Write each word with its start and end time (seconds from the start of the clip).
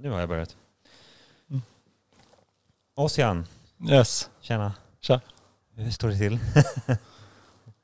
Nu 0.00 0.10
har 0.10 0.20
jag 0.20 0.28
börjat. 0.28 0.56
Mm. 1.50 1.62
Ossian, 2.94 3.46
Yes. 3.90 4.30
tjena. 4.40 4.74
Tja. 5.00 5.20
Hur 5.74 5.90
står 5.90 6.08
det 6.08 6.18
till? 6.18 6.38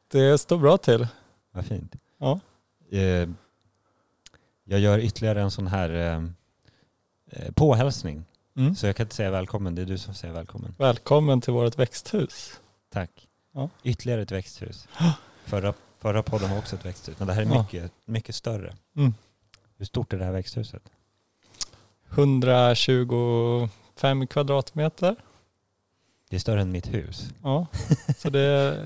Det 0.08 0.38
står 0.38 0.58
bra 0.58 0.78
till. 0.78 1.06
Vad 1.52 1.64
fint. 1.66 1.94
Ja. 2.18 2.40
Eh, 2.90 3.28
Jag 4.64 4.80
gör 4.80 4.98
ytterligare 4.98 5.42
en 5.42 5.50
sån 5.50 5.66
här 5.66 5.90
eh, 5.90 6.24
eh, 7.26 7.52
påhälsning. 7.52 8.24
Mm. 8.56 8.74
Så 8.74 8.86
jag 8.86 8.96
kan 8.96 9.04
inte 9.04 9.14
säga 9.16 9.30
välkommen, 9.30 9.74
det 9.74 9.82
är 9.82 9.86
du 9.86 9.98
som 9.98 10.14
säger 10.14 10.34
välkommen. 10.34 10.74
Välkommen 10.78 11.40
till 11.40 11.52
vårt 11.52 11.78
växthus. 11.78 12.60
Tack. 12.92 13.28
Ja. 13.52 13.68
Ytterligare 13.82 14.22
ett 14.22 14.32
växthus. 14.32 14.88
Förra, 15.44 15.74
förra 15.98 16.22
podden 16.22 16.50
var 16.50 16.58
också 16.58 16.76
ett 16.76 16.84
växthus, 16.84 17.18
men 17.18 17.28
det 17.28 17.34
här 17.34 17.42
är 17.42 17.62
mycket, 17.62 17.92
mycket 18.04 18.34
större. 18.34 18.74
Mm. 18.96 19.14
Hur 19.76 19.84
stort 19.86 20.12
är 20.12 20.18
det 20.18 20.24
här 20.24 20.32
växthuset? 20.32 20.82
125 22.14 24.26
kvadratmeter. 24.26 25.16
Det 26.30 26.36
är 26.36 26.40
större 26.40 26.60
än 26.60 26.72
mitt 26.72 26.94
hus. 26.94 27.30
Ja, 27.42 27.66
så 28.18 28.30
det, 28.30 28.78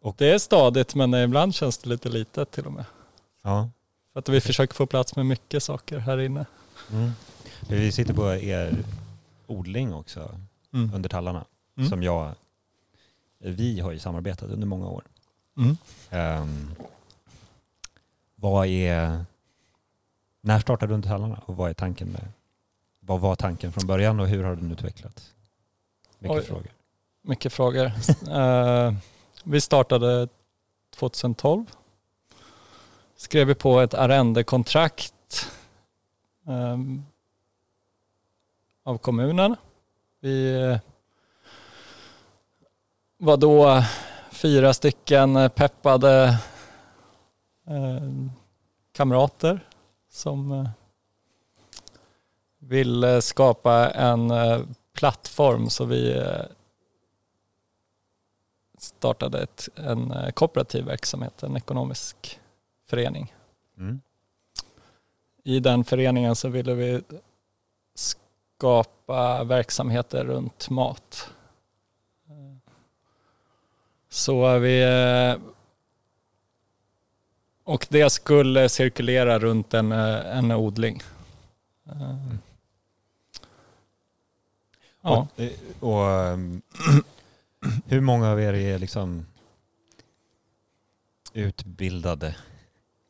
Och- 0.00 0.14
det 0.18 0.30
är 0.30 0.38
stadigt 0.38 0.94
men 0.94 1.14
ibland 1.14 1.54
känns 1.54 1.78
det 1.78 1.88
lite 1.88 2.08
litet 2.08 2.50
till 2.50 2.66
och 2.66 2.72
med. 2.72 2.84
Ja. 3.42 3.70
För 4.12 4.20
att 4.20 4.28
vi 4.28 4.40
försöker 4.40 4.74
få 4.74 4.86
plats 4.86 5.16
med 5.16 5.26
mycket 5.26 5.62
saker 5.62 5.98
här 5.98 6.18
inne. 6.18 6.46
Mm. 6.92 7.10
Vi 7.68 7.92
sitter 7.92 8.14
på 8.14 8.34
er 8.34 8.84
odling 9.46 9.94
också, 9.94 10.40
Mm. 10.72 10.94
under 10.94 11.08
tallarna. 11.08 11.44
Mm. 11.76 11.88
Som 11.88 12.02
jag, 12.02 12.34
vi 13.38 13.80
har 13.80 13.92
ju 13.92 13.98
samarbetat 13.98 14.50
under 14.50 14.66
många 14.66 14.88
år. 14.88 15.04
Ehm, 16.10 16.70
vad 18.36 18.66
är, 18.66 19.24
när 20.40 20.60
startade 20.60 21.02
tallarna 21.02 21.40
och 21.46 21.56
vad 21.56 21.70
är 21.70 21.74
tanken 21.74 22.08
med, 22.08 22.28
vad 23.00 23.20
var 23.20 23.36
tanken 23.36 23.72
från 23.72 23.86
början 23.86 24.20
och 24.20 24.28
hur 24.28 24.44
har 24.44 24.56
den 24.56 24.72
utvecklats? 24.72 25.34
Mycket 26.18 26.36
Oj. 26.36 26.44
frågor. 26.44 26.70
Mycket 27.22 27.52
frågor. 27.52 27.92
Eh, 28.30 28.94
vi 29.44 29.60
startade 29.60 30.28
2012. 30.90 31.66
Skrev 33.16 33.46
vi 33.46 33.54
på 33.54 33.80
ett 33.80 33.94
arrendekontrakt 33.94 35.50
eh, 36.46 36.78
av 38.84 38.98
kommunen. 38.98 39.56
Vi 40.20 40.62
eh, 40.62 40.78
var 43.18 43.36
då 43.36 43.84
fyra 44.30 44.74
stycken 44.74 45.50
peppade 45.54 46.38
eh, 47.66 48.08
kamrater 48.92 49.60
som 50.10 50.52
eh, 50.52 50.68
ville 52.58 53.22
skapa 53.22 53.90
en 53.90 54.30
eh, 54.30 54.60
plattform 54.92 55.70
så 55.70 55.84
vi 55.84 56.18
eh, 56.18 56.44
startade 58.78 59.42
ett, 59.42 59.68
en 59.74 60.10
eh, 60.10 60.30
kooperativ 60.30 60.84
verksamhet, 60.84 61.42
en 61.42 61.56
ekonomisk 61.56 62.40
förening. 62.86 63.34
Mm. 63.78 64.00
I 65.44 65.60
den 65.60 65.84
föreningen 65.84 66.36
så 66.36 66.48
ville 66.48 66.74
vi 66.74 67.00
skapa 67.94 69.44
verksamheter 69.44 70.24
runt 70.24 70.70
mat. 70.70 71.30
Så 74.08 74.58
vi... 74.58 74.84
Och 77.70 77.86
det 77.90 78.10
skulle 78.10 78.68
cirkulera 78.68 79.38
runt 79.38 79.74
en, 79.74 79.92
eh, 79.92 80.36
en 80.38 80.52
odling. 80.52 81.02
Eh, 81.86 82.16
Ja. 85.02 85.28
Och, 85.36 85.40
eh, 85.42 85.50
och 85.80 86.10
ehm, 86.10 86.62
hur 87.86 88.00
många 88.00 88.30
av 88.30 88.40
er 88.40 88.52
är 88.52 88.78
liksom 88.78 89.26
utbildade? 91.32 92.36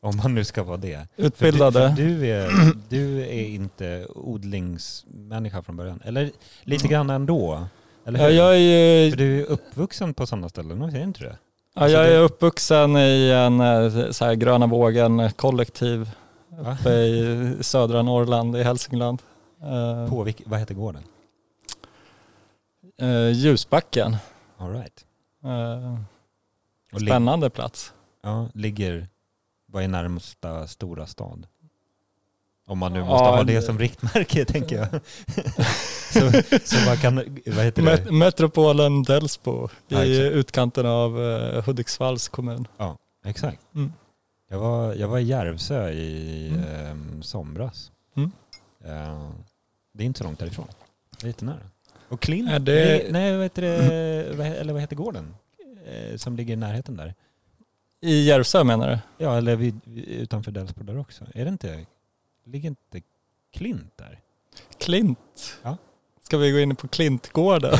Om 0.01 0.17
man 0.17 0.35
nu 0.35 0.43
ska 0.43 0.63
vara 0.63 0.77
det. 0.77 1.07
För 1.15 1.23
Utbildade. 1.23 1.89
Du, 1.89 1.95
för 1.95 2.03
du, 2.03 2.27
är, 2.27 2.73
du 2.89 3.21
är 3.21 3.45
inte 3.45 4.07
odlingsmänniska 4.15 5.61
från 5.61 5.77
början. 5.77 6.01
Eller 6.05 6.31
lite 6.63 6.87
grann 6.87 7.09
ändå. 7.09 7.67
Eller 8.05 8.19
hur? 8.19 8.25
Ja, 8.25 8.31
jag 8.31 8.55
är 8.55 9.05
ju 9.05 9.11
För 9.11 9.17
du 9.17 9.41
är 9.41 9.45
uppvuxen 9.45 10.13
på 10.13 10.27
sådana 10.27 10.49
ställen, 10.49 10.81
är 10.81 11.03
inte 11.03 11.23
det? 11.23 11.37
Ja, 11.73 11.89
jag 11.89 12.07
är 12.07 12.19
uppvuxen 12.19 12.97
i 12.97 13.29
en 13.31 13.59
eh, 13.61 14.11
så 14.11 14.25
här, 14.25 14.33
gröna 14.35 14.67
vågen 14.67 15.31
kollektiv 15.31 16.11
Va? 16.49 16.77
uppe 16.81 16.89
i 16.89 17.57
södra 17.61 18.01
Norrland 18.01 18.55
i 18.57 18.63
Hälsingland. 18.63 19.21
Eh, 19.61 20.09
På 20.09 20.23
vilk, 20.23 20.41
vad 20.45 20.59
heter 20.59 20.73
gården? 20.75 21.03
eh, 23.01 23.29
Ljusbacken. 23.31 24.15
All 24.57 24.71
right. 24.71 25.05
Spännande 27.01 27.49
plats. 27.49 27.93
Ja, 28.23 28.47
ligger, 28.53 29.07
vad 29.67 29.83
är 29.83 29.87
närmsta 29.87 30.67
stora 30.67 31.07
stad? 31.07 31.47
Om 32.71 32.77
man 32.79 32.93
nu 32.93 32.99
Ja, 32.99 33.05
måste 33.05 33.23
ha 33.29 33.43
det 33.43 33.53
det- 33.53 33.61
som 33.61 33.79
riktmärke 33.79 34.45
tänker 34.53 34.75
jag. 34.75 34.87
så, 36.13 36.31
så 36.63 36.85
man 36.85 36.97
kan, 36.97 37.15
vad 37.45 37.65
heter 37.65 37.81
det? 37.81 37.91
Met- 38.05 38.11
Metropolen 38.11 39.03
Delsbo 39.03 39.65
i 39.65 39.69
Ja, 39.87 40.03
utkanten 40.05 40.85
av 40.85 41.21
eh, 41.23 41.63
Hudiksvalls 41.65 42.27
kommun. 42.27 42.67
Exakt. 43.25 43.59
Mm. 43.75 43.93
Jag 44.49 44.59
var, 44.59 44.93
jag 44.93 45.07
var 45.07 45.19
i 45.19 45.23
Järvsö 45.23 45.89
i 45.89 46.47
Mm. 46.49 46.63
ehm, 46.85 47.23
somras. 47.23 47.91
Mm. 48.17 48.31
Eh, 48.85 49.29
det 49.93 50.03
är 50.03 50.05
inte 50.05 50.17
så 50.17 50.23
långt 50.23 50.39
därifrån. 50.39 50.67
Lite 51.23 51.45
nära. 51.45 51.57
Och 52.09 52.19
Klint, 52.21 52.49
Är 52.49 52.59
det- 52.59 53.11
nej, 53.11 53.33
vad 53.35 53.43
heter 53.45 53.61
det, 53.61 53.75
eller 54.59 54.73
vad 54.73 54.81
heter 54.81 54.95
gården? 54.95 55.33
Eh, 55.85 56.17
som 56.17 56.35
ligger 56.35 56.53
i 56.53 56.57
närheten 56.57 56.97
där. 56.97 57.13
I 58.01 58.23
Järvsö 58.27 58.63
menar 58.63 58.89
du? 58.89 58.99
Ja, 59.25 59.37
eller 59.37 59.55
vid- 59.55 59.81
utanför 60.07 60.51
Delsbo 60.51 60.83
där 60.83 60.97
också. 60.99 61.23
Är 61.33 61.45
det 61.45 61.49
inte, 61.51 61.85
ligger 62.51 62.69
inte 62.69 63.01
Klint 63.53 63.97
där? 63.97 64.19
Klint? 64.79 65.57
Ja. 65.63 65.77
Ska 66.23 66.37
vi 66.37 66.51
gå 66.51 66.59
in 66.59 66.75
på 66.75 66.87
Klintgården? 66.87 67.73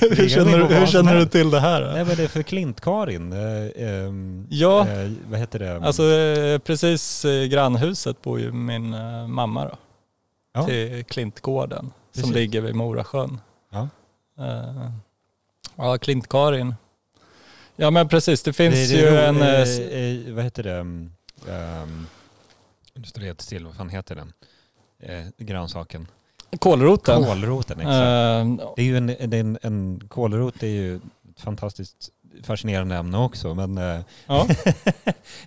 Hur 0.00 0.28
känner, 0.28 0.58
du, 0.58 0.64
hur 0.64 0.86
som 0.86 0.86
känner 0.86 1.16
du 1.16 1.26
till 1.26 1.50
det 1.50 1.60
här? 1.60 1.80
då? 1.80 1.86
Nej 1.86 2.04
men 2.04 2.16
det 2.16 2.22
är 2.22 2.28
för 2.28 2.42
Klint-Karin. 2.42 3.32
Eh, 3.32 3.88
ehm, 3.88 4.46
Ja. 4.50 4.88
eh, 4.88 5.10
vad 5.28 5.40
heter 5.40 5.58
det? 5.58 5.76
Alltså 5.76 6.02
eh, 6.12 6.58
precis 6.58 7.24
i 7.24 7.48
grannhuset 7.48 8.22
bor 8.22 8.40
ju 8.40 8.52
min 8.52 8.94
eh, 8.94 9.26
mamma 9.26 9.64
då. 9.64 9.76
Ja. 10.54 10.66
Till 10.66 11.04
Klintgården 11.04 11.92
som 12.12 12.22
Precis. 12.22 12.34
ligger 12.34 12.60
vid 12.60 12.74
Morasjön. 12.74 13.40
Ja. 13.70 13.88
Eh, 14.38 14.90
ja, 15.76 15.98
Klint-Karin. 15.98 16.74
Ja 17.76 17.90
men 17.90 18.08
precis, 18.08 18.42
det 18.42 18.52
finns 18.52 18.74
det, 18.90 18.96
det, 18.96 19.00
ju 19.02 19.18
en... 19.18 19.42
eh, 19.42 19.48
eh, 19.48 20.26
eh, 20.28 20.34
vad 20.34 20.44
heter 20.44 20.62
det? 20.62 20.78
Um, 20.80 22.06
nu 22.94 23.04
står 23.04 23.20
det 23.20 23.26
helt 23.26 23.40
still. 23.40 23.64
Vad 23.64 23.74
fan 23.74 23.88
heter 23.88 24.14
den? 24.14 24.32
Eh, 25.00 25.24
grönsaken. 25.38 26.06
Kålroten. 26.58 27.24
Kålroten, 27.24 27.80
exakt. 27.80 28.60
Eh, 28.60 28.72
Det 28.76 28.82
är 28.82 28.86
ju 28.86 28.96
en, 28.96 29.06
det 29.06 29.36
är 29.36 29.40
en, 29.40 29.58
en 29.62 30.08
kålrot 30.08 30.62
är 30.62 30.66
ju 30.66 30.96
ett 30.96 31.40
fantastiskt 31.40 32.08
fascinerande 32.42 32.96
ämne 32.96 33.18
också. 33.18 33.54
Men, 33.54 33.78
eh, 33.78 34.00
ja. 34.26 34.46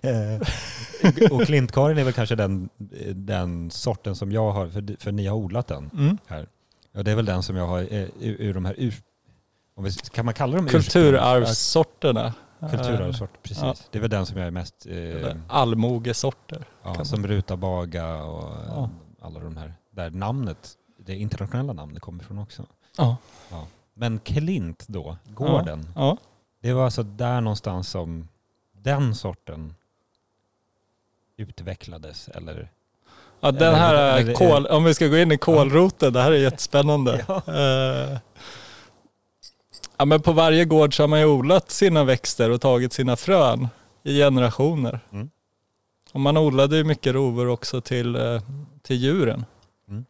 eh, 0.00 0.40
och 1.30 1.46
Klintkarin 1.46 1.98
är 1.98 2.04
väl 2.04 2.12
kanske 2.12 2.34
den, 2.34 2.68
den 3.14 3.70
sorten 3.70 4.16
som 4.16 4.32
jag 4.32 4.52
har, 4.52 4.68
för, 4.68 5.02
för 5.02 5.12
ni 5.12 5.26
har 5.26 5.36
odlat 5.36 5.66
den. 5.66 5.90
mm. 5.94 6.18
Ja, 6.92 7.02
det 7.02 7.10
är 7.10 7.14
väl 7.16 7.24
den 7.24 7.42
som 7.42 7.56
jag 7.56 7.66
har 7.66 7.80
ur, 7.80 8.10
ur 8.20 8.54
de 8.54 8.64
här 8.64 8.74
ur, 8.78 8.94
om 9.74 9.84
vi, 9.84 9.92
Kan 9.92 10.24
man 10.24 10.34
kalla 10.34 10.56
dem 10.56 10.66
Kulturarvssorterna. 10.68 12.34
Ursprungs- 12.60 12.70
Kulturarvssort, 12.70 13.42
precis. 13.42 13.62
Ja. 13.62 13.74
Det 13.90 13.98
är 13.98 14.00
väl 14.00 14.10
den 14.10 14.26
som 14.26 14.38
jag 14.38 14.46
är 14.46 14.50
mest... 14.50 14.86
Eh, 14.86 14.96
Eh, 14.96 15.36
Allmogesorter. 15.48 16.64
ja, 16.82 17.04
som 17.04 17.26
rutabaga 17.26 18.22
och 18.22 18.44
eh, 18.56 18.64
Ja. 18.68 18.90
alla 19.22 19.40
de 19.40 19.56
här. 19.56 19.74
Där 19.90 20.10
namnet, 20.10 20.72
det 20.98 21.14
internationella 21.16 21.72
namnet 21.72 22.02
kommer 22.02 22.22
ifrån 22.22 22.38
också. 22.38 22.62
Ja. 22.96 23.16
Men 23.94 24.18
Klint 24.18 24.84
då, 24.88 25.16
gården. 25.24 25.88
ja. 25.94 26.16
Det 26.62 26.72
var 26.72 26.84
alltså 26.84 27.02
där 27.02 27.40
någonstans 27.40 27.88
som 27.88 28.28
den 28.72 29.14
sorten 29.14 29.74
utvecklades 31.36 32.28
eller? 32.28 32.70
Ja, 33.40 33.50
den 33.52 33.74
här 33.74 34.34
kål, 34.34 34.66
om 34.66 34.84
vi 34.84 34.94
ska 34.94 35.06
gå 35.06 35.16
in 35.16 35.32
i 35.32 35.38
kålroten, 35.38 36.12
det 36.12 36.20
här 36.22 36.32
är 36.32 36.36
jättespännande. 36.36 37.24
Ja. 37.46 38.18
Ja, 39.96 40.04
men 40.04 40.22
på 40.22 40.32
varje 40.32 40.64
gård 40.64 40.96
så 40.96 41.02
har 41.02 41.08
man 41.08 41.20
ju 41.20 41.26
odlat 41.26 41.70
sina 41.70 42.04
växter 42.04 42.50
och 42.50 42.60
tagit 42.60 42.92
sina 42.92 43.16
frön 43.16 43.68
i 44.02 44.18
generationer. 44.18 45.00
Mm. 45.12 45.30
Och 46.12 46.20
man 46.20 46.36
odlade 46.36 46.76
ju 46.76 46.84
mycket 46.84 47.14
rovor 47.14 47.48
också 47.48 47.80
till, 47.80 48.16
eh, 48.16 48.42
till 48.82 48.96
djuren. 48.96 49.44
Mm. 49.88 50.04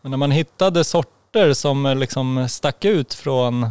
Men 0.00 0.10
när 0.10 0.18
man 0.18 0.30
hittade 0.30 0.84
sorter 0.84 1.52
som 1.52 1.86
eh, 1.86 1.96
liksom 1.96 2.48
stack 2.48 2.84
ut 2.84 3.14
från, 3.14 3.70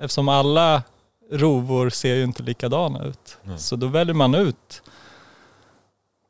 eftersom 0.00 0.28
alla 0.28 0.82
rovor 1.30 1.90
ser 1.90 2.14
ju 2.14 2.24
inte 2.24 2.42
likadana 2.42 3.04
ut. 3.04 3.38
Mm. 3.44 3.58
Så 3.58 3.76
då 3.76 3.86
väljer 3.86 4.14
man 4.14 4.34
ut 4.34 4.82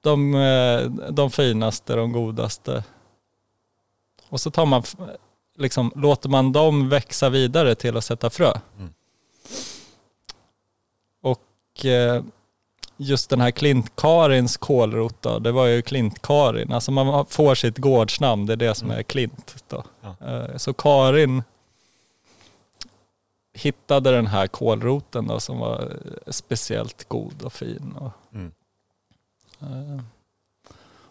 de, 0.00 0.34
eh, 0.34 0.82
de 1.10 1.30
finaste, 1.30 1.94
de 1.94 2.12
godaste. 2.12 2.84
Och 4.28 4.40
så 4.40 4.50
tar 4.50 4.66
man, 4.66 4.82
liksom, 5.60 5.92
låter 5.96 6.28
man 6.28 6.52
dem 6.52 6.88
växa 6.88 7.28
vidare 7.28 7.74
till 7.74 7.96
att 7.96 8.04
sätta 8.04 8.30
frö. 8.30 8.52
Mm. 8.78 8.92
Och 11.22 11.84
eh, 11.86 12.22
just 12.96 13.30
den 13.30 13.40
här 13.40 13.50
Klint-Karins 13.50 14.56
kålrot 14.58 15.22
då, 15.22 15.38
det 15.38 15.52
var 15.52 15.66
ju 15.66 15.82
Klint-Karin. 15.82 16.72
Alltså 16.72 16.90
man 16.92 17.26
får 17.26 17.54
sitt 17.54 17.78
gårdsnamn, 17.78 18.46
det 18.46 18.52
är 18.52 18.56
det 18.56 18.74
som 18.74 18.88
Mm. 18.88 18.98
är 18.98 19.02
Klint 19.02 19.64
då. 19.68 19.84
Ja. 20.00 20.14
Eh, 20.26 20.56
Så 20.56 20.72
Karin 20.72 21.42
hittade 23.52 24.10
den 24.10 24.26
här 24.26 24.46
kålroten 24.46 25.26
då 25.26 25.40
som 25.40 25.58
var 25.58 25.80
eh, 26.26 26.30
speciellt 26.32 27.08
god 27.08 27.42
och 27.42 27.52
fin. 27.52 27.94
Och, 28.00 28.12
Mm. 28.34 28.52
eh, 29.60 30.02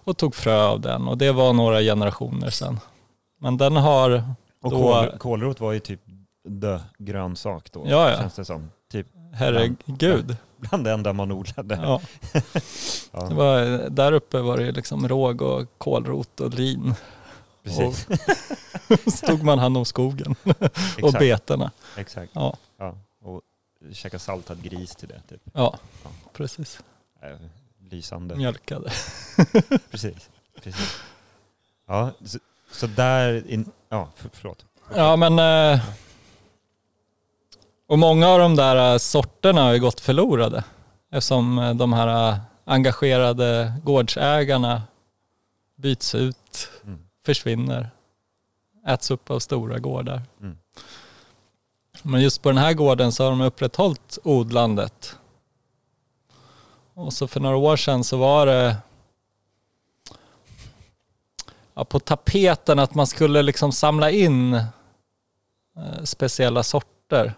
och 0.04 0.18
tog 0.18 0.36
frö 0.36 0.62
av 0.63 0.80
den 0.80 1.07
och 1.07 1.18
det 1.18 1.31
var 1.31 1.54
några 1.54 1.81
generationer 1.81 2.50
sedan. 2.50 2.80
Men 3.38 3.57
den 3.57 3.75
har, 3.75 4.24
Och 4.61 4.71
Då- 4.71 4.77
kål, 4.77 5.17
kålrot 5.17 5.59
var 5.59 5.71
ju 5.71 5.79
typ 5.79 6.00
the 6.61 6.79
grönsak 6.97 7.71
då, 7.71 7.83
Ja, 7.88 8.09
ja. 8.11 8.17
känns 8.17 8.35
det 8.35 8.45
som. 8.45 8.71
Typ 8.91 9.07
herregud. 9.33 10.38
bland 10.57 10.83
det 10.83 10.91
enda 10.91 11.13
man 11.13 11.31
odlade. 11.31 11.75
Ja, 11.83 12.01
Ja, 13.11 13.25
det 13.29 13.35
var, 13.35 13.89
där 13.89 14.11
uppe 14.11 14.39
var 14.39 14.57
det 14.57 14.71
liksom 14.71 15.07
råg 15.07 15.41
och 15.41 15.67
kålrot 15.77 16.39
och 16.39 16.53
lin. 16.53 16.94
precis. 17.63 18.07
Stod 19.15 19.44
man 19.44 19.59
hand 19.59 19.77
om 19.77 19.85
skogen 19.85 20.35
och 21.03 21.13
betena. 21.13 21.71
Exakt. 21.97 22.31
Ja, 22.35 22.57
Ja. 22.77 22.95
Och 23.21 23.41
käka 23.94 24.19
saltad 24.19 24.63
gris 24.63 24.95
till 24.95 25.07
det. 25.07 25.21
Typ. 25.29 25.41
ja, 25.53 25.77
Ja. 26.03 26.09
precis. 26.33 26.79
Äh, 27.21 27.29
lysande. 27.91 28.35
Mjölkade. 28.35 28.91
Precis. 29.91 30.29
Precis. 30.63 30.97
Ja, 31.88 32.12
så, 32.25 32.39
så 32.71 32.88
där... 32.88 33.44
In, 33.51 33.71
ja, 33.89 34.09
för, 34.15 34.30
förlåt. 34.33 34.65
Ja 34.95 35.15
men... 35.15 35.39
eh, 35.74 35.80
Och 37.88 38.00
många 38.00 38.27
av 38.27 38.39
de 38.39 38.56
där 38.56 38.91
eh, 38.94 38.97
sorterna 38.97 39.62
har 39.63 39.74
ju 39.74 39.80
gått 39.80 40.00
förlorade. 40.00 40.63
Eftersom 41.12 41.59
eh, 41.59 41.74
de 41.74 41.94
här 41.94 42.39
engagerade 42.65 43.74
gårdsägarna 43.83 44.81
byts 45.75 46.15
ut, 46.15 46.69
Mm. 46.83 47.00
försvinner, 47.25 47.89
äts 48.88 49.12
upp 49.12 49.31
av 49.31 49.39
stora 49.39 49.80
gårdar. 49.80 50.21
Mm. 50.41 50.57
Men 52.03 52.21
just 52.21 52.41
på 52.41 52.50
den 52.50 52.57
här 52.57 52.74
gården 52.74 53.12
så 53.12 53.24
har 53.24 53.30
de 53.30 53.41
upprätthållit 53.41 54.18
odlandet. 54.24 55.15
Och 56.94 57.13
så 57.13 57.27
för 57.27 57.39
några 57.39 57.57
år 57.57 57.75
sedan 57.77 58.03
så 58.03 58.18
var 58.18 58.45
det 58.45 58.75
ja, 61.79 61.85
på 61.85 61.99
tapeten 61.99 62.79
att 62.79 62.95
man 62.95 63.07
skulle 63.07 63.41
liksom 63.41 63.71
samla 63.71 64.11
in 64.11 64.53
eh, 64.53 66.03
speciella 66.03 66.63
sorter. 66.63 67.33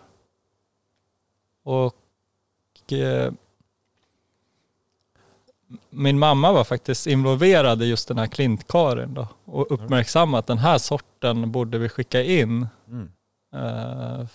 Och 1.64 2.94
eh, 2.94 3.34
min 5.90 6.20
mamma 6.20 6.52
var 6.52 6.64
faktiskt 6.64 7.08
involverad 7.08 7.82
i 7.82 7.86
just 7.86 8.08
den 8.08 8.18
här 8.18 8.28
klintkarin 8.28 9.14
då 9.14 9.28
och 9.46 9.72
uppmärksammat 9.72 10.40
att 10.40 10.48
den 10.48 10.58
här 10.58 10.78
sorten 10.78 11.52
borde 11.52 11.78
vi 11.78 11.90
skicka 11.90 12.24
in 12.24 12.68
Mm. 12.88 13.12
eh, 13.56 14.28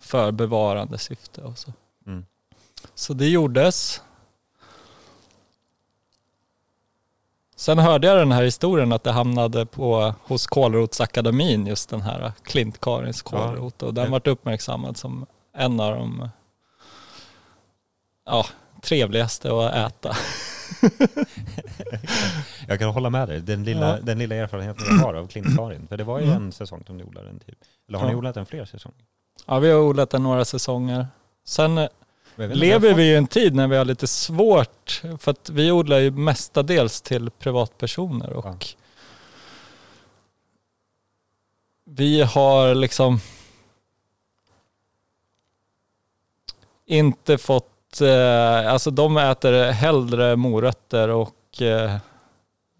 för 0.00 0.32
bevarande 0.32 0.98
syfte 0.98 1.42
och 1.42 1.58
så. 1.58 1.72
Mm. 2.06 2.24
Så 2.94 3.14
det 3.14 3.28
gjordes. 3.28 4.02
Sen 7.62 7.78
hörde 7.78 8.06
jag 8.06 8.16
den 8.16 8.32
här 8.32 8.42
historien 8.42 8.92
att 8.92 9.04
det 9.04 9.10
hamnade 9.12 9.66
på, 9.66 10.14
hos 10.22 10.46
Kålrotsakademin, 10.46 11.66
just 11.66 11.90
den 11.90 12.00
här 12.02 12.32
Klint-Karins 12.44 13.22
kålrot. 13.22 13.82
Och 13.82 13.94
den 13.94 14.04
Ja. 14.04 14.10
vart 14.10 14.26
uppmärksammad 14.26 14.96
som 14.96 15.26
en 15.56 15.80
av 15.80 15.94
de 15.96 16.28
ja, 18.26 18.46
trevligaste 18.82 19.52
att 19.52 19.74
äta. 19.74 20.16
Jag 22.68 22.78
kan 22.78 22.88
hålla 22.88 23.10
med 23.10 23.28
dig. 23.28 23.40
Den 23.40 23.64
lilla, 23.64 23.88
Ja. 23.96 24.02
den 24.02 24.18
lilla 24.18 24.34
erfarenheten 24.34 24.84
jag 24.90 24.94
har 25.06 25.14
av 25.14 25.26
Klintkarin. 25.26 25.86
För 25.86 25.96
det 25.96 26.04
var 26.04 26.18
ju 26.18 26.24
Mm. 26.26 26.36
en 26.36 26.52
säsong 26.52 26.82
som 26.86 26.96
ni 26.96 27.04
odlade 27.04 27.26
den 27.26 27.38
typ. 27.38 27.58
Eller 27.88 27.98
har 27.98 28.06
ni 28.06 28.12
Ja. 28.12 28.18
odlat 28.18 28.34
den 28.34 28.46
fler 28.46 28.64
säsonger? 28.64 28.98
Ja, 29.46 29.58
vi 29.58 29.70
har 29.70 29.78
odlat 29.80 30.10
den 30.10 30.22
några 30.22 30.44
säsonger. 30.44 31.06
Sen 31.46 31.88
lever 32.36 32.94
vi 32.94 33.02
i 33.02 33.16
en 33.16 33.26
tid 33.26 33.54
när 33.54 33.68
vi 33.68 33.76
har 33.76 33.84
lite 33.84 34.06
svårt, 34.06 35.02
för 35.18 35.30
att 35.30 35.50
vi 35.50 35.70
odlar 35.72 35.98
ju 35.98 36.10
mestadels 36.10 37.02
till 37.02 37.30
privatpersoner 37.30 38.32
och 38.32 38.44
Ja. 38.46 38.54
vi 41.84 42.22
har 42.22 42.74
liksom 42.74 43.20
inte 46.86 47.38
fått, 47.38 48.00
eh, 48.00 48.72
alltså 48.72 48.90
de 48.90 49.16
äter 49.16 49.70
hellre 49.70 50.36
morötter 50.36 51.08
och 51.08 51.62
eh, 51.62 51.94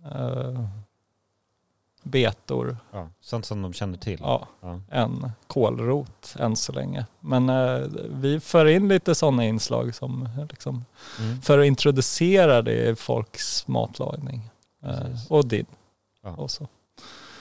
eh, 0.05 0.65
betor 2.03 2.77
Ja, 2.93 3.09
sånt 3.21 3.47
som 3.47 3.63
de 3.63 3.73
känner 3.73 3.99
till. 3.99 4.19
ja, 4.23 4.49
Ja. 4.61 4.81
än 4.91 5.33
kålrot 5.47 6.35
än 6.39 6.57
så 6.57 6.73
länge. 6.73 7.07
Men 7.21 7.49
eh, 7.49 7.81
vi 8.11 8.41
för 8.41 8.67
in 8.67 8.89
lite 8.89 9.15
sådana 9.15 9.45
inslag 9.45 9.95
som 9.95 10.29
liksom 10.51 10.85
Mm. 11.21 11.41
för 11.43 11.59
att 11.59 11.67
introducera 11.67 12.63
det 12.63 12.89
i 12.91 12.95
folks 12.97 13.69
matlagning. 13.69 14.51
Eh, 14.85 14.99
och 15.29 15.47
din. 15.47 15.67
Ja. 16.23 16.31
Och 16.31 16.51
så. 16.51 16.67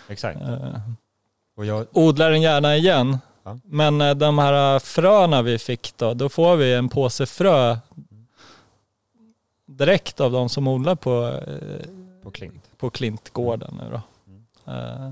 Exakt. 0.07 0.41
Eh, 0.41 0.79
Och 1.55 1.65
jag, 1.65 1.85
odlar 1.91 2.31
den 2.31 2.41
gärna 2.41 2.75
igen. 2.75 3.17
Ja. 3.43 3.57
Men 3.63 4.01
eh, 4.01 4.13
de 4.15 4.37
här 4.39 4.79
fröna 4.79 5.41
vi 5.41 5.57
fick 5.59 5.97
då, 5.97 6.13
då 6.13 6.29
får 6.29 6.55
vi 6.55 6.73
en 6.73 6.89
påse 6.89 7.25
frö 7.25 7.77
direkt 9.65 10.19
av 10.19 10.31
de 10.31 10.49
som 10.49 10.67
odlar 10.67 10.95
på, 10.95 11.27
eh, 11.47 11.87
på 12.23 12.31
Klint. 12.31 12.69
på 12.77 12.89
Klintgården 12.89 13.79
nu 13.83 13.89
då. 13.91 14.01
Eh, 14.67 15.11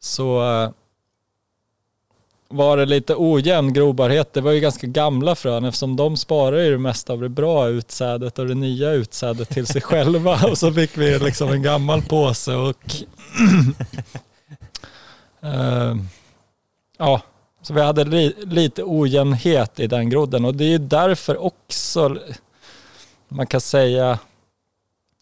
så 0.00 0.42
eh, 0.42 0.70
var 2.48 2.76
det 2.76 2.86
lite 2.86 3.14
ojämn 3.16 3.72
grobarhet. 3.72 4.32
Det 4.32 4.40
var 4.40 4.52
ju 4.52 4.60
ganska 4.60 4.86
gamla 4.86 5.34
frön 5.34 5.64
eftersom 5.64 5.96
de 5.96 6.16
sparar 6.16 6.58
ju 6.58 6.70
det 6.70 6.78
mesta 6.78 7.12
av 7.12 7.20
det 7.20 7.28
bra 7.28 7.68
utsädet 7.68 8.38
och 8.38 8.46
det 8.46 8.54
nya 8.54 8.90
utsädet 8.90 9.48
till 9.48 9.66
sig 9.66 9.80
själva. 9.80 10.46
Och 10.50 10.58
så 10.58 10.72
fick 10.72 10.98
vi 10.98 11.18
liksom 11.18 11.48
en 11.48 11.62
gammal 11.62 12.02
påse 12.02 12.54
och 12.54 12.94
eh, 15.40 15.96
ja, 16.98 17.22
så 17.62 17.74
vi 17.74 17.80
hade 17.80 18.04
li, 18.04 18.34
lite 18.38 18.82
ojämnhet 18.84 19.80
i 19.80 19.86
den 19.86 20.10
grodden 20.10 20.44
och 20.44 20.54
det 20.54 20.64
är 20.64 20.68
ju 20.68 20.78
därför 20.78 21.44
också 21.44 22.16
man 23.28 23.46
kan 23.46 23.60
säga 23.60 24.18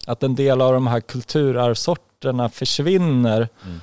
att 0.07 0.23
en 0.23 0.35
del 0.35 0.61
av 0.61 0.73
de 0.73 0.87
här 0.87 1.01
kulturarvsorterna 1.01 2.08
försvinner. 2.51 3.49
Mm. 3.65 3.79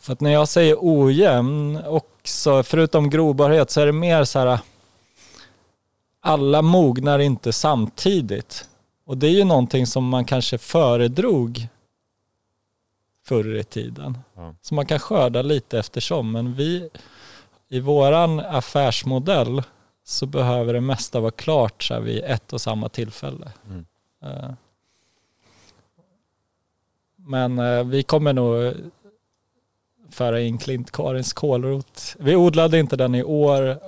För 0.00 0.12
att 0.12 0.20
när 0.20 0.32
jag 0.32 0.48
säger 0.48 0.76
ojämn 0.80 1.82
också, 1.86 2.62
förutom 2.62 3.10
grobarhet 3.10 3.70
så 3.70 3.80
är 3.80 3.86
det 3.86 3.92
mer 3.92 4.24
så 4.24 4.38
här 4.38 4.58
alla 6.20 6.62
mognar 6.62 7.18
inte 7.18 7.52
samtidigt. 7.52 8.68
Och 9.04 9.18
det 9.18 9.26
är 9.26 9.30
ju 9.30 9.44
någonting 9.44 9.86
som 9.86 10.08
man 10.08 10.24
kanske 10.24 10.58
föredrog 10.58 11.68
förr 13.24 13.56
i 13.56 13.64
tiden. 13.64 14.18
Ja. 14.34 14.54
Så 14.62 14.74
man 14.74 14.86
kan 14.86 14.98
skörda 14.98 15.42
lite 15.42 15.78
eftersom. 15.78 16.32
Men 16.32 16.54
vi 16.54 16.88
i 17.68 17.80
våran 17.80 18.40
affärsmodell 18.40 19.62
så 20.04 20.26
behöver 20.26 20.72
det 20.72 20.80
mesta 20.80 21.20
vara 21.20 21.30
klart 21.30 21.82
så 21.82 21.94
här 21.94 22.00
vid 22.00 22.24
ett 22.24 22.52
och 22.52 22.60
samma 22.60 22.88
tillfälle. 22.88 23.52
Mm. 23.66 23.86
Eh, 24.22 24.50
Men 27.26 27.58
eh, 27.58 27.84
vi 27.84 28.02
kommer 28.02 28.32
nog 28.32 28.74
föra 30.10 30.40
in 30.40 30.58
Klint-Karins 30.58 31.32
kålrot. 31.32 32.16
Vi 32.18 32.36
odlade 32.36 32.78
inte 32.78 32.96
den 32.96 33.14
i 33.14 33.22
år 33.22 33.78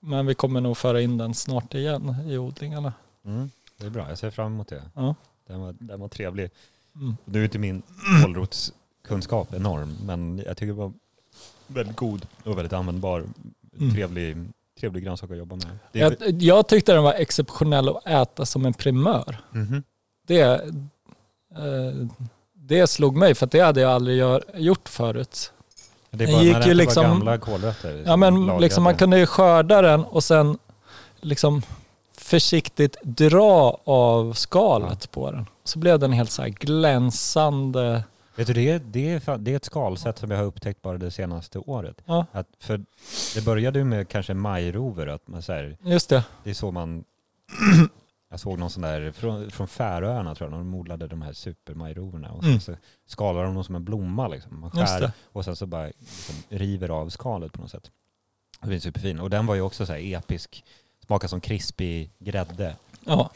men 0.00 0.26
vi 0.26 0.34
kommer 0.34 0.60
nog 0.60 0.76
föra 0.76 1.00
in 1.00 1.18
den 1.18 1.34
snart 1.34 1.74
igen 1.74 2.16
i 2.26 2.38
odlingarna. 2.38 2.92
Mm. 3.24 3.50
Det 3.76 3.86
är 3.86 3.90
bra, 3.90 4.08
jag 4.08 4.18
ser 4.18 4.30
fram 4.30 4.52
emot 4.52 4.68
det. 4.68 4.82
Ja. 4.94 5.14
Den 5.46 5.60
var, 5.60 5.74
den 5.78 6.00
var 6.00 6.08
trevlig. 6.08 6.50
Mm. 6.94 7.16
Nu 7.24 7.40
är 7.40 7.44
inte 7.44 7.58
min 7.58 7.82
kålrotskunskap 8.22 9.54
enorm, 9.54 9.96
men 10.04 10.42
jag 10.46 10.56
tycker 10.56 10.72
det 10.72 10.78
var 10.78 10.92
väldigt 11.66 11.96
god 11.96 12.26
och 12.44 12.58
väldigt 12.58 12.72
användbar. 12.72 13.24
Mm. 13.78 13.94
Trevlig, 13.94 14.36
trevlig 14.80 15.04
grönsak 15.04 15.30
att 15.30 15.36
jobba 15.36 15.56
med. 15.56 15.78
Jag, 15.92 16.42
jag 16.42 16.66
tyckte 16.66 16.92
den 16.92 17.02
var 17.02 17.14
exceptionell 17.14 17.88
att 17.88 18.06
äta 18.06 18.46
som 18.46 18.66
en 18.66 18.74
primör. 18.74 19.40
Mhm. 19.50 19.82
Det, 20.26 20.40
eh, 20.40 22.08
det 22.70 22.86
slog 22.86 23.16
mig 23.16 23.34
för 23.34 23.46
att 23.46 23.52
det 23.52 23.60
hade 23.60 23.80
jag 23.80 23.90
aldrig 23.92 24.16
gör, 24.16 24.44
gjort 24.54 24.88
förut. 24.88 25.52
det 26.10 26.24
är 26.24 26.26
Den 26.26 26.36
bara 26.36 26.42
gick 26.44 26.66
ju 26.66 26.74
liksom- 26.74 27.02
gamla 27.02 27.38
kålrötter. 27.38 28.02
Ja 28.06 28.16
men 28.16 28.46
liksom 28.46 28.84
man 28.84 28.96
kunde 28.96 29.18
ju 29.18 29.26
skörda 29.26 29.82
den 29.82 30.04
och 30.04 30.24
sen 30.24 30.58
liksom 31.20 31.62
försiktigt 32.18 32.96
dra 33.02 33.80
av 33.84 34.32
skalet 34.32 35.10
på 35.10 35.30
den. 35.30 35.46
Så 35.64 35.78
blev 35.78 35.98
den 35.98 36.12
helt 36.12 36.30
så 36.30 36.42
här 36.42 36.48
glänsande. 36.48 38.04
Vet 38.36 38.46
du, 38.46 38.52
det 38.52 38.70
är, 38.70 38.78
det, 38.78 39.10
är, 39.10 39.38
det 39.38 39.52
är 39.52 39.56
ett 39.56 39.64
skalsätt 39.64 40.18
som 40.18 40.30
jag 40.30 40.38
har 40.38 40.44
upptäckt 40.44 40.82
bara 40.82 40.98
det 40.98 41.10
senaste 41.10 41.58
året. 41.58 41.96
Ja, 42.04 42.26
Att 42.32 42.46
för 42.60 42.80
det 43.34 43.44
började 43.44 43.78
ju 43.78 43.84
med 43.84 44.08
kanske 44.08 44.34
majrover, 44.34 45.06
att 45.06 45.28
man 45.28 45.42
så 45.42 45.52
här, 45.52 45.76
just 45.82 46.08
det. 46.08 46.24
det 46.44 46.50
är 46.50 46.54
så 46.54 46.70
man... 46.70 47.04
Jag 48.30 48.40
såg 48.40 48.58
någon 48.58 48.70
sån 48.70 48.82
där, 48.82 49.12
från, 49.12 49.50
från 49.50 49.68
Färöarna 49.68 50.34
tror 50.34 50.50
jag, 50.50 50.60
de 50.60 50.74
odlade 50.74 51.06
de 51.06 51.22
här 51.22 51.32
supermajroverna 51.32 52.30
och 52.30 52.44
Mm. 52.44 52.60
så, 52.60 52.76
skalar 53.06 53.44
de 53.44 53.54
dem 53.54 53.64
som 53.64 53.74
en 53.74 53.84
blomma 53.84 54.28
liksom. 54.28 54.60
Man 54.60 54.70
skär 54.70 55.12
och 55.24 55.44
sen 55.44 55.56
så 55.56 55.66
bara 55.66 55.86
liksom, 55.86 56.34
river 56.48 56.88
av 56.88 57.08
skalet 57.08 57.52
på 57.52 57.60
något 57.60 57.70
sätt. 57.70 57.90
Det 58.62 58.74
är 58.74 58.78
superfin. 58.80 59.20
Och 59.20 59.30
den 59.30 59.46
var 59.46 59.54
ju 59.54 59.60
också 59.60 59.86
så 59.86 59.92
här 59.92 60.00
episk, 60.14 60.64
smakar 61.06 61.28
som 61.28 61.40
krispig 61.40 62.10
grädde. 62.18 62.76
Ja, 63.04 63.30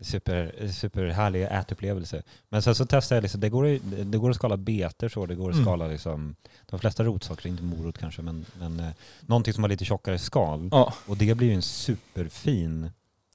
Super, 0.00 0.68
superhärlig 0.68 1.42
ätupplevelse. 1.50 2.22
Men 2.48 2.62
sen 2.62 2.74
så 2.74 2.86
testade 2.86 3.16
jag, 3.16 3.22
liksom, 3.22 3.40
det, 3.40 3.48
går, 3.48 3.78
det 4.04 4.18
går 4.18 4.30
att 4.30 4.36
skala 4.36 4.56
betor 4.56 5.08
så, 5.08 5.26
det 5.26 5.34
går 5.34 5.50
att 5.50 5.54
Mm. 5.54 5.64
skala 5.64 5.86
liksom, 5.86 6.34
de 6.66 6.78
flesta 6.80 7.04
rotsaker, 7.04 7.48
inte 7.48 7.62
morot 7.62 7.98
kanske, 7.98 8.22
men, 8.22 8.44
men 8.58 8.80
eh, 8.80 8.88
någonting 9.20 9.54
som 9.54 9.64
har 9.64 9.68
lite 9.68 9.84
tjockare 9.84 10.18
skal. 10.18 10.68
ja. 10.72 10.94
Och 11.06 11.16
det 11.16 11.34
blir 11.34 11.48
ju 11.48 11.54
en 11.54 11.62
superfin 11.62 12.90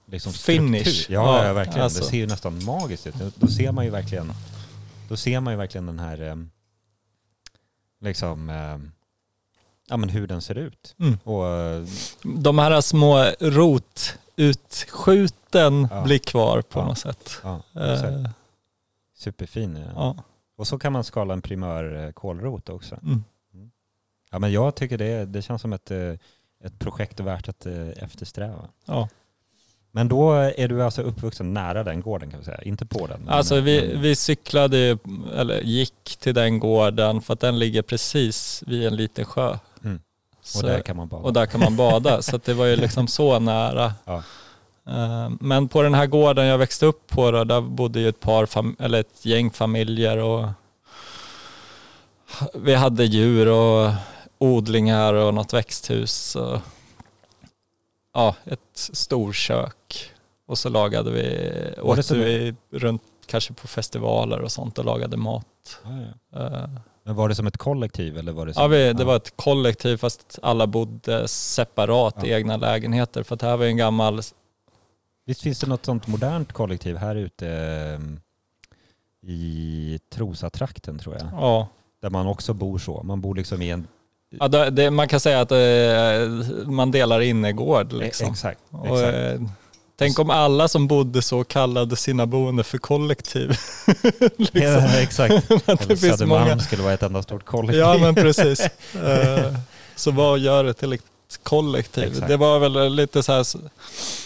liksom, 0.08 0.34
Finish. 0.34 0.82
struktur. 0.86 1.14
Ja, 1.16 1.46
Ja, 1.48 1.54
verkligen. 1.54 1.82
alltså. 1.84 2.00
Det 2.00 2.06
ser 2.06 2.18
ju 2.18 2.28
nästan 2.28 2.64
magiskt 2.66 3.08
ut. 3.08 3.16
Då- 3.36 3.48
ser 3.48 3.72
man 3.72 3.86
ju 3.86 3.92
verkligen, 3.92 4.32
då 5.10 5.18
ser 5.18 5.40
man 5.40 5.54
ju 5.54 5.58
verkligen 5.58 5.86
den 5.86 6.00
här, 6.00 6.22
eh, 6.22 6.36
liksom, 8.02 8.50
eh, 8.50 8.78
ja 9.90 9.98
men 9.98 10.10
hur 10.10 10.28
den 10.28 10.42
ser 10.42 10.56
ut. 10.56 10.96
Mm. 11.00 11.18
Och 11.24 11.48
eh, 11.48 11.86
De 12.24 12.60
här 12.60 12.82
små 12.82 13.32
rotutskjuten 13.40 15.88
Ja. 15.92 16.04
blir 16.04 16.20
kvar 16.20 16.62
på 16.62 16.80
Ja. 16.80 16.86
något 16.88 17.00
sätt. 17.00 17.40
ja, 17.44 17.62
Eh, 17.76 18.30
superfin. 19.18 19.76
Ja. 19.76 19.92
ja. 19.96 20.16
Och 20.58 20.68
så 20.68 20.80
kan 20.80 20.94
man 20.94 21.04
skala 21.04 21.34
en 21.34 21.42
primör 21.42 22.12
kålrot 22.12 22.70
också. 22.70 22.96
Mm. 22.96 23.24
Ja, 24.32 24.40
men 24.40 24.52
jag 24.52 24.76
tycker 24.76 24.98
det, 24.98 25.26
det 25.26 25.42
känns 25.42 25.62
som 25.62 25.74
ett, 25.74 25.92
ett 26.64 26.80
projekt 26.80 27.20
värt 27.20 27.50
att 27.50 27.66
eftersträva. 27.96 28.68
Ja. 28.86 29.10
Men 29.92 30.08
då 30.08 30.32
är 30.34 30.68
du 30.68 30.84
alltså 30.84 31.02
uppvuxen 31.02 31.54
nära 31.54 31.84
den 31.84 32.02
gården 32.02 32.32
kan 32.32 32.40
vi 32.40 32.46
säga, 32.46 32.62
inte 32.62 32.86
på 32.86 33.08
den. 33.08 33.30
Alltså 33.30 33.60
vi, 33.60 33.96
vi 33.96 34.16
cyklade, 34.16 34.98
eller 35.36 35.62
gick 35.62 36.18
till 36.20 36.34
den 36.34 36.60
gården 36.60 37.22
för 37.22 37.34
att 37.34 37.40
den 37.40 37.60
ligger 37.60 37.82
precis 37.82 38.64
vid 38.68 38.88
en 38.88 38.96
liten 38.96 39.26
sjö. 39.26 39.58
Mm. 39.84 40.00
Så, 40.42 40.60
och 40.60 40.66
där 40.66 40.82
kan 40.82 40.98
man 40.98 41.08
bada. 41.08 41.24
och 41.24 41.34
där 41.34 41.46
kan 41.46 41.60
man 41.60 41.76
bada. 41.76 42.22
så 42.22 42.40
det 42.46 42.54
var 42.54 42.66
ju 42.66 42.76
liksom 42.86 43.08
så 43.08 43.40
nära. 43.40 43.94
Ja. 44.06 44.24
Eh, 44.88 45.30
Men 45.40 45.68
på 45.68 45.82
den 45.82 45.94
här 45.94 46.06
gården 46.08 46.46
jag 46.46 46.58
växte 46.58 46.86
upp 46.86 47.08
på 47.08 47.32
då, 47.32 47.44
där 47.44 47.62
bodde 47.62 48.00
ju 48.00 48.10
ett 48.10 48.20
par, 48.20 48.48
eller 48.84 49.00
ett 49.00 49.26
gäng 49.26 49.52
familjer 49.52 50.18
och 50.18 50.48
vi 52.54 52.76
hade 52.76 53.06
djur 53.06 53.48
och 53.48 53.92
odlingar 54.38 55.14
och 55.14 55.34
något 55.34 55.54
växthus. 55.54 56.36
Och, 56.36 56.60
ja, 58.14 58.36
ett 58.46 58.60
storkök. 58.74 59.77
Och 60.48 60.58
så 60.58 60.70
lagade 60.70 61.12
vi, 61.12 62.02
som- 62.04 62.18
vi 62.20 62.56
runt 62.72 63.02
kanske 63.26 63.54
på 63.54 63.68
festivaler 63.68 64.40
och 64.42 64.52
sånt 64.52 64.78
och 64.80 64.86
lagade 64.86 65.18
mat. 65.18 65.46
Ja, 65.84 65.90
ja. 66.32 66.40
Eh, 66.64 66.70
Men 67.04 67.16
var 67.16 67.30
det 67.30 67.36
som 67.36 67.48
ett 67.48 67.58
kollektiv 67.58 68.18
eller 68.18 68.32
var 68.32 68.46
det 68.46 68.54
som... 68.54 68.62
Ja, 68.64 68.68
vi, 68.68 68.94
det 68.94 69.04
var 69.04 69.16
ett 69.16 69.34
kollektiv 69.36 69.98
fast 69.98 70.40
alla 70.42 70.68
bodde 70.68 71.28
separat 71.28 72.24
i 72.24 72.30
Ja. 72.30 72.38
egna 72.38 72.58
lägenheter. 72.58 73.24
För 73.24 73.34
att 73.36 73.40
det 73.40 73.48
här 73.48 73.58
var 73.58 73.66
ju 73.66 73.72
en 73.72 73.78
gammal 73.78 74.22
Visst 75.26 75.42
finns 75.42 75.60
det 75.60 75.68
något 75.68 75.86
sånt 75.86 76.08
modernt 76.08 76.54
kollektiv 76.54 76.96
här 76.98 77.16
ute 77.16 77.48
eh, 77.50 78.00
i 79.30 80.00
Trosatrakten 80.14 81.00
tror 81.00 81.16
jag. 81.16 81.28
Ja, 81.32 81.68
Där 82.02 82.10
man 82.10 82.28
också 82.28 82.54
bor 82.54 82.78
så. 82.78 83.04
Man 83.04 83.22
bor 83.22 83.36
liksom 83.36 83.62
i 83.62 83.70
en... 83.70 83.88
ja 84.30 84.48
det, 84.48 84.70
det, 84.70 84.92
man 84.92 85.08
kan 85.08 85.20
säga 85.20 85.42
att 85.42 85.52
eh, 85.52 86.68
man 86.70 86.92
delar 86.92 87.22
innergård 87.22 87.94
liksom. 87.94 88.30
Exakt. 88.32 88.60
Och, 88.70 88.86
exakt. 89.00 89.18
eh, 89.42 89.48
tänk 89.98 90.20
om 90.20 90.30
alla 90.30 90.68
som 90.68 90.88
bodde 90.88 91.22
så 91.22 91.44
kallade 91.44 91.96
sina 91.96 92.26
boende 92.26 92.64
för 92.64 92.78
kollektiv. 92.78 93.50
liksom. 94.38 94.62
Ja, 94.62 95.00
exakt. 95.00 95.52
Eller 95.52 95.96
Södermalm 95.96 96.44
många. 96.50 96.60
skulle 96.60 96.84
vara 96.84 96.94
ett 96.94 97.04
enda 97.04 97.24
stort 97.24 97.46
kollektiv. 97.46 97.80
Ja 97.80 97.98
men 97.98 98.16
precis. 98.16 98.60
Eh, 99.06 99.54
så 99.96 100.12
vad 100.12 100.40
gör 100.40 100.64
det 100.64 100.74
till 100.74 100.94
ett 100.94 101.02
kollektiv? 101.44 102.04
Exakt. 102.04 102.28
Det 102.28 102.38
var 102.38 102.60
väl 102.60 102.94
lite 102.96 103.24
så 103.24 103.32
här, 103.32 103.46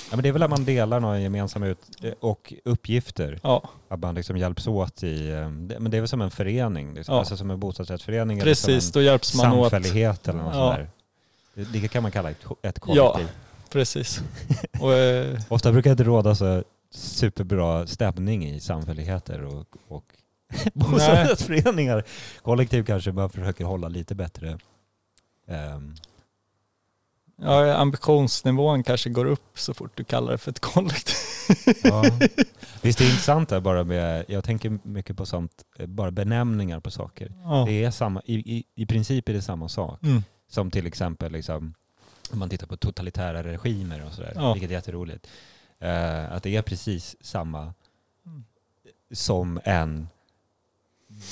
Ja, 0.10 0.16
men 0.18 0.24
det 0.24 0.30
är 0.30 0.34
väl 0.34 0.44
att 0.44 0.50
man 0.50 0.66
delar 0.66 1.00
några 1.00 1.20
gemensamma 1.20 1.68
ut 1.68 1.80
och 2.20 2.54
uppgifter. 2.66 3.40
ja 3.44 3.64
Att 3.90 4.00
man 4.00 4.16
liksom 4.16 4.38
hjälps 4.38 4.68
åt 4.68 5.04
i... 5.04 5.30
eh, 5.30 5.50
Men 5.50 5.92
det 5.92 5.98
är 5.98 6.02
väl 6.02 6.08
som 6.08 6.22
en 6.22 6.32
förening, 6.32 6.94
liksom. 6.94 7.14
Ja. 7.14 7.20
alltså 7.20 7.38
som 7.38 7.52
en 7.52 7.60
bostadsrättsförening. 7.60 8.38
eller 8.40 8.52
precis, 8.52 8.84
som 8.84 8.92
då 8.92 9.02
hjälps 9.02 9.34
en 9.34 9.38
man 9.38 9.52
åt. 9.54 9.70
samfällighet 9.72 10.28
eller 10.28 10.40
något 10.44 10.56
Ja. 10.56 10.76
sånt 10.76 10.90
där. 11.56 11.80
Det, 11.82 11.88
kan 11.88 12.04
man 12.04 12.12
kalla 12.12 12.30
ett, 12.30 12.44
ko- 12.44 12.56
ett 12.62 12.80
kollektiv. 12.80 13.28
Precis. 13.72 14.22
Och, 14.80 14.94
eh, 14.94 15.40
Ofta 15.50 15.72
brukar 15.72 15.96
det 15.96 16.04
råda 16.04 16.36
så 16.36 16.64
superbra 16.94 17.88
stämning 17.88 18.46
i 18.46 18.60
samfälligheter 18.60 19.42
och, 19.42 19.68
och 19.88 20.06
bostadsrättsföreningar. 20.74 22.04
Kollektiv 22.42 22.84
kanske 22.84 23.12
bara 23.12 23.30
försöker 23.30 23.66
hålla 23.66 23.88
lite 23.88 24.16
bättre. 24.16 24.58
ehm, 25.48 25.96
ja, 27.42 27.74
ambitionsnivån 27.76 28.84
kanske 28.84 29.10
går 29.10 29.26
upp 29.26 29.60
så 29.60 29.74
fort 29.74 29.92
du 29.98 30.04
kallar 30.04 30.32
det 30.32 30.38
för 30.38 30.52
ett 30.52 30.60
kollektiv. 30.60 31.16
ja. 31.84 32.04
Visst 32.82 33.00
är 33.00 33.04
det 33.06 33.10
intressant 33.12 33.50
där 33.50 33.60
bara 33.60 33.84
med, 33.84 34.26
jag 34.28 34.44
tänker 34.44 34.80
mycket 34.84 35.18
på 35.18 35.26
sånt, 35.26 35.52
eh, 35.80 35.86
bara 35.88 36.12
benämningar 36.12 36.80
på 36.80 36.92
saker. 36.92 37.32
Ja. 37.44 37.66
Det 37.68 37.84
är 37.84 37.92
samma, 37.92 38.22
i, 38.26 38.36
i, 38.58 38.64
i 38.76 38.86
princip 38.86 39.30
är 39.30 39.34
det 39.34 39.42
samma 39.42 39.70
sak. 39.70 40.04
Mm. 40.04 40.24
Som 40.50 40.72
till 40.72 40.88
exempel 40.88 41.32
liksom, 41.32 41.74
om 42.34 42.40
man 42.40 42.50
tittar 42.50 42.68
på 42.68 42.78
totalitära 42.78 43.44
regimer 43.44 44.06
och 44.06 44.14
sådär, 44.14 44.32
Ja. 44.36 44.54
vilket 44.54 44.70
är 44.70 44.74
jätteroligt. 44.76 45.28
Eh, 45.80 46.32
att 46.32 46.44
det 46.44 46.56
är 46.56 46.62
precis 46.62 47.16
samma 47.22 47.74
Mm. 48.26 48.44
som 49.12 49.60
en 49.64 50.08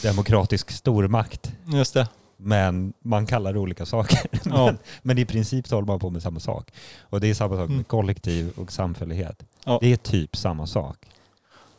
demokratisk 0.04 0.72
stormakt. 0.72 1.54
Just 1.66 1.94
det. 1.94 2.08
Men 2.38 2.94
man 3.00 3.26
kallar 3.26 3.54
det 3.54 3.60
olika 3.60 3.86
saker. 3.86 4.20
Ja. 4.46 4.66
men, 4.66 4.78
men 5.02 5.18
i 5.18 5.26
princip 5.26 5.72
håller 5.72 5.88
man 5.88 6.00
på 6.00 6.10
med 6.10 6.22
samma 6.24 6.40
sak. 6.40 6.72
Och 7.02 7.20
det 7.22 7.28
är 7.28 7.34
samma 7.34 7.56
sak 7.56 7.68
med 7.68 7.74
Mm. 7.76 7.84
kollektiv 7.84 8.54
och 8.58 8.72
samfällighet. 8.72 9.44
Ja. 9.66 9.78
Det 9.82 9.88
är 9.94 9.98
typ 9.98 10.36
samma 10.36 10.68
sak. 10.68 11.08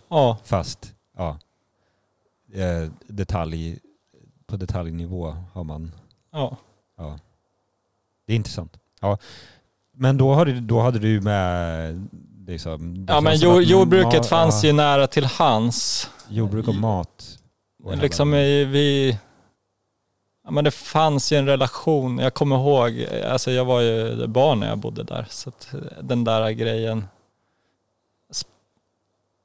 Ja, 0.08 0.38
Fast 0.44 0.94
ja, 1.16 1.38
eh, 2.52 2.90
detalj, 3.06 3.78
på 4.46 4.56
detaljnivå 4.56 5.36
har 5.52 5.64
man 5.64 5.92
ja. 6.32 6.56
Ja. 6.96 7.18
Det 8.26 8.32
är 8.32 8.36
intressant. 8.36 8.79
Ja. 9.00 9.18
Men 9.96 10.18
då 10.18 10.34
hade, 10.34 10.60
då 10.60 10.80
hade 10.80 10.98
du 10.98 11.20
med 11.20 12.08
liksom, 12.46 13.06
ja 13.08 13.20
men 13.20 13.32
känns 13.32 13.40
som 13.42 13.50
jo, 13.52 13.58
att 13.58 13.66
jordbruket 13.66 14.22
ma- 14.22 14.28
fanns 14.28 14.62
ja, 14.64 14.66
ju 14.66 14.72
nära 14.72 15.06
till 15.06 15.24
hans. 15.24 16.10
Jordbruk 16.28 16.68
och 16.68 16.74
mat. 16.74 17.38
och 17.84 17.96
Liksom 17.96 18.34
i- 18.34 18.64
vi... 18.64 19.18
Ja, 20.44 20.50
men 20.50 20.64
det 20.64 20.70
fanns 20.70 21.32
ju 21.32 21.36
en 21.36 21.46
relation. 21.46 22.18
Jag 22.18 22.34
kommer 22.34 22.56
ihåg, 22.56 23.06
alltså 23.30 23.50
jag 23.50 23.64
var 23.64 23.80
ju 23.80 24.26
barn 24.26 24.60
när 24.60 24.68
jag 24.68 24.78
bodde 24.78 25.02
där. 25.02 25.26
Så 25.30 25.48
att 25.48 25.68
den 26.02 26.24
där 26.24 26.50
grejen. 26.50 27.04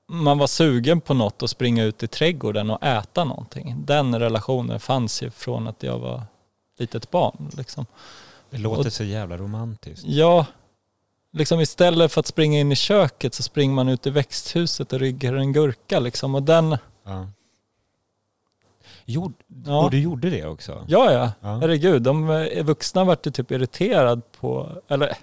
Man 0.08 0.38
var 0.38 0.48
sugen 0.48 1.02
på 1.02 1.14
något 1.14 1.44
och 1.44 1.50
springa 1.50 1.84
ut 1.84 2.04
i 2.04 2.08
trädgården 2.08 2.70
och 2.70 2.84
äta 2.84 3.24
någonting. 3.24 3.76
Den 3.86 4.20
relationen 4.20 4.80
fanns 4.80 5.24
ju 5.24 5.30
från 5.30 5.68
att 5.68 5.84
jag 5.84 6.00
var 6.00 6.22
litet 6.78 7.12
barn. 7.12 7.50
Liksom. 7.58 7.86
Det 8.56 8.62
låter 8.62 8.86
och- 8.88 8.94
så 8.94 9.04
jävla 9.04 9.38
romantiskt. 9.38 10.06
Ja, 10.08 10.46
liksom 11.32 11.60
istället 11.60 12.12
för 12.12 12.20
att 12.20 12.28
springa 12.28 12.60
in 12.60 12.72
i 12.72 12.76
köket 12.76 13.34
så 13.34 13.44
springer 13.44 13.76
man 13.76 13.90
ut 13.90 14.08
i 14.08 14.10
växthuset 14.10 14.94
och 14.94 15.00
ryggar 15.00 15.34
en 15.34 15.54
gurka 15.54 16.00
liksom. 16.00 16.36
Och 16.36 16.44
den, 16.44 16.78
Ja. 17.06 17.28
Gjord, 19.06 19.34
Ja. 19.66 19.84
Och 19.86 19.92
du 19.92 20.00
gjorde 20.00 20.30
det 20.30 20.46
också? 20.46 20.86
ja 20.88 21.12
ja, 21.14 21.32
Ja. 21.42 21.58
herregud. 21.58 22.02
De 22.02 22.28
vuxna 22.64 23.04
vart 23.04 23.28
ju 23.28 23.32
typ 23.32 23.52
irriterad 23.52 24.22
på, 24.32 24.82
eller 24.88 25.18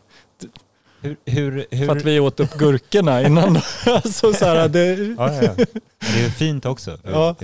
Hur, 1.02 1.16
hur, 1.24 1.66
hur, 1.70 1.86
för 1.86 1.96
att 1.96 2.04
vi 2.04 2.20
åt 2.20 2.40
upp 2.40 2.58
gurkorna 2.58 3.22
innan. 3.22 3.56
alltså 3.86 4.32
så 4.32 4.44
här, 4.44 4.68
det, 4.68 4.94
ja, 5.18 5.32
ja, 5.32 5.42
ja. 5.42 5.64
Det 5.98 6.24
är 6.24 6.30
fint 6.30 6.66
också. 6.66 6.98
Ja. 7.04 7.36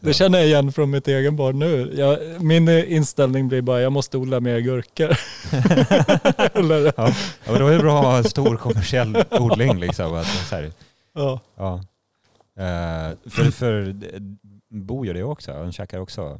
Det 0.00 0.12
känner 0.12 0.38
jag 0.38 0.46
igen 0.46 0.72
från 0.72 0.90
mitt 0.90 1.08
egen 1.08 1.36
barn 1.36 1.58
nu. 1.58 1.92
Jag, 1.96 2.42
min 2.42 2.68
inställning 2.68 3.48
blir 3.48 3.62
bara, 3.62 3.80
jag 3.80 3.92
måste 3.92 4.18
odla 4.18 4.40
mer 4.40 4.58
gurkor. 4.58 5.08
ja. 5.50 6.92
ja, 6.96 7.12
men 7.46 7.60
då 7.60 7.66
är 7.66 7.72
det 7.72 7.78
bra 7.78 7.98
att 7.98 8.04
ha 8.04 8.18
en 8.18 8.24
stor 8.24 8.56
kommersiell 8.56 9.24
odling. 9.30 9.80
Liksom, 9.80 10.14
att, 10.14 10.26
så 10.26 10.54
här, 10.54 10.72
ja. 11.14 11.40
ja. 11.56 11.74
Eh, 12.58 13.30
för, 13.30 13.50
för 13.50 13.94
Bo 14.70 15.04
gör 15.04 15.14
det 15.14 15.22
också, 15.22 15.52
han 15.52 15.72
käkar 15.72 16.00
också. 16.00 16.38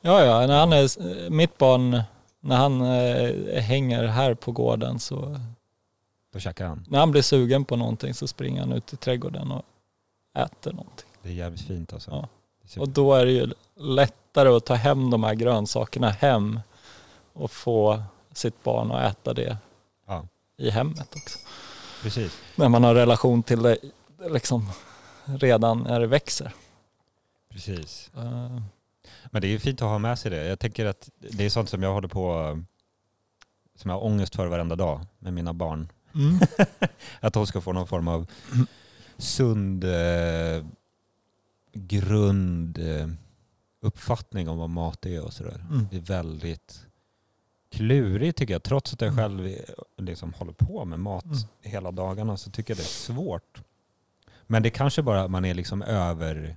Ja, 0.00 0.24
ja, 0.24 0.46
när 0.46 0.58
han 0.58 0.72
är, 0.72 1.30
mitt 1.30 1.58
barn, 1.58 2.02
när 2.40 2.56
han 2.56 2.80
eh, 2.80 3.62
hänger 3.62 4.06
här 4.06 4.34
på 4.34 4.52
gården 4.52 4.98
så 4.98 5.40
Då 6.32 6.38
käkar 6.38 6.66
han. 6.66 6.84
När 6.88 6.98
han 6.98 7.10
blir 7.10 7.22
sugen 7.22 7.64
på 7.64 7.76
någonting 7.76 8.14
så 8.14 8.26
springer 8.26 8.60
han 8.60 8.72
ut 8.72 8.92
i 8.92 8.96
trädgården 8.96 9.50
och 9.52 9.64
äter 10.38 10.72
någonting. 10.72 11.06
Det 11.22 11.28
är 11.28 11.32
jävligt 11.32 11.60
fint 11.66 11.92
alltså. 11.92 12.10
Ja. 12.10 12.28
Och 12.80 12.88
då 12.88 13.14
är 13.14 13.24
det 13.26 13.32
ju 13.32 13.50
lättare 13.76 14.48
att 14.48 14.66
ta 14.66 14.74
hem 14.74 15.10
de 15.10 15.24
här 15.24 15.34
grönsakerna 15.34 16.10
hem 16.10 16.60
och 17.32 17.50
få 17.50 18.02
sitt 18.32 18.62
barn 18.62 18.92
att 18.92 19.12
äta 19.12 19.34
det 19.34 19.56
Ja. 20.06 20.26
i 20.56 20.70
hemmet 20.70 21.08
också. 21.16 21.38
Precis. 22.02 22.38
När 22.56 22.68
man 22.68 22.84
har 22.84 22.94
relation 22.94 23.42
till 23.42 23.62
det 23.62 23.76
liksom 24.30 24.70
redan 25.24 25.78
när 25.82 26.00
det 26.00 26.06
växer. 26.06 26.52
Precis. 27.50 28.10
Eh, 28.16 28.60
Men 29.30 29.42
det 29.42 29.46
är 29.48 29.50
ju 29.50 29.58
fint 29.58 29.82
att 29.82 29.88
ha 29.88 29.98
med 29.98 30.18
sig 30.18 30.30
det. 30.30 30.44
Jag 30.46 30.58
tänker 30.58 30.86
att 30.86 31.10
det 31.18 31.44
är 31.44 31.50
sånt 31.50 31.68
som 31.68 31.82
jag 31.82 31.92
håller 31.92 32.08
på, 32.08 32.58
som 33.76 33.90
jag 33.90 33.96
har 33.98 34.04
ångest 34.04 34.34
för 34.36 34.46
varenda 34.46 34.76
dag 34.76 35.00
med 35.18 35.32
mina 35.32 35.52
barn. 35.52 35.88
Att 37.20 37.32
de 37.34 37.46
ska 37.46 37.60
få 37.60 37.72
någon 37.72 37.86
form 37.86 38.08
av 38.08 38.26
sund 39.18 39.84
eh, 39.84 40.64
grund 41.72 42.78
eh, 42.78 43.08
uppfattning 43.80 44.48
om 44.48 44.58
vad 44.58 44.70
mat 44.70 45.06
är 45.06 45.24
och 45.24 45.32
sådär. 45.32 45.64
Mm. 45.70 45.86
Det 45.90 45.96
är 45.96 46.00
väldigt 46.00 46.86
klurigt 47.70 48.38
tycker 48.38 48.54
jag. 48.54 48.62
Trots 48.62 48.92
att 48.92 49.00
jag 49.00 49.12
Mm. 49.12 49.24
själv 49.24 49.46
är- 49.46 49.74
liksom 50.02 50.32
håller 50.32 50.52
på 50.52 50.84
med 50.84 51.00
mat 51.00 51.24
Mm. 51.24 51.36
hela 51.60 51.90
dagarna 51.90 52.36
så 52.36 52.50
tycker 52.50 52.70
jag 52.74 52.78
det 52.78 52.82
är 52.82 52.84
svårt. 52.84 53.62
Men 54.46 54.62
det 54.62 54.70
kanske 54.70 55.02
bara 55.02 55.22
att 55.22 55.30
man 55.30 55.44
är 55.44 55.54
liksom 55.54 55.82
över 55.82 56.56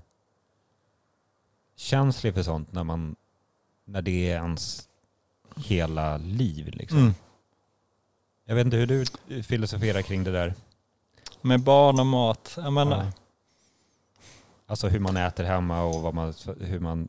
känslig 1.75 2.33
för 2.33 2.43
sånt 2.43 2.71
när, 2.73 2.83
man, 2.83 3.15
när 3.85 4.01
det 4.01 4.29
är 4.29 4.35
ens 4.35 4.89
hela 5.55 6.17
liv. 6.17 6.67
Liksom. 6.73 6.97
Mm. 6.99 7.13
Jag 8.45 8.55
vet 8.55 8.65
inte 8.65 8.77
hur 8.77 8.87
du 8.87 9.43
filosoferar 9.43 10.01
kring 10.01 10.23
det 10.23 10.31
där. 10.31 10.53
Med 11.41 11.59
barn 11.59 11.99
och 11.99 12.05
mat. 12.05 12.53
Jag 12.57 12.73
menar, 12.73 13.03
Ja. 13.05 13.11
Alltså 14.67 14.87
hur 14.87 14.99
man 14.99 15.17
äter 15.17 15.43
hemma 15.43 15.83
och 15.83 16.01
vad 16.01 16.13
man, 16.13 16.33
hur 16.59 16.79
man... 16.79 17.07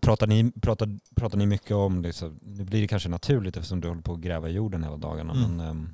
Pratar, 0.00 0.26
ni, 0.26 0.52
pratar, 0.60 0.98
pratar 1.14 1.38
ni 1.38 1.46
mycket 1.46 1.70
om 1.70 2.02
det, 2.02 2.12
så 2.12 2.34
nu 2.42 2.64
blir 2.64 2.80
det 2.80 2.88
kanske 2.88 3.08
naturligt 3.08 3.56
eftersom 3.56 3.80
du 3.80 3.88
håller 3.88 4.02
på 4.02 4.12
att 4.12 4.20
gräva 4.20 4.48
i 4.48 4.52
jorden 4.52 4.84
hela 4.84 4.96
dagarna. 4.96 5.32
Mm. 5.32 5.56
Men, 5.56 5.68
ehm, 5.68 5.88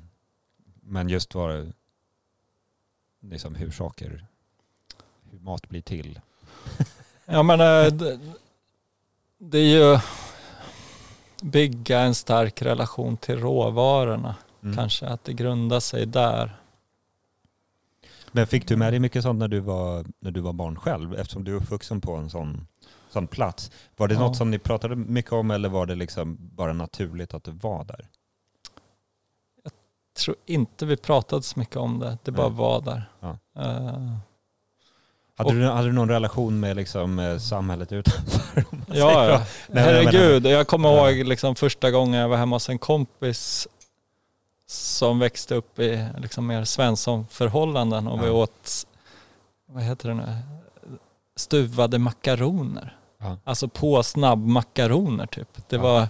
men 0.81 1.09
just 1.09 1.35
vad, 1.35 1.73
liksom 3.19 3.55
hur 3.55 3.71
saker, 3.71 4.25
hur 5.31 5.39
mat 5.39 5.69
blir 5.69 5.81
till. 5.81 6.19
Jag 7.25 7.45
menar, 7.45 7.89
det, 7.89 8.19
det 9.37 9.57
är 9.57 9.79
ju 9.79 9.99
bygga 11.41 11.99
en 11.99 12.15
stark 12.15 12.61
relation 12.61 13.17
till 13.17 13.39
råvarorna. 13.39 14.35
Mm. 14.63 14.75
Kanske 14.75 15.07
att 15.07 15.23
det 15.23 15.33
grundar 15.33 15.79
sig 15.79 16.05
där. 16.05 16.55
Men 18.31 18.47
fick 18.47 18.67
du 18.67 18.77
med 18.77 18.93
dig 18.93 18.99
mycket 18.99 19.23
sånt 19.23 19.39
när 19.39 19.47
du 19.47 19.59
var, 19.59 20.05
när 20.19 20.31
du 20.31 20.41
var 20.41 20.53
barn 20.53 20.75
själv? 20.75 21.13
Eftersom 21.15 21.43
du 21.43 21.51
är 21.51 21.55
uppvuxen 21.55 22.01
på 22.01 22.15
en 22.15 22.29
sån, 22.29 22.67
sån 23.09 23.27
plats. 23.27 23.71
Var 23.97 24.07
det 24.07 24.13
Ja. 24.13 24.19
något 24.19 24.37
som 24.37 24.51
ni 24.51 24.59
pratade 24.59 24.95
mycket 24.95 25.31
om 25.33 25.51
eller 25.51 25.69
var 25.69 25.85
det 25.85 25.95
liksom 25.95 26.37
bara 26.39 26.73
naturligt 26.73 27.33
att 27.33 27.43
du 27.43 27.51
var 27.51 27.83
där? 27.83 28.07
Jag 29.63 29.71
tror 30.25 30.35
inte 30.45 30.85
vi 30.85 30.97
pratade 30.97 31.43
så 31.43 31.59
mycket 31.59 31.75
om 31.75 31.99
det. 31.99 32.17
Det 32.23 32.31
bara 32.31 32.47
Nej. 32.49 32.57
var 32.57 32.81
där. 32.81 33.11
Ja. 33.19 33.37
Eh, 33.55 34.15
Hade, 35.39 35.49
Och- 35.49 35.55
du, 35.55 35.65
hade 35.67 35.87
du 35.87 35.91
någon 35.93 36.09
relation 36.09 36.59
med 36.59 36.75
liksom, 36.75 37.19
eh, 37.19 37.37
samhället 37.37 37.91
utanför? 37.91 38.63
ja, 38.87 39.25
ja. 39.29 39.37
Nej, 39.37 39.45
men 39.67 39.83
jag 39.83 39.91
herregud. 40.11 40.45
Jag 40.45 40.67
kommer 40.67 40.89
Ja. 40.89 41.11
ihåg 41.11 41.27
liksom 41.27 41.55
första 41.55 41.91
gången 41.91 42.21
jag 42.21 42.29
var 42.29 42.37
hemma 42.37 42.55
hos 42.55 42.69
en 42.69 42.77
kompis 42.79 43.67
som 44.67 45.19
växte 45.19 45.55
upp 45.55 45.79
i 45.79 46.05
liksom 46.17 46.47
mer 46.47 46.63
Svensson-förhållanden 46.63 48.07
och 48.07 48.21
vi 48.21 48.25
Ja. 48.27 48.31
åt, 48.31 48.85
vad 49.65 49.83
heter 49.83 50.09
det 50.09 50.15
nu, 50.15 50.23
stuvade 51.35 51.97
makaroner. 51.99 52.97
Ja. 53.19 53.37
Alltså 53.43 53.67
på 53.67 54.03
snabbmakaroner 54.03 55.25
typ. 55.25 55.49
Det 55.69 55.75
Ja. 55.75 55.81
var, 55.81 56.07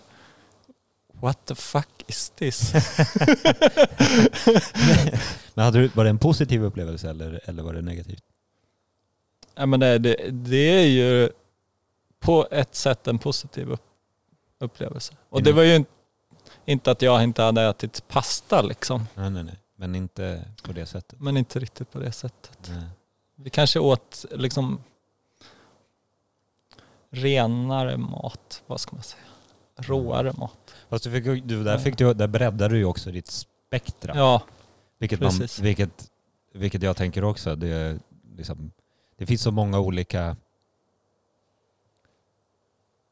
what 1.22 1.46
the 1.46 1.56
fuck 1.56 2.04
is 2.08 2.30
this? 2.36 2.74
Men 5.54 5.66
hade 5.66 5.80
du, 5.80 5.88
var 5.88 6.04
det 6.04 6.10
en 6.10 6.18
positiv 6.18 6.64
upplevelse 6.64 7.10
eller, 7.10 7.40
eller 7.46 7.64
var 7.64 7.74
det 7.74 7.82
negativt? 7.82 8.24
Ja, 9.60 9.66
men 9.66 9.80
det, 9.80 9.98
det, 9.98 10.16
det 10.32 10.58
är 10.82 10.86
ju 10.88 11.30
på 12.20 12.48
ett 12.52 12.76
sätt 12.76 13.08
en 13.08 13.20
positiv 13.20 13.70
upp, 13.70 13.84
upplevelse. 14.60 15.14
Och 15.30 15.44
det 15.44 15.50
Inom- 15.50 15.58
var 15.58 15.64
ju 15.64 15.76
inte- 15.76 15.92
inte 16.66 16.92
att 16.92 17.02
jag 17.02 17.24
inte 17.24 17.42
hade 17.42 17.62
ätit 17.62 18.08
pasta 18.08 18.62
liksom. 18.62 19.08
Nej, 19.16 19.30
nej, 19.30 19.44
nej. 19.44 19.60
Men 19.76 19.96
inte 19.96 20.46
på 20.64 20.72
det 20.72 20.86
sättet. 20.86 21.20
Men 21.20 21.38
inte 21.38 21.60
riktigt 21.60 21.92
på 21.92 22.00
det 22.00 22.12
sättet. 22.12 22.70
Nej. 22.70 22.84
Vi 23.36 23.50
kanske 23.50 23.80
åt 23.80 24.26
liksom 24.32 24.82
renare 27.10 27.98
mat, 27.98 28.64
vad 28.68 28.80
ska 28.80 28.96
man 28.96 29.04
säga? 29.04 29.24
Råare 29.78 30.34
mat. 30.38 30.76
Fast 30.90 31.04
du 31.04 31.12
fick, 31.12 31.24
du, 31.46 31.64
där, 31.64 31.78
fick 31.78 31.98
du, 31.98 32.14
där 32.14 32.28
breddade 32.28 32.74
du 32.74 32.78
ju 32.78 32.86
också 32.86 33.12
ditt 33.12 33.28
spektra. 33.32 34.14
Ja, 34.16 34.42
Vilket, 34.98 35.20
man, 35.20 35.30
Precis. 35.30 35.60
vilket, 35.60 36.12
vilket 36.54 36.84
jag 36.84 36.98
tänker 36.98 37.24
också. 37.24 37.56
Det, 37.56 37.68
är 37.68 38.00
liksom, 38.38 38.72
det 39.20 39.26
finns 39.26 39.42
så 39.42 39.52
många 39.52 39.80
olika 39.80 40.36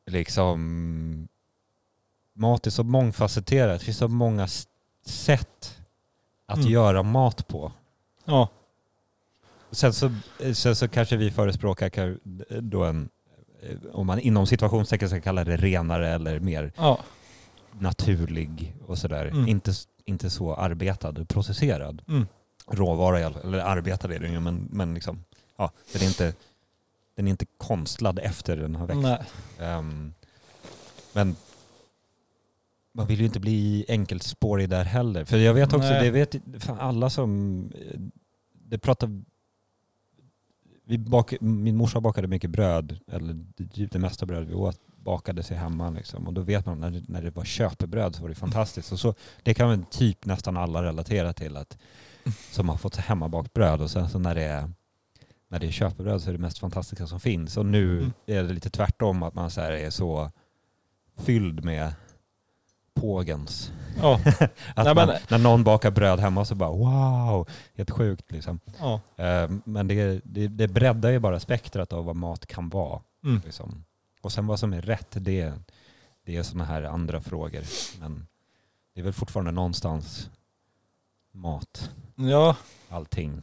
liksom 0.05 1.27
mat 2.33 2.67
är 2.67 2.71
så 2.71 2.83
mångfacetterat. 2.83 3.79
Det 3.79 3.85
finns 3.85 3.97
så 3.97 4.07
många 4.07 4.47
sätt 5.05 5.77
att 6.45 6.57
Mm. 6.57 6.69
göra 6.71 7.03
mat 7.03 7.47
på. 7.47 7.71
ja, 8.25 8.49
Sen 9.71 9.93
så, 9.93 10.11
sen 10.53 10.75
så 10.75 10.87
kanske 10.87 11.17
vi 11.17 11.31
förespråkar 11.31 11.89
ka- 11.89 12.19
då 12.61 12.83
en, 12.83 13.09
om 13.93 14.07
man 14.07 14.19
inom 14.19 14.47
situationstecken 14.47 15.09
ska 15.09 15.21
kalla 15.21 15.43
det 15.43 15.57
renare 15.57 16.09
eller 16.09 16.39
mer 16.39 16.71
ja, 16.77 16.99
naturlig 17.79 18.75
och 18.87 18.97
sådär. 18.97 19.25
Mm. 19.25 19.47
Inte, 19.47 19.71
inte 20.05 20.29
så 20.29 20.53
arbetad 20.55 21.09
och 21.09 21.27
processerad. 21.29 22.01
mm, 22.07 22.27
råvara, 22.67 23.19
i 23.19 23.23
alla 23.23 23.33
fall. 23.33 23.53
eller 23.53 23.59
arbetad 23.63 24.13
är 24.13 24.19
den 24.19 24.31
ju, 24.33 24.39
men, 24.39 24.67
men 24.71 24.93
liksom, 24.93 25.23
ja, 25.57 25.71
den, 25.93 26.01
är 26.01 26.05
inte, 26.05 26.33
den 27.15 27.27
är 27.27 27.31
inte 27.31 27.45
konstlad 27.57 28.19
efter 28.19 28.57
den 28.57 28.75
har 28.75 28.87
växt. 28.87 29.33
Ehm, 29.59 30.13
men 31.13 31.35
man 32.91 33.07
vill 33.07 33.19
ju 33.19 33.25
inte 33.25 33.39
bli 33.39 33.85
enkelspårig 33.87 34.69
där 34.69 34.83
heller. 34.83 35.25
För 35.25 35.37
jag 35.37 35.53
vet 35.53 35.73
också, 35.73 35.89
Nej. 35.89 36.03
det 36.03 36.11
vet 36.11 36.35
fan 36.59 36.79
alla 36.79 37.09
som, 37.09 37.71
det 38.53 38.77
pratar, 38.77 39.21
vi 40.83 40.97
bak, 40.97 41.33
min 41.41 41.77
morsa 41.77 42.01
bakade 42.01 42.27
mycket 42.27 42.49
bröd, 42.49 42.99
eller 43.11 43.33
det, 43.33 43.85
det 43.85 43.99
mesta 43.99 44.25
bröd 44.25 44.47
vi 44.47 44.53
åt 44.53 44.79
bakade 45.07 45.43
sig 45.43 45.57
hemma. 45.57 45.89
Liksom. 45.89 46.27
Och 46.27 46.33
då 46.33 46.41
vet 46.41 46.65
man 46.65 46.79
när 46.79 46.91
det, 46.91 47.03
när 47.07 47.21
det 47.21 47.35
var 47.35 47.45
köpebröd 47.45 48.15
så 48.15 48.21
var 48.21 48.29
det 48.29 48.35
fantastiskt. 48.35 48.91
Och 48.91 48.99
så, 48.99 49.13
det 49.43 49.53
kan 49.53 49.69
väl 49.69 49.83
typ 49.85 50.25
nästan 50.25 50.57
alla 50.57 50.83
relatera 50.83 51.33
till, 51.33 51.57
att, 51.57 51.77
som 52.51 52.69
har 52.69 52.77
fått 52.77 52.95
hemmabakt 52.95 53.53
bröd 53.53 53.81
och 53.81 53.91
sen 53.91 54.09
så 54.09 54.19
när 54.19 54.35
det 54.35 54.43
är 54.43 54.71
när 55.49 55.59
det 55.59 55.67
är 55.67 55.71
köpebröd 55.71 56.21
så 56.21 56.29
är 56.29 56.33
det 56.33 56.39
mest 56.39 56.59
fantastiska 56.59 57.07
som 57.07 57.19
finns. 57.19 57.57
Och 57.57 57.65
nu 57.65 57.97
Mm. 57.97 58.13
är 58.25 58.43
det 58.43 58.53
lite 58.53 58.69
tvärtom, 58.69 59.23
att 59.23 59.33
man 59.33 59.51
så 59.51 59.61
är 59.61 59.89
så 59.89 60.31
fylld 61.17 61.63
med 61.63 61.93
pågens. 62.93 63.71
ja, 63.97 64.19
Att 64.75 64.85
Nej, 64.85 64.95
man, 64.95 65.07
men- 65.07 65.17
När 65.29 65.37
någon 65.37 65.63
bakar 65.63 65.91
bröd 65.91 66.19
hemma 66.19 66.45
så 66.45 66.55
bara 66.55 66.69
wow, 66.71 67.49
helt 67.75 67.91
sjukt 67.91 68.31
liksom. 68.31 68.59
ja, 68.79 69.01
Eh, 69.15 69.49
Men 69.65 69.87
det, 69.87 70.21
det, 70.23 70.47
det 70.47 70.67
breddar 70.67 71.09
ju 71.09 71.19
bara 71.19 71.39
spektrat 71.39 71.93
av 71.93 72.05
vad 72.05 72.15
mat 72.15 72.45
kan 72.45 72.69
vara. 72.69 73.01
mm, 73.23 73.41
Liksom. 73.45 73.83
Och 74.21 74.31
sen 74.31 74.47
vad 74.47 74.59
som 74.59 74.73
är 74.73 74.81
rätt, 74.81 75.07
det, 75.11 75.53
det 76.25 76.35
är 76.37 76.43
sådana 76.43 76.65
här 76.65 76.83
andra 76.83 77.21
frågor. 77.21 77.61
Men 77.99 78.27
det 78.93 78.99
är 78.99 79.03
väl 79.03 79.13
fortfarande 79.13 79.51
någonstans 79.51 80.29
mat, 81.31 81.91
ja. 82.15 82.55
allting. 82.89 83.41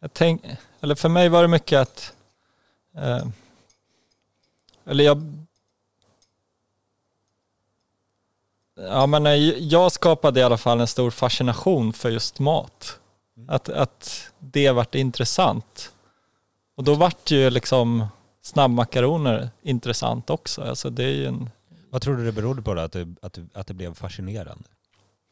Jag 0.00 0.12
tänk, 0.12 0.42
eller 0.80 0.94
för 0.94 1.08
mig 1.08 1.28
var 1.28 1.42
det 1.42 1.48
mycket 1.48 1.80
att, 1.80 2.12
eh, 2.96 3.26
eller 4.86 5.04
jag, 5.04 5.46
ja 8.74 9.06
men 9.06 9.24
jag 9.68 9.92
skapade 9.92 10.40
i 10.40 10.42
alla 10.42 10.58
fall 10.58 10.80
en 10.80 10.86
stor 10.86 11.10
fascination 11.10 11.92
för 11.92 12.10
just 12.10 12.38
mat. 12.38 13.00
Mm. 13.36 13.50
Att, 13.50 13.68
att 13.68 14.30
det 14.38 14.70
vart 14.70 14.94
intressant. 14.94 15.92
Och 16.74 16.84
då 16.84 16.94
vart 16.94 17.30
ju 17.30 17.50
liksom 17.50 18.06
snabbmakaroner 18.42 19.50
intressant 19.62 20.30
också. 20.30 20.62
Alltså 20.62 20.90
det 20.90 21.04
är 21.04 21.12
ju 21.12 21.26
en, 21.26 21.50
Vad 21.90 22.02
tror 22.02 22.16
du 22.16 22.24
det 22.24 22.32
berodde 22.32 22.62
på 22.62 22.74
då, 22.74 22.80
att 22.80 22.92
det, 22.92 23.14
att, 23.22 23.32
det, 23.32 23.46
att 23.54 23.66
det 23.66 23.74
blev 23.74 23.94
fascinerande? 23.94 24.64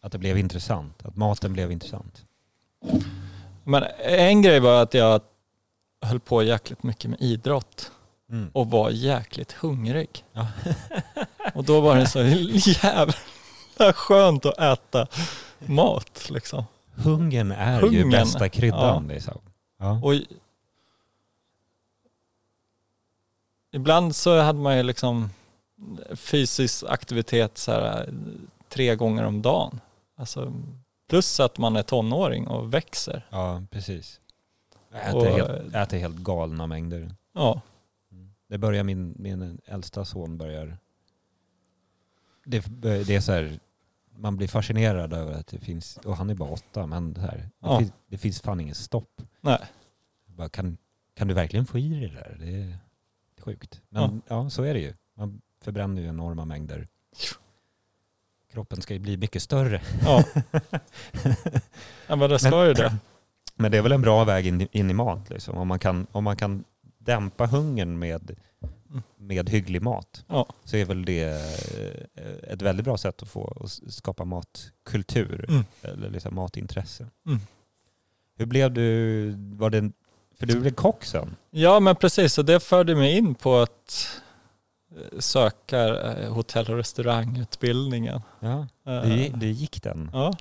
Att 0.01 0.13
det 0.13 0.19
blev 0.19 0.39
intressant? 0.39 1.07
Att 1.07 1.17
maten 1.17 1.53
blev 1.53 1.73
intressant? 1.73 2.25
Men 3.67 3.85
en 3.99 4.43
grej 4.43 4.61
var 4.61 4.83
att 4.83 4.95
jag 4.95 5.21
höll 6.01 6.21
på 6.21 6.43
jäkligt 6.43 6.83
mycket 6.83 7.11
med 7.11 7.21
idrott. 7.21 7.91
Mm. 8.31 8.51
och 8.53 8.71
var 8.71 8.91
jäkligt 8.91 9.53
hungrig. 9.53 10.25
Ja. 10.33 10.47
och 11.55 11.65
då 11.65 11.81
var 11.81 11.97
det 11.97 12.07
så 12.07 12.23
jävla 12.71 13.93
skönt 13.93 14.47
att 14.47 14.59
äta 14.59 15.07
mat 15.59 16.31
liksom. 16.31 16.65
Hungern 16.95 17.53
är 17.53 17.81
ju 17.81 17.87
Hungern, 17.87 18.11
bästa 18.11 18.49
kryddan. 18.49 19.09
Liksom. 19.09 19.39
Ja. 19.79 20.01
Och 20.03 20.15
ibland 23.73 24.17
så 24.17 24.41
hade 24.41 24.59
man 24.59 24.77
ju 24.77 24.83
liksom 24.83 25.31
fysisk 26.15 26.85
aktivitet 26.89 27.59
så 27.59 27.73
här, 27.73 28.09
tre 28.69 28.95
gånger 28.95 29.25
om 29.25 29.43
dagen. 29.43 29.81
Alltså, 30.17 30.53
plus 31.09 31.41
att 31.41 31.59
man 31.59 31.77
är 31.77 31.83
tonåring 31.83 32.49
och 32.49 32.75
växer. 32.75 33.27
ja, 33.31 33.63
precis. 33.71 34.21
Äter, 34.93 35.17
Och- 35.17 35.25
helt, 35.25 35.75
äter 35.75 35.99
helt 35.99 36.17
galna 36.17 36.67
mängder. 36.67 37.15
Ja, 37.33 37.61
Det 38.49 38.59
börjar 38.59 38.85
min, 38.85 39.15
min 39.19 39.61
äldsta 39.65 40.05
son 40.05 40.39
börjar... 40.39 40.79
Det, 42.45 42.61
det 42.81 43.11
är 43.17 43.21
så 43.21 43.33
här, 43.33 43.59
man 44.17 44.37
blir 44.37 44.49
fascinerad 44.49 45.13
över 45.13 45.33
att 45.33 45.47
det 45.47 45.59
finns, 45.59 45.97
och 45.97 46.17
han 46.17 46.31
är 46.31 46.35
bara 46.35 46.51
åtta, 46.51 46.87
men 46.87 47.13
det, 47.13 47.21
här, 47.21 47.37
det, 47.37 47.51
Ja. 47.61 47.79
finns, 47.79 47.93
det 48.09 48.19
finns 48.19 48.41
fan 48.41 48.61
inget 48.61 48.77
stopp. 48.77 49.23
nej. 49.41 49.59
Bara, 50.27 50.49
kan, 50.49 50.77
kan 51.15 51.29
du 51.29 51.35
verkligen 51.35 51.67
få 51.67 51.79
i 51.79 51.89
dig 51.89 52.01
det 52.09 52.15
där? 52.15 52.37
Det 52.41 52.63
är 52.63 52.79
sjukt. 53.41 53.83
Men 53.89 54.23
ja. 54.29 54.51
så 54.51 54.63
är 54.63 54.75
det 54.75 54.81
ju. 54.81 54.95
Man 55.15 55.41
förbränner 55.61 56.03
ju 56.03 56.09
enorma 56.09 56.45
mängder. 56.45 56.87
Kroppen 58.57 58.83
ska 58.83 58.95
ju 58.95 59.01
bli 59.01 59.17
mycket 59.17 59.43
större. 59.43 59.81
Ja. 60.05 60.25
ja, 62.07 62.17
men 62.17 62.31
det 62.31 62.39
ska 62.39 62.67
ju 62.67 62.73
det. 62.75 62.97
Men 63.59 63.71
det 63.71 63.79
är 63.79 63.83
väl 63.83 63.93
en 63.93 64.03
bra 64.03 64.25
väg 64.25 64.47
in, 64.47 64.69
in 64.73 64.91
i 64.91 64.95
mat. 64.95 65.31
Liksom. 65.31 65.57
Om, 65.59 65.69
man 65.69 65.79
kan, 65.79 66.07
om 66.13 66.25
man 66.25 66.37
kan 66.37 66.65
dämpa 66.99 67.47
hungern 67.47 67.99
med, 67.99 68.37
med 69.19 69.49
hygglig 69.51 69.83
mat 69.83 70.25
Ja. 70.29 70.47
så 70.65 70.77
är 70.77 70.85
väl 70.85 71.05
det 71.05 71.23
eh, 72.15 72.53
ett 72.53 72.63
väldigt 72.63 72.85
bra 72.85 72.97
sätt 72.99 73.23
att 73.23 73.29
få 73.29 73.57
att 73.61 73.93
skapa 73.93 74.25
matkultur 74.25 75.47
Mm. 75.49 75.65
eller 75.83 76.11
liksom 76.11 76.35
matintresse. 76.35 77.07
Mm. 77.27 77.39
Hur 78.39 78.47
blev 78.47 78.73
du, 78.73 79.31
var 79.57 79.71
det, 79.71 79.91
för 80.39 80.47
du 80.47 80.61
blev 80.61 80.75
kock 80.75 81.05
sen? 81.05 81.37
Ja 81.51 81.81
men 81.81 81.97
precis, 81.97 82.39
och 82.39 82.45
det 82.45 82.61
förde 82.61 82.95
mig 82.95 83.17
in 83.17 83.35
på 83.35 83.57
att 83.57 84.09
eh, 84.97 85.19
söka 85.19 85.79
eh, 86.13 86.33
hotell 86.33 86.71
och 86.71 86.77
restaurangutbildningen. 86.77 88.23
Ja, 88.41 88.67
gi- 88.85 89.33
du 89.37 89.47
gick 89.47 89.83
den? 89.83 90.11
Ja, 90.13 90.33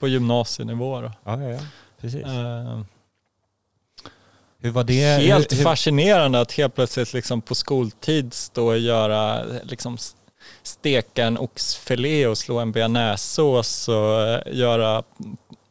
på 0.00 0.08
gymnasienivå 0.08 1.00
då. 1.00 1.12
Ja, 1.24 1.42
ja, 1.42 1.48
ja. 1.50 1.60
precis. 2.00 2.24
Eh, 2.24 2.80
Hur 4.58 4.70
var 4.70 4.84
det? 4.84 5.04
Helt 5.22 5.52
hur, 5.52 5.56
hur, 5.56 5.64
fascinerande 5.64 6.40
att 6.40 6.52
helt 6.52 6.74
plötsligt 6.74 7.12
liksom 7.12 7.40
på 7.42 7.54
skoltid 7.54 8.34
stå 8.34 8.66
och 8.66 8.78
göra, 8.78 9.44
liksom 9.62 9.98
steka 10.62 11.24
en 11.24 11.38
oxfilé 11.38 12.26
och 12.26 12.38
slå 12.38 12.58
en 12.58 12.72
bearnaisesås 12.72 13.88
och 13.88 14.52
göra 14.52 15.02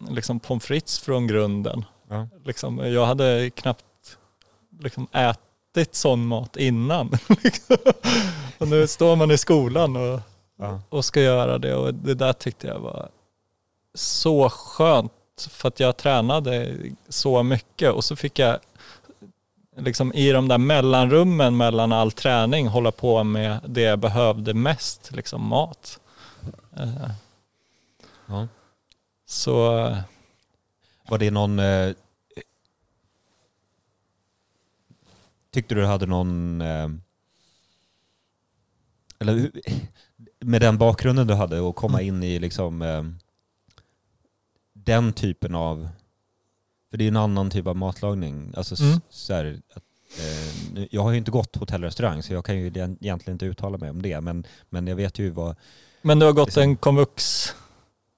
liksom 0.09 0.39
pommes 0.39 0.63
frites 0.65 0.99
från 0.99 1.27
grunden. 1.27 1.85
Ja. 2.09 2.27
Liksom, 2.45 2.77
jag 2.93 3.05
hade 3.05 3.49
knappt 3.55 3.83
liksom, 4.79 5.07
ätit 5.11 5.39
sån 5.95 6.27
mat 6.27 6.57
innan. 6.57 7.11
och 8.57 8.67
nu 8.67 8.87
står 8.87 9.15
man 9.15 9.31
i 9.31 9.37
skolan 9.37 9.95
och, 9.95 10.19
Ja. 10.59 10.81
och 10.89 11.05
ska 11.05 11.21
göra 11.21 11.57
det 11.57 11.75
och 11.75 11.93
det 11.93 12.13
där 12.13 12.33
tyckte 12.33 12.67
jag 12.67 12.79
var 12.79 13.09
så 13.93 14.49
skönt 14.49 15.11
för 15.49 15.67
att 15.67 15.79
jag 15.79 15.97
tränade 15.97 16.77
så 17.09 17.43
mycket 17.43 17.91
och 17.91 18.03
så 18.03 18.15
fick 18.15 18.39
jag 18.39 18.57
liksom 19.77 20.13
i 20.13 20.31
de 20.31 20.47
där 20.47 20.57
mellanrummen 20.57 21.57
mellan 21.57 21.91
all 21.91 22.11
träning 22.11 22.67
hålla 22.67 22.91
på 22.91 23.23
med 23.23 23.59
det 23.67 23.81
jag 23.81 23.99
behövde 23.99 24.53
mest, 24.53 25.11
liksom 25.11 25.47
mat. 25.47 25.99
Eh, 26.77 27.09
Ja. 28.25 28.47
Så 29.25 29.61
Var 31.09 31.17
det 31.17 31.31
någon... 31.31 31.59
tyckte 35.53 35.75
du 35.75 35.85
hade 35.85 36.05
någon... 36.05 36.61
Eh, 36.61 36.89
eller 39.19 39.51
med 40.39 40.61
den 40.61 40.77
bakgrunden 40.77 41.27
du 41.27 41.33
hade 41.33 41.59
och 41.59 41.75
komma 41.75 42.01
in 42.01 42.23
i 42.23 42.39
liksom 42.39 42.81
eh, 42.81 43.03
den 44.73 45.13
typen 45.13 45.55
av... 45.55 45.89
För 46.91 46.97
det 46.97 47.03
är 47.03 47.07
en 47.07 47.17
annan 47.17 47.49
typ 47.49 47.67
av 47.67 47.75
matlagning. 47.75 48.53
Alltså 48.57 48.83
Mm. 48.83 49.01
så 49.09 49.33
här, 49.33 49.61
att, 49.73 49.83
eh, 50.19 50.85
jag 50.91 51.01
har 51.03 51.11
ju 51.11 51.17
inte 51.17 51.31
gått 51.31 51.55
hotell 51.55 51.83
och 51.83 51.87
restaurang 51.87 52.23
så 52.23 52.33
jag 52.33 52.45
kan 52.45 52.57
ju 52.57 52.67
egent- 52.69 52.97
egentligen 53.01 53.35
inte 53.35 53.45
uttala 53.45 53.77
mig 53.77 53.89
om 53.89 54.01
det. 54.01 54.21
Men, 54.21 54.43
men 54.69 54.87
jag 54.87 54.95
vet 54.95 55.19
ju 55.19 55.29
vad... 55.29 55.55
Men 56.01 56.19
du 56.19 56.25
har 56.25 56.33
gått 56.33 56.47
Liksom- 56.47 56.63
en 56.63 56.75
komvux-utbildning 56.75 57.62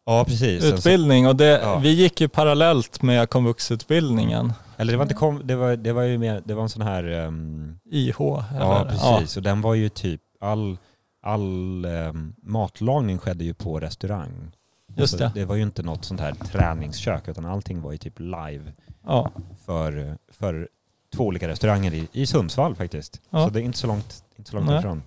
Ja 0.05 0.25
precis. 0.25 0.63
Så- 0.83 1.29
och 1.29 1.35
det, 1.35 1.45
Ja. 1.63 1.77
vi 1.79 1.89
gick 1.93 2.21
ju 2.21 2.27
parallellt 2.27 3.01
med 3.01 3.29
komvuxutbildningen, 3.29 4.53
Eller 4.77 4.91
det 4.93 4.97
var 4.97 5.05
inte 5.05 5.15
kom, 5.15 5.41
det 5.47 5.55
var, 5.55 5.75
det 5.75 5.93
var 5.93 6.01
ju 6.03 6.17
mer, 6.17 6.41
det 6.45 6.53
var 6.53 6.63
en 6.63 6.69
sån 6.69 6.81
här... 6.81 7.03
ehm, 7.03 7.79
IH. 7.91 8.15
Ja, 8.19 8.45
eller? 8.55 8.89
precis. 8.89 9.37
Och 9.37 9.43
den 9.43 9.61
var 9.61 9.73
ju 9.73 9.89
typ, 9.89 10.21
all, 10.41 10.77
all 11.23 11.85
ehm, 11.85 12.33
matlagning 12.43 13.17
skedde 13.17 13.43
ju 13.43 13.53
på 13.53 13.79
restaurang. 13.79 14.51
Just 14.97 15.13
Alltså, 15.13 15.17
det. 15.17 15.39
Det 15.39 15.45
var 15.45 15.55
ju 15.55 15.61
inte 15.63 15.83
något 15.83 16.05
sånt 16.05 16.19
här 16.21 16.33
träningskök 16.33 17.27
utan 17.27 17.45
allting 17.45 17.81
var 17.81 17.91
ju 17.91 17.97
typ 17.97 18.19
live 18.19 18.73
Ja. 19.05 19.31
för, 19.65 20.17
för 20.31 20.67
två 21.15 21.23
olika 21.23 21.47
restauranger 21.47 21.93
i, 21.93 22.07
i 22.11 22.25
Sundsvall 22.25 22.75
faktiskt. 22.75 23.21
Ja. 23.29 23.43
Så 23.47 23.49
det 23.53 23.59
är 23.61 23.63
inte 23.63 23.77
så 23.77 23.87
långt, 23.87 24.23
inte 24.35 24.49
så 24.49 24.55
långt 24.55 24.69
Nej. 24.69 24.79
ifrån. 24.79 25.03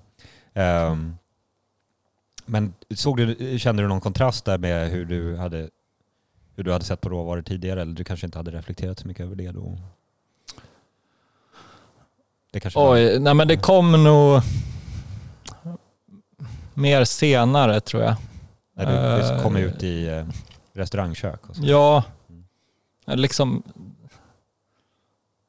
Ehm, 0.54 1.16
men 2.48 2.74
såg 2.90 3.16
du, 3.16 3.58
kände 3.58 3.82
du 3.82 3.88
någon 3.88 4.00
kontrast 4.00 4.44
där 4.44 4.58
med 4.58 4.90
hur 4.90 5.04
du 5.04 5.36
hade 5.36 5.68
hur 6.56 6.64
du 6.64 6.72
hade 6.72 6.84
sett 6.84 7.00
på 7.00 7.08
råvaror 7.08 7.42
tidigare 7.42 7.82
eller 7.82 7.92
du 7.94 8.04
kanske 8.04 8.26
inte 8.26 8.38
hade 8.38 8.50
reflekterat 8.50 8.98
så 8.98 9.08
mycket 9.08 9.26
över 9.26 9.36
det 9.36 9.50
då? 9.52 9.78
Det 12.50 12.60
kanske 12.60 12.80
var- 12.80 12.94
Oj, 12.94 13.18
nej 13.18 13.34
men 13.34 13.48
det 13.48 13.56
kom 13.56 14.04
nog 14.04 14.40
mer 16.74 17.04
senare 17.04 17.80
tror 17.80 18.02
jag. 18.02 18.14
När 18.74 18.86
du 18.86 18.92
Eh, 19.34 19.42
kom 19.42 19.56
ut 19.56 19.82
i 19.82 20.06
eh, 20.08 20.24
restaurangkök 20.72 21.48
och 21.50 21.56
så. 21.56 21.62
Ja, 21.64 22.04
Mm. 23.06 23.18
liksom 23.20 23.62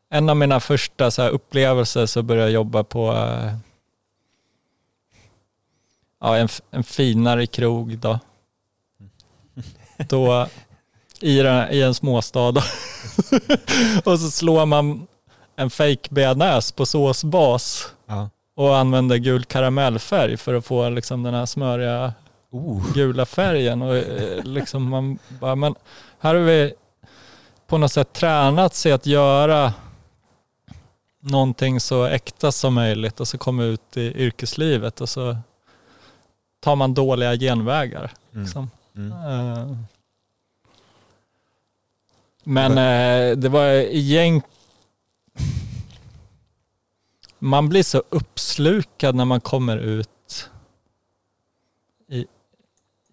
en 0.10 0.30
av 0.30 0.38
mina 0.38 0.60
första 0.60 1.12
så 1.12 1.28
upplevelser 1.28 2.06
så 2.06 2.24
började 2.24 2.46
jag 2.48 2.54
jobba 2.54 2.84
på 2.84 3.12
eh, 3.14 3.54
ja, 6.22 6.38
en, 6.38 6.48
en 6.72 6.84
finare 6.84 7.46
krog 7.46 7.98
då. 7.98 8.20
Då 10.10 10.48
i, 11.22 11.38
den, 11.40 11.72
i 11.72 11.82
en 11.82 11.94
småstad. 11.94 12.50
och 14.06 14.20
så 14.20 14.32
slår 14.32 14.66
man 14.66 15.08
en 15.56 15.70
fake 15.70 16.08
bearnaise 16.10 16.74
på 16.74 16.86
såsbas 16.86 17.94
Ja. 18.06 18.30
och 18.56 18.78
använder 18.78 19.18
gul 19.18 19.44
karamellfärg 19.46 20.38
för 20.38 20.54
att 20.54 20.66
få 20.66 20.90
liksom 20.90 21.24
den 21.24 21.34
här 21.34 21.46
smöriga 21.46 22.14
Oh. 22.52 22.94
gula 22.94 23.26
färgen 23.26 23.82
och 23.82 23.96
eh, 23.96 24.44
liksom 24.44 24.90
man 24.90 25.20
bara, 25.40 25.56
men 25.56 25.76
här 26.20 26.36
har 26.36 26.42
vi 26.42 26.74
på 27.68 27.78
något 27.78 27.92
sätt 27.92 28.14
tränat 28.14 28.76
sig 28.76 28.92
att 28.92 29.06
göra 29.06 29.74
någonting 31.20 31.80
så 31.80 32.06
äkta 32.06 32.52
som 32.52 32.74
möjligt 32.74 33.20
och 33.20 33.28
så 33.28 33.38
komma 33.38 33.64
ut 33.64 33.98
i 33.98 34.02
yrkeslivet 34.02 35.02
och 35.02 35.10
så 35.10 35.38
tar 36.60 36.76
man 36.76 36.94
dåliga 36.94 37.36
genvägar. 37.36 38.12
Mm. 38.32 38.44
Liksom. 38.44 38.72
Mm. 38.96 39.12
Eh, 39.12 39.78
Men 42.44 42.72
eh, 42.72 43.38
det 43.38 43.50
var 43.50 43.66
egentligen... 43.66 44.56
Man 47.42 47.70
blir 47.70 47.84
så 47.84 48.04
uppslukad 48.10 49.16
när 49.16 49.26
man 49.26 49.42
kommer 49.42 49.78
ut 49.78 50.50
i, 52.10 52.26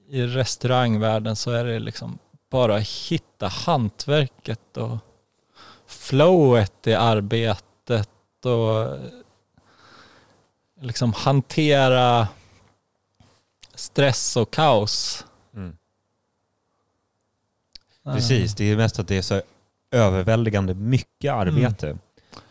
i 0.08 0.22
restaurangvärlden 0.22 1.36
så 1.36 1.50
är 1.50 1.64
det 1.64 1.78
liksom 1.78 2.18
bara 2.50 2.78
hitta 2.78 3.48
hantverket 3.48 4.76
och 4.76 4.98
flowet 5.86 6.86
i 6.86 6.94
arbetet 6.94 8.44
och 8.44 8.98
liksom 10.80 11.12
hantera 11.12 12.28
stress 13.76 14.36
och 14.36 14.50
kaos. 14.50 15.24
Mm. 15.54 15.76
Precis, 18.04 18.54
det 18.54 18.64
är 18.64 18.76
mest 18.76 18.98
att 18.98 19.08
det 19.08 19.16
är 19.16 19.22
så 19.22 19.42
överväldigande 19.90 20.74
mycket 20.74 21.32
arbete. 21.32 21.98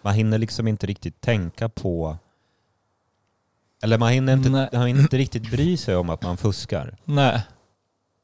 Man 0.01 0.13
hinner 0.13 0.37
liksom 0.37 0.67
inte 0.67 0.87
riktigt 0.87 1.21
tänka 1.21 1.69
på... 1.69 2.17
Eller 3.83 3.97
man 3.97 4.11
hinner 4.11 4.33
inte, 4.33 4.49
Nej. 4.49 4.69
man 4.73 4.87
hinner 4.87 5.01
inte 5.01 5.17
riktigt 5.17 5.51
bry 5.51 5.77
sig 5.77 5.95
om 5.95 6.09
att 6.09 6.21
man 6.21 6.37
fuskar. 6.37 6.97
Nej. 7.05 7.41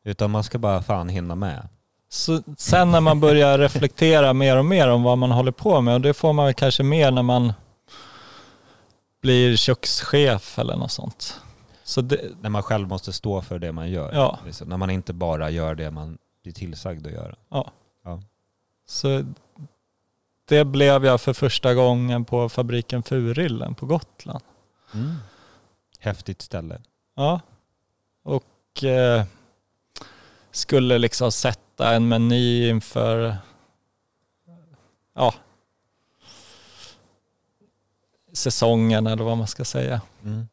Utan 0.04 0.32
man 0.32 0.44
ska 0.44 0.58
bara 0.58 0.82
fan 0.82 1.10
hinna 1.10 1.36
med. 1.36 1.68
Så 2.10 2.44
sen 2.58 2.92
när 2.92 3.02
man 3.02 3.20
börjar 3.20 3.58
reflektera 3.58 4.34
mer 4.34 4.58
och 4.58 4.66
mer 4.66 4.88
om 4.88 5.04
vad 5.04 5.18
man 5.18 5.32
håller 5.32 5.52
på 5.52 5.82
med 5.82 5.94
och 5.94 6.02
det 6.02 6.14
får 6.14 6.34
man 6.34 6.54
kanske 6.54 6.84
mer 6.84 7.12
när 7.12 7.24
man 7.24 7.54
blir 9.22 9.56
kökschef 9.56 10.60
eller 10.60 10.76
något 10.76 10.92
sånt. 10.92 11.42
Så 11.84 12.02
det, 12.02 12.32
När 12.42 12.50
man 12.50 12.64
själv 12.64 12.88
måste 12.88 13.14
stå 13.14 13.42
för 13.42 13.60
det 13.60 13.72
man 13.72 13.90
gör. 13.90 14.14
ja, 14.14 14.40
Liksom. 14.46 14.70
När 14.70 14.78
man 14.78 14.90
inte 14.90 15.14
bara 15.14 15.50
gör 15.50 15.76
det 15.76 15.92
man 15.92 16.18
blir 16.44 16.54
tillsagd 16.54 17.08
att 17.08 17.14
göra. 17.14 17.36
så 18.86 19.24
det 20.46 20.66
blev 20.66 21.06
jag 21.06 21.22
för 21.22 21.34
första 21.34 21.74
gången 21.74 22.26
på 22.26 22.50
fabriken 22.50 23.04
Furillen 23.04 23.76
på 23.76 23.86
Gotland. 23.86 24.44
Mm. 24.94 25.16
Häftigt 26.00 26.42
ställe. 26.42 26.82
Ja. 27.16 27.42
Och 28.24 28.84
eh, 28.84 29.26
skulle 30.52 30.98
liksom 30.98 31.32
sätta 31.32 31.94
en 31.94 32.08
meny 32.08 32.70
inför 32.70 33.38
ja, 35.16 35.34
säsongen 38.34 39.08
eller 39.08 39.24
vad 39.24 39.38
man 39.38 39.48
ska 39.48 39.66
säga. 39.66 40.02
Mm. 40.24 40.48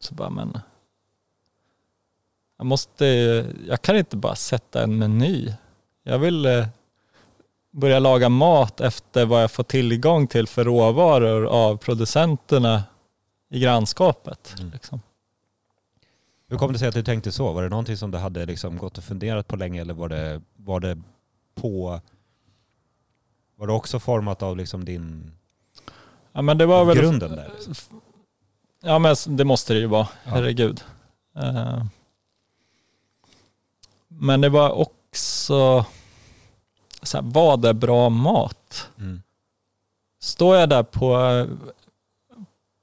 Så 0.00 0.14
bara, 0.14 0.30
men 0.30 0.58
jag 2.58 2.66
måste, 2.66 3.04
jag 3.66 3.82
kan 3.82 3.96
inte 3.96 4.16
bara 4.16 4.34
sätta 4.34 4.82
en 4.82 4.98
meny. 4.98 5.52
Jag 6.02 6.18
vill 6.18 6.46
eh, 6.46 6.66
börja 7.70 7.98
laga 7.98 8.28
mat 8.28 8.80
efter 8.80 9.26
vad 9.26 9.42
jag 9.42 9.50
får 9.50 9.64
tillgång 9.64 10.26
till 10.26 10.46
för 10.46 10.64
råvaror 10.64 11.46
av 11.46 11.76
producenterna 11.76 12.84
i 13.50 13.60
grannskapet. 13.60 14.54
Mm. 14.58 14.70
Liksom. 14.70 15.00
Hur 16.48 16.58
kom 16.58 16.72
det 16.72 16.78
sig 16.78 16.88
att 16.88 16.94
du 16.94 17.02
tänkte 17.02 17.32
så? 17.32 17.52
Var 17.52 17.62
det 17.62 17.68
någonting 17.68 17.96
som 17.96 18.10
du 18.10 18.18
hade 18.18 18.46
liksom 18.46 18.78
gått 18.78 18.98
och 18.98 19.04
funderat 19.04 19.48
på 19.48 19.56
länge 19.56 19.80
eller 19.80 19.94
var 19.94 20.08
det, 20.08 20.42
var 20.56 20.80
det 20.80 20.98
på... 21.54 22.00
Var 23.56 23.66
det 23.66 23.72
också 23.72 24.00
format 24.00 24.42
av 24.42 24.56
liksom 24.56 24.84
din 24.84 25.32
Ja 26.32 26.42
men 26.42 26.58
det 26.58 26.66
var 26.66 26.84
väl 26.84 26.96
grunden 26.96 27.30
där? 27.30 27.50
liksom? 27.54 28.00
Ja 28.82 28.98
men 28.98 29.16
det 29.26 29.44
måste 29.44 29.72
det 29.72 29.78
ju 29.78 29.86
vara, 29.86 30.08
Ja. 30.24 30.30
herregud. 30.30 30.84
Eh, 31.36 31.84
Men 34.08 34.40
det 34.40 34.48
var 34.48 34.70
också, 34.70 35.84
så 37.02 37.16
här, 37.16 37.22
vad 37.24 37.64
är 37.64 37.72
bra 37.72 38.08
mat? 38.08 38.88
Mm. 38.98 39.22
Står 40.20 40.56
jag 40.56 40.68
där 40.68 40.82
på, 40.82 41.46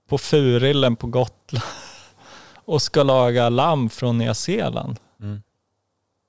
på 0.10 0.18
Furillen 0.18 0.96
på 0.96 1.08
Gotland 1.08 1.66
och 2.66 2.82
ska 2.82 3.04
laga 3.04 3.50
lamm 3.50 3.90
från 3.90 4.18
Nya 4.18 4.34
Zeeland? 4.34 5.00
Mm. 5.22 5.42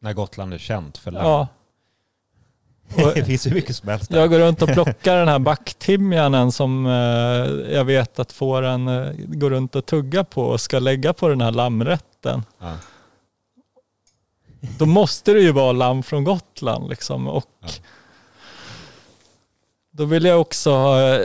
När 0.00 0.12
Gotland 0.12 0.54
är 0.54 0.59
känt 0.59 0.98
för 0.98 1.11
lamm. 1.11 1.24
Ja. 1.26 1.48
Det 2.96 3.24
finns 3.24 3.46
ju 3.46 3.51
mycket 3.55 3.77
som 3.77 3.88
helst 3.88 4.11
där. 4.11 4.18
jag 4.20 4.31
går 4.31 4.38
runt 4.38 4.62
och 4.62 4.68
plockar 4.68 5.16
den 5.16 5.29
här 5.29 5.38
backtimjanen 5.38 6.53
som 6.53 6.87
eh, 6.87 7.72
jag 7.74 7.85
vet 7.85 8.18
att 8.18 8.33
fåren 8.33 8.88
eh, 8.88 9.12
går 9.16 9.51
runt 9.51 9.77
och 9.77 9.87
tuggar 9.87 10.24
på 10.24 10.42
och 10.42 10.61
ska 10.61 10.79
lägga 10.79 11.12
på 11.12 11.29
den 11.29 11.40
här 11.40 11.53
lammrätten. 11.53 12.42
Ja. 12.61 12.72
Då 14.79 14.87
måste 14.87 15.33
det 15.33 15.40
ju 15.40 15.53
vara 15.53 15.72
lamm 15.72 16.03
från 16.03 16.24
Gotland 16.24 16.88
liksom. 16.88 17.29
Och 17.29 17.44
Ja. 17.61 17.68
då 19.90 20.05
vill 20.05 20.24
jag 20.24 20.40
också 20.40 20.70
ha, 20.70 21.18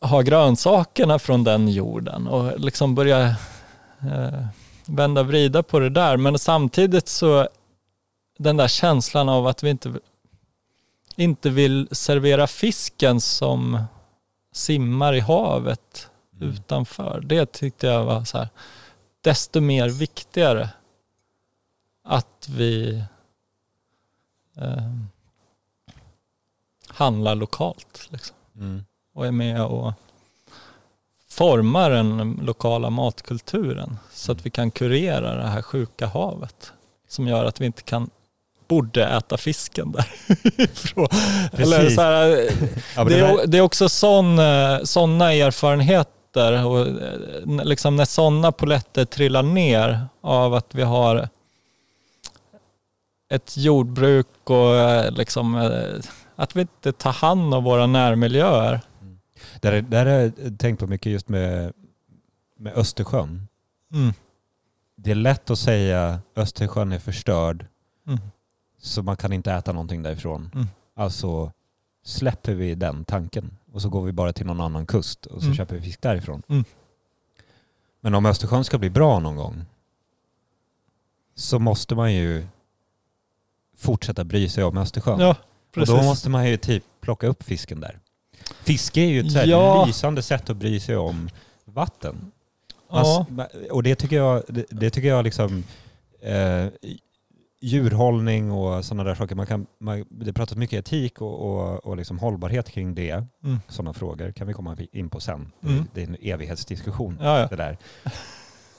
ha 0.00 0.20
grönsakerna 0.22 1.18
från 1.18 1.44
den 1.44 1.68
jorden 1.68 2.26
och 2.26 2.60
liksom 2.60 2.94
börja 2.94 3.20
eh, 4.00 4.44
vända 4.86 5.20
och 5.20 5.26
vrida 5.26 5.62
på 5.62 5.78
det 5.78 5.90
där. 5.90 6.16
Men 6.16 6.38
samtidigt 6.38 7.08
så 7.08 7.48
den 8.38 8.56
där 8.56 8.68
känslan 8.68 9.28
av 9.28 9.46
att 9.46 9.62
vi 9.62 9.70
inte, 9.70 9.92
inte 11.20 11.50
vill 11.50 11.88
servera 11.92 12.46
fisken 12.46 13.20
som 13.20 13.84
simmar 14.52 15.14
i 15.14 15.20
havet 15.20 16.06
Mm. 16.36 16.52
utanför. 16.54 17.20
Det 17.24 17.52
tyckte 17.52 17.86
jag 17.86 18.04
var 18.04 18.24
så 18.24 18.38
här, 18.38 18.48
desto 19.20 19.60
mer 19.60 19.88
viktigare 19.88 20.70
att 22.04 22.48
vi 22.48 23.04
eh, 24.56 24.92
handlar 26.88 27.34
lokalt 27.34 28.06
liksom, 28.10 28.36
Mm. 28.56 28.84
och 29.14 29.26
är 29.26 29.30
med 29.30 29.64
och 29.64 29.92
formar 31.28 31.90
den 31.90 32.40
lokala 32.42 32.90
matkulturen 32.90 33.98
så 34.12 34.32
att 34.32 34.46
vi 34.46 34.50
kan 34.50 34.70
kurera 34.70 35.34
det 35.34 35.46
här 35.48 35.62
sjuka 35.62 36.06
havet 36.06 36.72
som 37.08 37.28
gör 37.28 37.44
att 37.44 37.60
vi 37.60 37.66
inte 37.66 37.82
kan 37.82 38.10
borde 38.70 39.06
äta 39.06 39.36
fisken 39.36 39.92
därifrån. 39.92 41.08
Eller 41.52 41.90
så 41.90 42.00
här, 42.02 42.26
det, 43.04 43.14
där- 43.20 43.38
är, 43.42 43.46
det 43.46 43.58
är 43.58 43.62
också 43.62 43.88
sådana 43.88 45.32
erfarenheter 45.34 46.66
och 46.66 46.80
eh, 46.86 47.64
liksom 47.64 47.96
när 47.96 48.04
sådana 48.04 48.52
poletter 48.52 49.04
trillar 49.04 49.42
ner 49.42 50.06
av 50.20 50.54
att 50.54 50.74
vi 50.74 50.82
har 50.82 51.28
ett 53.32 53.56
jordbruk 53.56 54.26
och 54.50 54.74
eh, 54.74 55.12
liksom 55.12 55.56
eh, 55.56 56.00
att 56.36 56.56
vi 56.56 56.60
inte 56.60 56.92
tar 56.92 57.12
hand 57.12 57.54
om 57.54 57.64
våra 57.64 57.86
närmiljöer. 57.86 58.80
Där, 59.60 59.72
är- 59.72 59.82
där 59.82 60.06
har 60.06 60.12
jag 60.12 60.58
tänkt 60.58 60.78
på 60.80 60.86
mycket 60.86 61.12
just 61.12 61.28
med, 61.28 61.72
med 62.58 62.72
Östersjön. 62.76 63.46
Mm. 63.92 64.12
Det 64.96 65.10
är 65.10 65.14
lätt 65.14 65.50
att 65.50 65.58
säga 65.58 66.18
Östersjön 66.36 66.92
är 66.92 66.98
förstörd 66.98 67.66
Mm. 68.06 68.20
Så 68.80 69.02
man 69.02 69.16
kan 69.16 69.32
inte 69.32 69.52
äta 69.52 69.72
någonting 69.72 70.02
därifrån. 70.02 70.50
Mm. 70.54 70.66
Alltså 70.94 71.52
släpper 72.04 72.54
vi 72.54 72.74
den 72.74 73.04
tanken 73.04 73.56
och 73.72 73.82
så 73.82 73.88
går 73.88 74.02
vi 74.02 74.12
bara 74.12 74.32
till 74.32 74.46
någon 74.46 74.60
annan 74.60 74.86
kust 74.86 75.26
och 75.26 75.40
så 75.40 75.46
Mm. 75.46 75.56
köper 75.56 75.76
vi 75.76 75.82
fisk 75.82 76.00
därifrån. 76.00 76.42
Mm. 76.48 76.64
Men 78.00 78.14
om 78.14 78.26
Östersjön 78.26 78.64
ska 78.64 78.78
bli 78.78 78.90
bra 78.90 79.18
någon 79.18 79.36
gång 79.36 79.64
så 81.34 81.58
måste 81.58 81.94
man 81.94 82.14
ju 82.14 82.46
fortsätta 83.76 84.24
bry 84.24 84.48
sig 84.48 84.64
om 84.64 84.76
Östersjön. 84.76 85.20
Ja, 85.20 85.36
och 85.76 85.86
då 85.86 85.96
måste 86.02 86.30
man 86.30 86.48
ju 86.48 86.56
typ 86.56 86.84
plocka 87.00 87.26
upp 87.26 87.42
fisken 87.42 87.80
där. 87.80 87.98
Fiske 88.62 89.00
är 89.00 89.06
ju 89.08 89.20
ett 89.20 89.46
Ja. 89.48 89.84
lysande 89.86 90.22
sätt 90.22 90.50
att 90.50 90.56
bry 90.56 90.80
sig 90.80 90.96
om 90.96 91.30
vatten. 91.64 92.32
ja. 92.88 92.98
Alltså, 92.98 93.26
och 93.70 93.82
det 93.82 93.94
tycker 93.94 94.16
jag, 94.16 94.42
det, 94.48 94.64
det 94.70 94.90
tycker 94.90 95.08
jag 95.08 95.24
liksom 95.24 95.64
eh, 96.20 96.66
djurhållning 97.60 98.52
och 98.52 98.84
sådana 98.84 99.04
där 99.04 99.14
saker. 99.14 99.34
Man 99.34 99.46
kan, 99.46 99.66
man, 99.78 100.04
det 100.08 100.32
pratas 100.32 100.56
mycket 100.56 100.78
etik 100.78 101.20
och, 101.20 101.40
och, 101.40 101.86
och 101.86 101.96
liksom 101.96 102.18
hållbarhet 102.18 102.70
kring 102.70 102.94
det. 102.94 103.24
Mm. 103.44 103.60
Sådana 103.68 103.92
frågor 103.92 104.32
kan 104.32 104.46
vi 104.46 104.52
komma 104.52 104.76
in 104.92 105.10
på 105.10 105.20
sen. 105.20 105.52
Mm. 105.62 105.84
Det, 105.94 106.02
är 106.02 106.06
en 106.06 106.16
evighetsdiskussion 106.20 107.18
Ja, 107.20 107.38
ja. 107.38 107.46
det 107.46 107.56
där. 107.56 107.76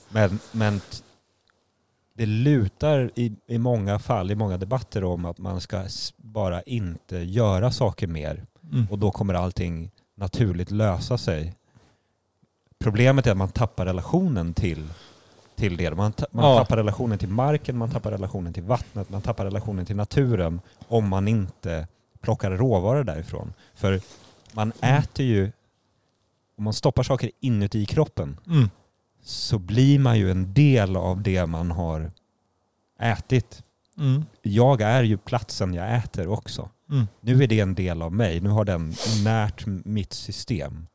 Men, 0.08 0.38
men 0.52 0.80
det 2.14 2.26
lutar 2.26 3.10
i, 3.14 3.32
i 3.46 3.58
många 3.58 3.98
fall, 3.98 4.30
i 4.30 4.34
många 4.34 4.58
debatter 4.58 5.04
om 5.04 5.24
att 5.24 5.38
man 5.38 5.60
ska 5.60 5.84
bara 6.16 6.62
inte 6.62 7.16
göra 7.18 7.70
saker 7.72 8.06
mer 8.06 8.46
Mm. 8.72 8.86
och 8.90 8.98
då 8.98 9.10
kommer 9.10 9.34
allting 9.34 9.90
naturligt 10.14 10.70
lösa 10.70 11.18
sig. 11.18 11.54
Problemet 12.78 13.26
är 13.26 13.30
att 13.30 13.36
man 13.36 13.48
tappar 13.48 13.86
relationen 13.86 14.54
till, 14.54 14.88
till 15.56 15.76
det. 15.76 15.90
Man, 15.94 16.12
man 16.30 16.44
Ja. 16.44 16.58
tappar 16.58 16.76
relationen 16.76 17.18
till 17.18 17.28
marken, 17.28 17.78
man 17.78 17.90
tappar 17.90 18.10
relationen 18.10 18.52
till 18.52 18.62
vattnet, 18.62 19.10
man 19.10 19.22
tappar 19.22 19.44
relationen 19.44 19.86
till 19.86 19.96
naturen 19.96 20.60
om 20.88 21.08
man 21.08 21.28
inte 21.28 21.86
plockar 22.20 22.50
råvaror 22.50 23.04
därifrån. 23.04 23.52
För 23.74 24.00
man 24.52 24.72
äter 24.80 25.26
ju, 25.26 25.52
om 26.58 26.64
man 26.64 26.72
stoppar 26.72 27.02
saker 27.02 27.30
inuti 27.40 27.86
kroppen 27.86 28.40
Mm. 28.46 28.70
så 29.22 29.58
blir 29.58 29.98
man 29.98 30.18
ju 30.18 30.30
en 30.30 30.54
del 30.54 30.96
av 30.96 31.22
det 31.22 31.46
man 31.46 31.70
har 31.70 32.10
ätit. 33.00 33.62
Mm. 33.98 34.24
Jag 34.42 34.80
är 34.80 35.02
ju 35.02 35.16
platsen 35.18 35.74
jag 35.74 35.94
äter 35.96 36.28
också. 36.28 36.68
Mm. 36.90 37.08
Nu 37.20 37.42
är 37.42 37.46
det 37.46 37.60
en 37.60 37.74
del 37.74 38.02
av 38.02 38.12
mig. 38.12 38.40
Nu 38.40 38.48
har 38.48 38.64
den 38.64 38.94
närt 39.24 39.66
mitt 39.66 40.12
system. 40.12 40.86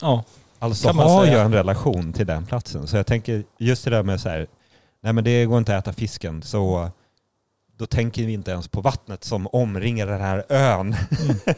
Ja. 0.00 0.24
Alltså 0.62 0.86
Kan 0.88 0.96
man 0.96 1.10
har 1.10 1.24
säga. 1.24 1.36
jag 1.36 1.44
en 1.44 1.52
relation 1.54 2.12
till 2.12 2.26
den 2.26 2.46
platsen. 2.46 2.86
Så 2.86 2.96
jag 2.96 3.06
tänker 3.06 3.44
just 3.58 3.84
det 3.84 3.90
där 3.90 4.02
med 4.02 4.20
så 4.20 4.28
här, 4.28 4.46
nej 5.02 5.12
men 5.12 5.24
det 5.24 5.44
går 5.44 5.58
inte 5.58 5.76
att 5.76 5.84
äta 5.88 5.92
fisken 5.92 6.42
så 6.42 6.90
då 7.76 7.86
tänker 7.86 8.22
vi 8.26 8.32
inte 8.32 8.50
ens 8.50 8.68
på 8.68 8.80
vattnet 8.80 9.24
som 9.24 9.46
omringar 9.46 10.06
den 10.06 10.20
här 10.20 10.44
ön 10.48 10.94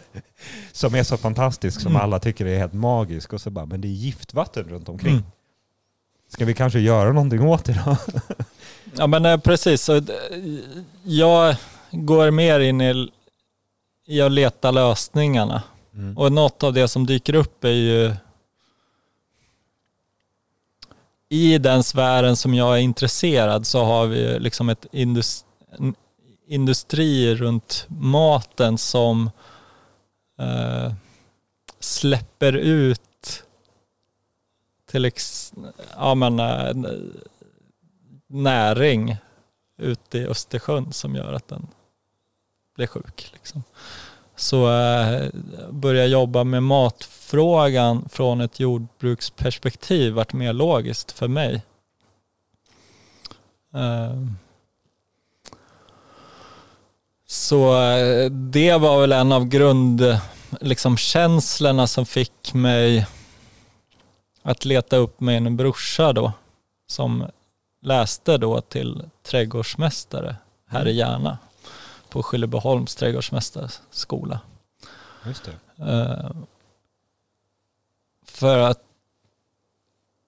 som 0.73 0.95
är 0.95 1.03
så 1.03 1.17
fantastisk 1.17 1.81
som 1.81 1.93
Mm. 1.93 2.03
alla 2.03 2.19
tycker 2.19 2.47
är 2.47 2.59
helt 2.59 2.73
magisk 2.73 3.33
och 3.33 3.41
så 3.41 3.51
bara, 3.51 3.67
men 3.67 3.81
det 3.81 3.89
är 3.89 3.93
giftvatten 3.93 4.65
runt 4.69 4.89
omkring. 4.89 5.13
Mm. 5.13 5.25
Ska 6.29 6.45
vi 6.45 6.55
kanske 6.55 6.79
göra 6.81 7.13
någonting 7.13 7.43
åt 7.43 7.65
det 7.65 7.83
då? 7.87 7.97
Ja 8.97 9.07
men 9.07 9.25
eh, 9.27 9.37
precis. 9.39 9.89
Eh, 9.89 10.03
jag 11.03 11.57
går 11.91 12.31
mer 12.31 12.61
in 12.61 12.81
i, 12.81 13.09
i 14.07 14.21
att 14.21 14.33
leta 14.33 14.71
lösningarna. 14.71 15.63
Mm. 15.95 16.19
Och 16.19 16.33
något 16.33 16.63
av 16.63 16.73
det 16.73 16.89
som 16.89 17.07
dyker 17.07 17.35
upp 17.35 17.65
är 17.65 17.69
ju 17.69 18.13
i 21.29 21.59
den 21.59 21.85
sfären 21.85 22.37
som 22.37 22.55
jag 22.55 22.75
är 22.75 22.81
intresserad 22.81 23.67
så 23.67 23.85
har 23.85 24.07
vi 24.07 24.39
liksom 24.39 24.69
ett 24.69 24.87
industri, 24.93 25.49
en 25.79 25.95
industri 26.47 27.35
runt 27.35 27.87
maten 27.89 28.79
som 28.79 29.31
eh, 30.39 30.93
släpper 31.81 32.53
ut 32.53 33.45
till 34.91 35.05
ex, 35.05 35.53
ja, 35.97 36.15
men, 36.15 36.39
eh, 36.39 36.93
näring 38.27 39.17
ute 39.79 40.19
i 40.19 40.27
Östersjön 40.27 40.93
som 40.93 41.15
gör 41.15 41.33
att 41.33 41.49
den 41.49 41.67
blir 42.77 42.87
sjuk. 42.87 43.31
Liksom. 43.33 43.63
Så 44.37 44.81
eh, 44.81 45.29
börja 45.71 46.07
jobba 46.07 46.45
med 46.45 46.63
matfrågan 46.63 48.09
från 48.13 48.41
ett 48.41 48.61
jordbruksperspektiv 48.61 50.13
vart 50.13 50.33
mer 50.33 50.53
logiskt 50.53 51.13
för 51.13 51.29
mig. 51.29 51.63
Eh, 53.75 54.23
så 57.27 57.83
eh, 57.83 58.31
det 58.31 58.77
var 58.77 59.01
väl 59.01 59.13
en 59.13 59.33
av 59.33 59.45
grund, 59.45 60.19
liksom 60.61 60.97
känslorna 60.97 61.87
som 61.87 62.07
fick 62.07 62.55
mig 62.55 63.07
att 64.43 64.65
leta 64.65 64.97
upp 64.97 65.21
min 65.21 65.57
brorsa 65.57 66.13
då, 66.13 66.33
som 66.87 67.27
läste 67.83 68.39
då 68.39 68.61
till 68.61 69.03
trädgårdsmästare 69.23 70.37
här 70.69 70.89
i 70.89 70.97
Järna 70.97 71.39
på 72.15 72.23
Skillebyholms 72.23 72.95
trädgårdsmästarskola. 72.95 74.41
Just 75.27 75.45
det. 75.45 75.85
Eh, 75.85 76.31
för 78.27 78.59
att 78.59 78.83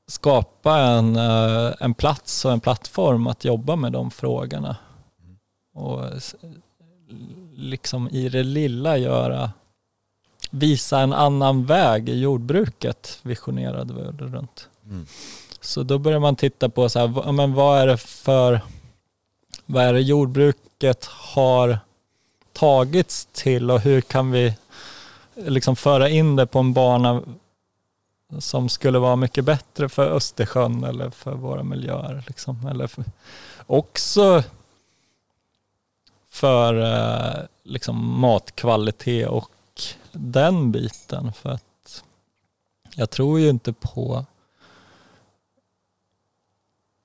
skapa 0.07 0.79
en, 0.79 1.17
eh, 1.17 1.73
en 1.81 1.95
plats 1.95 2.45
och 2.45 2.53
en 2.53 2.61
plattform 2.61 3.27
att 3.27 3.45
jobba 3.45 3.77
med 3.77 3.93
de 3.93 4.11
frågorna. 4.11 4.77
Och 5.75 6.05
liksom 7.55 8.09
i 8.09 8.29
det 8.29 8.43
lilla 8.43 8.97
göra, 8.97 9.53
visa 10.51 11.01
en 11.01 11.13
annan 11.13 11.67
väg 11.67 12.09
i 12.09 12.21
jordbruket 12.21 13.19
visionerade 13.23 13.95
vi 13.95 14.01
runt. 14.27 14.69
Mm. 14.85 15.07
Så 15.61 15.83
då 15.83 15.99
börjar 15.99 16.21
man 16.21 16.37
titta 16.37 16.69
på 16.69 16.89
så 16.89 16.99
här, 16.99 17.33
men 17.33 17.55
vad 17.55 17.81
är 17.81 17.87
det 17.87 17.97
för, 17.97 18.61
vad 19.67 19.85
är 19.85 19.93
det 19.93 20.01
snacket 20.77 21.05
har 21.05 21.79
tagits 22.53 23.29
till 23.33 23.71
och 23.71 23.81
hur 23.81 24.01
kan 24.01 24.31
vi 24.31 24.55
liksom 25.35 25.77
föra 25.77 26.09
in 26.09 26.37
det 26.37 26.47
på 26.47 26.59
en 26.59 26.73
bana 26.73 27.23
som 28.39 28.69
skulle 28.69 28.99
vara 28.99 29.17
mycket 29.17 29.45
bättre 29.45 29.89
för 29.89 30.11
Östersjön 30.11 30.85
eller 30.85 31.11
för 31.11 31.35
våra 31.35 31.63
miljöer. 31.63 32.25
Liksom. 32.27 32.67
Eller 32.67 32.87
för, 32.87 33.05
också 33.67 34.43
för 36.29 36.75
eh, 36.75 37.45
liksom 37.65 38.21
matkvalitet 38.21 39.29
och 39.29 39.51
den 40.13 40.73
biten. 40.73 41.33
För 41.33 41.51
att 41.51 42.05
jag 42.95 43.11
tror 43.11 43.41
ju 43.41 43.49
inte 43.49 43.73
på 43.73 44.25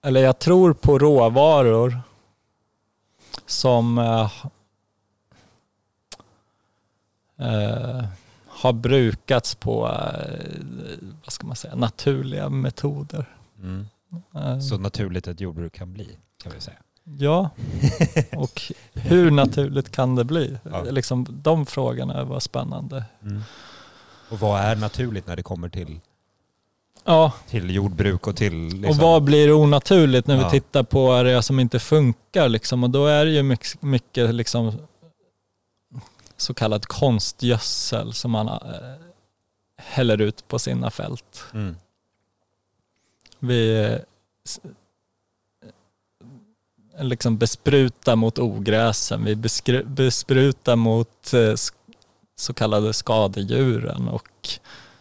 eller 0.04 0.24
jag 0.24 0.40
tror 0.40 0.74
på 0.74 1.00
råvaror 1.00 2.02
som 3.46 3.98
eh, 3.98 4.32
eh, 7.38 8.06
har 8.48 8.74
brukats 8.74 9.56
på, 9.56 9.88
eh, 9.88 10.98
vad 11.24 11.34
ska 11.34 11.48
man 11.48 11.56
säga, 11.56 11.76
naturliga 11.76 12.50
metoder. 12.50 13.26
Mm. 13.60 13.86
Eh, 14.36 14.60
Så 14.60 14.78
naturligt 14.78 15.28
ett 15.28 15.42
jordbruk 15.42 15.74
kan 15.74 15.94
bli, 15.94 16.18
kan 16.44 16.52
vi 16.52 16.62
säga. 16.62 16.78
Ja, 17.04 17.50
och 18.38 18.62
hur 18.94 19.32
naturligt 19.32 19.92
kan 19.92 20.16
det 20.16 20.24
bli? 20.24 20.58
Ja. 20.64 20.84
Liksom, 20.84 21.26
de 21.30 21.66
frågorna 21.66 22.24
var 22.24 22.40
spännande. 22.40 23.06
Mm. 23.22 23.42
Och 24.32 24.40
vad 24.40 24.62
är 24.62 24.76
naturligt 24.76 25.28
när 25.28 25.36
det 25.36 25.44
kommer 25.44 25.70
till, 25.70 26.00
Ja, 27.04 27.34
till 27.50 27.76
jordbruk 27.76 28.28
och 28.28 28.36
till... 28.36 28.68
Liksom, 28.68 28.90
och 28.90 28.96
vad 28.96 29.24
blir 29.24 29.54
onaturligt 29.54 30.28
när 30.28 30.38
Ja. 30.38 30.44
vi 30.46 30.52
tittar 30.52 30.84
på 30.84 31.24
det 31.24 31.42
som 31.44 31.60
inte 31.60 31.80
funkar? 31.80 32.50
Liksom? 32.50 32.84
Och 32.84 32.90
då 32.90 33.06
är 33.08 33.26
det 33.26 33.32
ju 33.32 33.44
mycket, 33.44 33.82
mycket 33.82 34.36
liksom, 34.36 34.74
så 36.38 36.54
kallad 36.54 36.86
konstgödsel 36.86 38.14
som 38.14 38.32
man 38.32 38.48
eh, 38.48 38.54
häller 39.78 40.22
ut 40.22 40.48
på 40.48 40.60
sina 40.60 40.92
fält. 40.92 41.44
Mm. 41.54 41.76
Vi 43.40 43.98
liksom 47.00 47.38
besprutar 47.38 48.16
mot 48.16 48.40
ogräsen, 48.40 49.26
vi 49.26 49.36
besprutar 49.86 50.76
mot 50.76 51.34
eh, 51.34 51.54
så 52.36 52.54
kallade 52.54 52.94
skadedjuren 52.94 54.08
och 54.08 54.50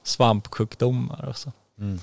svampsjukdomar 0.03 1.25
och 1.29 1.37
så. 1.37 1.53
Mm. 1.81 2.01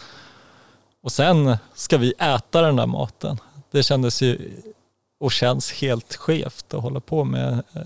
Och 1.01 1.11
sen 1.11 1.57
ska 1.73 1.97
vi 1.97 2.13
äta 2.19 2.61
den 2.61 2.75
där 2.75 2.85
maten. 2.85 3.39
Det 3.71 3.83
kändes 3.83 4.21
ju 4.21 4.61
och 5.19 5.31
känns 5.31 5.71
helt 5.71 6.15
skevt 6.15 6.73
att 6.73 6.81
hålla 6.81 6.99
på 6.99 7.23
med, 7.23 7.63
eh, 7.73 7.81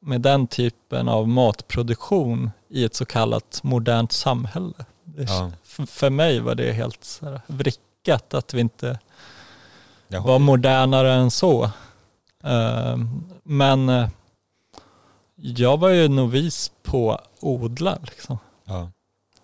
med 0.00 0.20
den 0.20 0.46
typen 0.46 1.08
av 1.08 1.28
matproduktion 1.28 2.50
i 2.68 2.84
ett 2.84 2.94
så 2.94 3.04
kallat 3.04 3.60
modernt 3.62 4.12
samhälle. 4.12 4.84
Ja. 5.16 5.52
För 5.86 6.10
mig 6.10 6.40
var 6.40 6.54
det 6.54 6.72
helt 6.72 7.04
så 7.04 7.26
här 7.26 7.40
vrickat 7.46 8.34
att 8.34 8.54
vi 8.54 8.60
inte 8.60 8.98
var 10.08 10.38
modernare 10.38 11.12
än 11.12 11.30
så. 11.30 11.64
Eh, 12.44 12.96
Men 13.42 13.88
eh, 13.88 14.08
jag 15.36 15.76
var 15.78 15.88
ju 15.88 16.08
novis 16.08 16.72
på 16.82 17.20
odla. 17.40 17.98
Liksom. 18.02 18.38
ja. 18.64 18.90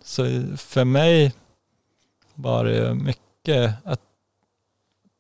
Så 0.05 0.25
för 0.57 0.85
mig 0.85 1.33
var 2.35 2.65
det 2.65 2.95
mycket 2.95 3.75
att 3.85 4.01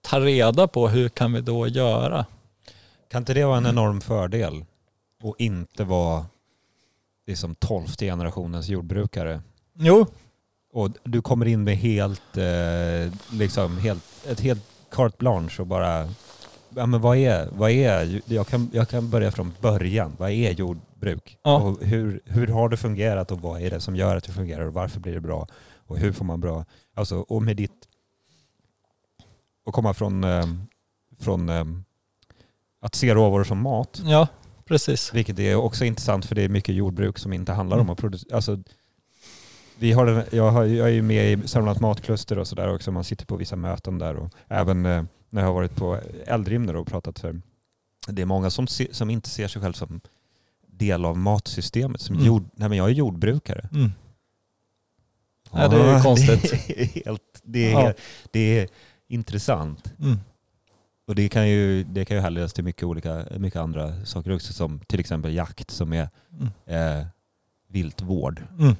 ta 0.02 0.20
reda 0.20 0.68
på 0.68 0.88
hur 0.88 1.08
kan 1.08 1.32
vi 1.32 1.40
då 1.40 1.66
göra. 1.66 2.26
Kan 3.10 3.22
inte 3.22 3.34
det 3.34 3.44
vara 3.44 3.56
en 3.56 3.66
enorm 3.66 4.00
fördel? 4.00 4.64
Och 5.22 5.34
inte 5.38 5.84
vara 5.84 6.26
liksom 7.26 7.54
tolfte 7.54 8.04
generationens 8.06 8.68
jordbrukare? 8.68 9.42
Jo, 9.74 10.06
Och 10.72 10.90
du 11.04 11.22
kommer 11.22 11.46
in 11.46 11.64
med 11.64 11.76
helt, 11.76 12.36
eh, 12.36 13.12
liksom 13.32 13.78
helt, 13.78 14.04
ett 14.26 14.40
helt 14.40 14.62
carte 14.90 15.16
blanche 15.18 15.56
och 15.62 15.66
bara, 15.66 16.08
ja 16.74 16.86
men 16.86 17.00
vad 17.00 17.16
är, 17.16 17.48
vad 17.52 17.70
är, 17.70 18.20
jag 18.24 18.46
kan, 18.46 18.70
jag 18.72 18.88
kan 18.88 19.10
börja 19.10 19.30
från 19.30 19.52
början. 19.60 20.12
Vad 20.18 20.30
är 20.30 20.50
jordbruk? 20.52 21.38
Ja. 21.42 21.56
Och 21.62 21.84
hur, 21.84 22.20
hur 22.24 22.46
har 22.46 22.68
det 22.68 22.76
fungerat 22.76 23.30
och 23.30 23.40
vad 23.40 23.62
är 23.62 23.70
det 23.70 23.80
som 23.80 23.96
gör 23.96 24.16
att 24.16 24.24
det 24.24 24.32
fungerar 24.32 24.66
och 24.66 24.74
varför 24.74 25.00
blir 25.00 25.14
det 25.14 25.20
bra? 25.20 25.46
Och 25.86 25.98
hur 25.98 26.12
får 26.12 26.24
man 26.24 26.40
bra, 26.40 26.64
alltså 26.94 27.16
och 27.16 27.42
med 27.42 27.56
ditt, 27.56 27.88
och 29.64 29.74
komma 29.74 29.94
från, 29.94 30.24
eh, 30.24 30.46
från 31.20 31.48
eh, 31.48 31.64
att 32.80 32.94
se 32.94 33.14
råvaror 33.14 33.44
som 33.44 33.58
mat, 33.58 34.02
ja 34.04 34.28
precis. 34.64 35.14
vilket 35.14 35.38
är 35.38 35.54
också 35.54 35.84
intressant 35.84 36.26
för 36.26 36.34
det 36.34 36.42
är 36.42 36.48
mycket 36.48 36.74
jordbruk 36.74 37.18
som 37.18 37.32
inte 37.32 37.52
handlar 37.52 37.76
om 37.76 37.80
Mm. 37.80 37.92
att 37.92 37.98
producera. 37.98 38.36
Alltså, 38.36 38.58
vi 39.78 39.92
har 39.92 40.24
jag, 40.30 40.50
har, 40.50 40.64
jag 40.64 40.88
är 40.88 40.92
ju 40.92 41.02
med 41.02 41.32
i 41.32 41.48
Sörmlands 41.48 41.80
matkluster 41.80 42.38
och 42.38 42.48
sådär 42.48 42.74
också. 42.74 42.92
Man 42.92 43.04
sitter 43.04 43.26
på 43.26 43.36
vissa 43.36 43.56
möten 43.56 43.98
där 43.98 44.16
och 44.16 44.30
även 44.48 44.86
eh, 44.86 45.02
när 45.32 45.40
jag 45.42 45.48
har 45.48 45.54
varit 45.54 45.76
på 45.76 46.00
Eldrimner 46.26 46.76
och 46.76 46.86
pratat 46.86 47.18
för 47.18 47.40
det 48.06 48.22
är 48.22 48.26
många 48.26 48.50
som, 48.50 48.66
se, 48.66 48.88
som 48.94 49.10
inte 49.10 49.30
ser 49.30 49.48
sig 49.48 49.62
själv 49.62 49.72
som 49.72 50.00
del 50.66 51.04
av 51.04 51.18
matsystemet. 51.18 52.00
Som 52.00 52.14
Mm. 52.16 52.26
jord, 52.26 52.44
nej 52.54 52.68
men 52.68 52.78
jag 52.78 52.88
är 52.88 52.92
jordbrukare. 52.94 53.68
Mm. 53.72 53.90
Ja, 55.52 55.68
det 55.68 55.76
är 55.76 56.02
konstigt. 56.02 56.42
Det 56.68 56.80
är, 56.82 57.04
helt, 57.04 57.40
det 57.42 57.72
är, 57.72 57.86
Ja. 57.86 57.92
det 58.30 58.58
är 58.60 58.68
intressant. 59.08 59.92
Mm. 60.00 60.16
Och 61.06 61.14
det 61.14 61.28
kan 61.28 61.48
ju, 61.48 61.84
det 61.84 62.04
kan 62.04 62.16
ju 62.16 62.20
härledas 62.20 62.52
till 62.52 62.64
mycket 62.64 62.82
olika, 62.82 63.26
mycket 63.38 63.60
andra 63.60 64.04
saker 64.04 64.34
också 64.34 64.52
som 64.52 64.80
till 64.80 65.00
exempel 65.00 65.34
jakt 65.34 65.70
som 65.70 65.92
är 65.92 66.08
Mm. 66.66 66.98
eh, 67.00 67.06
viltvård. 67.68 68.42
Mm. 68.58 68.76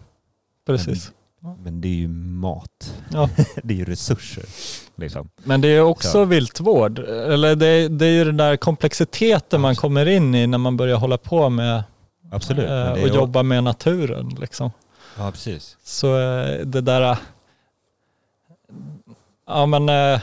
Precis. 0.66 1.12
Men 1.58 1.80
det 1.80 1.88
är 1.88 1.92
ju 1.92 2.08
mat. 2.08 2.94
Ja. 3.12 3.28
det 3.62 3.74
är 3.74 3.78
ju 3.78 3.84
resurser. 3.84 4.44
Liksom. 4.96 5.28
Men 5.44 5.60
det 5.60 5.68
är 5.68 5.80
också 5.80 6.08
Så. 6.08 6.24
viltvård. 6.24 6.98
Eller 6.98 7.56
det, 7.56 7.88
det 7.88 8.06
är 8.06 8.10
ju 8.10 8.24
den 8.24 8.36
där 8.36 8.56
komplexiteten 8.56 9.60
man 9.60 9.68
Absolut. 9.70 9.80
kommer 9.80 10.06
in 10.08 10.34
i 10.34 10.46
när 10.46 10.58
man 10.58 10.76
börjar 10.76 10.96
hålla 10.96 11.18
på 11.18 11.48
med 11.48 11.82
Absolut. 12.30 12.70
eh, 12.70 12.90
och 12.92 12.98
är 12.98 13.14
jobba 13.14 13.42
med 13.42 13.64
naturen. 13.64 14.28
Liksom. 14.40 14.70
Ja, 15.18 15.30
precis. 15.30 15.76
Så 15.84 16.18
eh, 16.18 16.60
det 16.66 16.80
där, 16.80 17.10
eh, 17.10 17.18
ja 19.46 19.66
men 19.66 19.88
eh, 19.88 20.20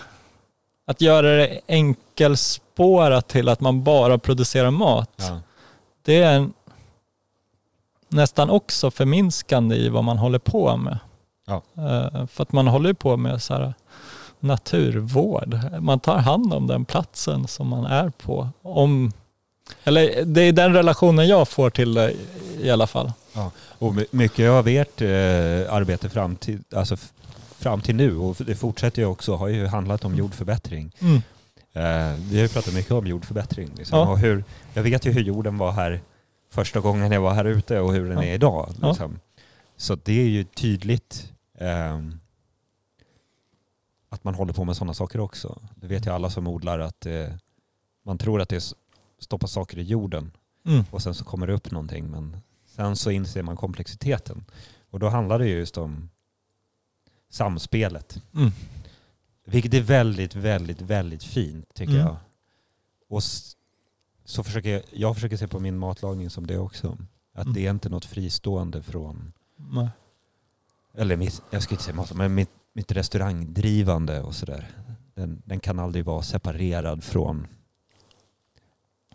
att 0.88 1.02
göra 1.02 1.28
det 1.28 1.60
enkelspårat 1.68 3.28
till 3.28 3.50
att 3.50 3.62
man 3.62 3.84
bara 3.84 4.18
producerar 4.18 4.72
mat, 4.72 5.12
Ja. 5.18 5.40
det 6.06 6.16
är 6.24 6.34
en, 6.36 6.54
nästan 8.10 8.50
också 8.50 8.92
förminskande 8.92 9.76
i 9.76 9.90
vad 9.90 10.04
man 10.04 10.18
håller 10.18 10.40
på 10.40 10.78
med. 10.78 10.98
Ja. 11.50 11.62
Eh, 11.78 12.26
För 12.28 12.44
att 12.44 12.52
man 12.52 12.68
håller 12.68 12.90
ju 12.90 12.94
på 12.94 13.18
med 13.18 13.42
så 13.42 13.54
här 13.54 13.74
naturvård. 14.40 15.60
Man 15.80 16.00
tar 16.00 16.18
hand 16.18 16.54
om 16.54 16.68
den 16.68 16.86
platsen 16.86 17.48
som 17.48 17.68
man 17.68 17.86
är 17.86 18.10
på. 18.10 18.50
Om, 18.62 19.12
eller 19.84 20.26
det 20.26 20.42
är 20.42 20.52
den 20.52 20.74
relationen 20.74 21.28
jag 21.28 21.48
får 21.48 21.70
till 21.70 21.94
det 21.94 22.14
i 22.62 22.70
alla 22.72 22.88
fall. 22.88 23.12
Och 23.80 23.96
my- 23.96 24.06
mycket 24.12 24.50
av 24.50 24.68
ert 24.68 25.02
eh, 25.02 25.74
arbete 25.74 26.10
framtid, 26.10 26.64
alltså 26.76 26.94
f- 26.94 27.12
fram 27.58 27.82
till 27.82 27.96
nu 27.96 28.18
och 28.18 28.36
det 28.40 28.56
fortsätter 28.56 29.02
ju 29.02 29.06
också, 29.08 29.36
har 29.36 29.48
ju 29.48 29.68
handlat 29.68 30.06
om 30.06 30.16
jordförbättring. 30.16 30.92
Mm. 31.00 31.16
Eh, 31.74 32.20
vi 32.20 32.36
har 32.36 32.44
ju 32.44 32.48
pratat 32.48 32.74
mycket 32.74 32.92
om 32.92 33.08
jordförbättring. 33.08 33.70
Liksom. 33.78 34.00
Ja. 34.00 34.10
Och 34.10 34.20
hur, 34.20 34.44
jag 34.74 34.84
vet 34.84 35.06
ju 35.06 35.12
hur 35.12 35.22
jorden 35.22 35.58
var 35.58 35.72
här 35.72 36.00
första 36.52 36.80
gången 36.80 37.12
jag 37.12 37.22
var 37.22 37.34
här 37.34 37.46
ute 37.46 37.80
och 37.80 37.94
hur 37.94 38.10
den 38.10 38.18
Ja. 38.18 38.24
är 38.24 38.34
idag. 38.34 38.70
Ja. 38.82 38.88
Liksom. 38.90 39.20
Så 39.78 39.96
det 40.04 40.22
är 40.22 40.26
ju 40.28 40.44
tydligt 40.44 41.32
att 44.10 44.24
man 44.24 44.36
håller 44.36 44.54
på 44.54 44.64
med 44.66 44.76
sådana 44.78 44.94
saker 44.94 45.20
också. 45.20 45.62
Det 45.76 45.88
vet 45.88 46.06
ju 46.06 46.10
alla 46.12 46.30
som 46.30 46.48
odlar 46.48 46.80
att 46.80 47.06
eh, 47.06 47.34
man 48.04 48.18
tror 48.18 48.42
att 48.42 48.50
det 48.50 48.56
är 48.56 48.58
s- 48.58 48.76
stoppa 49.20 49.48
saker 49.48 49.78
i 49.78 49.82
jorden 49.84 50.32
Mm. 50.66 50.84
och 50.92 51.02
sen 51.02 51.14
så 51.16 51.26
kommer 51.26 51.48
det 51.48 51.54
upp 51.54 51.72
någonting 51.72 52.10
men 52.12 52.38
sen 52.66 52.96
så 52.96 53.12
inser 53.12 53.44
man 53.44 53.56
komplexiteten. 53.58 54.46
Och 54.90 55.00
då 55.00 55.10
handlar 55.10 55.40
det 55.40 55.48
ju 55.48 55.58
just 55.58 55.78
om 55.78 56.10
samspelet. 57.30 58.22
Mm. 58.36 58.52
Vilket 59.46 59.74
är 59.74 59.82
väldigt, 59.82 60.36
väldigt, 60.36 60.82
väldigt 60.82 61.24
fint 61.24 61.74
tycker 61.74 61.94
Mm. 61.94 62.06
jag. 62.06 62.16
Och 63.10 63.24
så 64.26 64.44
försöker 64.44 64.70
jag, 64.70 64.84
jag 64.92 65.16
försöker 65.16 65.38
se 65.38 65.48
på 65.48 65.60
min 65.60 65.78
matlagning 65.78 66.30
som 66.30 66.48
det 66.48 66.58
också. 66.58 66.98
Att 67.34 67.44
Mm. 67.46 67.54
det 67.54 67.66
är 67.66 67.72
inte 67.72 67.90
något 67.90 68.06
fristående 68.06 68.84
från, 68.84 69.34
Nej. 69.56 69.90
Eller 70.98 71.16
mitt, 71.18 71.42
jag 71.50 71.64
ska 71.64 71.74
inte 71.74 71.84
säga 71.84 71.96
mat, 71.96 72.14
men 72.14 72.36
mitt, 72.36 72.50
mitt 72.74 72.92
restaurangdrivande 72.92 74.22
och 74.22 74.36
sådär. 74.36 74.68
Den, 75.16 75.42
den 75.46 75.60
kan 75.60 75.80
aldrig 75.80 76.06
vara 76.06 76.22
separerad 76.22 77.04
från 77.04 77.48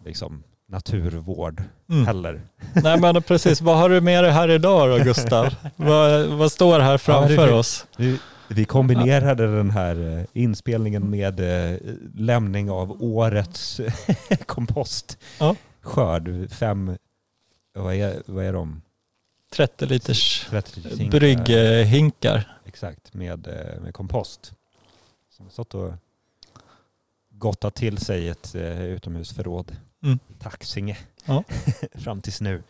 liksom, 0.05 0.43
naturvård 0.68 1.62
Mm. 1.89 2.07
heller. 2.07 2.41
Nej 2.75 3.01
men 3.01 3.22
precis, 3.22 3.61
vad 3.61 3.77
har 3.79 3.89
du 3.89 4.01
med 4.01 4.25
dig 4.25 4.33
här 4.33 4.51
idag 4.51 4.99
då 4.99 5.05
Gustav? 5.05 5.55
vad, 5.77 6.27
vad 6.29 6.53
står 6.53 6.81
här 6.81 6.99
framför 6.99 7.47
det- 7.47 7.55
oss? 7.55 7.87
Vi, 7.97 8.18
vi 8.49 8.64
kombinerade 8.64 9.57
den 9.57 9.70
här 9.70 10.18
eh, 10.18 10.25
inspelningen 10.33 11.11
med 11.11 11.41
eh, 11.72 11.79
lämning 12.14 12.70
av 12.70 13.03
årets 13.03 13.81
Ja. 14.29 14.37
kompostskörd. 14.47 16.51
Fem, 16.51 16.97
vad 17.75 17.95
är, 17.95 18.22
vad 18.27 18.45
är 18.45 18.53
de? 18.53 18.83
30 19.57 19.87
liters 19.87 20.47
30 20.51 20.81
hinkar. 20.81 21.19
brygghinkar. 21.19 22.59
Exakt, 22.65 23.15
med, 23.15 23.47
eh, 23.47 23.81
med 23.81 23.95
kompost. 23.95 24.55
Som 25.31 25.51
stått 25.51 25.75
och 25.75 25.93
gottat 27.31 27.75
till 27.75 27.99
sig 27.99 28.29
ett 28.29 28.55
eh, 28.55 28.83
utomhusförråd. 28.85 29.77
Mm. 30.03 30.19
Taxinge. 30.39 30.99
Ja. 31.25 31.45
Fram 31.95 32.21
tills 32.21 32.41
nu. 32.41 32.63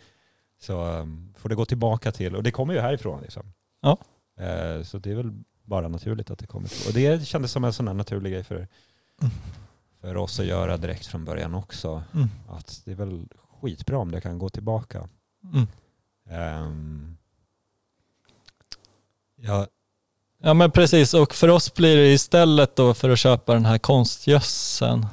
Så 0.60 0.84
um, 0.86 1.34
får 1.38 1.48
det 1.48 1.54
gå 1.54 1.64
tillbaka 1.64 2.12
till, 2.12 2.36
och 2.36 2.42
det 2.42 2.50
kommer 2.50 2.74
ju 2.74 2.80
härifrån 2.80 3.20
liksom. 3.22 3.52
Ja. 3.80 3.98
Eh, 4.44 4.82
så 4.82 4.98
det 4.98 5.10
är 5.10 5.14
väl 5.14 5.32
bara 5.62 5.88
naturligt 5.88 6.30
att 6.30 6.38
det 6.38 6.46
kommer 6.46 6.68
till. 6.68 6.88
Och 6.88 6.94
det 6.94 7.26
kändes 7.26 7.52
som 7.52 7.64
en 7.64 7.72
sån 7.72 7.86
här 7.88 7.94
naturlig 7.94 8.32
grej 8.32 8.44
för, 8.44 8.68
Mm. 9.22 9.34
för 10.00 10.16
oss 10.16 10.40
att 10.40 10.46
göra 10.46 10.76
direkt 10.76 11.06
från 11.06 11.24
början 11.24 11.54
också. 11.54 12.02
Mm. 12.14 12.28
Att 12.48 12.82
det 12.84 12.90
är 12.90 12.94
väl 12.96 13.28
skitbra 13.60 13.98
om 13.98 14.10
det 14.10 14.20
kan 14.20 14.38
gå 14.38 14.48
tillbaka. 14.48 15.08
Mm. 15.54 15.66
Ehm, 16.28 17.16
ja, 19.36 19.66
Ja 20.38 20.54
men 20.54 20.70
precis, 20.70 21.14
och 21.14 21.34
för 21.34 21.48
oss 21.48 21.74
blir 21.74 21.96
det 21.96 22.12
istället 22.12 22.76
då 22.76 22.94
för 22.94 23.10
att 23.10 23.18
köpa 23.18 23.54
den 23.54 23.64
här 23.66 23.78
konstgödseln 23.78 25.06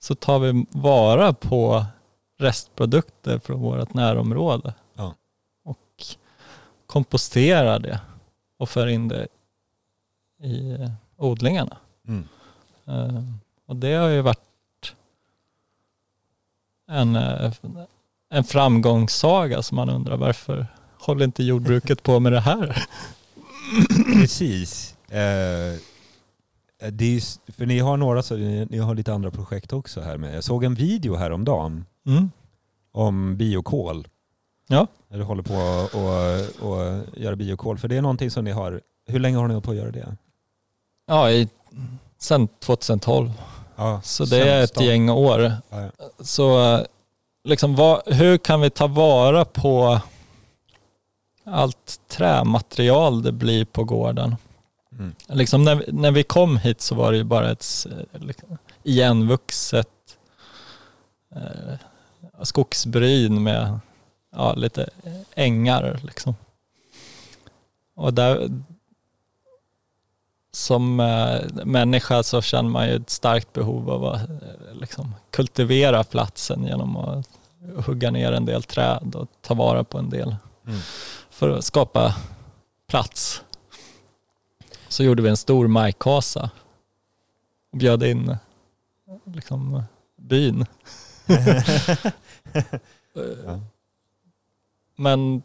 så 0.00 0.14
tar 0.14 0.38
vi 0.38 0.66
vara 0.70 1.32
på 1.32 1.84
restprodukter 2.38 3.38
från 3.38 3.60
vårt 3.60 3.94
närområde 3.94 4.74
Ja. 4.94 5.14
och 5.64 6.04
komposterar 6.86 7.78
det 7.78 8.00
och 8.56 8.68
för 8.68 8.86
in 8.86 9.08
det 9.08 9.28
i 10.42 10.76
odlingarna. 11.16 11.76
mm. 12.08 12.28
Eh, 12.86 13.22
Och 13.66 13.76
det 13.76 13.92
har 13.94 14.08
ju 14.08 14.20
varit 14.20 14.94
en, 16.88 17.16
eh, 17.16 17.52
en 18.30 18.44
framgångssaga 18.44 19.62
som 19.62 19.76
man 19.76 19.88
undrar 19.90 20.16
varför 20.16 20.66
håller 20.98 21.24
inte 21.24 21.42
jordbruket 21.44 22.02
på 22.02 22.20
med 22.20 22.32
det 22.32 22.40
här? 22.40 22.86
Precis. 24.20 24.94
Eh, 25.08 25.78
det 26.90 27.04
är, 27.16 27.52
för 27.52 27.66
ni 27.66 27.78
har 27.78 27.96
några, 27.96 28.22
så 28.22 28.36
ni, 28.36 28.66
ni 28.70 28.78
har 28.78 28.94
lite 28.94 29.12
andra 29.14 29.30
projekt 29.30 29.72
också 29.72 30.00
här 30.00 30.16
med. 30.16 30.36
Jag 30.36 30.44
såg 30.44 30.64
en 30.64 30.74
video 30.74 31.14
häromdagen 31.16 31.84
Mm. 32.06 32.30
om 32.92 33.36
biokol. 33.36 34.08
Ja. 34.68 34.86
När 35.08 35.18
du 35.18 35.24
håller 35.24 35.42
på 35.42 35.54
och, 35.98 36.70
och 36.70 37.02
göra 37.16 37.36
biokol. 37.36 37.78
För 37.78 37.88
det 37.88 37.96
är 37.96 38.02
någonting 38.02 38.30
som 38.30 38.44
ni 38.44 38.50
har, 38.50 38.80
hur 39.06 39.18
länge 39.18 39.36
har 39.38 39.48
ni 39.48 39.54
hållit 39.54 39.64
på 39.64 39.70
att 39.70 39.76
göra 39.76 39.90
det? 39.90 40.16
Ja, 41.06 41.30
i, 41.30 41.48
sen 42.18 42.48
2012. 42.48 43.30
Ja, 43.76 44.00
Så 44.04 44.24
det 44.24 44.48
är 44.50 44.64
ett 44.64 44.80
gäng 44.80 45.10
år. 45.10 45.40
Ja, 45.70 45.80
ja. 45.80 45.90
Så 46.20 46.74
eh, 46.74 46.80
liksom 47.44 47.74
vad, 47.74 48.02
hur 48.06 48.38
kan 48.38 48.60
vi 48.60 48.70
ta 48.70 48.86
vara 48.86 49.44
på 49.44 50.00
allt 51.44 52.00
trämaterial 52.08 53.22
det 53.22 53.32
blir 53.32 53.64
på 53.64 53.84
gården? 53.84 54.36
Mm. 54.92 55.14
Liksom 55.28 55.64
när, 55.64 55.84
när 55.88 56.10
vi 56.10 56.22
kom 56.22 56.56
hit 56.56 56.80
så 56.80 56.94
var 56.94 57.12
det 57.12 57.18
ju 57.18 57.24
bara 57.24 57.50
ett 57.50 57.86
liksom, 58.12 58.58
igenvuxet 58.82 60.18
eh, 61.34 61.74
skogsbryn 62.42 63.42
med 63.42 63.78
ja, 64.32 64.54
lite 64.54 64.90
ängar. 65.34 66.00
Liksom. 66.02 66.34
Och 67.94 68.14
där, 68.14 68.48
som 70.52 71.00
eh, 71.00 71.64
människa 71.64 72.22
så 72.22 72.42
känner 72.42 72.70
man 72.70 72.88
ju 72.88 72.96
ett 72.96 73.10
starkt 73.10 73.52
behov 73.52 73.90
av 73.90 74.04
att 74.04 74.28
eh, 74.28 74.74
liksom, 74.74 75.14
kultivera 75.30 76.04
platsen 76.04 76.64
genom 76.64 76.96
att 76.96 77.33
hugga 77.86 78.10
ner 78.10 78.32
en 78.32 78.44
del 78.44 78.62
träd 78.62 79.14
och 79.14 79.28
ta 79.40 79.54
vara 79.54 79.84
på 79.84 79.98
en 79.98 80.10
del 80.10 80.36
Mm. 80.66 80.80
för 81.30 81.50
att 81.50 81.64
skapa 81.64 82.14
plats. 82.86 83.42
Så 84.88 85.04
gjorde 85.04 85.22
vi 85.22 85.28
en 85.28 85.36
stor 85.36 85.66
majkasa 85.66 86.50
och 87.72 87.78
bjöd 87.78 88.02
in 88.02 88.36
liksom, 89.24 89.82
byn. 90.16 90.66
Ja. 93.46 93.60
Men 94.96 95.42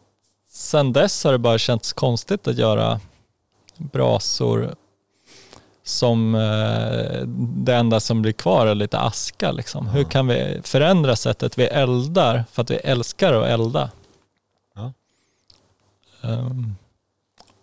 sen 0.48 0.92
dess 0.92 1.24
har 1.24 1.32
det 1.32 1.38
bara 1.38 1.58
känts 1.58 1.92
konstigt 1.92 2.48
att 2.48 2.56
göra 2.56 3.00
brasor 3.76 4.74
som 5.90 6.34
eh, 6.34 7.26
det 7.64 7.74
enda 7.74 8.00
som 8.00 8.22
blir 8.22 8.32
kvar 8.32 8.66
är 8.66 8.74
lite 8.74 8.98
aska. 8.98 9.52
Liksom. 9.52 9.86
Hur 9.86 10.04
kan 10.04 10.26
vi 10.26 10.60
förändra 10.62 11.16
sättet 11.16 11.58
vi 11.58 11.64
eldar 11.64 12.44
för 12.52 12.62
att 12.62 12.70
vi 12.70 12.74
älskar 12.76 13.32
att 13.32 13.48
elda? 13.48 13.90
Ja. 14.74 14.92
Ehm, 16.22 16.76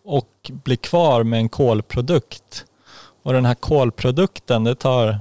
och 0.04 0.52
bli 0.64 0.78
kvar 0.78 1.24
med 1.24 1.40
en 1.40 1.50
kolprodukt. 1.50 2.66
Och 3.24 3.34
den 3.34 3.46
här 3.46 3.56
kolprodukten 3.56 4.64
det 4.64 4.76
tar 4.76 5.20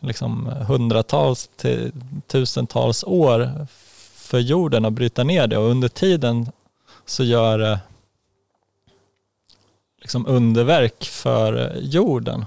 liksom 0.00 0.46
hundratals 0.46 1.50
till 1.56 1.92
tusentals 2.26 3.04
år 3.04 3.66
för 4.14 4.38
jorden 4.38 4.84
att 4.84 4.92
bryta 4.92 5.24
ner 5.24 5.46
det 5.46 5.58
och 5.58 5.70
under 5.70 5.88
tiden 5.88 6.52
så 7.06 7.24
gör 7.24 7.58
det 7.58 7.78
liksom 10.08 10.26
underverk 10.26 11.04
för 11.04 11.76
jorden. 11.80 12.44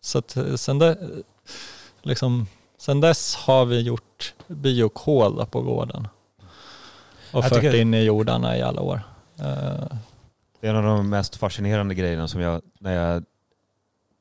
Så 0.00 0.18
att 0.18 0.36
sen, 0.56 0.78
de, 0.78 0.94
liksom, 2.02 2.46
sen 2.78 3.00
dess 3.00 3.34
har 3.36 3.64
vi 3.64 3.80
gjort 3.80 4.34
biokol 4.46 5.46
på 5.46 5.62
gården 5.62 6.08
och 7.32 7.44
Jag 7.44 7.48
fört 7.48 7.74
in 7.74 7.94
i 7.94 8.02
jordarna 8.04 8.56
i 8.56 8.62
alla 8.62 8.80
år. 8.80 9.00
Eh, 9.38 9.96
Det 10.60 10.66
är 10.66 10.70
en 10.70 10.76
av 10.76 10.82
de 10.84 11.08
mest 11.10 11.36
fascinerande 11.36 11.94
grejerna 11.94 12.28
som 12.28 12.40
jag, 12.40 12.62
när 12.78 12.92
jag, 12.94 13.24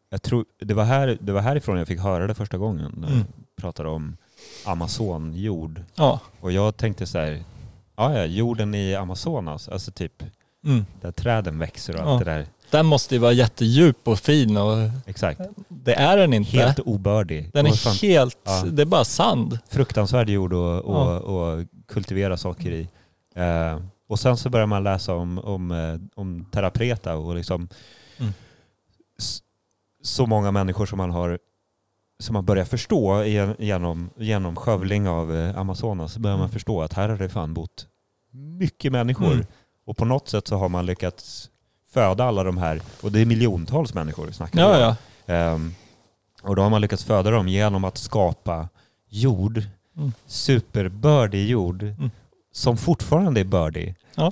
jag 0.10 0.22
tror, 0.22 0.46
det 0.60 0.74
var, 0.74 0.84
här, 0.84 1.18
det 1.22 1.32
var 1.32 1.42
härifrån 1.42 1.78
jag 1.78 1.88
fick 1.88 2.00
höra 2.00 2.28
det 2.28 2.36
första 2.36 2.58
gången. 2.58 2.94
När 2.98 3.08
Mm. 3.08 3.20
jag 3.20 3.62
pratade 3.62 3.90
om 3.90 4.18
Amazonjord. 4.66 5.82
ja. 5.96 6.20
Och 6.42 6.52
jag 6.52 6.78
tänkte 6.78 7.06
så 7.08 7.18
här, 7.20 7.44
ja 7.96 8.18
ja, 8.18 8.26
jorden 8.26 8.76
i 8.76 8.96
Amazonas, 8.96 9.70
alltså 9.70 9.92
typ 9.92 10.24
Mm. 10.66 10.86
där 11.02 11.12
träden 11.12 11.60
växer 11.60 11.94
och 11.96 12.00
Ja. 12.02 12.12
allt 12.14 12.26
det 12.26 12.32
där. 12.32 12.46
Den 12.72 12.86
måste 12.86 13.16
ju 13.16 13.20
vara 13.22 13.32
jättedjup 13.32 14.08
och 14.08 14.20
fin 14.20 14.58
och 14.58 14.78
Exakt. 15.06 15.42
det 15.70 15.94
är 15.94 16.18
den 16.18 16.34
inte. 16.34 16.52
Helt 16.58 16.80
obördig. 16.80 17.50
den 17.54 17.66
Och 17.66 17.72
är 17.72 17.76
fan, 17.78 17.96
helt, 18.02 18.38
Ja. 18.44 18.64
det 18.72 18.82
är 18.82 18.86
bara 18.86 19.06
sand. 19.06 19.60
fruktansvärd 19.70 20.30
jord 20.30 20.54
att 20.54 20.84
och, 20.84 20.96
Ja. 20.96 21.20
och 21.20 21.66
kultivera 21.88 22.38
saker 22.38 22.72
i. 22.72 22.88
Eh, 23.36 23.80
och 24.10 24.20
sen 24.20 24.38
så 24.38 24.50
börjar 24.50 24.68
man 24.68 24.84
läsa 24.84 25.16
om, 25.16 25.40
om, 25.40 25.72
eh, 25.72 26.00
om 26.16 26.46
Terra 26.52 26.70
Preta 26.72 27.16
och 27.16 27.36
liksom 27.36 27.68
Mm. 28.18 28.34
så 30.04 30.26
många 30.26 30.52
människor 30.52 30.86
som 30.86 30.98
man 30.98 31.12
har 31.12 31.40
som 32.20 32.34
man 32.34 32.46
börjar 32.46 32.66
förstå 32.66 33.24
genom, 33.60 34.10
genom 34.18 34.56
skövling 34.56 35.08
av 35.08 35.36
eh, 35.36 35.58
Amazonas 35.58 36.14
så 36.14 36.20
börjar 36.20 36.38
man 36.38 36.46
Mm. 36.46 36.52
förstå 36.54 36.82
att 36.82 36.94
här 36.94 37.10
har 37.10 37.18
det 37.18 37.30
fan 37.30 37.54
bott 37.54 37.88
mycket 38.32 38.92
människor. 38.92 39.32
Mm. 39.34 39.46
Och 39.86 39.98
på 39.98 40.06
något 40.06 40.30
sätt 40.30 40.48
så 40.48 40.56
har 40.56 40.70
man 40.70 40.86
lyckats 40.86 41.50
föda 41.94 42.24
alla 42.24 42.44
de 42.44 42.58
här, 42.58 42.82
och 43.02 43.12
det 43.12 43.20
är 43.20 43.26
miljontals 43.26 43.94
människor 43.94 44.26
vi 44.26 44.34
snackar 44.34 44.60
Ja, 44.62 44.88
om. 44.88 44.96
ja. 45.26 45.34
Ehm, 45.34 45.74
och 46.42 46.56
då 46.56 46.62
har 46.62 46.70
man 46.70 46.82
lyckats 46.82 47.04
föda 47.04 47.32
dem 47.32 47.48
genom 47.48 47.84
att 47.84 47.98
skapa 47.98 48.70
jord, 49.10 49.64
Mm. 49.98 50.12
superbördig 50.28 51.50
jord, 51.50 51.84
Mm. 51.84 52.12
som 52.52 52.78
fortfarande 52.78 53.40
är 53.40 53.44
bördig. 53.46 53.96
Ja. 54.16 54.26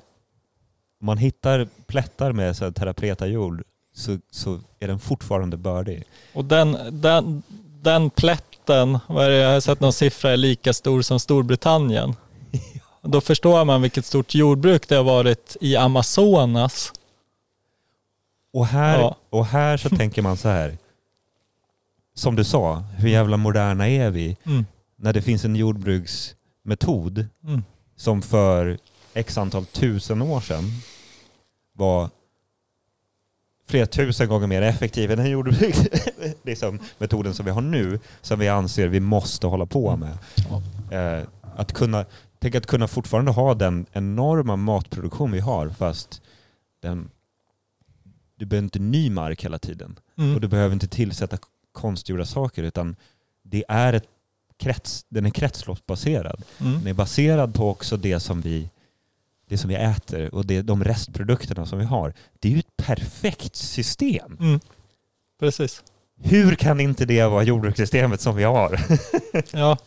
Om 1.01 1.05
man 1.05 1.17
hittar 1.17 1.67
plättar 1.87 2.31
med 2.31 2.57
så 2.57 2.71
terrapreta 2.71 3.27
jord 3.27 3.63
så, 3.95 4.17
så 4.31 4.59
är 4.79 4.87
den 4.87 4.99
fortfarande 4.99 5.57
bördig. 5.57 6.03
Och 6.33 6.45
den, 6.45 6.77
den, 6.91 7.43
den 7.81 8.09
plätten, 8.09 8.99
vad 9.07 9.25
är 9.25 9.29
det, 9.29 9.35
jag 9.35 9.53
har 9.53 9.59
sett 9.59 9.79
någon 9.79 9.93
siffra, 9.93 10.31
är 10.31 10.37
lika 10.37 10.73
stor 10.73 11.01
som 11.01 11.19
Storbritannien. 11.19 12.15
Då 13.01 13.21
förstår 13.21 13.65
man 13.65 13.81
vilket 13.81 14.05
stort 14.05 14.35
jordbruk 14.35 14.87
det 14.89 14.95
har 14.95 15.03
varit 15.03 15.57
i 15.61 15.75
Amazonas. 15.75 16.93
Och 18.57 18.65
här, 18.67 18.99
Ja. 18.99 19.15
och 19.29 19.45
här 19.45 19.77
så 19.77 19.89
tänker 19.89 20.21
man 20.21 20.37
så 20.37 20.49
här, 20.49 20.77
som 22.13 22.35
du 22.35 22.43
sa, 22.43 22.75
hur 22.97 23.09
jävla 23.09 23.37
moderna 23.37 23.87
är 23.89 24.09
vi? 24.09 24.37
Mm. 24.43 24.65
När 24.95 25.13
det 25.13 25.21
finns 25.21 25.45
en 25.45 25.55
jordbruksmetod 25.55 27.27
Mm. 27.43 27.63
som 27.95 28.21
för 28.21 28.77
x 29.13 29.37
antal 29.37 29.65
tusen 29.65 30.21
år 30.21 30.41
sedan 30.41 30.63
var 31.73 32.09
flera 33.67 33.85
tusen 33.85 34.27
gånger 34.27 34.47
mer 34.47 34.61
effektiv 34.61 35.11
än 35.11 35.17
den 35.17 35.29
jordbruks 35.29 35.79
liksom, 36.43 36.79
metoden 36.97 37.33
som 37.33 37.45
vi 37.45 37.51
har 37.51 37.61
nu, 37.61 37.99
som 38.21 38.39
vi 38.39 38.47
anser 38.47 38.87
vi 38.87 38.99
måste 38.99 39.47
hålla 39.47 39.65
på 39.65 39.95
med. 39.97 40.17
Eh, 41.19 41.23
att 41.55 41.73
kunna, 41.73 42.05
tänk 42.39 42.55
att 42.55 42.65
kunna 42.65 42.87
fortfarande 42.87 43.31
ha 43.31 43.53
den 43.53 43.85
enorma 43.91 44.55
matproduktion 44.55 45.31
vi 45.31 45.39
har, 45.39 45.69
fast 45.69 46.21
den, 46.81 47.09
du 48.37 48.45
behöver 48.45 48.63
inte 48.63 48.79
ny 48.79 49.09
mark 49.09 49.43
hela 49.45 49.59
tiden. 49.59 49.99
Och 50.15 50.23
Mm. 50.23 50.41
du 50.41 50.47
behöver 50.47 50.73
inte 50.73 50.87
tillsätta 50.87 51.37
konstgjorda 51.71 52.25
saker, 52.25 52.63
utan 52.63 52.95
det 53.43 53.65
är 53.69 53.93
ett 53.93 54.07
krets, 54.57 55.05
den 55.09 55.25
är 55.25 55.29
kretsloppsbaserad. 55.29 56.43
Den 56.57 56.67
Mm. 56.75 56.87
är 56.87 56.93
baserad 56.93 57.53
på 57.53 57.69
också 57.69 57.97
det 57.97 58.19
som 58.19 58.41
vi, 58.41 58.69
det 59.49 59.57
som 59.57 59.69
vi 59.69 59.75
äter 59.75 60.35
och 60.35 60.45
det, 60.45 60.61
de 60.61 60.83
restprodukterna 60.83 61.65
som 61.65 61.79
vi 61.79 61.85
har. 61.85 62.13
Det 62.39 62.47
är 62.47 62.51
ju 62.51 62.59
ett 62.59 62.77
perfekt 62.77 63.55
system. 63.55 64.37
Mm. 64.39 64.59
Precis. 65.39 65.83
Hur 66.23 66.55
kan 66.55 66.79
inte 66.79 67.05
det 67.05 67.25
vara 67.25 67.43
jordbrukssystemet 67.43 68.21
som 68.21 68.35
vi 68.35 68.43
har? 68.43 68.81
Ja. 69.53 69.77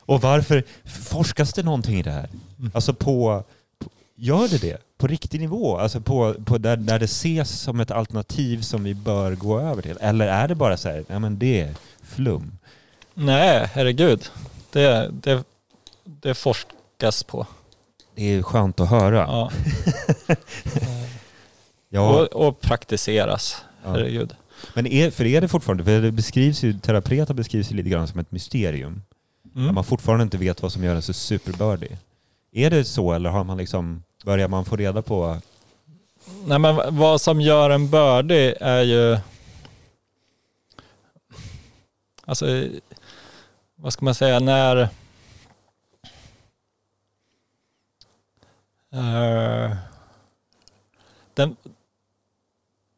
Och 0.00 0.20
varför 0.20 0.64
forskas 0.84 1.52
det 1.52 1.62
någonting 1.62 1.98
i 1.98 2.02
det 2.02 2.10
här? 2.10 2.28
Mm. 2.58 2.70
Alltså 2.74 2.94
på, 2.94 3.44
på 3.78 3.90
gör 4.16 4.48
det 4.48 4.58
det? 4.58 4.78
På 4.98 5.06
riktig 5.06 5.40
nivå? 5.40 5.78
Alltså 5.78 6.00
på, 6.00 6.34
på 6.44 6.58
där, 6.58 6.76
där 6.76 6.98
det 6.98 7.04
ses 7.04 7.60
som 7.60 7.80
ett 7.80 7.90
alternativ 7.90 8.60
som 8.62 8.84
vi 8.84 8.94
bör 8.94 9.34
gå 9.34 9.60
över 9.60 9.82
till? 9.82 9.96
Eller 10.00 10.26
är 10.26 10.48
det 10.48 10.54
bara 10.54 10.76
så 10.76 10.88
här, 10.88 11.04
ja 11.08 11.18
men 11.18 11.38
det 11.38 11.60
är 11.60 11.74
flum? 12.02 12.58
Nej, 13.14 13.68
herregud. 13.72 14.30
Det, 14.72 15.10
det, 15.22 15.44
det 16.04 16.34
forskas 16.34 17.22
på. 17.22 17.46
Det 18.14 18.24
är 18.34 18.42
skönt 18.42 18.80
att 18.80 18.88
höra. 18.88 19.16
Ja. 19.16 19.50
Ja, 21.90 22.20
Och, 22.20 22.46
och 22.48 22.60
praktiseras. 22.60 23.62
ja. 23.84 23.90
Herregud. 23.90 24.34
Men 24.74 24.86
är, 24.86 25.10
för 25.10 25.24
är 25.26 25.40
det 25.40 25.48
fortfarande, 25.48 25.84
för 25.84 26.00
det 26.00 26.12
beskrivs 26.12 26.62
ju, 26.62 26.78
terapreta 26.78 27.34
beskrivs 27.34 27.70
ju 27.72 27.76
lite 27.76 27.88
grann 27.88 28.08
som 28.08 28.20
ett 28.20 28.30
mysterium. 28.32 29.02
Där 29.42 29.60
Mm. 29.62 29.74
man 29.74 29.84
fortfarande 29.84 30.22
inte 30.22 30.38
vet 30.38 30.62
vad 30.62 30.72
som 30.72 30.84
gör 30.84 30.94
en 30.94 31.02
så 31.02 31.12
superbördig. 31.12 31.96
Är 32.52 32.70
det 32.70 32.84
så 32.84 33.12
eller 33.12 33.30
har 33.30 33.44
man 33.44 33.56
liksom, 33.56 34.02
börjar 34.28 34.48
man 34.48 34.64
få 34.64 34.76
reda 34.76 35.02
på? 35.02 35.40
Nej, 36.46 36.58
men 36.58 36.96
vad 36.96 37.20
som 37.20 37.40
gör 37.40 37.70
en 37.70 37.90
bördig 37.90 38.54
är 38.60 38.82
ju... 38.82 39.18
Alltså, 42.24 42.68
vad 43.74 43.92
ska 43.92 44.04
man 44.04 44.14
säga, 44.14 44.40
när... 44.40 44.76
Eh, 48.92 49.76
den, 51.34 51.56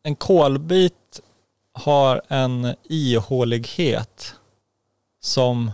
en 0.02 0.16
kolbit 0.16 1.20
har 1.72 2.22
en 2.28 2.74
ihålighet 2.82 4.34
som 5.20 5.72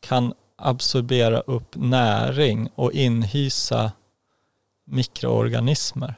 kan 0.00 0.34
absorbera 0.56 1.40
upp 1.40 1.76
näring 1.76 2.68
och 2.74 2.92
inhysa 2.92 3.92
mikroorganismer. 4.92 6.14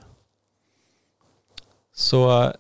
Så 1.95 2.43
eh, 2.43 2.51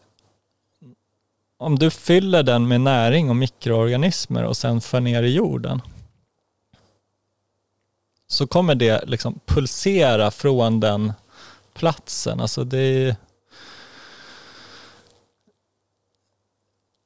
om 1.58 1.78
du 1.78 1.90
fyller 1.90 2.42
den 2.42 2.68
med 2.68 2.80
näring 2.80 3.30
och 3.30 3.36
mikroorganismer 3.36 4.44
och 4.44 4.56
sen 4.56 4.80
för 4.80 5.00
ner 5.00 5.22
i 5.22 5.34
jorden 5.34 5.82
så 8.26 8.46
kommer 8.46 8.74
det 8.74 9.04
liksom 9.06 9.40
pulsera 9.46 10.30
från 10.30 10.80
den 10.80 11.12
platsen. 11.74 12.40
Alltså 12.40 12.64
det 12.64 12.78
är... 12.78 13.16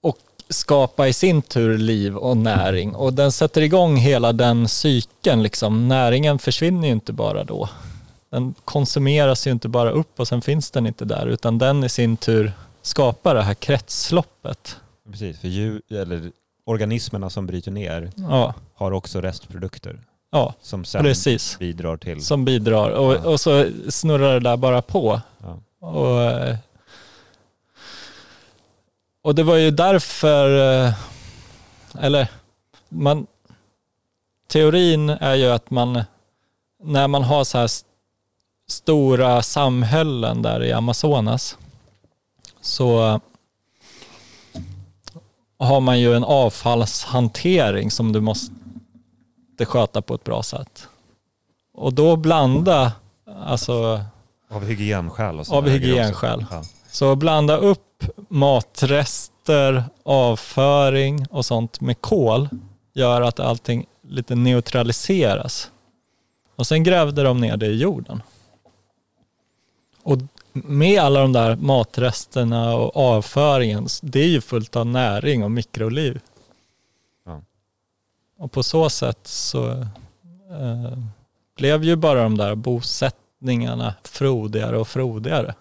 Och 0.02 0.18
skapa 0.48 1.08
i 1.08 1.12
sin 1.12 1.42
tur 1.42 1.78
liv 1.78 2.16
och 2.16 2.36
näring. 2.36 2.94
Och 2.94 3.14
den 3.14 3.32
sätter 3.32 3.60
igång 3.60 3.96
hela 3.96 4.32
den 4.32 4.68
cykeln. 4.68 5.42
Liksom. 5.42 5.88
Näringen 5.88 6.38
försvinner 6.38 6.88
ju 6.88 6.92
inte 6.92 7.12
bara 7.12 7.44
då. 7.44 7.68
Den 8.30 8.54
konsumeras 8.64 9.46
ju 9.46 9.50
inte 9.50 9.68
bara 9.68 9.90
upp 9.90 10.20
och 10.20 10.28
sen 10.28 10.42
finns 10.42 10.70
den 10.70 10.86
inte 10.86 11.04
där. 11.04 11.26
Utan 11.26 11.58
den 11.58 11.84
i 11.84 11.88
sin 11.88 12.16
tur 12.16 12.52
skapar 12.82 13.34
det 13.34 13.42
här 13.42 13.54
kretsloppet. 13.54 14.76
Precis, 15.10 15.40
för 15.40 15.48
djur, 15.48 15.82
eller 15.90 16.32
organismerna 16.64 17.30
som 17.30 17.46
bryter 17.46 17.70
ner 17.70 18.10
Ja, 18.16 18.54
har 18.74 18.92
också 18.92 19.20
restprodukter 19.20 20.00
ja 20.30 20.54
som 20.62 20.84
sen 20.84 21.02
precis. 21.02 21.58
bidrar 21.58 21.96
till... 21.96 22.24
Som 22.24 22.44
bidrar. 22.44 22.90
Och, 22.90 23.14
Ja. 23.14 23.28
och 23.30 23.40
så 23.40 23.70
snurrar 23.88 24.34
det 24.34 24.40
där 24.40 24.56
bara 24.56 24.82
på. 24.82 25.20
Ja. 25.42 25.58
Och, 25.88 26.56
och 29.22 29.34
det 29.34 29.42
var 29.42 29.56
ju 29.56 29.70
därför, 29.70 30.58
eh, 30.86 30.92
eller 32.00 32.28
man, 32.88 33.26
teorin 34.48 35.10
är 35.10 35.34
ju 35.34 35.46
att 35.50 35.70
man, 35.70 36.02
när 36.82 37.08
man 37.08 37.22
har 37.22 37.44
så 37.44 37.58
här 37.58 37.68
stora 38.68 39.42
samhällen 39.42 40.42
där 40.42 40.64
i 40.64 40.72
Amazonas, 40.72 41.56
så 42.60 43.20
har 45.58 45.80
man 45.80 46.00
ju 46.00 46.14
en 46.14 46.24
avfallshantering 46.24 47.90
som 47.90 48.12
du 48.12 48.20
måste 48.20 48.52
sköta 49.60 50.02
på 50.02 50.14
ett 50.14 50.24
bra 50.24 50.42
sätt. 50.42 50.88
Och 51.74 51.94
då 51.94 52.16
blanda, 52.16 52.92
alltså 53.44 54.04
Av 54.50 54.64
hygienskäl 54.64 55.40
och 55.40 55.52
av 55.52 55.68
hygienskäl. 55.68 56.46
Ja. 56.50 56.62
Så 56.90 57.16
blanda 57.16 57.56
upp 57.56 58.04
matrester, 58.28 59.84
avföring 60.02 61.26
och 61.30 61.44
sånt 61.44 61.80
med 61.80 62.00
kol 62.00 62.48
gör 62.94 63.22
att 63.22 63.40
allting 63.40 63.86
lite 64.08 64.34
neutraliseras. 64.34 65.70
Och 66.56 66.66
sen 66.66 66.84
grävde 66.84 67.22
de 67.22 67.40
ner 67.40 67.56
det 67.56 67.66
i 67.66 67.76
jorden. 67.76 68.22
Och 70.08 70.18
med 70.52 71.00
alla 71.00 71.20
de 71.20 71.32
där 71.32 71.56
matresterna 71.56 72.74
och 72.76 72.96
avföringen, 72.96 73.88
det 74.02 74.20
är 74.20 74.28
ju 74.28 74.40
fullt 74.40 74.76
av 74.76 74.86
näring 74.86 75.44
och 75.44 75.50
mikroliv. 75.50 76.20
Ja. 77.26 77.42
Och 78.38 78.52
på 78.52 78.62
så 78.62 78.90
sätt 78.90 79.18
så 79.22 79.70
eh, 80.50 80.98
blev 81.56 81.84
ju 81.84 81.96
bara 81.96 82.22
de 82.22 82.36
där 82.36 82.54
bosättningarna 82.54 83.94
frodigare 84.02 84.78
och 84.78 84.88
frodigare. 84.88 85.54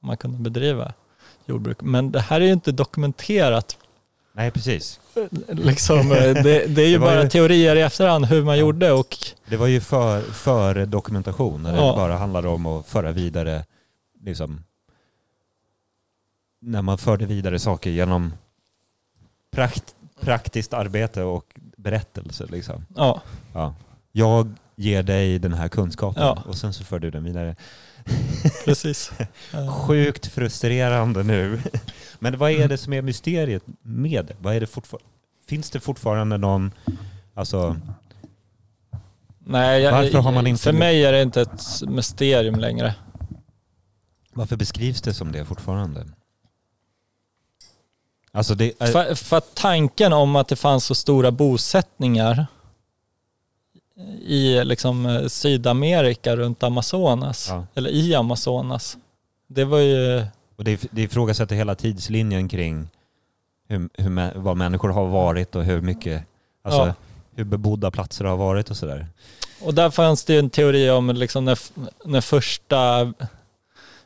Man 0.00 0.16
kunde 0.16 0.38
bedriva 0.38 0.92
jordbruk. 1.46 1.80
Men 1.80 2.12
det 2.12 2.20
här 2.20 2.40
är 2.40 2.44
ju 2.44 2.52
inte 2.52 2.72
dokumenterat. 2.72 3.78
Nej, 4.32 4.50
precis. 4.50 5.00
Liksom, 5.48 5.98
eh, 6.12 6.18
det, 6.42 6.66
det 6.66 6.82
är 6.82 6.86
ju 6.86 6.92
Det 6.92 6.98
bara 6.98 7.22
ju- 7.22 7.28
teorier 7.28 7.76
i 7.76 7.80
efterhand 7.80 8.24
hur 8.24 8.44
man 8.44 8.54
Ja. 8.56 8.60
gjorde 8.60 8.92
och 8.92 9.16
Det 9.46 9.56
var 9.56 9.66
ju 9.66 9.80
för, 9.80 10.20
för 10.22 10.86
dokumentation, 10.86 11.62
när 11.62 11.72
det 11.72 11.78
Ja. 11.78 11.96
bara 11.96 12.16
handlade 12.16 12.48
om 12.48 12.66
att 12.66 12.86
föra 12.86 13.12
vidare, 13.12 13.64
liksom, 14.20 14.64
när 16.60 16.82
man 16.82 16.98
förde 16.98 17.26
vidare 17.26 17.58
saker 17.58 17.90
genom 17.90 18.32
prakt, 19.50 19.94
praktiskt 20.20 20.72
arbete 20.72 21.22
och 21.22 21.44
berättelse. 21.76 22.46
Liksom. 22.50 22.86
ja, 22.96 23.22
Ja. 23.52 23.74
Jag 24.12 24.52
ger 24.76 25.02
dig 25.02 25.38
den 25.38 25.52
här 25.54 25.68
kunskapen 25.68 26.22
Ja. 26.22 26.42
och 26.46 26.54
sen 26.56 26.72
så 26.72 26.84
för 26.84 26.98
du 26.98 27.10
den 27.10 27.24
vidare. 27.24 27.56
Precis. 28.64 29.12
Sjukt 29.86 30.26
frustrerande 30.26 31.22
nu. 31.22 31.60
Men 32.18 32.38
vad 32.38 32.50
är 32.50 32.68
det 32.68 32.78
som 32.78 32.92
är 32.92 33.02
mysteriet 33.02 33.62
med 33.82 34.26
det? 34.26 34.36
Vad 34.38 34.54
är 34.56 34.60
det 34.60 34.68
Finns 35.46 35.70
det 35.70 35.80
fortfarande 35.80 36.38
någon, 36.38 36.72
alltså, 37.34 37.76
Nej, 39.46 39.82
jag, 39.82 39.92
Varför 39.92 40.18
har 40.18 40.32
man 40.32 40.46
inte- 40.46 40.62
för 40.62 40.72
mig 40.72 41.04
är 41.04 41.12
det 41.12 41.22
inte 41.22 41.40
ett 41.40 41.82
mysterium 41.88 42.54
längre. 42.54 42.94
Varför 44.32 44.56
beskrivs 44.56 45.02
det 45.02 45.14
som 45.14 45.32
det 45.32 45.44
fortfarande? 45.44 46.06
Alltså 48.32 48.54
det 48.54 48.72
är, 48.78 48.86
För, 48.86 49.14
för 49.14 49.40
tanken 49.40 50.12
om 50.12 50.36
att 50.36 50.48
det 50.48 50.56
fanns 50.56 50.84
så 50.84 50.94
stora 50.94 51.30
bosättningar 51.30 52.46
i 54.22 54.64
liksom 54.64 55.06
eh, 55.06 55.26
Sydamerika 55.26 56.36
runt 56.36 56.62
Amazonas, 56.62 57.46
Ja. 57.48 57.66
eller 57.74 57.90
i 57.90 58.14
Amazonas, 58.14 58.96
det 59.46 59.64
var 59.64 59.78
ju, 59.78 60.26
och 60.56 60.64
det, 60.64 60.86
det 60.90 61.02
ifrågasätter 61.02 61.56
hela 61.56 61.74
tidslinjen 61.74 62.48
kring 62.48 62.88
hur, 63.68 63.88
hur, 63.94 64.38
vad 64.38 64.56
människor 64.56 64.88
har 64.88 65.06
varit 65.06 65.56
och 65.56 65.64
hur 65.64 65.80
mycket, 65.80 66.24
alltså 66.62 66.86
Ja. 66.86 66.94
hur 67.36 67.44
bebodda 67.44 67.90
platser 67.90 68.24
har 68.24 68.36
varit 68.36 68.70
och 68.70 68.76
sådär. 68.76 69.06
och 69.62 69.74
där 69.74 69.90
fanns 69.90 70.24
det 70.24 70.32
ju 70.32 70.38
en 70.38 70.50
teori 70.50 70.90
om 70.90 71.10
liksom 71.10 71.44
när, 71.44 71.58
när 72.04 72.20
första 72.20 73.12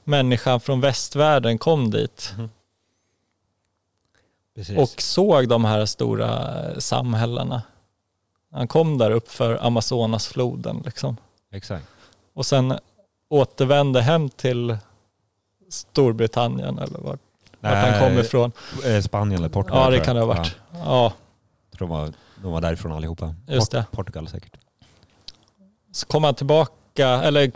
människan 0.05 0.61
från 0.61 0.80
västvärlden 0.80 1.59
kom 1.59 1.91
dit 1.91 2.34
Precis. 4.55 4.78
och 4.78 5.03
såg 5.03 5.49
de 5.49 5.64
här 5.64 5.86
stora 5.86 6.55
samhällena. 6.80 7.62
Han 8.53 8.68
kom 8.68 8.99
där 8.99 9.11
upp 9.11 9.30
för 9.30 9.66
Amazonasfloden 9.66 10.82
liksom. 10.84 11.16
Exakt. 11.53 11.86
och 12.34 12.46
sen 12.46 12.78
återvände 13.30 14.03
hem 14.03 14.28
till 14.28 14.76
Storbritannien 15.70 16.78
eller 16.78 16.99
vart, 16.99 17.20
vart 17.61 17.74
han 17.74 17.90
Nej, 17.90 18.01
kom 18.01 18.18
ifrån. 18.18 18.53
eh, 18.84 19.01
Spanien 19.03 19.38
eller 19.40 19.49
Portugal. 19.49 19.92
Ja, 19.92 19.99
det 19.99 20.05
kan 20.05 20.16
det 20.16 20.22
ha 20.22 20.26
varit. 20.26 20.57
Ja, 20.72 20.78
Ja, 20.84 21.12
jag 21.70 21.78
tror 21.78 21.88
de, 21.88 21.96
var, 21.99 22.12
de 22.42 22.53
var 22.53 22.61
därifrån 22.61 22.92
allihopa. 22.92 23.34
Just 23.46 23.70
det. 23.72 23.84
Portugal 23.90 24.28
säkert. 24.28 24.57
så 25.92 26.07
kom 26.07 26.24
han 26.24 26.34
tillbaka, 26.34 27.09
eller 27.09 27.53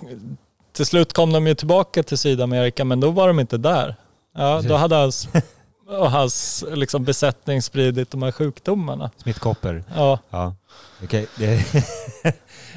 till 0.72 0.86
slut 0.86 1.12
kom 1.12 1.32
de 1.32 1.46
ju 1.46 1.54
tillbaka 1.54 2.02
till 2.02 2.18
Sydamerika, 2.18 2.84
men 2.84 3.00
då 3.00 3.10
var 3.10 3.28
de 3.28 3.40
inte 3.40 3.58
där. 3.58 3.96
Ja, 4.34 4.54
Precis. 4.56 4.68
då 4.68 4.76
hade 4.76 4.96
hans, 4.96 5.28
och 5.98 6.10
hans 6.10 6.64
liksom 6.74 7.04
besättning 7.04 7.62
spridit 7.62 8.10
de 8.10 8.22
här 8.22 8.32
sjukdomarna. 8.32 9.10
Smittkoppor. 9.22 9.84
Ja. 9.96 10.18
Ja. 10.30 10.54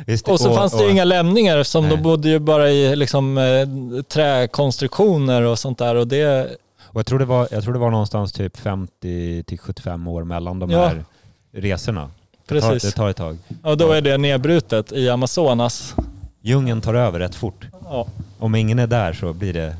Visst, 0.05 0.28
Och 0.28 0.39
så 0.39 0.55
fanns 0.55 0.78
det 0.78 0.84
ju 0.84 0.91
inga 0.91 1.03
lämningar 1.03 1.57
eftersom 1.57 1.84
Nej. 1.88 1.97
de 1.97 2.03
bodde 2.03 2.30
ju 2.30 2.39
bara 2.39 2.70
i 2.70 2.95
liksom, 2.95 3.38
eh, 3.38 4.01
träkonstruktioner 4.03 5.41
och 5.41 5.59
sånt 5.59 5.78
där. 5.78 5.95
Och 5.95 6.07
det, 6.07 6.57
Och 6.82 6.99
jag 6.99 7.05
tror 7.05 7.20
det 7.20 7.26
var, 7.26 7.47
jag 7.51 7.63
tror 7.63 7.74
det 7.74 7.80
var 7.80 7.91
någonstans 7.91 8.34
typ 8.34 8.57
50 8.57 9.43
till 9.47 9.59
75 9.59 10.07
år 10.07 10.24
mellan 10.24 10.59
de 10.59 10.70
Ja. 10.72 10.88
här 10.88 11.05
resorna. 11.51 12.11
Det 12.47 12.61
tar, 12.61 12.70
precis. 12.72 12.91
det 12.91 12.97
tar 12.97 13.09
ett 13.09 13.18
tag. 13.18 13.38
Och 13.63 13.78
då 13.78 13.91
är 13.91 14.01
det 14.01 14.18
nedbrutet 14.18 14.91
i 14.91 15.09
Amazonas. 15.09 15.95
Djungeln 16.41 16.82
tar 16.82 16.93
över 16.93 17.20
rätt 17.20 17.36
fort. 17.36 17.68
Ja. 17.84 18.07
Om 18.39 18.55
ingen 18.55 18.80
är 18.80 18.88
där 18.88 19.13
så 19.13 19.34
blir 19.34 19.53
det, 19.53 19.76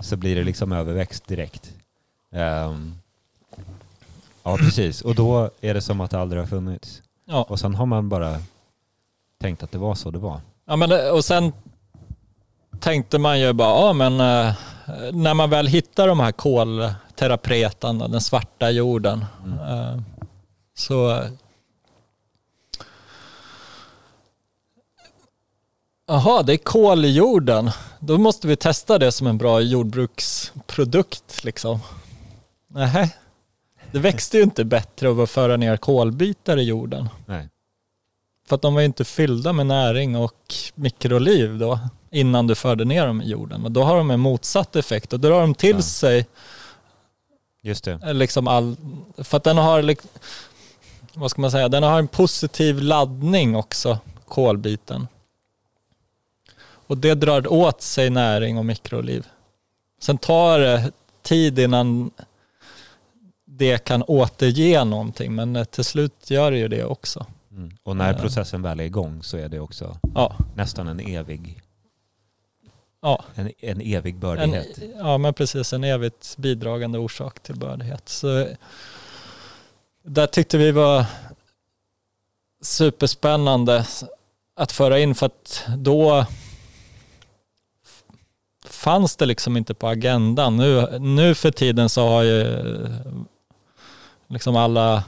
så 0.00 0.16
blir 0.16 0.36
det 0.36 0.44
liksom 0.44 0.72
överväxt 0.72 1.28
direkt. 1.28 1.70
Ehm, 2.32 2.94
ja, 4.42 4.56
precis. 4.56 5.00
Och 5.02 5.14
då 5.14 5.50
är 5.60 5.74
det 5.74 5.80
som 5.80 6.00
att 6.00 6.10
det 6.10 6.20
aldrig 6.20 6.42
har 6.42 6.46
funnits. 6.46 7.02
Ja. 7.24 7.42
Och 7.48 7.60
sen 7.60 7.74
har 7.74 7.86
man 7.86 8.08
bara 8.08 8.38
tänkt 9.40 9.62
att 9.62 9.72
det 9.72 9.78
var 9.78 9.94
så 9.94 10.10
det 10.10 10.18
var. 10.18 10.40
Ja, 10.66 10.76
men 10.76 10.88
det, 10.88 11.10
och 11.10 11.24
sen 11.24 11.52
tänkte 12.80 13.18
man 13.18 13.40
ju 13.40 13.52
bara, 13.52 13.86
ja 13.86 13.92
men 13.92 14.12
eh, 14.20 14.54
när 15.12 15.34
man 15.34 15.50
väl 15.50 15.66
hittar 15.66 16.08
de 16.08 16.20
här 16.20 16.32
kolterapretarna, 16.32 18.08
den 18.08 18.20
svarta 18.20 18.70
jorden, 18.70 19.24
Mm. 19.44 19.58
eh, 19.58 20.00
så 20.74 21.22
Jaha, 26.08 26.42
det 26.42 26.52
är 26.52 26.56
kol 26.56 27.04
i 27.04 27.10
jorden. 27.12 27.70
Då 28.00 28.18
måste 28.18 28.46
vi 28.48 28.56
testa 28.56 28.98
det 28.98 29.12
som 29.12 29.26
en 29.26 29.38
bra 29.38 29.60
jordbruksprodukt 29.60 31.44
liksom. 31.44 31.80
Nej, 32.76 33.16
det 33.92 33.98
växte 33.98 34.36
ju 34.36 34.42
inte 34.42 34.64
bättre 34.64 35.08
av 35.08 35.20
att 35.20 35.30
föra 35.30 35.56
ner 35.56 35.76
kolbitar 35.76 36.56
i 36.56 36.62
jorden. 36.62 37.08
Nej. 37.26 37.48
För 38.48 38.56
att 38.56 38.62
de 38.62 38.74
var 38.74 38.80
ju 38.80 38.86
inte 38.86 39.04
fyllda 39.04 39.52
med 39.52 39.66
näring 39.66 40.16
och 40.16 40.54
mikroliv 40.74 41.58
då 41.58 41.78
innan 42.10 42.46
du 42.46 42.54
förde 42.54 42.84
ner 42.84 43.06
dem 43.06 43.22
i 43.22 43.28
jorden. 43.28 43.62
Men 43.62 43.72
då 43.72 43.82
har 43.82 43.96
de 43.96 44.10
en 44.10 44.20
motsatt 44.20 44.76
effekt 44.76 45.12
och 45.12 45.20
då 45.20 45.28
drar 45.28 45.40
de 45.40 45.54
till 45.54 45.76
Ja. 45.76 45.82
sig 45.82 46.26
Just 47.62 47.84
det. 47.84 47.92
eh, 48.04 48.14
liksom 48.14 48.48
all... 48.48 48.76
För 49.18 49.36
att 49.36 49.44
den 49.44 49.58
har, 49.58 49.94
vad 51.14 51.30
ska 51.30 51.40
man 51.40 51.50
säga, 51.50 51.68
den 51.68 51.82
har 51.82 51.98
en 51.98 52.08
positiv 52.08 52.80
laddning 52.82 53.56
också, 53.56 53.98
kolbiten. 54.28 55.08
Och 56.88 56.98
det 56.98 57.14
drar 57.14 57.52
åt 57.52 57.82
sig 57.82 58.10
näring 58.10 58.58
och 58.58 58.64
mikroliv. 58.66 59.26
Sen 60.00 60.18
tar 60.18 60.58
det 60.58 60.92
tid 61.22 61.58
innan 61.58 62.10
det 63.56 63.78
kan 63.84 64.02
återge 64.02 64.84
någonting, 64.84 65.34
men 65.34 65.56
eh, 65.56 65.64
till 65.64 65.84
slut 65.84 66.30
gör 66.30 66.50
det 66.50 66.58
ju 66.58 66.68
det 66.68 66.84
också. 66.84 67.26
Mm. 67.50 67.70
Och 67.82 67.96
när 67.96 68.12
Ja. 68.12 68.18
processen 68.18 68.62
väl 68.62 68.80
är 68.80 68.84
igång 68.84 69.22
så 69.22 69.36
är 69.36 69.48
det 69.48 69.60
också 69.60 69.98
Ja, 70.14 70.36
nästan 70.54 70.88
en 70.88 71.00
evig, 71.00 71.62
ja. 73.02 73.24
en, 73.34 73.52
en 73.58 73.80
evig 73.80 74.14
En, 74.14 74.20
bördighet. 74.20 74.78
ja, 74.98 75.18
men 75.18 75.34
precis. 75.34 75.72
En 75.72 75.84
evigt 75.84 76.36
bidragande 76.36 76.98
orsak 76.98 77.40
till 77.42 77.56
bördighet. 77.56 78.08
Så 78.08 78.48
där 80.02 80.26
tyckte 80.26 80.58
vi 80.58 80.70
var 80.72 81.04
superspännande 82.62 83.86
att 84.56 84.72
föra 84.72 84.98
in 84.98 85.14
för 85.14 85.26
att 85.26 85.64
då 85.76 86.26
fanns 88.64 89.16
det 89.16 89.26
liksom 89.26 89.56
inte 89.56 89.74
på 89.74 89.88
agendan. 89.88 90.56
Nu, 90.56 90.98
nu 90.98 91.34
för 91.34 91.50
tiden 91.50 91.88
så 91.88 92.08
har 92.08 92.22
ju 92.22 92.62
liksom 94.28 94.56
alla 94.56 95.04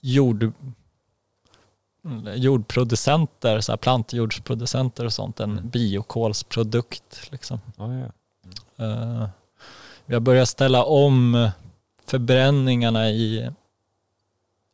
jord, 0.00 0.52
jordproducenter, 2.34 3.60
så 3.60 3.72
här 3.72 3.76
plantjordsproducenter 3.76 5.04
och 5.04 5.12
sånt, 5.12 5.40
en 5.40 5.50
Mm. 5.50 5.68
biokolsprodukt. 5.68 7.28
Liksom. 7.32 7.60
Ja, 7.76 7.92
ja. 7.98 8.06
Eh, 8.84 9.28
vi 10.06 10.14
har 10.14 10.20
börjat 10.20 10.48
ställa 10.48 10.84
om 10.84 11.50
förbränningarna 12.06 13.10
i 13.10 13.50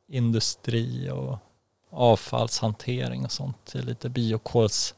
industri 0.08 1.10
och 1.10 1.38
avfallshantering 1.90 3.24
och 3.24 3.32
sånt 3.32 3.64
till 3.64 3.86
lite 3.86 4.08
biokols 4.08 4.94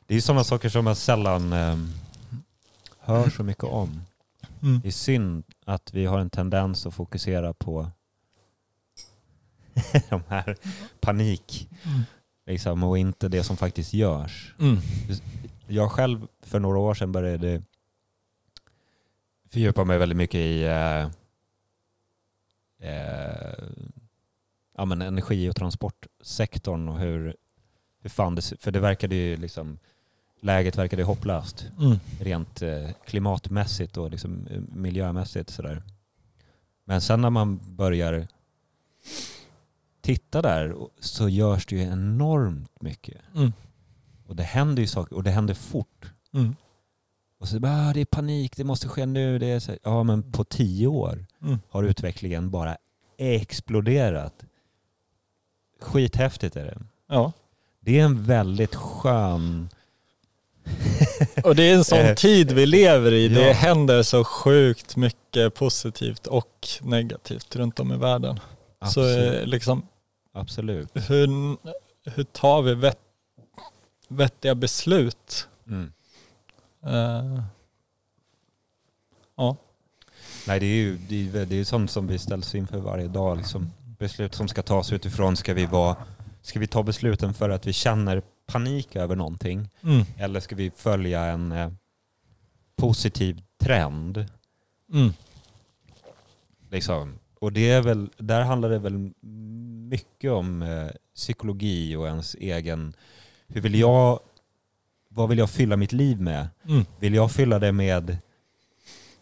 Det 0.08 0.14
är 0.14 0.16
ju 0.16 0.22
sådana 0.22 0.44
saker 0.44 0.70
som 0.70 0.86
man 0.86 0.96
sällan 0.96 1.54
eh, 1.54 1.78
hör 3.00 3.30
så 3.30 3.44
mycket 3.44 3.64
om. 3.64 4.02
Det 4.82 4.88
är 4.88 4.92
synd 4.92 5.44
att 5.66 5.94
vi 5.94 6.06
har 6.06 6.20
en 6.20 6.30
tendens 6.30 6.86
att 6.86 6.94
fokusera 6.94 7.54
på 7.54 7.92
de 10.10 10.24
här 10.30 10.58
panik 11.00 11.70
Mm. 11.84 12.02
liksom, 12.46 12.84
och 12.84 12.98
inte 12.98 13.28
det 13.28 13.44
som 13.44 13.58
faktiskt 13.58 13.94
görs. 13.94 14.54
Mm. 14.60 14.78
Jag 15.68 15.92
själv 15.92 16.28
för 16.42 16.60
några 16.60 16.80
år 16.80 16.94
sedan 16.94 17.12
började 17.12 17.62
fördjupa 19.56 19.84
mig 19.84 19.98
väldigt 19.98 20.18
mycket 20.18 20.40
i 20.40 20.64
eh, 20.64 21.02
eh, 22.90 23.64
ja, 24.78 24.86
men 24.86 25.02
energi 25.02 25.50
och 25.50 25.56
transportsektorn 25.56 26.90
och 26.90 27.00
hur, 27.00 27.36
hur 28.02 28.10
fan 28.10 28.36
det, 28.36 28.54
för 28.60 28.72
det 28.72 28.80
verkade 28.80 29.16
ju 29.16 29.38
liksom, 29.38 29.78
läget 30.40 30.78
verkade 30.78 31.04
hopplöst 31.04 31.68
Mm. 31.80 32.00
rent 32.20 32.62
eh, 32.62 32.90
klimatmässigt 33.06 33.98
och 33.98 34.12
liksom, 34.12 34.48
eh, 34.48 34.62
miljömässigt. 34.68 35.50
Sådär. 35.50 35.84
Men 36.86 37.02
sen 37.02 37.22
när 37.22 37.30
man 37.30 37.60
börjar 37.76 38.28
titta 40.02 40.42
där 40.42 40.76
så 41.00 41.30
görs 41.30 41.66
det 41.66 41.76
ju 41.76 41.82
enormt 41.82 42.82
mycket. 42.82 43.22
Mm. 43.36 43.54
Och 44.28 44.36
det 44.36 44.44
händer 44.44 44.82
ju 44.82 44.88
saker 44.88 45.16
och 45.16 45.24
det 45.24 45.32
händer 45.32 45.54
fort. 45.54 46.12
Mm. 46.34 46.56
Och 47.40 47.48
så 47.48 47.60
bara, 47.60 47.90
ah, 47.90 47.94
det 47.94 48.02
är 48.02 48.06
panik, 48.06 48.58
det 48.58 48.64
måste 48.64 48.88
ske 48.88 49.06
nu. 49.06 49.40
Det 49.40 49.46
är 49.48 49.60
så, 49.60 49.76
ja 49.84 50.04
men 50.04 50.32
på 50.32 50.44
tio 50.44 50.88
år 50.88 51.26
Mm. 51.42 51.60
har 51.70 51.84
utvecklingen 51.84 52.50
bara 52.50 52.78
exploderat. 53.18 54.34
Skithäftigt 55.82 56.56
är 56.56 56.66
det. 56.66 56.78
Ja. 57.10 57.32
Det 57.80 58.00
är 58.00 58.04
en 58.06 58.24
väldigt 58.24 58.76
skön... 58.76 59.70
Och 61.44 61.56
det 61.56 61.64
är 61.64 61.76
en 61.76 61.84
sån 61.84 61.98
Eh, 62.00 62.16
tid 62.16 62.52
vi 62.52 62.66
lever 62.66 63.12
i. 63.14 63.28
Det 63.28 63.48
ja. 63.48 63.54
händer 63.54 64.04
så 64.04 64.24
sjukt 64.24 64.96
mycket 64.96 65.54
positivt 65.54 66.28
och 66.28 66.68
negativt 66.82 67.56
runt 67.56 67.80
om 67.80 67.92
i 67.92 67.98
världen. 67.98 68.40
Så 68.40 68.86
Absolut. 69.02 69.34
eh, 69.42 69.46
liksom, 69.48 69.88
Absolut. 70.34 70.90
hur, 71.10 71.28
hur 72.16 72.24
tar 72.24 72.62
vi 72.62 72.74
vett, 72.76 73.00
vettiga 74.08 74.56
beslut. 74.56 75.48
Mm. 75.68 75.92
Eh, 76.86 77.44
ja. 79.36 79.58
Nej, 80.48 80.60
det 80.60 80.66
är 80.66 80.76
ju 80.76 80.98
det 80.98 81.40
är, 81.40 81.46
det 81.46 81.56
är 81.56 81.64
sånt 81.64 81.92
som 81.92 82.08
vi 82.08 82.20
ställs 82.20 82.56
inför 82.56 82.78
varje 82.78 83.08
dag. 83.08 83.38
Liksom. 83.38 83.72
Beslut 83.98 84.36
som 84.36 84.48
ska 84.48 84.62
tas 84.62 84.94
utifrån, 84.94 85.38
ska 85.38 85.54
vi, 85.54 85.66
vara, 85.66 85.96
ska 86.42 86.60
vi 86.60 86.68
ta 86.68 86.84
besluten 86.84 87.34
för 87.34 87.50
att 87.50 87.68
vi 87.68 87.74
känner 87.74 88.22
panik 88.46 88.96
över 88.96 89.16
någonting? 89.16 89.70
Mm. 89.84 90.06
Eller 90.18 90.40
ska 90.40 90.56
vi 90.56 90.72
följa 90.72 91.24
en 91.24 91.52
eh, 91.52 91.72
positiv 92.76 93.42
trend? 93.58 94.26
Mm. 94.94 95.14
Liksom. 96.70 97.20
Och 97.40 97.52
det 97.52 97.72
är 97.72 97.82
väl, 97.82 98.10
där 98.18 98.42
handlar 98.42 98.70
det 98.70 98.80
väl 98.80 99.12
mycket 99.90 100.32
om 100.32 100.62
eh, 100.62 100.90
psykologi 101.16 101.96
och 101.96 102.08
ens 102.08 102.36
egen... 102.36 102.94
Hur 103.48 103.62
vill 103.62 103.76
jag... 103.76 104.20
Vad 105.16 105.30
vill 105.30 105.38
jag 105.38 105.50
fylla 105.50 105.78
mitt 105.78 105.92
liv 105.92 106.22
med? 106.22 106.50
Mm. 106.68 106.86
Vill 107.00 107.14
jag 107.14 107.32
fylla 107.32 107.60
det 107.60 107.72
med 107.72 108.18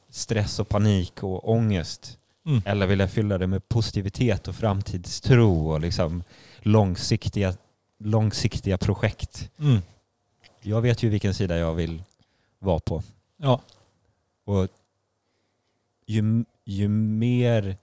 stress 0.10 0.60
och 0.60 0.70
panik 0.70 1.24
och 1.24 1.50
ångest? 1.50 2.18
Mm. 2.46 2.62
Eller 2.66 2.88
vill 2.88 3.00
jag 3.00 3.12
fylla 3.12 3.38
det 3.38 3.48
med 3.48 3.70
positivitet 3.70 4.48
och 4.48 4.56
framtidstro 4.56 5.72
och 5.72 5.82
liksom 5.82 6.24
långsiktiga, 6.60 7.54
långsiktiga 8.00 8.78
projekt? 8.78 9.52
Mm. 9.60 9.82
Jag 10.62 10.82
vet 10.82 11.04
ju 11.04 11.10
vilken 11.10 11.34
sida 11.34 11.58
jag 11.58 11.74
vill 11.74 12.04
vara 12.60 12.80
på. 12.80 13.04
Ja. 13.38 13.62
Och 14.46 14.68
ju, 16.06 16.46
ju, 16.66 16.88
mer, 16.88 17.78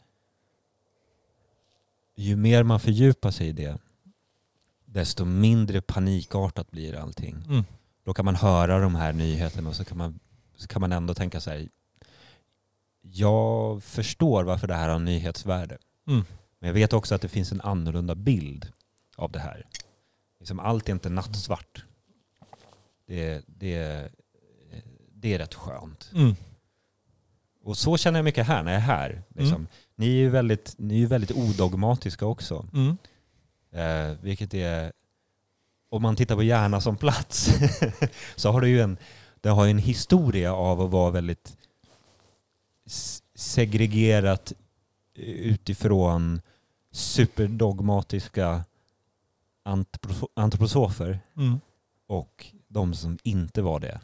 ju 2.14 2.36
mer 2.36 2.62
man 2.62 2.80
fördjupar 2.80 3.30
sig 3.30 3.48
i 3.48 3.52
det, 3.52 3.78
desto 4.84 5.24
mindre 5.24 5.80
panikartat 5.80 6.70
blir 6.70 6.96
allting. 6.96 7.44
Mm. 7.48 7.64
Då 8.10 8.14
kan 8.14 8.24
man 8.24 8.36
höra 8.36 8.80
de 8.80 8.94
här 8.94 9.12
nyheterna 9.12 9.68
och 9.68 9.76
så 9.76 9.84
kan 9.84 9.98
man, 9.98 10.20
så 10.56 10.68
kan 10.68 10.80
man 10.80 10.92
ändå 10.92 11.14
tänka 11.14 11.40
här, 11.46 11.68
jag 13.00 13.82
förstår 13.82 14.44
varför 14.44 14.66
det 14.66 14.74
här 14.74 14.88
har 14.88 14.98
nyhetsvärde. 14.98 15.78
Mm. 16.06 16.24
Men 16.58 16.66
jag 16.66 16.74
vet 16.74 16.92
också 16.92 17.14
att 17.14 17.20
det 17.20 17.28
finns 17.28 17.52
en 17.52 17.60
annorlunda 17.60 18.14
bild 18.14 18.72
av 19.16 19.32
det 19.32 19.38
här. 19.38 19.66
Liksom 20.38 20.60
allt 20.60 20.88
är 20.88 20.92
inte 20.92 21.08
nattsvart. 21.08 21.84
Det, 23.06 23.44
det, 23.46 24.08
det 25.12 25.34
är 25.34 25.38
rätt 25.38 25.54
skönt. 25.54 26.10
Mm. 26.14 26.36
Och 27.62 27.76
så 27.76 27.96
känner 27.96 28.18
jag 28.18 28.24
mycket 28.24 28.46
här 28.46 28.62
när 28.62 28.72
jag 28.72 28.80
är 28.80 28.86
här. 28.86 29.22
Liksom. 29.28 29.56
Mm. 29.56 29.66
Ni 29.94 30.06
är 30.06 30.20
ju 30.20 30.28
väldigt, 30.28 30.74
ni 30.78 31.02
är 31.02 31.06
väldigt 31.06 31.36
odogmatiska 31.36 32.26
också. 32.26 32.66
Mm. 32.72 32.96
Eh, 33.72 34.16
vilket 34.20 34.54
är, 34.54 34.92
om 35.90 36.02
man 36.02 36.16
tittar 36.16 36.36
på 36.36 36.42
Järna 36.42 36.80
som 36.80 36.96
plats, 36.96 37.50
så 38.36 38.50
har 38.52 38.60
det 38.60 38.68
ju 38.68 38.80
en, 38.80 38.96
det 39.40 39.48
har 39.48 39.66
en 39.66 39.78
historia 39.78 40.54
av 40.54 40.80
att 40.80 40.90
vara 40.90 41.10
väldigt 41.10 41.56
segregerat 43.34 44.52
utifrån 45.38 46.40
superdogmatiska 46.92 48.64
antropo- 49.64 50.28
antroposofer 50.36 51.20
Mm. 51.36 51.60
och 52.06 52.46
de 52.68 52.94
som 52.94 53.18
inte 53.22 53.62
var 53.62 53.80
det. 53.80 54.00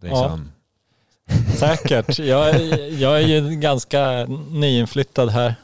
det 0.00 0.06
är 0.06 0.10
Ja. 0.10 0.28
som, 0.28 0.50
Säkert. 1.58 2.18
Jag, 2.18 2.48
är- 2.48 3.00
jag 3.02 3.22
är 3.22 3.26
ju 3.26 3.56
ganska 3.56 4.26
nyinflyttad 4.50 5.28
här. 5.30 5.54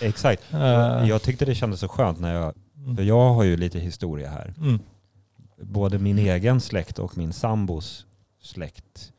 exakt. 0.00 0.42
Eh, 0.52 1.04
Jag 1.08 1.22
tyckte 1.22 1.44
det 1.44 1.54
kändes 1.54 1.80
så 1.80 1.88
skönt 1.88 2.20
när 2.20 2.34
jag, 2.34 2.54
för 2.84 2.90
mm. 2.90 3.06
jag 3.06 3.34
har 3.34 3.44
ju 3.44 3.56
lite 3.56 3.78
historia 3.78 4.30
här. 4.30 4.54
Mm. 4.58 4.78
Både 5.62 5.98
min 5.98 6.18
egen 6.18 6.60
släkt 6.60 6.98
och 6.98 7.18
min 7.18 7.32
sambos 7.32 8.06
släkt 8.42 9.12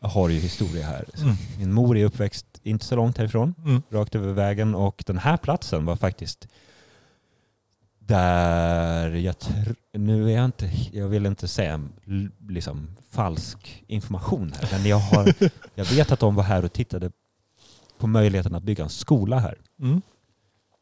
har 0.00 0.28
ju 0.28 0.38
historia 0.38 0.86
här. 0.86 1.04
Mm. 1.22 1.34
Min 1.58 1.72
mor 1.72 1.96
är 1.96 2.04
uppväxt 2.04 2.46
inte 2.62 2.84
så 2.84 2.96
långt 2.96 3.18
härifrån, 3.18 3.54
Mm. 3.64 3.82
rakt 3.90 4.14
över 4.14 4.32
vägen 4.32 4.74
och 4.74 5.04
den 5.06 5.18
här 5.18 5.36
platsen 5.36 5.84
var 5.84 5.96
faktiskt 5.96 6.48
där 7.98 9.10
jag 9.10 9.34
nu 9.92 10.30
är 10.30 10.36
jag 10.36 10.44
inte, 10.44 10.70
jag 10.92 11.08
vill 11.08 11.26
inte 11.26 11.48
säga 11.48 11.88
liksom 12.48 12.96
falsk 13.10 13.84
information 13.86 14.52
här, 14.60 14.78
men 14.78 14.90
jag, 14.90 14.98
har, 14.98 15.34
jag 15.74 15.84
vet 15.84 16.12
att 16.12 16.20
de 16.20 16.34
var 16.34 16.42
här 16.42 16.64
och 16.64 16.72
tittade 16.72 17.10
på 17.98 18.06
möjligheten 18.06 18.54
att 18.54 18.62
bygga 18.62 18.84
en 18.84 18.90
skola 18.90 19.38
här. 19.38 19.58
Mm. 19.80 20.02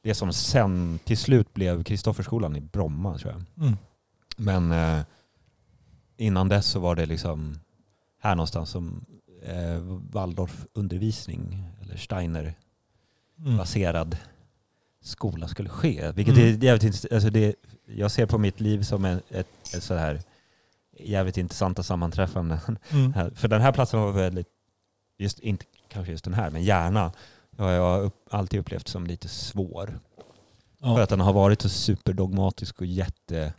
Det 0.03 0.15
som 0.15 0.33
sen 0.33 0.99
till 1.05 1.19
slut 1.19 1.55
blev 1.55 1.85
Kristofferskolan 1.85 2.57
i 2.57 2.61
Bromma 2.61 3.19
tror 3.19 3.33
jag. 3.33 3.43
Mm. 3.67 3.77
Men 4.37 4.73
eh, 4.73 5.01
innan 6.17 6.49
dess 6.49 6.67
så 6.67 6.81
var 6.81 6.95
det 6.97 7.07
liksom 7.07 7.59
här 8.21 8.35
någonstans 8.35 8.71
som 8.71 9.05
eh, 9.43 9.79
Waldorfundervisning 10.11 11.65
eller 11.83 11.97
Steiner-baserad 11.97 14.15
Mm. 14.15 14.25
skola 15.03 15.49
skulle 15.49 15.69
ske. 15.69 16.13
Vilket 16.13 16.35
Mm. 16.37 16.49
är 16.49 16.65
jävligt. 16.65 17.13
Alltså 17.13 17.31
det, 17.31 17.55
jag 17.87 18.11
ser 18.11 18.27
på 18.27 18.39
mitt 18.39 18.61
liv 18.61 18.83
som 18.83 19.05
ett, 19.05 19.25
ett, 19.33 19.49
ett 19.75 19.83
så 19.83 19.95
här 19.95 20.21
jävligt 20.99 21.37
intressanta 21.37 21.83
sammanträffanden. 21.83 22.59
Mm. 22.91 23.13
För 23.35 23.49
den 23.49 23.61
här 23.61 23.73
platsen 23.73 24.01
var 24.01 24.13
väldigt, 24.13 24.49
just, 25.19 25.39
inte 25.39 25.65
kanske 25.89 26.13
just 26.13 26.25
den 26.25 26.35
här, 26.35 26.51
men 26.51 26.63
gärna 26.63 27.13
har 27.63 27.71
jag 27.71 28.03
upp, 28.05 28.15
alltid 28.31 28.61
upplevt 28.61 28.89
som 28.89 29.07
lite 29.07 29.29
svår. 29.29 29.99
För 30.81 30.87
Ja. 30.89 31.03
att 31.03 31.09
den 31.09 31.21
har 31.21 31.33
varit 31.33 31.63
så 31.63 31.69
superdogmatisk 31.69 32.81
och 32.81 32.87
jätte 32.87 33.53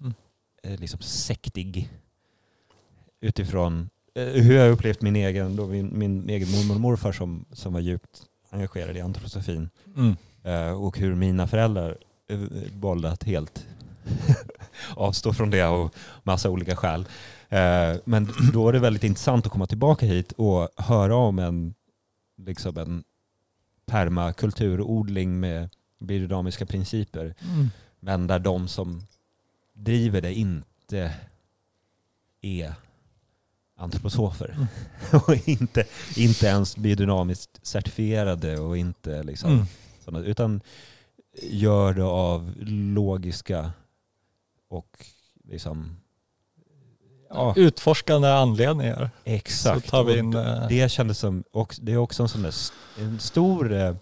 Mm. 0.00 0.14
eh, 0.62 0.80
liksom 0.80 1.00
sektig. 1.00 1.90
Utifrån 3.20 3.90
eh, 4.14 4.24
hur 4.24 4.54
jag 4.56 4.70
upplevt 4.72 5.02
min 5.02 5.16
egen, 5.16 5.56
då 5.56 5.66
min, 5.66 5.98
min 5.98 6.28
egen 6.30 6.50
mormor 6.50 6.74
och 6.74 6.80
morfar 6.80 7.12
som, 7.12 7.44
som 7.52 7.72
var 7.72 7.80
djupt 7.80 8.22
engagerade 8.50 8.98
i 8.98 9.02
antroposofin. 9.02 9.70
Mm. 9.96 10.16
Eh, 10.42 10.82
och 10.82 10.98
hur 10.98 11.14
mina 11.14 11.46
föräldrar 11.46 11.98
valde 12.80 13.10
att 13.10 13.22
helt 13.24 13.66
avstå 14.96 15.32
från 15.32 15.50
det 15.50 15.62
av 15.62 15.90
massa 16.22 16.50
olika 16.50 16.76
skäl. 16.76 17.04
Men 18.04 18.28
då 18.52 18.68
är 18.68 18.72
det 18.72 18.78
väldigt 18.78 19.04
intressant 19.04 19.46
att 19.46 19.52
komma 19.52 19.66
tillbaka 19.66 20.06
hit 20.06 20.32
och 20.32 20.68
höra 20.76 21.16
om 21.16 21.38
en, 21.38 21.74
liksom 22.46 22.76
en 22.76 23.04
permakulturodling 23.86 25.40
med 25.40 25.68
biodynamiska 25.98 26.66
principer. 26.66 27.34
Mm. 27.40 27.70
Men 28.00 28.26
där 28.26 28.38
de 28.38 28.68
som 28.68 29.06
driver 29.72 30.20
det 30.20 30.34
inte 30.34 31.14
är 32.40 32.74
antroposofer. 33.76 34.48
Mm. 34.50 34.66
och 35.26 35.48
inte, 35.48 35.84
inte 36.16 36.46
ens 36.46 36.76
biodynamiskt 36.76 37.66
certifierade 37.66 38.58
och 38.58 38.76
inte 38.78 39.22
liksom 39.22 39.52
Mm. 39.52 39.66
sådana, 40.04 40.24
utan 40.24 40.60
gör 41.42 41.94
det 41.94 42.04
av 42.04 42.54
logiska 42.94 43.72
och 44.68 45.06
liksom 45.44 45.96
ja, 47.30 47.54
Utforskande 47.56 48.28
anledningar. 48.28 49.10
exakt. 49.24 49.84
Så 49.84 49.90
tar 49.90 50.04
vi 50.04 50.18
in... 50.18 50.34
eh, 50.34 50.68
det 50.68 50.90
kändes 50.90 51.18
som, 51.18 51.44
det 51.80 51.92
är 51.92 51.96
också 51.96 52.22
en 52.22 52.28
sån 52.28 52.42
där, 52.42 52.54
en 52.98 53.18
stor 53.20 53.72
eh, 53.72 53.94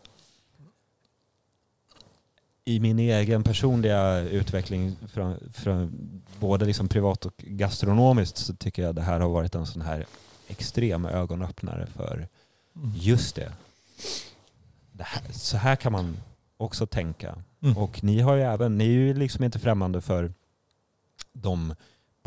i 2.65 2.81
min 2.81 2.99
egen 2.99 3.43
personliga 3.43 4.19
utveckling 4.21 4.97
från, 5.13 5.37
från 5.55 5.93
både 6.41 6.65
liksom 6.65 6.89
privat 6.89 7.27
och 7.27 7.35
gastronomiskt 7.37 8.37
så 8.37 8.55
tycker 8.55 8.83
jag 8.83 8.95
det 8.95 9.03
här 9.03 9.21
har 9.21 9.29
varit 9.29 9.55
en 9.55 9.67
sån 9.67 9.83
här 9.83 10.07
extrem 10.49 11.05
ögonöppnare 11.07 11.87
för 11.97 12.27
Mm. 12.77 12.93
just 12.95 13.35
det. 13.35 13.53
det 14.93 15.05
här, 15.05 15.23
så 15.33 15.57
här 15.57 15.77
kan 15.77 15.93
man 15.93 16.17
också 16.57 16.87
tänka. 16.87 17.35
Mm. 17.63 17.77
Och 17.77 18.05
ni 18.05 18.21
har 18.21 18.35
ju 18.35 18.43
även, 18.43 18.79
ni 18.79 18.85
är 18.85 18.89
ju 18.89 19.15
liksom 19.15 19.45
inte 19.45 19.59
främmande 19.59 20.01
för 20.01 20.33
de 21.33 21.75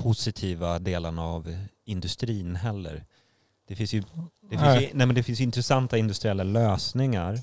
positiva 0.02 0.80
delarna 0.80 1.24
av 1.24 1.56
industrin 1.86 2.56
heller. 2.56 3.06
Det 3.68 3.76
finns 3.76 3.93
ju, 3.93 3.99
det 4.41 4.49
finns 4.49 4.62
Nej. 4.62 4.91
nej 4.93 5.08
men 5.08 5.16
det 5.16 5.24
finns 5.24 5.41
intressanta 5.41 5.97
industriella 5.97 6.43
lösningar. 6.43 7.39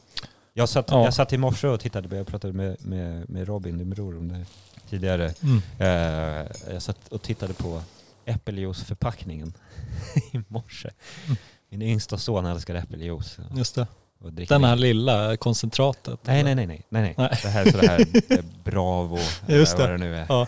Jag 0.53 0.69
satt, 0.69 0.91
Ja. 0.91 1.05
jag 1.05 1.15
satt 1.15 1.33
i 1.33 1.39
morse 1.39 1.67
och 1.69 1.81
tittade, 1.81 2.17
jag 2.17 2.27
pratade 2.27 2.53
med, 2.53 2.77
med, 2.87 3.31
med 3.31 3.47
Robin, 3.49 3.79
din 3.79 3.91
bror, 3.91 4.19
om 4.19 4.29
det 4.29 4.47
tidigare. 4.91 5.35
Mm. 5.43 5.63
Eh, 5.79 6.47
jag 6.73 6.83
satt 6.83 7.09
och 7.09 7.23
tittade 7.23 7.55
på 7.55 7.83
äppeljuiceförpackningen 8.25 9.53
i 10.33 10.41
morse. 10.49 10.91
Mm. 11.27 11.37
Min 11.71 11.83
yngsta 11.83 12.19
son 12.19 12.47
älskar 12.47 12.75
äppeljuice. 12.75 13.39
Just 13.57 13.75
det. 13.75 13.87
Och 14.21 14.33
dricker 14.33 14.55
Den 14.55 14.65
här 14.65 14.77
lilla 14.77 15.37
koncentratet. 15.37 16.21
Nej, 16.23 16.43
nej, 16.45 16.55
nej, 16.55 16.67
nej, 16.67 16.85
nej, 16.89 17.15
nej. 17.19 17.39
Det 17.43 17.49
här 17.49 17.67
är 17.67 17.71
så 17.73 17.79
det 17.79 17.87
här 17.89 18.01
eh, 18.39 18.45
Bravo, 18.65 19.19
Just 19.47 19.77
det. 19.77 19.83
vad 19.83 19.91
det 19.91 19.99
nu 19.99 20.17
är. 20.17 20.27
Ja. 20.29 20.47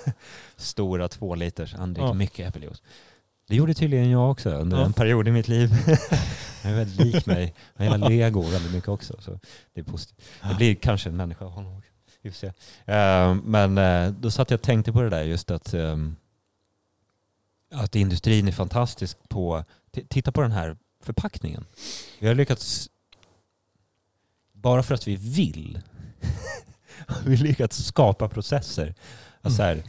Stora 0.57 1.09
två 1.09 1.35
liters. 1.35 1.75
Han 1.75 1.95
dricker 1.95 2.07
Ja. 2.09 2.15
mycket 2.15 2.49
äppeljuice. 2.49 2.83
Det 3.49 3.57
gjorde 3.57 3.75
tydligen 3.75 4.11
jag 4.11 4.31
också 4.31 4.51
under 4.51 4.79
Ja. 4.79 4.85
en 4.85 4.93
period 4.93 5.29
i 5.29 5.31
mitt 5.31 5.49
liv. 5.49 5.71
Han 6.63 6.73
är 6.73 6.77
väldigt 6.77 7.01
lik 7.07 7.27
mig. 7.27 7.55
Han 7.77 7.87
gillar 7.93 8.09
lego 8.09 8.43
väldigt 8.43 8.73
mycket 8.73 8.89
också. 8.89 9.17
Så 9.21 9.39
det 9.75 9.81
är 9.81 9.85
positivt. 9.85 10.27
Det 10.49 10.55
blir 10.55 10.75
kanske 10.75 11.09
en 11.09 11.17
människa 11.17 11.45
av 11.45 11.51
honom. 11.51 11.83
Vi 12.23 12.33
se. 12.33 12.47
Eh, 12.85 13.35
men 13.35 13.79
eh, 13.79 14.11
då 14.11 14.31
satt 14.31 14.51
jag 14.51 14.59
och 14.59 14.63
tänkte 14.63 14.93
på 14.93 15.03
det 15.03 15.11
där 15.11 15.23
just 15.23 15.51
att, 15.51 15.75
ehm, 15.75 16.17
att 17.75 17.97
industrin 17.97 18.49
är 18.49 18.53
fantastisk 18.53 19.17
på... 19.29 19.65
Titta 20.09 20.33
på 20.33 20.41
den 20.43 20.53
här 20.53 20.77
förpackningen. 21.05 21.65
Vi 22.19 22.29
har 22.29 22.35
lyckats, 22.35 22.89
bara 24.63 24.83
för 24.83 24.95
att 24.95 25.09
vi 25.09 25.17
vill, 25.17 25.81
har 27.07 27.23
vi 27.23 27.37
lyckats 27.37 27.85
skapa 27.85 28.29
processer. 28.29 28.95
Att 29.41 29.53
så 29.53 29.63
här, 29.63 29.83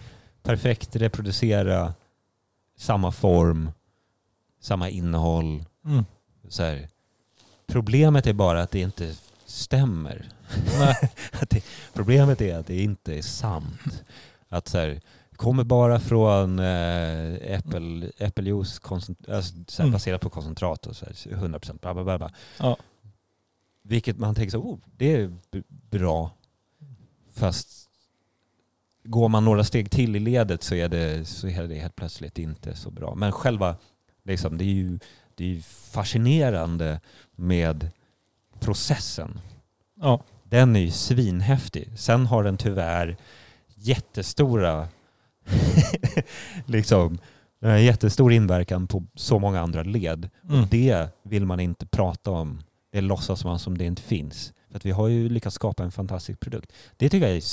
perfekt 0.43 0.95
reproducera 0.95 1.93
samma 2.77 3.11
form, 3.11 3.71
samma 4.61 4.89
innehåll. 4.89 5.65
Mm. 5.85 6.05
Så 6.49 6.63
här. 6.63 6.89
Problemet 7.67 8.27
är 8.27 8.33
bara 8.33 8.61
att 8.61 8.71
det 8.71 8.79
inte 8.79 9.15
stämmer. 9.45 10.29
Det, 11.49 11.63
problemet 11.93 12.41
är 12.41 12.57
att 12.57 12.67
det 12.67 12.81
inte 12.81 13.17
är 13.17 13.21
sant. 13.21 14.03
Att 14.49 14.67
så 14.67 14.77
här, 14.77 15.01
kommer 15.35 15.63
bara 15.63 15.99
från 15.99 16.59
äppel, 16.59 18.11
äppeljuice 18.17 18.79
alltså, 19.27 19.81
Mm. 19.81 19.91
baserat 19.91 20.21
på 20.21 20.29
koncentrat 20.29 20.87
och 20.87 20.95
så 20.95 21.05
här, 21.05 21.13
100% 21.13 21.79
bla 21.81 21.93
bla 21.93 22.03
bla. 22.03 22.17
bla. 22.17 22.31
Ja. 22.57 22.77
Vilket 23.91 24.17
man 24.17 24.35
tänker 24.35 24.51
så, 24.51 24.57
oh, 24.57 24.79
det 24.97 25.13
är 25.13 25.31
bra. 25.89 26.31
Fast 27.33 27.89
går 29.03 29.29
man 29.29 29.45
några 29.45 29.63
steg 29.63 29.91
till 29.91 30.15
i 30.15 30.19
ledet 30.19 30.63
så 30.63 30.75
är 30.75 30.89
det, 30.89 31.25
så 31.25 31.47
är 31.47 31.67
det 31.67 31.75
helt 31.75 31.95
plötsligt 31.95 32.39
inte 32.39 32.75
så 32.75 32.91
bra. 32.91 33.15
Men 33.15 33.31
själva, 33.31 33.75
liksom, 34.23 34.57
det 34.57 34.63
är 34.63 34.73
ju 34.73 34.99
det 35.35 35.43
är 35.43 35.47
ju 35.47 35.61
fascinerande 35.91 36.99
med 37.35 37.89
processen. 38.59 39.39
Ja. 40.01 40.21
Den 40.43 40.75
är 40.75 40.79
ju 40.79 40.91
svinhäftig. 40.91 41.89
Sen 41.95 42.25
har 42.25 42.43
den 42.43 42.57
tyvärr 42.57 43.17
jättestora 43.75 44.87
liksom, 46.65 47.17
har 47.61 47.77
jättestor 47.77 48.33
inverkan 48.33 48.87
på 48.87 49.03
så 49.15 49.39
många 49.39 49.61
andra 49.61 49.83
led. 49.83 50.29
Mm. 50.49 50.61
Och 50.61 50.67
det 50.67 51.07
vill 51.23 51.45
man 51.45 51.59
inte 51.59 51.85
prata 51.85 52.31
om. 52.31 52.63
Det 52.91 53.01
låtsas 53.01 53.43
man 53.45 53.59
som 53.59 53.77
det 53.77 53.85
inte 53.85 54.01
finns. 54.01 54.53
För 54.69 54.77
att 54.77 54.85
vi 54.85 54.91
har 54.91 55.07
ju 55.07 55.29
lyckats 55.29 55.55
skapa 55.55 55.83
en 55.83 55.91
fantastisk 55.91 56.39
produkt. 56.39 56.73
Det 56.97 57.09
tycker 57.09 57.27
jag 57.27 57.37
är, 57.37 57.43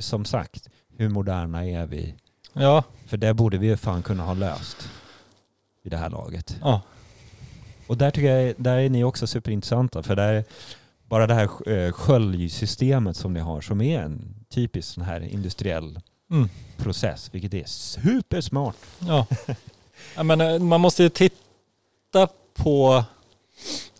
som 0.00 0.24
sagt, 0.24 0.68
hur 0.96 1.08
moderna 1.08 1.66
är 1.66 1.86
vi? 1.86 2.14
Ja. 2.52 2.84
För 3.06 3.16
det 3.16 3.34
borde 3.34 3.58
vi 3.58 3.66
ju 3.66 3.76
fan 3.76 4.02
kunna 4.02 4.22
ha 4.22 4.34
löst 4.34 4.88
i 5.82 5.88
det 5.88 5.96
här 5.96 6.10
laget. 6.10 6.56
Ja. 6.60 6.80
Och 7.86 7.96
där 7.96 8.10
tycker 8.10 8.36
jag, 8.36 8.54
där 8.58 8.76
är 8.78 8.88
ni 8.90 9.04
också 9.04 9.26
superintressanta. 9.26 10.02
För 10.02 10.16
där, 10.16 10.44
bara 11.08 11.26
det 11.26 11.34
här 11.34 11.70
eh, 11.70 11.92
sköljsystemet 11.92 13.16
som 13.16 13.32
ni 13.32 13.40
har 13.40 13.60
som 13.60 13.80
är 13.80 14.00
en 14.00 14.34
typisk 14.48 14.88
sån 14.88 15.04
här 15.04 15.20
industriell 15.20 16.00
Mm. 16.30 16.48
process, 16.76 17.28
vilket 17.32 17.54
är 17.54 17.64
supersmart. 17.64 18.76
Ja. 18.98 19.26
men, 20.24 20.64
man 20.64 20.80
måste 20.80 21.02
ju 21.02 21.08
titta 21.08 22.28
på, 22.54 23.04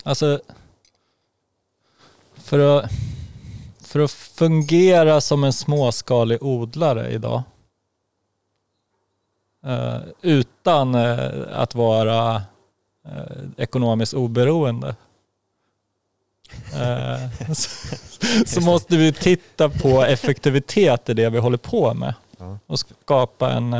alltså 0.06 0.40
för 2.36 2.78
att, 2.78 2.90
för 3.80 4.00
att 4.00 4.10
fungera 4.10 5.20
som 5.20 5.44
en 5.44 5.52
småskalig 5.52 6.42
odlare 6.42 7.10
idag 7.10 7.42
eh, 9.66 9.98
utan 10.22 10.94
eh, 10.94 11.30
att 11.52 11.74
vara 11.74 12.42
eh, 13.04 13.42
ekonomiskt 13.56 14.14
oberoende 14.14 14.96
så, 18.46 18.60
måste 18.60 18.96
vi 18.96 19.12
titta 19.12 19.68
på 19.68 20.02
effektivitet 20.04 21.08
i 21.08 21.14
det 21.14 21.30
vi 21.30 21.38
håller 21.38 21.58
på 21.58 21.94
med 21.94 22.14
och 22.66 22.78
skapa 22.78 23.52
en, 23.52 23.76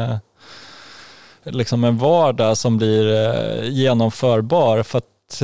liksom 1.44 1.84
en 1.84 1.98
vardag 1.98 2.56
som 2.56 2.76
blir 2.76 3.62
genomförbar. 3.64 4.82
För 4.82 4.98
att 4.98 5.42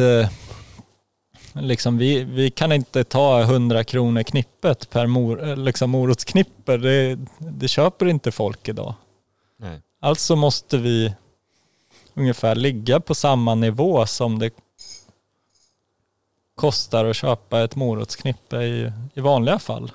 liksom 1.54 1.98
vi, 1.98 2.24
vi 2.24 2.50
kan 2.50 2.72
inte 2.72 3.04
ta 3.04 3.40
100 3.40 3.84
kronor 3.84 4.22
knippet 4.22 4.90
per 4.90 5.06
mor, 5.06 5.48
eh, 5.48 5.56
liksom 5.56 5.90
morotsknipper. 5.90 6.78
Det, 6.78 7.18
det 7.38 7.68
köper 7.68 8.06
inte 8.06 8.32
folk 8.32 8.68
idag. 8.68 8.94
Nej. 9.56 9.80
Alltså 10.00 10.36
måste 10.36 10.78
vi 10.78 11.14
ungefär 12.14 12.54
ligga 12.54 13.00
på 13.00 13.14
samma 13.14 13.54
nivå 13.54 14.06
som 14.06 14.38
det 14.38 14.50
kostar 16.54 17.04
att 17.04 17.16
köpa 17.16 17.62
ett 17.62 17.76
morotsknippe 17.76 18.56
i, 18.56 18.92
i 19.14 19.20
vanliga 19.20 19.58
fall. 19.58 19.92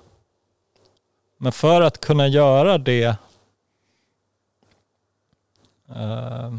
Men 1.37 1.51
för 1.51 1.81
att 1.81 2.01
kunna 2.01 2.27
göra 2.27 2.77
det 2.77 3.15
eh, 5.89 6.53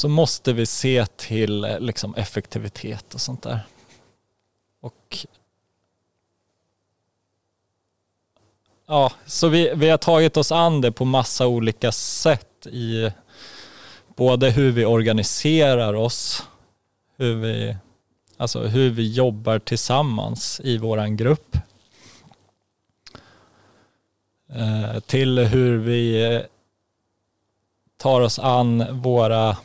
så 0.00 0.08
måste 0.08 0.52
vi 0.52 0.66
se 0.66 1.06
till 1.06 1.64
eh, 1.64 1.80
liksom, 1.80 2.14
effektivitet 2.14 3.14
och 3.14 3.20
sånt 3.20 3.42
där. 3.42 3.60
Och 4.80 5.26
Ja, 8.86 9.12
så 9.26 9.48
vi, 9.48 9.72
vi 9.74 9.88
har 9.88 9.98
tagit 9.98 10.36
oss 10.36 10.52
an 10.52 10.80
det 10.80 10.92
på 10.92 11.04
massa 11.04 11.46
olika 11.46 11.92
sätt 11.92 12.66
i 12.66 13.10
både 14.16 14.50
hur 14.50 14.72
vi 14.72 14.84
organiserar 14.84 15.94
oss, 15.94 16.46
hur 17.16 17.34
vi, 17.34 17.76
alltså 18.36 18.60
hur 18.60 18.90
vi 18.90 19.12
jobbar 19.12 19.58
tillsammans 19.58 20.60
i 20.64 20.78
våran 20.78 21.16
grupp, 21.16 21.56
eh, 24.52 25.00
till 25.00 25.38
hur 25.38 25.78
vi 25.78 26.34
eh, 26.34 26.42
tar 27.96 28.20
oss 28.20 28.38
an 28.38 29.00
våra, 29.02 29.56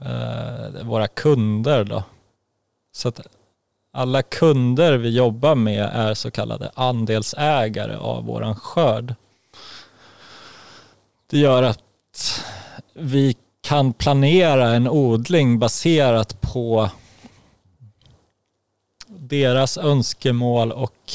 eh, 0.00 0.84
våra 0.84 1.08
kunder 1.08 1.84
då. 1.84 2.02
Så 2.92 3.08
att 3.08 3.20
alla 3.92 4.22
kunder 4.22 4.98
vi 4.98 5.08
jobbar 5.08 5.54
med 5.54 5.90
är 5.92 6.14
så 6.14 6.30
kallade 6.30 6.70
andelsägare 6.74 7.96
av 7.96 8.24
våran 8.24 8.56
skörd. 8.56 9.14
Det 11.26 11.38
gör 11.38 11.62
att 11.62 12.44
vi 12.92 13.36
kan 13.60 13.92
planera 13.92 14.70
en 14.70 14.88
odling 14.88 15.58
baserat 15.58 16.40
på 16.40 16.90
deras 19.06 19.78
önskemål 19.78 20.72
och 20.72 21.12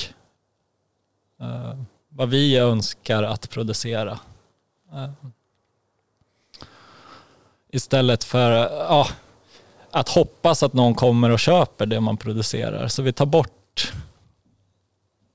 eh, 1.41 1.77
vad 2.09 2.29
vi 2.29 2.57
önskar 2.57 3.23
att 3.23 3.49
producera. 3.49 4.19
Eh, 4.93 5.09
istället 7.73 8.23
för 8.23 8.51
ja, 8.69 9.07
att 9.91 10.09
hoppas 10.09 10.63
att 10.63 10.73
någon 10.73 10.95
kommer 10.95 11.29
och 11.29 11.39
köper 11.39 11.85
det 11.85 11.99
man 11.99 12.17
producerar. 12.17 12.87
Så 12.87 13.01
vi 13.01 13.13
tar 13.13 13.25
bort 13.25 13.93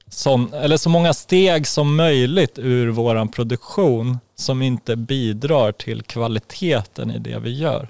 sån, 0.09 0.53
eller 0.55 0.77
så 0.77 0.89
många 0.91 1.15
steg 1.15 1.67
som 1.67 1.97
möjligt 1.97 2.59
ur 2.59 2.89
våran 2.89 3.29
produktion 3.29 4.19
som 4.35 4.63
inte 4.63 4.97
bidrar 4.97 5.73
till 5.73 6.03
kvaliteten 6.03 7.11
i 7.11 7.19
det 7.19 7.39
vi 7.39 7.59
gör. 7.59 7.89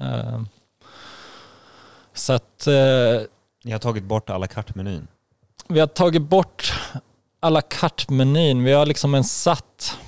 Eh, 0.00 0.42
Så 2.14 2.32
att 2.32 2.66
eh, 2.66 3.20
Ni 3.64 3.72
har 3.72 3.78
tagit 3.78 4.04
bort 4.04 4.30
à 4.30 4.38
la 4.38 4.46
carte-menyn. 4.46 5.06
vi 5.68 5.80
har 5.80 5.86
tagit 5.86 6.22
bort 6.22 6.72
à 7.40 7.50
la 7.50 7.60
carte-menyn. 7.60 8.64
Vi 8.64 8.72
har 8.72 8.86
liksom 8.86 9.14
en 9.14 9.24
satt 9.24 9.98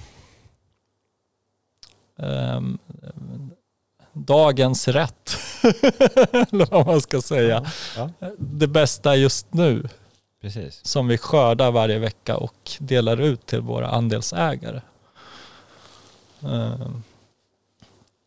dagens 4.12 4.88
rätt. 4.88 5.36
Eller 6.32 6.70
vad 6.70 6.86
man 6.86 7.00
ska 7.00 7.22
säga. 7.22 7.64
Ja, 7.96 8.10
Det 8.38 8.66
bästa 8.66 9.16
just 9.16 9.54
nu 9.54 9.88
precis. 10.40 10.80
som 10.86 11.08
vi 11.08 11.18
skördar 11.18 11.70
varje 11.70 11.98
vecka 11.98 12.36
och 12.36 12.70
delar 12.78 13.20
ut 13.20 13.46
till 13.46 13.60
våra 13.60 13.88
andelsägare. 13.88 14.80
Ehm, 16.42 17.02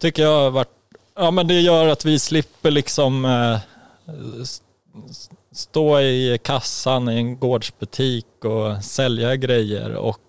tycker 0.02 0.24
jag 0.24 0.44
har 0.44 0.52
varit, 0.52 0.72
ja 1.16 1.32
men 1.32 1.48
det 1.48 1.62
gör 1.62 1.88
att 1.88 2.06
vi 2.06 2.20
slipper 2.20 2.72
liksom 2.72 3.26
eh, 3.26 3.60
stå 5.52 6.00
i 6.00 6.40
kassan 6.44 7.10
i 7.10 7.16
en 7.16 7.40
gårdsbutik 7.40 8.26
och 8.46 8.84
sälja 8.84 9.36
grejer 9.36 9.94
och 9.94 10.20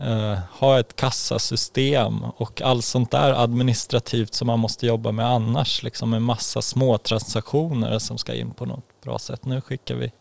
eh, 0.00 0.38
ha 0.50 0.80
ett 0.80 0.96
kassasystem 0.96 2.24
och 2.24 2.62
allt 2.62 2.84
sånt 2.84 3.10
där 3.10 3.42
administrativt 3.44 4.34
som 4.34 4.46
man 4.46 4.58
måste 4.58 4.86
jobba 4.86 5.12
med 5.12 5.26
annars. 5.26 5.82
Liksom 5.82 6.14
en 6.14 6.22
massa 6.22 6.62
små 6.62 6.98
transaktioner 6.98 7.98
som 7.98 8.18
ska 8.18 8.34
in 8.34 8.50
på 8.50 8.66
något 8.66 9.00
bra 9.02 9.18
sätt. 9.18 9.44
Nu 9.44 9.60
skickar 9.60 9.94
vi 9.94 10.12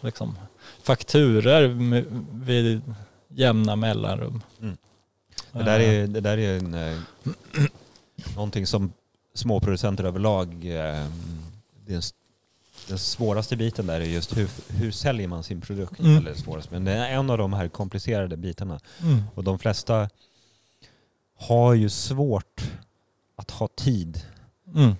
liksom 0.00 0.38
fakturer 0.82 1.68
med- 1.68 2.24
vid 2.32 2.82
jämna 3.28 3.76
mellanrum. 3.76 4.42
Mm. 4.60 4.76
Det 5.52 5.62
där 5.62 5.80
är, 5.80 6.06
det 6.06 6.20
där 6.20 6.38
är 6.38 6.58
en, 6.58 6.74
eh, 6.74 6.98
någonting 8.34 8.66
som 8.66 8.92
småproducenter 9.34 10.04
överlag, 10.04 10.48
eh, 10.54 11.06
det 11.86 11.92
är 11.92 11.96
en 11.96 12.02
den 12.88 12.98
svåraste 12.98 13.56
biten 13.56 13.86
där 13.86 14.00
är 14.00 14.04
just 14.04 14.36
hur, 14.36 14.48
hur 14.68 14.90
säljer 14.92 15.28
man 15.28 15.42
sin 15.44 15.60
produkt. 15.60 16.00
Mm. 16.00 16.16
Eller 16.16 16.34
svårast, 16.34 16.70
men 16.70 16.84
det 16.84 16.92
är 16.92 17.10
en 17.14 17.30
av 17.30 17.38
de 17.38 17.52
här 17.52 17.68
komplicerade 17.68 18.36
bitarna. 18.36 18.80
Mm. 19.02 19.22
Och 19.34 19.44
de 19.44 19.58
flesta 19.58 20.08
har 21.38 21.74
ju 21.74 21.88
svårt 21.88 22.60
att 23.36 23.50
ha 23.50 23.68
tid 23.68 24.22
Mm. 24.74 24.94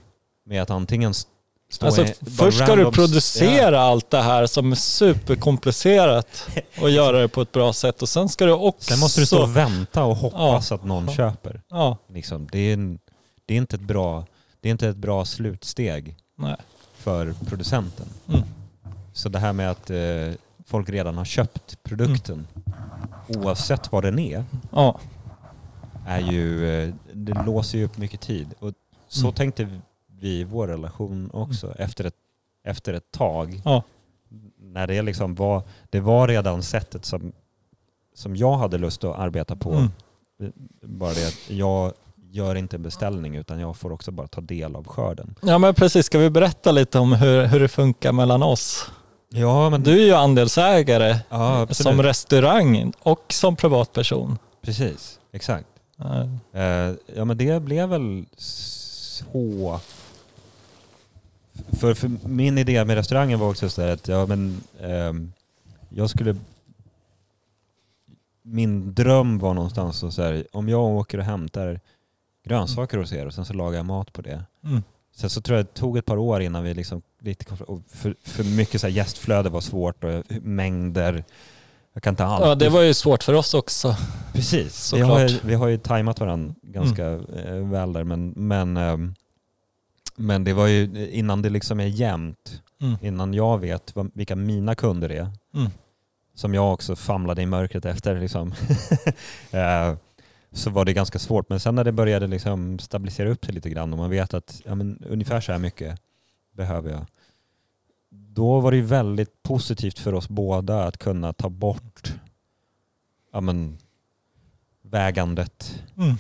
med 0.47 0.63
att 0.63 0.71
antingen 0.71 1.11
st- 1.11 1.31
stå 1.71 1.87
Alltså, 1.87 2.05
i- 2.05 2.15
först 2.37 2.59
ska 2.59 2.77
du 2.77 2.91
producera 2.93 3.81
allt 3.81 4.11
det 4.11 4.23
här 4.23 4.47
som 4.47 4.73
är 4.73 4.77
superkomplicerat 4.77 6.49
och 6.81 6.91
göra 6.91 7.19
det 7.21 7.29
på 7.29 7.41
ett 7.43 7.53
bra 7.53 7.73
sätt 7.73 8.03
och 8.03 8.09
sen 8.09 8.29
ska 8.29 8.47
du 8.47 8.53
också... 8.53 8.91
Sen 8.91 8.99
måste 8.99 9.21
du 9.21 9.27
stå 9.27 9.43
och 9.43 9.57
vänta 9.57 10.05
och 10.05 10.17
hoppas 10.17 10.73
att 10.73 10.85
någon 10.85 11.07
Ja. 11.07 11.15
köper. 11.15 11.63
Ja, 11.69 11.97
Liksom. 12.13 12.49
Det, 12.53 12.59
är 12.59 12.99
det, 13.47 13.55
är 13.55 13.59
inte 13.59 13.77
ett 13.77 13.83
bra, 13.83 14.25
det 14.61 14.69
är 14.69 14.71
inte 14.73 14.89
ett 14.89 14.97
bra 14.97 15.25
slutsteg 15.25 16.17
nej. 16.39 16.57
För 17.07 17.35
producenten. 17.47 18.07
Mm. 18.29 18.41
Så 19.13 19.29
det 19.29 19.39
här 19.39 19.53
med 19.53 19.71
att 19.71 19.91
eh, 19.91 20.33
folk 20.65 20.89
redan 20.91 21.17
har 21.19 21.25
köpt 21.25 21.83
produkten, 21.83 22.47
oavsett 23.29 23.93
vad 23.93 24.05
den 24.05 24.19
är, 24.19 24.45
Ja. 24.73 25.01
är 26.07 26.21
ju, 26.21 26.71
eh, 26.71 26.95
det 27.13 27.43
låser 27.47 27.79
ju 27.79 27.85
upp 27.85 27.99
mycket 27.99 28.21
tid. 28.21 28.55
Och 28.59 28.73
så 29.09 29.21
Mm. 29.27 29.35
tänkte 29.35 29.65
vi 30.07 30.29
i 30.41 30.45
vår 30.45 30.67
relation 30.69 31.31
också 31.33 31.73
efter, 31.79 32.05
ett, 32.05 32.15
efter 32.65 32.93
ett 32.95 33.11
tag. 33.11 33.63
Ja. 33.65 33.83
När 34.59 34.87
det 34.87 35.03
liksom 35.03 35.35
var, 35.35 35.63
det 35.91 36.01
var 36.01 36.29
redan 36.29 36.63
sättet 36.63 37.05
som, 37.05 37.33
som 38.15 38.37
jag 38.37 38.57
hade 38.57 38.79
lust 38.79 39.05
att 39.05 39.19
arbeta 39.19 39.57
på. 39.57 39.73
Mm. 39.73 39.91
Bara 40.83 41.13
det 41.15 41.27
att 41.29 41.51
jag 41.51 41.93
gör 42.37 42.55
inte 42.55 42.77
en 42.77 42.83
beställning 42.83 43.37
utan 43.37 43.61
jag 43.61 43.77
får 43.77 43.93
också 43.93 44.11
bara 44.11 44.27
ta 44.27 44.41
del 44.41 44.77
av 44.77 44.87
skörden. 44.87 45.35
ja 45.43 45.59
men 45.59 45.75
precis, 45.75 46.07
ska 46.07 46.19
vi 46.19 46.31
berätta 46.31 46.73
lite 46.73 46.99
om 46.99 47.13
hur, 47.13 47.45
hur 47.45 47.61
det 47.61 47.69
funkar 47.69 48.13
mellan 48.13 48.43
oss? 48.43 48.91
Ja 49.29 49.71
men 49.71 49.83
Du 49.83 50.03
är 50.03 50.07
ju 50.07 50.13
andelsägare 50.13 51.19
ja, 51.29 51.67
som 51.71 52.03
restaurang 52.03 52.93
och 52.99 53.25
som 53.33 53.57
privatperson. 53.57 54.39
Precis, 54.63 55.21
exakt. 55.33 55.67
Ja. 55.97 56.29
Eh, 56.61 56.95
ja 57.15 57.25
men 57.25 57.37
det 57.39 57.63
blev 57.63 57.89
väl 57.89 58.25
så... 58.37 59.81
För, 61.81 61.95
för 61.95 62.11
min 62.29 62.59
idé 62.59 62.85
med 62.85 62.97
restaurangen 62.97 63.39
var 63.39 63.51
också 63.51 63.69
så 63.69 63.83
att 63.83 64.09
ja, 64.09 64.27
men, 64.27 64.61
ehm, 64.81 65.33
jag 65.89 66.11
skulle... 66.11 66.37
Min 68.43 68.95
dröm 68.95 69.39
var 69.39 69.55
någonstans 69.55 70.15
så 70.15 70.23
här, 70.23 70.47
om 70.53 70.69
jag 70.69 70.85
åker 70.85 71.19
och 71.19 71.25
hämtar 71.25 71.81
grönsaker 72.47 72.99
hos 72.99 73.13
er 73.13 73.27
och 73.27 73.35
sen 73.35 73.45
så 73.45 73.53
lagar 73.53 73.77
jag 73.77 73.87
mat 73.87 74.13
på 74.13 74.23
det. 74.23 74.45
Mm. 74.65 74.83
Sen 75.17 75.31
så 75.31 75.41
tror 75.41 75.57
jag 75.59 75.67
det 75.67 75.75
tog 75.75 75.99
ett 75.99 76.05
par 76.07 76.17
år 76.17 76.43
innan 76.43 76.65
vi 76.65 76.75
liksom 76.75 77.03
lite 77.21 77.45
för, 77.89 78.15
för 78.25 78.45
mycket 78.45 78.81
så 78.81 78.87
här 78.87 78.95
gästflöde 78.95 79.49
var 79.49 79.61
svårt 79.61 80.05
och 80.05 80.25
mängder. 80.43 81.25
Jag 81.93 82.03
kan 82.03 82.13
inte 82.13 82.25
alltid... 82.25 82.49
ja, 82.49 82.55
det 82.55 82.69
var 82.69 82.81
ju 82.83 82.95
svårt 82.95 83.23
för 83.23 83.35
oss 83.35 83.55
också. 83.55 83.97
Precis. 84.33 84.93
Vi 84.95 85.01
har, 85.01 85.21
ju, 85.29 85.39
vi 85.45 85.55
har 85.55 85.69
ju 85.69 85.79
tajmat 85.79 86.21
varandra 86.21 86.55
ganska 86.63 87.07
eh, 87.13 87.55
väl 87.55 87.93
där 87.93 88.05
men, 88.05 88.29
men, 88.37 88.77
ehm, 88.77 89.15
men 90.17 90.45
det 90.45 90.53
var 90.53 90.67
ju 90.67 91.09
innan 91.11 91.43
det 91.43 91.51
liksom 91.51 91.81
är 91.81 91.87
jämnt, 91.87 92.63
Mm. 92.81 92.97
innan 93.03 93.35
jag 93.35 93.59
vet 93.59 93.95
vilka 94.15 94.37
mina 94.37 94.75
kunder 94.75 95.11
är, 95.13 95.31
Mm. 95.55 95.71
som 96.35 96.55
jag 96.55 96.73
också 96.73 96.97
famlade 96.97 97.43
i 97.43 97.47
mörkret 97.47 97.85
efter 97.85 98.21
liksom. 98.21 98.55
Så 100.53 100.71
var 100.71 100.85
det 100.85 100.93
ganska 100.93 101.19
svårt. 101.19 101.49
Men 101.49 101.61
sen 101.61 101.75
när 101.75 101.85
det 101.85 101.93
började 101.93 102.27
liksom 102.27 102.79
stabilisera 102.79 103.29
upp 103.31 103.45
sig 103.45 103.55
lite 103.55 103.71
grann 103.71 103.93
och 103.93 103.99
man 103.99 104.11
vet 104.11 104.35
att 104.35 104.63
ja, 104.65 104.75
men 104.75 105.03
ungefär 105.09 105.41
så 105.41 105.53
här 105.53 105.59
mycket 105.59 106.01
behöver 106.53 106.91
jag. 106.91 107.07
Då 108.11 108.61
var 108.61 108.73
det 108.73 108.81
väldigt 108.81 109.43
positivt 109.43 109.99
för 109.99 110.15
oss 110.15 110.29
båda 110.29 110.85
att 110.85 110.99
kunna 110.99 111.33
ta 111.33 111.49
bort 111.49 112.13
ja, 113.33 113.41
men, 113.41 113.79
vägandet. 114.83 115.81
Mm. 115.97 116.15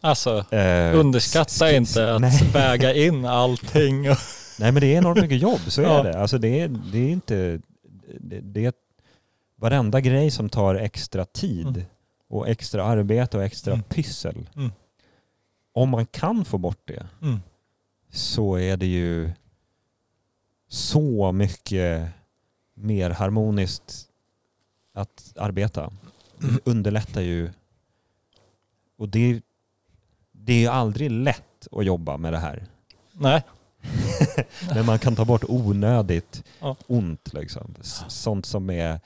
Alltså, 0.00 0.44
Eh, 0.54 0.98
underskatta 0.98 1.72
inte 1.76 2.14
att 2.14 2.20
nej. 2.20 2.50
väga 2.52 2.94
in 3.06 3.24
allting. 3.24 4.02
Nej 4.58 4.72
men 4.72 4.74
det 4.74 4.86
är 4.94 4.98
enormt 4.98 5.20
mycket 5.20 5.38
jobb, 5.42 5.60
så 5.68 5.82
Ja. 5.82 5.98
är 6.00 6.04
det. 6.04 6.20
Alltså 6.20 6.38
det 6.38 6.60
är, 6.60 6.68
det 6.68 6.98
är 6.98 7.08
inte... 7.10 7.60
Det, 8.20 8.40
det 8.40 8.64
är 8.64 8.72
varenda 9.56 10.00
grej 10.00 10.30
som 10.30 10.48
tar 10.48 10.74
extra 10.74 11.24
tid 11.24 11.66
Mm. 11.66 11.82
Och 12.32 12.48
extra 12.48 12.84
arbete 12.84 13.36
och 13.36 13.44
extra 13.44 13.72
Mm. 13.72 13.84
pyssel. 13.84 14.48
Mm. 14.56 14.72
Om 15.72 15.88
man 15.88 16.06
kan 16.06 16.44
få 16.44 16.58
bort 16.58 16.80
det 16.84 17.06
mm. 17.22 17.40
så 18.10 18.54
är 18.58 18.76
det 18.76 18.86
ju 18.86 19.30
så 20.68 21.32
mycket 21.32 22.08
mer 22.74 23.10
harmoniskt 23.10 24.08
att 24.94 25.32
arbeta. 25.36 25.80
Mm. 25.84 26.54
Det 26.54 26.70
underlättar 26.70 27.20
ju. 27.20 27.50
Och 28.96 29.08
det, 29.08 29.42
det 30.32 30.52
är 30.52 30.60
ju 30.60 30.68
aldrig 30.68 31.10
lätt 31.10 31.68
att 31.72 31.84
jobba 31.84 32.16
med 32.16 32.32
det 32.32 32.38
här. 32.38 32.66
Nej, 33.12 33.42
Men 34.74 34.86
man 34.86 34.98
kan 34.98 35.16
ta 35.16 35.24
bort 35.24 35.44
onödigt 35.48 36.44
Ja. 36.60 36.76
ont. 36.86 37.32
Liksom. 37.32 37.74
Sånt 38.08 38.46
som 38.46 38.70
är 38.70 39.00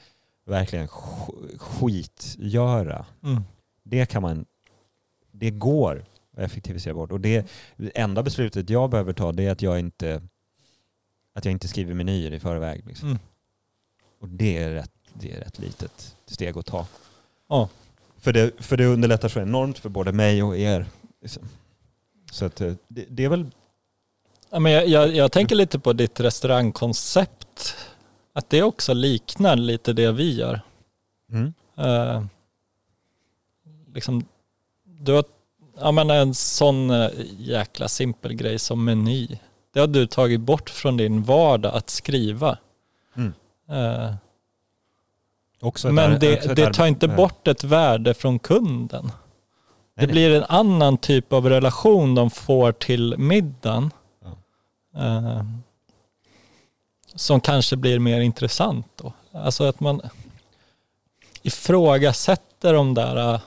verkligen 0.47 0.87
sk- 0.87 1.59
skitgöra. 1.59 3.07
mm. 3.23 3.43
Det 3.83 4.07
kan 4.07 4.23
man, 4.23 4.47
det 5.31 5.51
går 5.51 6.05
att 6.37 6.43
effektivisera 6.43 6.95
bort. 6.95 7.13
Och 7.13 7.21
det, 7.21 7.47
det 7.77 7.99
enda 7.99 8.23
beslutet 8.23 8.71
jag 8.71 8.91
behöver 8.91 9.13
ta 9.13 9.33
det 9.33 9.43
är 9.47 9.51
att 9.53 9.63
jag 9.63 9.79
inte, 9.79 10.23
att 11.35 11.45
jag 11.45 11.53
inte 11.53 11.69
skriver 11.69 11.95
menyer 11.95 12.33
i 12.33 12.41
förväg. 12.41 12.87
Liksom. 12.87 13.09
Mm. 13.09 13.19
Och 14.21 14.29
det 14.29 14.59
är, 14.59 14.71
rätt, 14.71 14.93
det 15.13 15.33
är 15.33 15.41
rätt 15.41 15.59
litet 15.59 16.17
steg 16.27 16.59
att 16.59 16.67
ta. 16.67 16.87
Ja. 17.49 17.69
För, 18.19 18.33
det, 18.33 18.65
för 18.65 18.77
det 18.77 18.87
underlättar 18.87 19.29
så 19.29 19.41
enormt 19.41 19.79
för 19.79 19.89
både 19.89 20.13
mig 20.13 20.43
och 20.43 20.57
er. 20.57 20.87
Liksom. 21.23 21.43
Så 22.31 22.45
att, 22.45 22.61
eh, 22.61 22.73
det, 22.89 23.05
det 23.09 23.25
är 23.25 23.29
väl 23.29 23.51
Ja, 24.51 24.59
men 24.59 24.73
jag, 24.73 24.89
jag, 24.89 25.15
jag 25.15 25.33
tänker 25.33 25.55
lite 25.55 25.79
på 25.79 25.93
ditt 25.93 26.21
restaurangkoncept. 26.21 27.77
Att 28.37 28.51
det 28.51 28.63
också 28.63 28.95
liknar 28.95 29.57
lite 29.57 29.93
det 29.93 30.13
vi 30.13 30.35
gör. 30.35 30.61
mm, 31.33 31.55
Eh, 31.79 32.25
liksom, 33.95 34.25
du 34.85 35.13
har, 35.13 35.25
ja, 35.81 35.93
men 35.93 36.11
en 36.11 36.35
sån 36.35 36.91
eh, 36.91 37.11
jäkla 37.39 37.89
simpel 37.89 38.33
grej 38.35 38.59
som 38.59 38.85
meny. 38.85 39.39
Det 39.73 39.81
har 39.81 39.87
du 39.87 40.07
tagit 40.07 40.41
bort 40.41 40.71
från 40.71 40.97
din 40.97 41.23
vardag 41.23 41.75
att 41.75 41.91
skriva. 41.91 42.59
Mm. 43.17 43.33
Eh, 43.69 43.75
men 43.75 45.69
också 45.69 45.89
det, 45.91 46.55
det 46.57 46.67
ar- 46.67 46.73
tar 46.73 46.87
inte 46.87 47.07
ja. 47.07 47.17
bort 47.17 47.49
ett 47.49 47.65
värde 47.65 48.15
från 48.15 48.39
kunden. 48.39 49.05
Nej, 49.05 49.13
Det 49.95 50.07
nej. 50.07 50.13
blir 50.13 50.31
en 50.37 50.45
annan 50.49 50.97
typ 50.99 51.33
av 51.33 51.49
relation 51.49 52.15
de 52.15 52.31
får 52.31 52.73
till 52.73 53.15
middagen. 53.19 53.91
Eh, 54.97 55.43
som 57.17 57.41
kanske 57.41 57.77
blir 57.77 57.99
mer 57.99 58.21
intressant 58.21 58.87
då. 58.97 59.13
Alltså 59.33 59.65
att 59.65 59.81
man 59.81 60.01
ifrågasätter 61.43 62.75
de 62.75 62.95
där... 62.95 63.35
eh, 63.35 63.41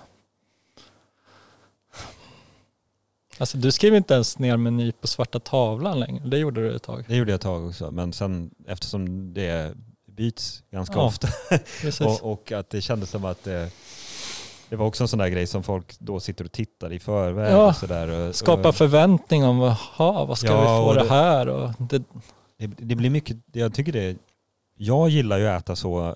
alltså 3.37 3.57
du 3.57 3.71
skriver 3.71 3.97
inte 3.97 4.13
ens 4.13 4.39
ner 4.39 4.57
meny 4.57 4.91
på 4.91 5.07
svarta 5.07 5.39
tavlan 5.39 5.99
längre. 5.99 6.23
Det 6.27 6.37
gjorde 6.37 6.61
du 6.61 6.75
ett 6.75 6.83
tag. 6.83 7.05
Det 7.07 7.15
gjorde 7.15 7.31
jag 7.31 7.35
ett 7.35 7.41
tag 7.41 7.67
också, 7.67 7.91
men 7.91 8.13
sen 8.13 8.51
eftersom 8.67 9.33
det 9.33 9.73
byts 10.05 10.63
ganska 10.71 10.95
Ja, 10.95 11.01
ofta 11.05 11.27
och, 12.05 12.31
och 12.31 12.51
att 12.51 12.69
det 12.69 12.81
kändes 12.81 13.09
som 13.09 13.25
att 13.25 13.43
det, 13.43 13.71
det 14.69 14.75
var 14.75 14.85
också 14.85 15.03
en 15.03 15.07
sån 15.07 15.19
där 15.19 15.27
grej 15.27 15.47
som 15.47 15.63
folk 15.63 15.99
då 15.99 16.19
sitter 16.19 16.45
och 16.45 16.51
tittar 16.51 16.93
i 16.93 16.99
förväg 16.99 17.51
Ja, 17.53 17.67
och 17.67 17.75
sådär. 17.75 18.07
Och, 18.09 18.35
Skapa 18.35 18.71
förväntning 18.71 19.45
om, 19.45 19.59
jaha, 19.59 20.25
vad 20.25 20.37
ska 20.37 20.47
Ja, 20.47 20.61
vi 20.61 20.85
få 20.85 20.93
det 20.93 21.03
det- 21.03 21.09
här? 21.09 21.47
Och 21.47 21.71
det, 21.77 22.03
det, 22.59 22.67
det 22.67 22.95
blir 22.95 23.09
mycket, 23.09 23.37
jag 23.51 23.73
tycker 23.73 23.91
det, 23.91 24.17
jag 24.75 25.09
gillar 25.09 25.37
ju 25.37 25.47
att 25.47 25.63
äta 25.63 25.75
så 25.75 26.15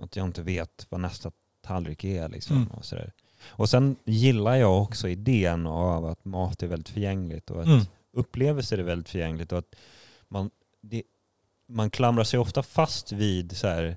att 0.00 0.16
jag 0.16 0.26
inte 0.26 0.42
vet 0.42 0.86
vad 0.88 1.00
nästa 1.00 1.30
tallrik 1.62 2.04
är 2.04 2.28
liksom. 2.28 2.56
Mm. 2.56 2.68
Och, 2.68 2.84
sådär. 2.84 3.12
och 3.46 3.68
sen 3.68 3.96
gillar 4.04 4.56
jag 4.56 4.82
också 4.82 5.08
idén 5.08 5.66
av 5.66 6.04
att 6.06 6.24
mat 6.24 6.62
är 6.62 6.66
väldigt 6.66 6.88
förgängligt 6.88 7.50
och 7.50 7.60
att 7.60 7.66
mm, 7.66 7.80
upplevelser 8.12 8.78
är 8.78 8.82
väldigt 8.82 9.08
förgängligt 9.08 9.52
och 9.52 9.58
att 9.58 9.74
man, 10.28 10.50
det, 10.80 11.02
man 11.68 11.90
klamrar 11.90 12.24
sig 12.24 12.40
ofta 12.40 12.62
fast 12.62 13.12
vid 13.12 13.56
så 13.56 13.68
här, 13.68 13.96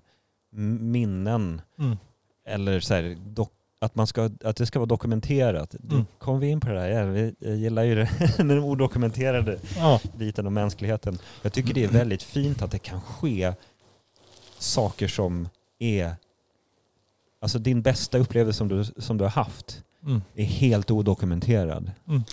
minnen 0.50 1.62
mm, 1.78 1.98
eller 2.46 2.80
så 2.80 2.94
här, 2.94 3.18
dok, 3.26 3.52
att, 3.82 3.96
man 3.96 4.08
ska, 4.08 4.30
att 4.44 4.56
det 4.56 4.66
ska 4.66 4.80
vara 4.80 4.88
dokumenterat. 4.88 5.76
Mm. 5.92 6.06
kommer 6.18 6.40
vi 6.40 6.48
in 6.48 6.60
på 6.60 6.68
det 6.68 6.74
där, 6.74 6.90
jag, 6.90 7.06
vi- 7.06 7.36
gillar 7.40 7.84
ju 7.84 7.96
det, 7.96 8.10
den 8.38 8.52
odokumenterade 8.52 9.60
ja, 9.78 10.00
biten 10.18 10.48
om 10.48 10.54
mänskligheten. 10.54 11.18
Jag 11.42 11.54
tycker 11.54 11.74
det 11.74 11.84
är 11.84 11.88
väldigt 11.88 12.24
fint 12.24 12.62
att 12.62 12.72
det 12.72 12.80
kan 12.80 13.02
ske 13.02 13.54
saker 14.58 15.08
som 15.08 15.50
är, 15.80 16.16
alltså 17.40 17.60
din 17.60 17.82
bästa 17.82 18.18
upplevelse 18.18 18.58
som 18.58 18.68
du, 18.68 18.84
som 18.84 19.18
du 19.18 19.24
har 19.24 19.32
haft 19.32 19.84
mm, 20.06 20.22
är 20.36 20.44
helt 20.46 20.92
odokumenterad. 20.92 21.92
Mm. 22.08 22.24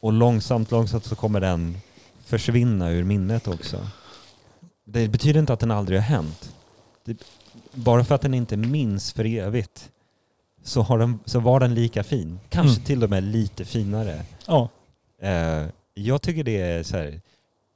Och 0.00 0.12
långsamt, 0.12 0.70
långsamt 0.70 1.04
så 1.04 1.16
kommer 1.16 1.40
den 1.40 1.78
försvinna 2.24 2.90
ur 2.90 3.04
minnet 3.04 3.48
också. 3.48 3.86
Det 4.84 5.08
betyder 5.08 5.40
inte 5.40 5.52
att 5.52 5.60
den 5.60 5.70
aldrig 5.70 5.98
har 5.98 6.04
hänt. 6.04 6.54
Det, 7.04 7.22
bara 7.74 8.04
för 8.04 8.14
att 8.14 8.22
den 8.22 8.34
inte 8.34 8.56
minns 8.56 9.12
för 9.12 9.24
evigt 9.24 9.90
så, 10.64 10.82
har 10.82 10.98
den, 10.98 11.18
så 11.24 11.40
var 11.40 11.60
den 11.60 11.74
lika 11.74 12.04
fin. 12.04 12.40
Kanske 12.48 12.76
Mm. 12.76 12.84
till 12.84 13.04
och 13.04 13.10
med 13.10 13.22
lite 13.22 13.64
finare. 13.64 14.24
Ja. 14.46 14.68
Eh, 15.22 15.62
jag 15.94 16.22
tycker 16.22 16.44
det 16.44 16.60
är 16.60 16.82
så 16.82 16.96
här, 16.96 17.20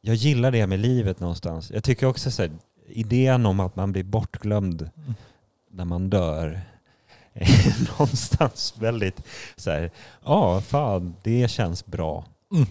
jag 0.01 0.15
gillar 0.15 0.51
det 0.51 0.67
med 0.67 0.79
livet 0.79 1.21
någonstans. 1.21 1.71
Jag 1.71 1.85
tycker 1.85 2.07
också 2.07 2.31
så 2.31 2.43
här, 2.43 2.51
idén 2.89 3.47
om 3.47 3.61
att 3.61 3.77
man 3.77 3.93
blir 3.93 4.05
bortglömd 4.05 4.83
Mm. 4.97 5.15
när 5.71 5.85
man 5.85 6.11
dör 6.11 6.61
är 7.33 7.91
någonstans 7.99 8.75
väldigt 8.79 9.23
så 9.57 9.71
här, 9.71 9.91
ja 10.25 10.61
fan 10.61 11.15
det 11.23 11.51
känns 11.51 11.87
bra. 11.87 12.25
Mm. 12.55 12.67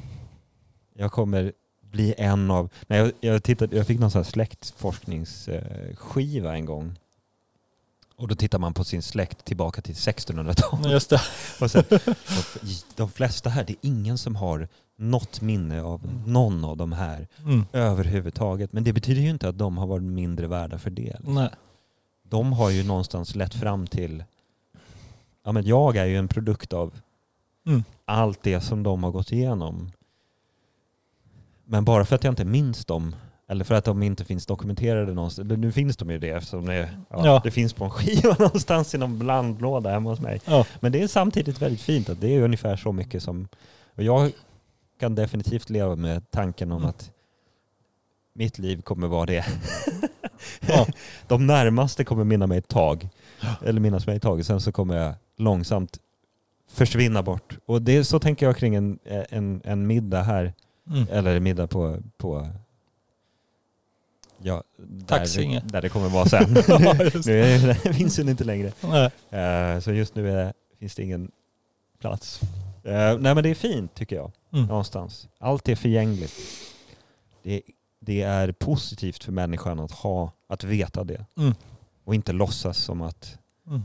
Jag 0.95 1.11
kommer 1.11 1.53
bli 1.82 2.13
en 2.18 2.51
av, 2.51 2.70
nej, 2.88 2.99
jag, 2.99 3.11
jag, 3.20 3.43
tittade, 3.43 3.78
jag 3.78 3.88
fick 3.88 3.99
någon 3.99 4.11
sån 4.11 4.20
här 4.24 4.32
släktforskningsskiva 4.32 6.55
en 6.55 6.65
gång. 6.65 6.95
Och 8.18 8.28
då 8.28 8.36
tittar 8.36 8.59
man 8.59 8.74
på 8.74 8.84
sin 8.84 9.01
släkt 9.01 9.45
tillbaka 9.45 9.82
till 9.82 9.95
1600-talet. 9.95 10.91
Just 10.91 11.09
det. 11.09 11.22
Och 11.61 11.72
sen, 11.72 11.84
de, 12.95 13.09
flesta 13.11 13.49
här, 13.49 13.63
det 13.63 13.74
är 13.74 13.78
ingen 13.82 14.18
som 14.18 14.36
har 14.36 14.68
något 14.97 15.41
minne 15.41 15.82
av 15.82 16.01
någon 16.28 16.65
av 16.65 16.78
de 16.78 16.91
här 16.91 17.28
Mm. 17.43 17.65
överhuvudtaget. 17.74 18.74
Men 18.74 18.84
det 18.84 18.93
betyder 18.93 19.22
ju 19.22 19.30
inte 19.30 19.49
att 19.49 19.57
de 19.57 19.78
har 19.78 19.88
varit 19.88 20.03
mindre 20.03 20.47
värda 20.47 20.78
för 20.80 20.89
det. 20.89 21.15
Nej. 21.24 21.49
De 22.24 22.53
har 22.53 22.70
ju 22.70 22.84
någonstans 22.84 23.36
lett 23.36 23.53
fram 23.53 23.88
till, 23.88 24.24
ja 25.43 25.51
men 25.51 25.65
jag 25.65 25.97
är 25.97 26.05
ju 26.05 26.18
en 26.18 26.28
produkt 26.28 26.74
av 26.74 26.93
Mm. 27.65 27.84
allt 28.05 28.43
det 28.43 28.61
som 28.61 28.84
de 28.84 29.03
har 29.03 29.11
gått 29.11 29.32
igenom. 29.32 29.91
Men 31.65 31.86
bara 31.86 32.05
för 32.05 32.15
att 32.15 32.24
jag 32.24 32.32
inte 32.32 32.45
minns 32.45 32.86
dem, 32.86 33.15
eller 33.50 33.66
för 33.66 33.76
att 33.76 33.86
de 33.86 34.04
inte 34.04 34.26
finns 34.26 34.45
dokumenterade 34.45 35.14
någonstans, 35.14 35.50
nu 35.58 35.72
finns 35.72 35.98
de 35.98 36.10
ju 36.10 36.18
det 36.18 36.30
eftersom 36.30 36.66
det, 36.66 36.89
ja, 37.10 37.26
Ja. 37.26 37.41
det 37.43 37.52
finns 37.52 37.74
på 37.74 37.84
en 37.84 37.89
skiva 37.91 38.36
någonstans 38.39 38.95
i 38.95 38.98
någon 38.98 39.20
blandlåda 39.20 39.89
hemma 39.91 40.10
hos 40.10 40.20
mig. 40.20 40.41
Ja. 40.45 40.66
Men 40.80 40.91
det 40.91 41.02
är 41.02 41.08
samtidigt 41.08 41.62
väldigt 41.62 41.82
fint 41.82 42.10
att 42.10 42.22
det 42.22 42.36
är 42.36 42.41
ungefär 42.41 42.76
så 42.76 42.91
mycket 42.91 43.24
som... 43.24 43.48
Och 43.95 44.04
jag 44.04 44.32
kan 45.00 45.16
definitivt 45.16 45.70
leva 45.70 45.95
med 45.95 46.32
tanken 46.32 46.72
om 46.72 46.78
Mm. 46.78 46.89
att 46.89 47.12
mitt 48.34 48.60
liv 48.60 48.82
kommer 48.82 49.08
vara 49.08 49.26
det. 49.26 49.45
Ja. 50.68 50.88
De 51.28 51.48
närmaste 51.48 52.04
kommer 52.04 52.24
minna 52.24 52.48
mig 52.48 52.58
ett 52.58 52.68
tag. 52.68 53.10
Eller 53.66 53.82
minnas 53.82 54.08
mig 54.08 54.16
ett 54.16 54.22
tag. 54.22 54.45
Sen 54.45 54.62
så 54.62 54.72
kommer 54.72 54.98
jag 54.98 55.14
långsamt 55.38 55.98
försvinna 56.72 57.24
bort. 57.24 57.58
Och 57.66 57.82
det, 57.82 58.04
så 58.04 58.20
tänker 58.20 58.45
jag 58.45 58.58
kring 58.58 58.76
en, 58.76 59.00
en, 59.30 59.62
en 59.66 59.88
middag 59.88 60.22
här. 60.24 60.54
Mm. 60.89 61.06
Eller 61.12 61.39
middag 61.39 61.68
på... 61.68 61.98
på 62.18 62.48
ja, 64.43 64.63
där, 64.77 65.05
Taxinge. 65.05 65.61
där 65.65 65.81
det 65.81 65.89
kommer 65.89 66.09
vara 66.09 66.25
sen. 66.25 66.53
Nu 67.25 67.41
är, 67.43 67.73
finns 67.93 68.15
den 68.15 68.29
inte 68.29 68.43
längre. 68.43 68.67
Eh, 69.29 69.79
så 69.79 69.91
just 69.91 70.15
nu 70.15 70.31
är, 70.31 70.53
finns 70.79 70.95
det 70.95 71.03
ingen 71.03 71.31
plats. 72.01 72.41
Eh, 72.83 73.17
nej 73.19 73.35
men 73.35 73.43
det 73.43 73.49
är 73.49 73.55
fint 73.55 73.93
tycker 73.95 74.15
jag, 74.15 74.31
Mm. 74.53 74.65
någonstans. 74.65 75.27
Allt 75.39 75.69
är 75.69 75.75
förgängligt. 75.75 76.33
Det, 77.43 77.61
det 77.99 78.21
är 78.21 78.51
positivt 78.51 79.23
för 79.23 79.31
människan 79.31 79.79
att 79.79 79.91
ha, 79.91 80.31
att 80.47 80.63
veta 80.63 81.03
det. 81.03 81.25
Mm. 81.38 81.53
Och 82.03 82.15
inte 82.15 82.33
låtsas 82.33 82.77
som 82.77 83.01
att... 83.01 83.38
Mm. 83.67 83.81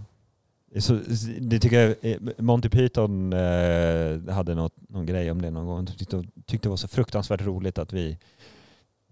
Så, 0.78 1.00
det 1.40 1.58
tycker 1.60 1.80
jag, 1.80 2.12
eh, 2.12 2.16
Monty 2.38 2.68
Python 2.68 3.32
eh, 3.32 4.28
hade 4.34 4.54
något, 4.54 4.74
någon 4.88 5.06
grej 5.06 5.30
om 5.30 5.42
det 5.42 5.50
någon 5.50 5.66
gång. 5.66 5.84
De 5.84 5.92
tyckte, 5.92 6.24
tyckte 6.46 6.66
det 6.68 6.70
var 6.70 6.76
så 6.76 6.88
fruktansvärt 6.88 7.40
roligt 7.40 7.78
att 7.78 7.92
vi 7.92 8.18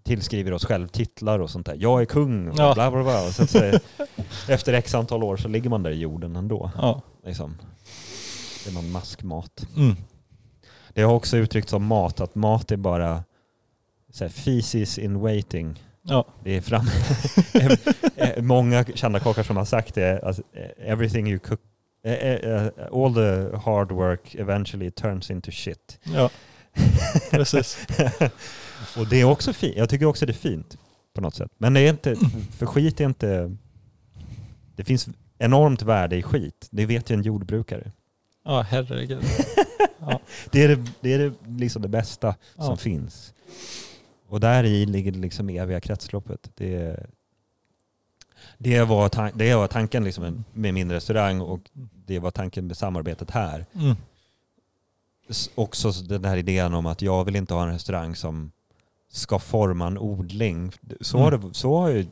tillskriver 0.03 0.53
oss 0.53 0.65
själv 0.65 0.87
titlar 0.87 1.39
och 1.39 1.49
sånt 1.49 1.65
där. 1.65 1.75
Jag 1.79 2.01
är 2.01 2.05
kung 2.05 2.47
och 2.47 2.55
Ja. 2.59 2.73
bla 2.73 2.91
bla 2.91 3.03
bla. 3.03 3.31
Sen 3.31 3.47
så, 3.47 3.59
efter 4.47 4.73
x 4.73 4.95
antal 4.95 5.23
år 5.23 5.37
så 5.37 5.47
ligger 5.47 5.69
man 5.69 5.83
där 5.83 5.91
i 5.91 5.99
jorden 5.99 6.35
ändå. 6.35 6.71
Ja. 6.77 7.01
Liksom. 7.25 7.57
Det 8.63 8.69
är 8.69 8.73
någon 8.73 8.91
maskmat. 8.91 9.65
Mm. 9.77 9.95
Det 10.93 11.01
har 11.01 11.13
också 11.13 11.37
uttryckt 11.37 11.69
som 11.69 11.85
mat, 11.85 12.19
att 12.21 12.35
mat 12.35 12.71
är 12.71 12.77
bara 12.77 13.23
så 14.13 14.29
feces 14.29 14.97
in 14.97 15.19
waiting. 15.19 15.83
Ja. 16.03 16.25
Det 16.43 16.57
är 16.57 16.61
fram... 16.61 16.85
Eh, 18.15 18.41
Många 18.43 18.83
kända 18.83 19.19
kockar 19.19 19.43
som 19.43 19.57
har 19.57 19.65
sagt 19.65 19.95
det, 19.95 20.21
alltså, 20.23 20.41
everything 20.85 21.27
you 21.29 21.39
cook, 21.39 21.59
eh, 22.05 22.67
all 22.93 23.13
the 23.13 23.57
hard 23.57 23.91
work 23.91 24.35
eventually 24.35 24.91
turns 24.91 25.31
into 25.31 25.51
shit. 25.51 25.99
ja. 26.03 26.29
Precis. 27.31 27.77
Och 28.97 29.07
det 29.09 29.21
är 29.21 29.23
också 29.25 29.53
fint. 29.53 29.75
Jag 29.77 29.89
tycker 29.89 30.05
också 30.05 30.25
det 30.25 30.31
är 30.31 30.33
fint 30.33 30.77
på 31.13 31.21
något 31.21 31.35
sätt. 31.35 31.51
Men 31.57 31.73
det 31.73 31.79
är 31.79 31.89
inte, 31.89 32.15
för 32.57 32.65
skit 32.65 33.01
är 33.01 33.05
inte... 33.05 33.57
Det 34.75 34.83
finns 34.83 35.09
enormt 35.37 35.81
värde 35.81 36.15
i 36.15 36.23
skit. 36.23 36.67
Det 36.71 36.85
vet 36.85 37.09
ju 37.09 37.13
en 37.15 37.21
jordbrukare. 37.23 37.91
Ja, 38.45 38.61
herregud. 38.61 39.23
Det 40.51 40.63
är 40.63 40.67
det, 40.67 40.91
det, 41.01 41.13
är 41.13 41.19
det, 41.19 41.33
liksom 41.47 41.81
det 41.81 41.87
bästa 41.87 42.35
Ja. 42.57 42.63
som 42.63 42.77
finns. 42.77 43.33
Och 44.27 44.39
där 44.39 44.63
i 44.63 44.85
ligger 44.85 45.11
det 45.11 45.19
liksom 45.19 45.49
eviga 45.49 45.79
kretsloppet. 45.79 46.51
Det, 46.55 47.05
det, 48.57 48.83
var, 48.83 49.09
tan- 49.09 49.31
det 49.35 49.55
var 49.55 49.67
tanken 49.67 50.03
liksom 50.03 50.43
med 50.53 50.73
min 50.73 50.91
restaurang 50.91 51.41
och 51.41 51.59
det 52.05 52.19
var 52.19 52.31
tanken 52.31 52.67
med 52.67 52.77
samarbetet 52.77 53.31
här. 53.31 53.65
Mm. 53.75 53.95
Också 55.55 55.91
den 55.91 56.25
här 56.25 56.37
idén 56.37 56.73
om 56.73 56.85
att 56.85 57.01
jag 57.01 57.23
vill 57.25 57.35
inte 57.35 57.53
ha 57.53 57.63
en 57.63 57.73
restaurang 57.73 58.15
som 58.15 58.51
ska 59.11 59.39
forma 59.39 59.87
en 59.87 59.97
odling. 59.97 60.71
Så, 61.01 61.17
har, 61.17 61.31
det, 61.31 61.53
så 61.53 61.77
har 61.77 61.89
ju 61.89 62.05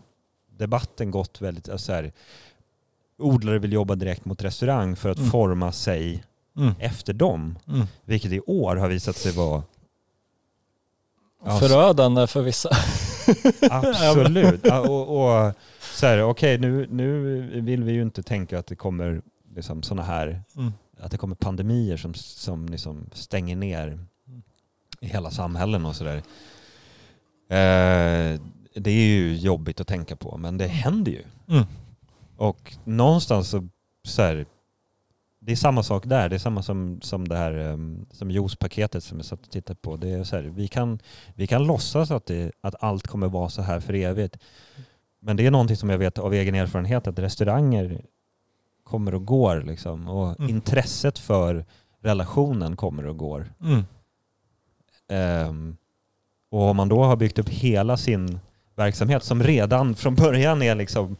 debatten 0.57 1.11
gått 1.11 1.41
väldigt 1.41 1.69
alltså 1.69 1.85
så 1.85 1.93
här, 1.93 2.11
Odlare 3.17 3.59
vill 3.59 3.73
jobba 3.73 3.95
direkt 3.95 4.25
mot 4.25 4.43
restaurang 4.43 4.95
för 4.95 5.09
att 5.09 5.17
Mm. 5.17 5.29
forma 5.29 5.71
sig 5.71 6.23
Mm. 6.57 6.73
efter 6.79 7.13
dem. 7.13 7.59
Mm. 7.67 7.87
Vilket 8.05 8.31
i 8.31 8.39
år 8.39 8.75
har 8.75 8.87
visat 8.87 9.15
sig 9.15 9.31
vara 9.31 9.63
Ja, 11.45 11.59
Förödande 11.59 12.27
för 12.27 12.41
vissa. 12.41 12.69
Absolut. 13.71 14.59
Ja, 14.63 14.79
och, 14.79 15.01
och 15.47 15.53
så 15.93 16.05
här, 16.07 16.21
okej 16.23 16.57
nu, 16.57 16.87
nu 16.91 17.41
vill 17.61 17.83
vi 17.83 17.91
ju 17.91 18.01
inte 18.01 18.23
tänka 18.23 18.59
att 18.59 18.67
det 18.67 18.75
kommer 18.75 19.21
liksom 19.55 19.83
sådana 19.83 20.03
här, 20.03 20.41
Mm. 20.55 20.73
att 20.99 21.11
det 21.11 21.17
kommer 21.17 21.35
pandemier 21.35 21.97
som, 21.97 22.13
som 22.13 22.65
liksom 22.69 23.09
stänger 23.13 23.55
ner 23.55 23.99
i 24.99 25.07
hela 25.07 25.31
samhällen 25.31 25.85
och 25.85 25.95
sådär. 25.95 26.21
Eh, 27.49 28.39
det 28.75 28.91
är 28.91 29.07
ju 29.07 29.35
jobbigt 29.35 29.81
att 29.81 29.87
tänka 29.87 30.15
på, 30.15 30.37
men 30.37 30.57
det 30.57 30.67
händer 30.67 31.11
ju. 31.11 31.23
Mm. 31.47 31.63
Och 32.37 32.75
någonstans 32.83 33.49
så, 33.49 33.67
så 34.03 34.21
här, 34.21 34.45
det 35.39 35.51
är 35.51 35.55
samma 35.55 35.83
sak 35.83 36.05
där. 36.05 36.29
Det 36.29 36.35
är 36.35 36.39
samma 36.39 36.63
som, 36.63 37.01
som 37.01 37.27
det 37.27 37.37
här 37.37 37.57
um, 37.57 38.05
som 38.11 38.31
juicepaketet 38.31 39.03
som 39.03 39.17
jag 39.17 39.25
satt 39.25 39.41
och 39.41 39.49
tittade 39.51 39.79
på. 39.81 39.97
Det 39.97 40.09
är 40.09 40.23
så 40.23 40.35
här, 40.35 40.43
vi, 40.43 40.67
kan, 40.67 40.99
vi 41.35 41.47
kan 41.47 41.63
låtsas 41.67 42.11
att, 42.11 42.25
det, 42.25 42.51
att 42.61 42.75
allt 42.83 43.07
kommer 43.07 43.27
vara 43.27 43.49
så 43.49 43.61
här 43.61 43.79
för 43.79 43.93
evigt. 43.93 44.37
Men 45.19 45.37
det 45.37 45.45
är 45.45 45.51
någonting 45.51 45.77
som 45.77 45.89
jag 45.89 45.97
vet 45.97 46.17
av 46.17 46.33
egen 46.33 46.55
erfarenhet 46.55 47.07
att 47.07 47.19
restauranger 47.19 48.01
kommer 48.83 49.13
och 49.15 49.25
går. 49.25 49.61
Liksom. 49.61 50.07
Och 50.07 50.39
Mm. 50.39 50.49
intresset 50.49 51.19
för 51.19 51.65
relationen 52.01 52.75
kommer 52.75 53.05
och 53.05 53.17
går. 53.17 53.53
Mm. 53.61 53.83
Ehm, 55.07 55.77
och 56.49 56.61
om 56.61 56.77
man 56.77 56.89
då 56.89 57.03
har 57.03 57.15
byggt 57.15 57.39
upp 57.39 57.49
hela 57.49 57.97
sin 57.97 58.39
verksamhet 58.75 59.23
som 59.23 59.43
redan 59.43 59.95
från 59.95 60.15
början 60.15 60.61
är 60.61 60.75
liksom 60.75 61.17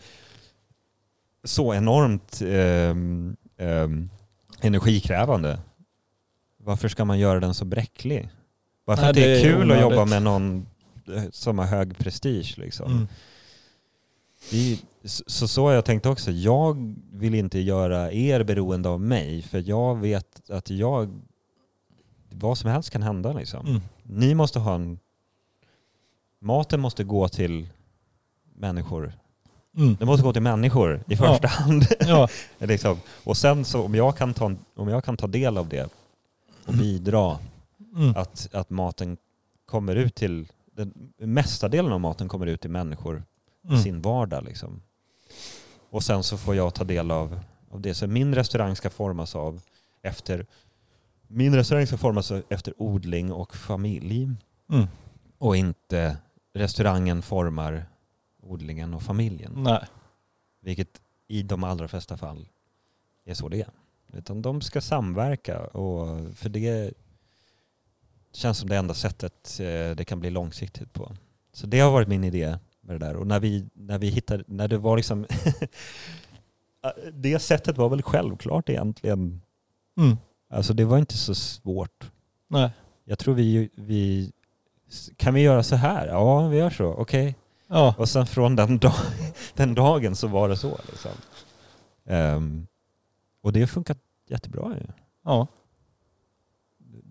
så 1.43 1.73
enormt 1.73 2.41
ehm, 2.41 3.35
ehm, 3.57 4.09
energikrävande. 4.61 5.59
Varför 6.57 6.87
ska 6.87 7.05
man 7.05 7.19
göra 7.19 7.39
den 7.39 7.53
så 7.53 7.65
bräcklig? 7.65 8.29
Varför 8.85 9.03
Nej, 9.03 9.13
det 9.13 9.23
är 9.23 9.35
det 9.35 9.41
kul 9.41 9.71
att 9.71 9.81
jobba 9.81 9.95
onödigt. 9.95 10.09
med 10.09 10.23
någon 10.23 10.67
eh, 11.15 11.23
som 11.31 11.59
har 11.59 11.65
hög 11.65 11.97
prestige 11.97 12.57
liksom. 12.57 12.91
Mm. 12.91 13.07
Vi, 14.51 14.81
så, 15.03 15.47
så 15.47 15.65
har 15.65 15.73
jag 15.73 15.85
tänkt 15.85 16.05
också. 16.05 16.31
Jag 16.31 16.95
vill 17.11 17.35
inte 17.35 17.59
göra 17.59 18.11
er 18.11 18.43
beroende 18.43 18.89
av 18.89 19.01
mig 19.01 19.41
för 19.41 19.63
jag 19.69 19.99
vet 19.99 20.49
att 20.49 20.69
jag 20.69 21.21
vad 22.29 22.57
som 22.57 22.69
helst 22.69 22.89
kan 22.89 23.01
hända 23.01 23.33
liksom. 23.33 23.67
Mm. 23.67 23.81
Ni 24.03 24.35
måste 24.35 24.59
ha 24.59 24.75
en... 24.75 24.99
Maten 26.41 26.79
måste 26.79 27.03
gå 27.03 27.27
till 27.27 27.67
människor. 28.55 29.13
Mm. 29.77 29.95
Den 29.95 30.07
måste 30.07 30.23
gå 30.23 30.33
till 30.33 30.41
människor 30.41 30.95
i 30.97 31.01
Ja. 31.07 31.17
första 31.17 31.47
hand. 31.47 31.85
Ja. 31.99 32.27
liksom. 32.59 32.97
Och 33.23 33.37
sen 33.37 33.65
så 33.65 33.83
om 33.85 33.95
jag, 33.95 34.17
kan 34.17 34.33
ta, 34.33 34.55
om 34.75 34.87
jag 34.87 35.03
kan 35.03 35.17
ta 35.17 35.27
del 35.27 35.57
av 35.57 35.69
det 35.69 35.89
och 36.65 36.73
bidra 36.73 37.37
Mm. 37.95 38.15
att, 38.15 38.49
att 38.53 38.69
maten 38.69 39.17
kommer 39.65 39.95
ut 39.95 40.15
till... 40.15 40.47
Den 40.75 40.93
mesta 41.17 41.67
delen 41.69 41.91
av 41.91 41.99
maten 41.99 42.27
kommer 42.27 42.45
ut 42.47 42.61
till 42.61 42.69
människor 42.69 43.23
i 43.63 43.67
Mm. 43.67 43.81
sin 43.83 44.01
vardag. 44.01 44.43
Liksom. 44.43 44.81
Och 45.89 46.03
sen 46.03 46.23
så 46.23 46.37
får 46.37 46.55
jag 46.55 46.73
ta 46.73 46.83
del 46.83 47.11
av, 47.11 47.39
av 47.71 47.81
det. 47.81 47.93
Så 47.93 48.07
min 48.07 48.35
restaurang 48.35 48.75
ska 48.75 48.89
formas 48.89 49.35
av 49.35 49.61
efter... 50.01 50.45
Min 51.27 51.55
restaurang 51.55 51.87
ska 51.87 51.97
formas 51.97 52.31
efter 52.49 52.73
odling 52.77 53.31
och 53.31 53.55
familj. 53.55 54.29
Mm. 54.71 54.87
Och 55.37 55.55
inte 55.57 56.17
restaurangen 56.59 57.21
formar 57.21 57.85
odlingen 58.41 58.93
och 58.93 59.03
familjen. 59.03 59.53
Nej. 59.55 59.85
Vilket 60.61 61.01
i 61.27 61.43
de 61.43 61.63
allra 61.63 61.87
flesta 61.87 62.17
fall 62.17 62.47
är 63.25 63.33
så 63.33 63.49
det 63.49 63.61
är. 63.61 63.69
Utan 64.13 64.41
de 64.41 64.61
ska 64.61 64.81
samverka 64.81 65.59
och 65.59 66.35
för 66.35 66.49
det 66.49 66.93
känns 68.33 68.57
som 68.57 68.69
det 68.69 68.77
enda 68.77 68.93
sättet 68.93 69.59
eh, 69.59 69.95
det 69.95 70.05
kan 70.07 70.19
bli 70.19 70.29
långsiktigt 70.29 70.93
på. 70.93 71.15
Så 71.53 71.67
det 71.67 71.79
har 71.79 71.91
varit 71.91 72.07
min 72.07 72.23
idé 72.23 72.57
med 72.81 72.99
det 72.99 73.05
där. 73.05 73.15
Och 73.15 73.27
när 73.27 73.39
vi, 73.39 73.69
när 73.73 73.97
vi 73.97 74.07
hittade, 74.07 74.43
när 74.47 74.67
det 74.67 74.77
var 74.77 74.97
liksom 74.97 75.25
det 77.13 77.39
sättet 77.39 77.77
var 77.77 77.89
väl 77.89 78.01
självklart 78.01 78.69
egentligen. 78.69 79.41
Mm. 79.97 80.17
Alltså 80.49 80.73
det 80.73 80.85
var 80.85 80.97
inte 80.97 81.17
så 81.17 81.35
svårt. 81.35 82.11
Nej. 82.47 82.71
Jag 83.03 83.19
tror 83.19 83.35
vi, 83.35 83.69
vi 83.75 84.31
kan 85.17 85.33
vi 85.33 85.41
göra 85.41 85.63
så 85.63 85.75
här? 85.75 86.07
Ja, 86.07 86.47
vi 86.47 86.57
gör 86.57 86.69
så. 86.69 86.85
Okej. 86.85 87.35
Ja. 87.67 87.95
Och 87.97 88.09
sen 88.09 88.25
från 88.25 88.55
den, 88.55 88.77
dag, 88.79 88.93
den 89.53 89.75
dagen 89.75 90.15
så 90.15 90.27
var 90.27 90.49
det 90.49 90.57
så. 90.57 90.79
Liksom. 90.89 91.11
Ehm, 92.05 92.67
och 93.41 93.53
det 93.53 93.59
har 93.59 93.67
funkat 93.67 93.97
jättebra 94.29 94.75
ju. 94.79 94.87
ja. 95.25 95.47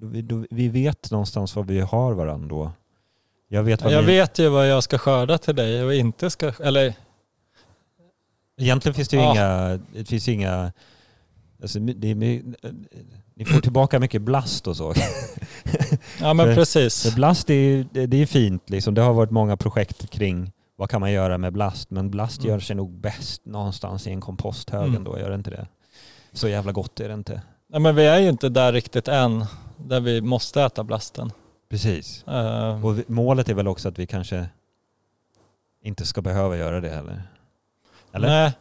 Vi, 0.00 0.22
då, 0.22 0.44
vi 0.50 0.68
vet 0.68 1.10
någonstans 1.10 1.56
var 1.56 1.62
vi 1.64 1.80
har 1.80 2.12
varandra 2.14 2.48
då. 2.48 2.72
Jag 3.48 3.62
vet 3.62 3.82
vad 3.82 3.92
Jag 3.92 4.00
ni, 4.00 4.06
vet 4.06 4.38
ju 4.38 4.48
vad 4.48 4.68
jag 4.68 4.82
ska 4.82 4.98
skörda 4.98 5.38
till 5.38 5.56
dig 5.56 5.84
och 5.84 5.94
inte 5.94 6.30
ska, 6.30 6.52
eller 6.60 6.94
Egentligen 8.60 8.94
finns 8.94 9.08
det 9.08 9.16
ju 9.16 9.22
Ja. 9.22 9.32
inga, 9.32 9.80
det 9.92 10.04
finns 10.04 10.28
inga, 10.28 10.72
alltså, 11.62 11.78
det 11.80 12.14
ni 13.38 13.44
får 13.44 13.60
tillbaka 13.60 13.98
mycket 14.00 14.22
blast 14.22 14.66
och 14.66 14.76
så. 14.76 14.94
ja 16.20 16.34
men 16.34 16.46
För- 16.46 16.54
precis. 16.54 17.02
För 17.02 17.16
blast 17.16 17.50
är 17.50 17.54
ju 17.54 17.84
det, 17.92 18.16
är 18.22 18.26
fint 18.26 18.70
liksom. 18.70 18.94
Det 18.94 19.00
har 19.02 19.12
varit 19.12 19.30
många 19.30 19.56
projekt 19.56 20.10
kring 20.10 20.52
vad 20.76 20.90
kan 20.90 21.00
man 21.00 21.12
göra 21.12 21.38
med 21.38 21.52
blast. 21.52 21.90
Men 21.90 22.10
blast 22.10 22.38
Mm. 22.40 22.50
gör 22.50 22.60
sig 22.60 22.76
nog 22.76 22.90
bäst 23.00 23.44
någonstans 23.44 24.06
i 24.06 24.10
en 24.10 24.20
komposthög 24.20 24.82
Mm. 24.82 24.96
ändå, 24.96 25.18
gör 25.18 25.28
det 25.28 25.34
inte 25.34 25.50
det? 25.50 25.66
Så 26.32 26.48
jävla 26.48 26.72
gott 26.72 27.00
är 27.00 27.08
det 27.08 27.14
inte. 27.14 27.42
Nej, 27.68 27.80
men 27.80 27.94
vi 27.94 28.06
är 28.06 28.18
ju 28.18 28.28
inte 28.28 28.48
där 28.48 28.72
riktigt 28.72 29.08
än, 29.08 29.44
där 29.76 30.00
vi 30.00 30.20
måste 30.20 30.62
äta 30.62 30.84
blasten. 30.84 31.30
Precis. 31.70 32.24
Eh, 32.28 32.84
Och 32.86 32.94
målet 33.06 33.48
är 33.48 33.54
väl 33.54 33.68
också 33.68 33.88
att 33.88 33.98
vi 33.98 34.06
kanske 34.06 34.46
inte 35.82 36.06
ska 36.06 36.22
behöva 36.22 36.56
göra 36.56 36.80
det 36.80 36.88
heller. 36.88 37.22
Eller? 38.12 38.28
Nej, 38.28 38.52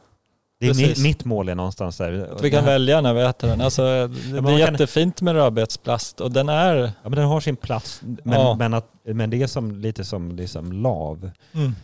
det 0.60 0.66
är 0.66 0.70
precis. 0.70 1.04
mitt 1.04 1.26
mål 1.26 1.50
är 1.50 1.56
någonstans 1.56 1.98
där. 1.98 2.30
att 2.36 2.44
vi 2.44 2.52
kan 2.52 2.66
välja 2.66 3.02
när 3.02 3.14
vi 3.14 3.22
äter 3.22 3.48
den. 3.48 3.62
Alltså, 3.62 3.82
det, 3.82 4.38
är 4.38 4.58
jättefint 4.58 5.22
med 5.22 5.34
rödbetsplast 5.34 6.22
och 6.22 6.32
den 6.32 6.50
är... 6.50 6.76
Ja 6.78 6.92
men 7.10 7.12
den 7.12 7.26
har 7.28 7.40
sin 7.40 7.56
plats. 7.56 8.02
Men, 8.24 8.40
Ja. 8.40 8.56
men, 8.60 8.74
att, 8.74 8.92
men 9.04 9.30
det 9.30 9.42
är 9.42 9.48
som, 9.48 9.76
lite 9.76 10.04
som 10.06 10.32
liksom 10.36 10.72
lav. 10.72 11.32
Mm. 11.54 11.76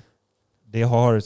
Det 0.65 0.83
har, 0.83 1.21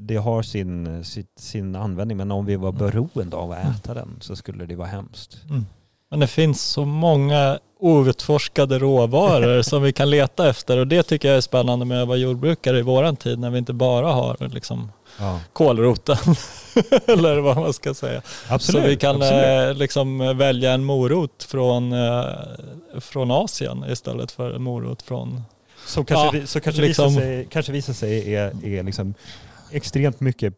det 0.00 0.16
har 0.16 0.42
sin, 0.42 1.04
sitt, 1.04 1.38
sin 1.38 1.76
användning 1.76 2.16
men 2.16 2.30
om 2.30 2.46
vi 2.46 2.56
var 2.56 2.68
Mm. 2.68 2.78
beroende 2.78 3.36
av 3.36 3.52
att 3.52 3.58
äta 3.76 3.94
den 3.94 4.16
så 4.20 4.36
skulle 4.36 4.66
det 4.66 4.76
vara 4.76 4.88
hemskt. 4.88 5.38
Mm. 5.50 5.66
Men 6.10 6.20
det 6.20 6.26
finns 6.26 6.62
så 6.62 6.84
många 6.84 7.58
outforskade 7.78 8.78
råvaror 8.78 9.62
som 9.70 9.82
vi 9.82 9.92
kan 9.92 10.10
leta 10.10 10.48
efter 10.48 10.78
och 10.78 10.86
det 10.86 11.02
tycker 11.02 11.28
jag 11.28 11.36
är 11.36 11.40
spännande 11.40 11.84
med 11.84 12.02
att 12.02 12.08
vara 12.08 12.18
jordbrukare 12.18 12.78
i 12.78 12.82
våran 12.82 13.16
tid 13.16 13.38
när 13.38 13.50
vi 13.50 13.58
inte 13.58 13.72
bara 13.72 14.12
har 14.12 14.36
liksom 14.48 14.90
Ja, 15.18 15.40
kålroten 15.52 16.16
eller 17.06 17.38
vad 17.40 17.56
man 17.56 17.72
ska 17.72 17.94
säga. 17.94 18.22
absolut. 18.48 18.82
så 18.82 18.88
vi 18.88 18.96
kan 18.96 19.22
eh, 19.22 19.74
liksom 19.74 20.18
välja 20.18 20.72
en 20.72 20.84
morot 20.84 21.42
från, 21.42 21.92
eh, 21.92 22.24
från 23.00 23.30
Asien 23.30 23.84
istället 23.88 24.32
för 24.32 24.50
en 24.52 24.62
morot 24.62 25.02
från... 25.02 25.42
så 25.86 26.04
kanske, 26.04 26.38
ja, 26.38 26.46
så 26.46 26.60
kanske, 26.60 26.82
liksom- 26.82 27.08
visar 27.08 27.20
sig, 27.20 27.46
kanske 27.50 27.72
visar 27.72 27.92
sig 27.92 28.34
är, 28.34 28.64
är 28.66 28.82
liksom 28.82 29.14
extremt 29.70 30.20
mycket 30.20 30.54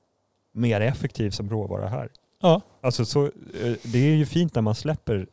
mer 0.55 0.81
effektiv 0.81 1.31
som 1.31 1.51
råvara 1.51 1.89
här. 1.89 2.09
Ja, 2.43 2.61
Alltså 2.83 3.05
så, 3.05 3.25
eh, 3.25 3.73
det 3.83 3.99
är 3.99 4.15
ju 4.17 4.27
fint 4.27 4.55
när 4.55 4.63
man 4.63 4.75
släpper 4.75 5.27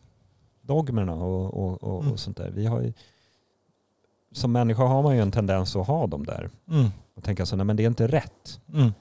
dogmerna 0.62 1.14
och, 1.14 1.54
och, 1.54 1.84
och, 1.84 2.02
Mm. 2.02 2.14
och 2.14 2.20
sånt 2.20 2.38
där. 2.38 2.50
Vi 2.56 2.66
har 2.66 2.82
ju, 2.82 2.94
som 4.34 4.52
människa 4.52 4.84
har 4.84 5.04
man 5.04 5.16
ju 5.16 5.22
en 5.22 5.32
tendens 5.32 5.76
att 5.76 5.88
ha 5.88 6.08
dem 6.08 6.26
där 6.26 6.50
mm, 6.72 6.90
och 7.16 7.24
tänka 7.24 7.46
så, 7.46 7.56
nej 7.56 7.66
men 7.66 7.76
det 7.76 7.84
är 7.84 7.88
inte 7.88 8.08
rätt. 8.08 8.60
mm. 8.74 8.92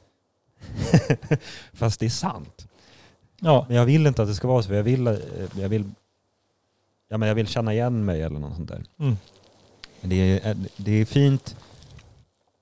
Fast 1.73 2.01
det 2.01 2.07
är 2.07 2.11
sant. 2.11 2.67
ja, 3.41 3.65
Men 3.69 3.77
jag 3.77 3.87
vill 3.87 4.07
inte 4.07 4.23
att 4.23 4.29
det 4.29 4.35
ska 4.35 4.49
vara 4.49 4.63
så, 4.63 4.69
för 4.69 4.75
jag 4.75 4.83
vill, 4.83 5.07
eh, 5.07 5.17
jag 5.61 5.69
vill, 5.69 5.91
ja, 7.09 7.19
men 7.19 7.29
jag 7.29 7.35
vill 7.35 7.47
känna 7.47 7.73
igen 7.73 8.05
mig 8.05 8.23
eller 8.23 8.39
något 8.41 8.57
sånt 8.57 8.69
där. 8.69 8.85
mm, 8.99 9.17
Det 10.01 10.17
är, 10.17 10.51
eh, 10.51 10.57
det 10.77 10.93
är 10.93 11.05
fint 11.05 11.57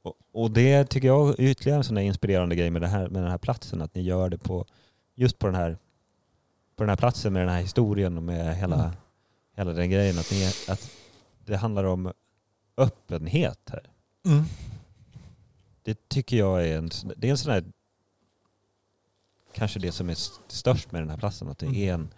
och, 0.03 0.15
och 0.33 0.51
det 0.51 0.85
tycker 0.85 1.09
jag 1.09 1.29
är 1.29 1.43
ytterligare 1.43 1.79
en 1.79 1.85
sån 1.85 1.95
där 1.95 2.03
inspirerande 2.03 2.55
grej 2.57 2.71
med, 2.71 2.83
det 2.83 2.89
här, 2.89 3.09
med 3.09 3.23
den 3.23 3.31
här 3.31 3.39
platsen, 3.39 3.83
att 3.83 3.95
ni 3.95 4.03
gör 4.03 4.29
det 4.31 4.39
på 4.39 4.67
just 5.15 5.39
på 5.39 5.47
den 5.47 5.55
här, 5.57 5.79
på 6.77 6.83
den 6.83 6.89
här 6.89 6.97
platsen 6.97 7.33
med 7.33 7.43
den 7.43 7.49
här 7.55 7.61
historien 7.63 8.17
och 8.17 8.23
med 8.23 8.57
hela, 8.57 8.77
Mm. 8.85 8.91
hela 9.57 9.73
den 9.73 9.91
grejen. 9.91 10.19
Att, 10.19 10.31
ni, 10.31 10.47
att 10.69 10.91
det 11.45 11.57
handlar 11.57 11.85
om 11.85 12.13
öppenhet 12.77 13.59
här. 13.73 13.83
mm. 14.27 14.45
Det 15.83 16.09
tycker 16.09 16.37
jag 16.37 16.69
är 16.69 16.79
en, 16.79 16.91
det 17.17 17.27
är 17.27 17.31
en 17.31 17.39
sån 17.39 17.53
här, 17.53 17.65
kanske 19.53 19.79
det 19.79 19.93
som 19.93 20.09
är 20.09 20.13
st- 20.13 20.43
störst 20.49 20.93
med 20.93 21.03
den 21.03 21.11
här 21.11 21.17
platsen, 21.17 21.49
att 21.49 21.59
det 21.59 21.67
Mm. 21.67 21.79
är 21.89 21.93
en 21.95 22.09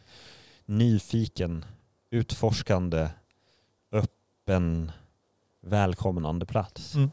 nyfiken, 0.66 1.64
utforskande, 2.10 3.08
öppen, 3.92 4.92
välkomnande 5.62 6.46
plats. 6.46 6.94
Mm. 6.94 7.10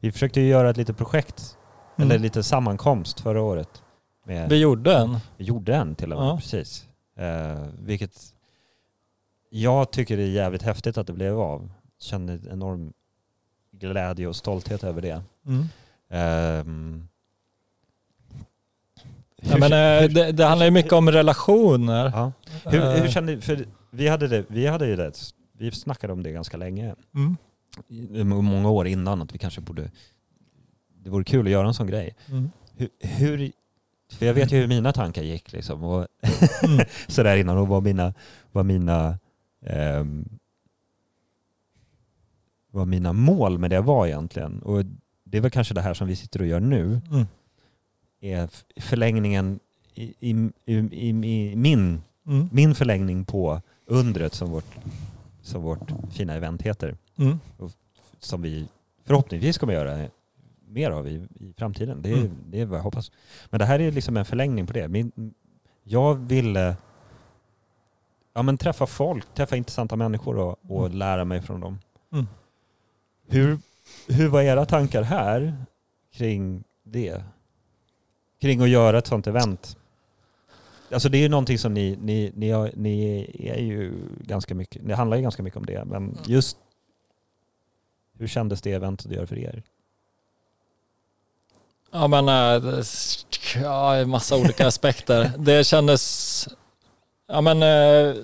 Vi 0.00 0.12
försökte 0.12 0.40
ju 0.40 0.46
göra 0.48 0.70
ett 0.70 0.76
litet 0.76 0.96
projekt, 0.96 1.58
Mm. 1.96 2.10
eller 2.10 2.18
lite 2.18 2.42
sammankomst 2.42 3.20
förra 3.20 3.42
året. 3.42 3.82
Med, 4.26 4.48
Vi 4.48 4.56
gjorde 4.60 4.96
en. 4.96 5.18
vi 5.36 5.44
gjorde 5.44 5.74
en 5.74 5.94
till 5.94 6.12
och 6.12 6.18
med, 6.18 6.28
Ja. 6.28 6.36
precis. 6.36 6.88
Eh, 7.16 7.66
vilket 7.78 8.34
jag 9.50 9.90
tycker 9.92 10.16
det 10.16 10.22
är 10.22 10.28
jävligt 10.30 10.62
häftigt 10.62 10.98
att 10.98 11.06
det 11.06 11.12
blev 11.12 11.40
av. 11.40 11.70
Känner 11.98 12.48
enorm 12.52 12.92
glädje 13.72 14.26
och 14.26 14.36
stolthet 14.36 14.84
över 14.84 15.02
det. 15.02 15.22
Mm. 15.46 15.64
Ehm, 16.10 17.08
Ja, 19.50 19.58
men, 19.58 19.72
eh, 19.72 20.08
det, 20.10 20.32
det 20.32 20.44
handlar 20.44 20.66
ju 20.66 20.70
mycket 20.72 20.92
om 20.92 21.10
relationer. 21.10 22.12
ja. 22.14 22.32
hur, 22.64 22.80
hur 22.80 23.04
Eh, 23.04 23.10
kände 23.10 23.40
för 23.40 23.66
vi 23.90 24.08
hade, 24.08 24.28
det, 24.28 24.44
vi 24.48 24.66
hade 24.66 24.86
ju 24.86 24.96
det, 24.96 25.12
vi 25.58 25.70
snackade 25.70 26.12
om 26.12 26.22
det 26.22 26.32
ganska 26.32 26.56
länge, 26.56 26.94
Mm. 27.14 27.36
många 28.44 28.70
år 28.70 28.86
innan, 28.86 29.22
att 29.22 29.34
vi 29.34 29.38
kanske 29.38 29.60
borde, 29.60 29.90
det 31.04 31.10
vore 31.10 31.24
kul 31.24 31.46
att 31.46 31.52
göra 31.52 31.66
en 31.68 31.74
sån 31.74 31.86
grej. 31.86 32.14
Mm. 32.28 32.50
Hur, 32.76 32.88
hur 33.00 33.52
för 34.12 34.26
jag 34.26 34.34
vet 34.34 34.52
ju 34.52 34.56
hur 34.56 34.66
mina 34.68 34.92
tankar 34.92 35.22
gick 35.22 35.52
liksom, 35.52 35.84
och 35.84 36.06
Mm. 36.62 36.86
sådär 37.08 37.36
innan 37.36 37.58
och 37.58 37.68
vad 37.68 37.82
mina, 37.82 38.14
vad 38.52 38.66
mina, 38.66 39.18
ehm, 39.66 40.28
vad 42.70 42.88
mina 42.88 43.12
mål 43.12 43.58
med 43.58 43.70
det 43.70 43.80
var 43.80 44.06
egentligen. 44.06 44.62
Och 44.62 44.84
det 45.24 45.38
är 45.38 45.42
väl 45.42 45.50
kanske 45.50 45.74
det 45.74 45.80
här 45.80 45.94
som 45.94 46.08
vi 46.08 46.16
sitter 46.16 46.40
och 46.40 46.46
gör 46.46 46.60
nu, 46.60 47.00
Mm. 47.10 47.26
Är 48.32 48.48
förlängningen 48.80 49.60
i, 49.94 50.14
i, 50.20 50.50
i, 50.64 50.74
i, 50.74 51.08
i 51.52 51.56
min, 51.56 52.02
Mm. 52.26 52.48
min 52.52 52.74
förlängning 52.74 53.24
på 53.24 53.60
undret 53.86 54.34
som 54.34 54.50
vårt, 54.50 54.76
som 55.42 55.62
vårt 55.62 55.90
fina 56.12 56.34
event 56.34 56.62
heter. 56.62 56.96
Mm. 57.16 57.38
Som 58.18 58.42
vi 58.42 58.68
förhoppningsvis 59.04 59.58
kommer 59.58 59.72
göra 59.74 60.08
mer 60.68 60.90
av 60.90 61.08
i, 61.08 61.14
i 61.40 61.52
framtiden. 61.56 62.02
Det 62.02 62.10
är, 62.10 62.16
Mm. 62.16 62.36
det 62.50 62.60
är 62.60 62.64
vad 62.66 62.78
jag 62.78 62.82
hoppas. 62.82 63.12
Men 63.50 63.58
det 63.58 63.64
här 63.64 63.80
är 63.80 63.92
liksom 63.92 64.16
en 64.16 64.24
förlängning 64.24 64.66
på 64.66 64.72
det. 64.72 64.88
Min, 64.88 65.34
jag 65.82 66.14
ville 66.14 66.76
ja, 68.34 68.42
men 68.42 68.58
träffa 68.58 68.86
folk, 68.86 69.34
träffa 69.34 69.56
intressanta 69.56 69.96
människor 69.96 70.38
och, 70.38 70.58
och 70.70 70.86
Mm. 70.86 70.98
lära 70.98 71.24
mig 71.24 71.42
från 71.42 71.60
dem. 71.60 71.78
Mm. 72.12 72.26
Hur, 73.28 73.58
hur 74.08 74.28
var 74.28 74.42
era 74.42 74.66
tankar 74.66 75.02
här 75.02 75.56
kring 76.12 76.64
det? 76.82 77.22
Kring 78.44 78.60
att 78.62 78.68
göra 78.68 78.98
ett 78.98 79.06
sånt 79.06 79.26
event? 79.26 79.76
Alltså 80.92 81.08
det 81.08 81.18
är 81.18 81.22
ju 81.22 81.28
någonting 81.28 81.58
som 81.58 81.74
ni, 81.74 81.98
ni, 82.02 82.32
ni, 82.34 82.50
har, 82.50 82.70
ni 82.74 83.26
är 83.44 83.60
ju 83.60 83.92
ganska 84.20 84.54
mycket, 84.54 84.82
det 84.88 84.94
handlar 84.94 85.16
ju 85.16 85.22
ganska 85.22 85.42
mycket 85.42 85.56
om 85.56 85.66
det, 85.66 85.84
men 85.84 86.18
just 86.26 86.56
hur 88.18 88.26
kändes 88.26 88.62
det 88.62 88.72
eventet 88.72 89.06
att 89.06 89.12
göra 89.12 89.26
för 89.26 89.38
er? 89.38 89.62
Ja 91.90 92.08
men 92.08 92.26
det- 92.26 92.84
ja, 93.62 93.96
en 93.96 94.10
massa 94.10 94.36
olika 94.36 94.66
aspekter. 94.66 95.32
Det 95.38 95.64
kändes, 95.66 96.48
ja 97.26 97.40
men 97.40 97.62
eh, 97.62 98.14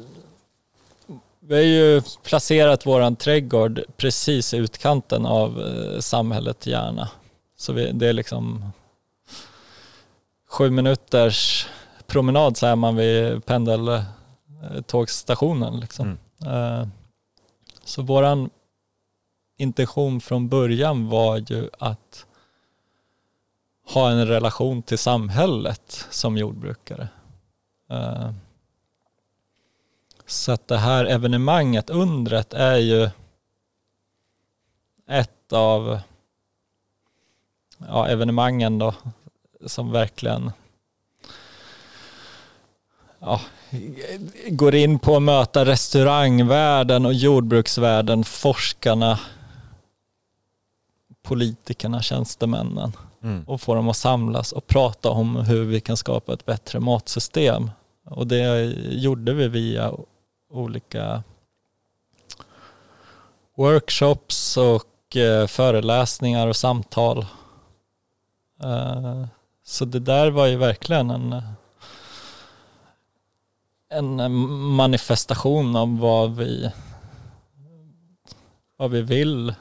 vi 1.40 1.54
har 1.54 1.62
ju 1.62 2.02
placerat 2.22 2.86
våran 2.86 3.16
trädgård 3.16 3.80
precis 3.96 4.54
i 4.54 4.56
utkanten 4.56 5.26
av 5.26 5.60
eh, 5.60 6.00
samhället 6.00 6.66
Järna. 6.66 7.08
Så 7.56 7.72
vi, 7.72 7.92
det 7.92 8.08
är 8.08 8.12
liksom 8.12 8.72
sju 10.50 10.70
minuters 10.70 11.68
promenad 12.06 12.56
så 12.56 12.66
är 12.66 12.76
man 12.76 12.96
vid 12.96 13.46
pendeltågsstationen. 13.46 15.80
Liksom. 15.80 16.18
Eh, 16.46 16.86
Så 17.84 18.02
våran 18.02 18.50
intention 19.56 20.20
från 20.20 20.48
början 20.48 21.08
var 21.08 21.38
ju 21.38 21.68
att 21.78 22.26
ha 23.92 24.10
en 24.10 24.26
relation 24.26 24.82
till 24.82 24.98
samhället 24.98 26.06
som 26.10 26.36
jordbrukare. 26.36 27.08
Eh, 27.90 28.30
så 30.26 30.52
att 30.52 30.68
det 30.68 30.78
här 30.78 31.04
evenemanget, 31.04 31.90
undret, 31.90 32.52
är 32.52 32.76
ju 32.76 33.10
ett 35.08 35.52
av 35.52 36.00
ja, 37.78 38.08
evenemangen 38.08 38.78
då 38.78 38.94
som 39.66 39.92
verkligen 39.92 40.52
ja, 43.18 43.40
går 44.48 44.74
in 44.74 44.98
på 44.98 45.16
att 45.16 45.22
möta 45.22 45.64
restaurangvärlden 45.64 47.06
och 47.06 47.14
jordbruksvärlden, 47.14 48.24
forskarna, 48.24 49.20
politikerna, 51.22 52.02
tjänstemännen 52.02 52.92
Mm. 53.22 53.44
och 53.46 53.60
få 53.60 53.74
dem 53.74 53.88
att 53.88 53.96
samlas 53.96 54.52
och 54.52 54.66
prata 54.66 55.10
om 55.10 55.36
hur 55.36 55.64
vi 55.64 55.80
kan 55.80 55.96
skapa 55.96 56.32
ett 56.32 56.46
bättre 56.46 56.80
matsystem. 56.80 57.70
Och 58.04 58.26
det 58.26 58.64
gjorde 58.90 59.34
vi 59.34 59.48
via 59.48 59.92
olika 60.50 61.22
workshops 63.56 64.56
och 64.56 65.16
eh, 65.16 65.46
föreläsningar 65.46 66.46
och 66.46 66.56
samtal. 66.56 67.26
Så 69.70 69.84
det 69.84 69.98
där 70.00 70.30
var 70.30 70.46
ju 70.46 70.56
verkligen 70.56 71.10
en, 71.10 71.42
en 73.88 74.40
manifestation 74.74 75.76
av 75.76 75.98
vad 75.98 76.36
vi, 76.36 76.72
vad 78.76 78.90
vi 78.90 79.02
vill 79.02 79.54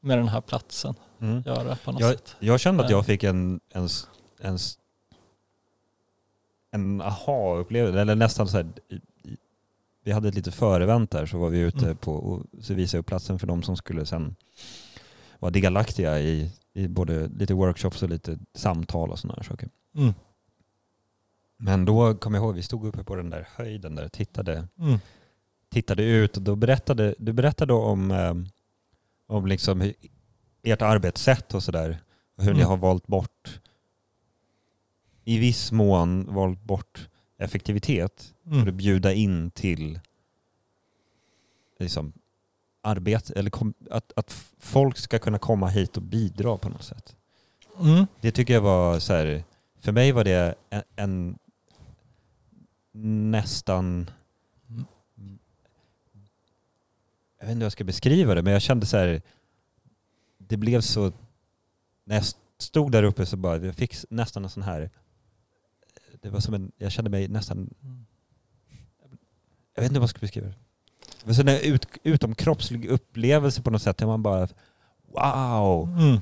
med 0.00 0.18
den 0.18 0.28
här 0.28 0.40
platsen 0.40 0.94
Mm. 1.20 1.42
göra 1.46 1.76
på 1.76 1.92
något 1.92 2.00
Jag, 2.00 2.10
sätt. 2.12 2.36
jag 2.38 2.60
kände 2.60 2.84
att 2.84 2.90
Ja. 2.90 2.96
jag 2.96 3.06
fick 3.06 3.22
en, 3.22 3.60
en, 3.70 3.88
en, 4.40 4.58
en 6.70 7.00
aha-upplevelse, 7.00 8.00
eller 8.00 8.14
nästan 8.14 8.48
så 8.48 8.56
här, 8.56 8.66
vi 10.04 10.12
hade 10.12 10.28
ett 10.28 10.34
litet 10.34 10.54
förevent 10.54 11.10
där 11.10 11.26
så 11.26 11.38
var 11.38 11.48
vi 11.50 11.58
ute 11.58 11.84
Mm. 11.84 11.96
på 11.96 12.14
och 12.14 12.42
så 12.62 12.74
visade 12.74 13.00
upp 13.00 13.06
platsen 13.06 13.38
för 13.38 13.46
de 13.46 13.62
som 13.62 13.76
skulle 13.76 14.06
sen 14.06 14.36
vara 15.38 15.50
delaktiga 15.50 16.20
i, 16.20 16.50
i 16.72 16.88
både 16.88 17.28
lite 17.28 17.54
workshops 17.54 18.02
och 18.02 18.08
lite 18.08 18.38
samtal 18.54 19.10
och 19.10 19.18
sådana 19.18 19.42
saker. 19.42 19.68
Mm. 19.96 20.14
Men 21.56 21.84
då 21.84 22.14
kom 22.14 22.34
jag 22.34 22.42
ihåg, 22.44 22.54
vi 22.54 22.62
stod 22.62 22.86
uppe 22.86 23.04
på 23.04 23.14
den 23.16 23.30
där 23.30 23.48
höjden 23.54 23.94
där 23.94 24.04
och 24.04 24.12
tittade, 24.12 24.68
Mm. 24.78 24.98
tittade 25.70 26.02
ut 26.04 26.36
och 26.36 26.42
då 26.42 26.56
berättade 26.56 27.14
du 27.18 27.32
berättade 27.32 27.72
om, 27.72 28.10
eh, 28.10 28.34
om 29.26 29.46
liksom 29.46 29.92
ert 30.62 30.82
arbetssätt 30.82 31.54
och 31.54 31.62
sådär. 31.62 31.98
Hur 32.36 32.52
ni 32.52 32.58
Mm. 32.60 32.68
har 32.68 32.76
valt 32.76 33.06
bort, 33.06 33.60
i 35.24 35.38
viss 35.38 35.72
mån 35.72 36.34
valt 36.34 36.62
bort 36.62 37.08
effektivitet 37.38 38.34
för 38.44 38.50
Mm. 38.52 38.68
att 38.68 38.74
bjuda 38.74 39.12
in 39.12 39.50
till 39.50 40.00
liksom, 41.78 42.12
arbete, 42.84 43.32
eller 43.36 43.50
kom, 43.50 43.74
att, 43.90 44.12
att 44.16 44.32
folk 44.58 44.98
ska 44.98 45.18
kunna 45.18 45.38
komma 45.38 45.68
hit 45.68 45.96
och 45.96 46.02
bidra 46.02 46.58
på 46.58 46.68
något 46.68 46.82
sätt. 46.82 47.16
Mm. 47.80 48.06
Det 48.20 48.32
tycker 48.32 48.54
jag 48.54 48.60
var 48.60 48.98
så 48.98 49.12
här, 49.12 49.44
för 49.80 49.92
mig 49.92 50.12
var 50.12 50.24
det 50.24 50.54
en, 50.70 50.82
en 50.96 51.38
nästan, 53.30 54.10
jag 57.38 57.46
vet 57.46 57.50
inte 57.50 57.54
hur 57.54 57.62
jag 57.62 57.72
ska 57.72 57.84
beskriva 57.84 58.34
det, 58.34 58.42
men 58.42 58.52
jag 58.52 58.62
kände 58.62 58.86
så 58.86 58.96
här, 58.96 59.22
det 60.38 60.56
blev 60.56 60.80
så, 60.80 61.12
när 62.04 62.14
jag 62.14 62.24
stod 62.58 62.92
där 62.92 63.02
uppe 63.02 63.26
så 63.26 63.36
bara, 63.36 63.56
jag 63.56 63.74
fick 63.74 63.96
nästan 64.10 64.44
en 64.44 64.50
sån 64.50 64.62
här, 64.62 64.90
det 66.20 66.30
var 66.30 66.40
som 66.40 66.54
en, 66.54 66.72
jag 66.78 66.92
kände 66.92 67.10
mig 67.10 67.28
nästan, 67.28 67.74
jag 69.74 69.82
vet 69.82 69.90
inte 69.90 70.00
vad 70.00 70.02
jag 70.02 70.10
ska 70.10 70.20
beskriva 70.20 70.46
det. 70.46 70.63
Var 71.24 71.32
så 71.34 71.42
en 71.42 71.48
ut, 71.48 71.86
utomkroppslig 72.02 72.86
upplevelse 72.86 73.62
på 73.62 73.70
något 73.70 73.82
sätt, 73.82 73.96
där 73.98 74.06
man 74.06 74.22
bara, 74.22 74.48
wow, 75.12 75.88
Mm. 75.88 76.20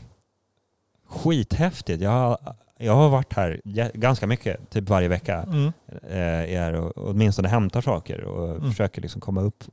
skithäftigt. 1.07 2.03
Jag 2.03 2.11
har, 2.11 2.39
jag 2.79 2.95
har 2.95 3.09
varit 3.09 3.33
här 3.33 3.61
ganska 3.95 4.27
mycket, 4.27 4.71
typ 4.71 4.89
varje 4.89 5.09
vecka. 5.09 5.43
Mm. 5.43 5.73
Eh, 6.03 6.55
är 6.57 6.73
och, 6.73 6.99
och 6.99 7.11
åtminstone 7.11 7.49
hämtar 7.49 7.81
saker 7.81 8.25
och 8.25 8.49
Mm. 8.57 8.71
försöker 8.71 9.03
liksom 9.03 9.21
komma 9.21 9.41
upp. 9.41 9.65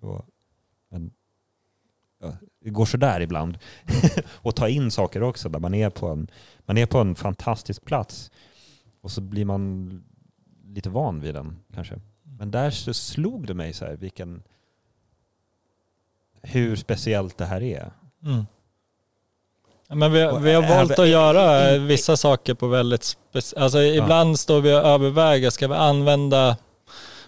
Och, 0.00 0.24
men, 0.90 1.10
ja, 2.22 2.32
det 2.64 2.70
går 2.70 2.84
sådär 2.84 3.20
ibland. 3.20 3.58
och 4.28 4.56
ta 4.56 4.68
in 4.68 4.90
saker 4.90 5.22
också. 5.22 5.48
Där 5.48 5.58
man, 5.58 5.74
är 5.74 5.90
på 5.90 6.06
en, 6.08 6.30
man 6.66 6.78
är 6.78 6.86
på 6.86 6.98
en 6.98 7.14
fantastisk 7.14 7.84
plats 7.84 8.30
och 9.00 9.10
så 9.10 9.20
blir 9.20 9.44
man 9.44 9.90
lite 10.64 10.90
van 10.90 11.20
vid 11.20 11.34
den 11.34 11.56
kanske. 11.74 12.00
Men 12.22 12.50
där 12.50 12.70
så 12.70 12.94
slog 12.94 13.46
det 13.46 13.54
mig 13.54 13.72
så 13.72 13.84
här, 13.84 13.96
vilken, 13.96 14.42
hur 16.46 16.76
speciellt 16.76 17.38
det 17.38 17.44
här 17.44 17.62
är. 17.62 17.90
Mm. 18.24 18.46
Ja, 19.88 19.94
Men 19.94 20.12
vi, 20.12 20.18
vi 20.40 20.52
har 20.52 20.68
valt 20.68 20.98
att 20.98 21.08
göra 21.08 21.78
vissa 21.78 22.16
saker 22.16 22.54
på 22.54 22.66
väldigt 22.68 23.04
speciella... 23.04 23.64
Alltså 23.64 23.82
ibland 23.82 24.38
står 24.38 24.60
vi 24.60 24.74
och 24.74 24.78
överväger, 24.78 25.50
ska 25.50 25.68
vi 25.68 25.74
använda 25.74 26.56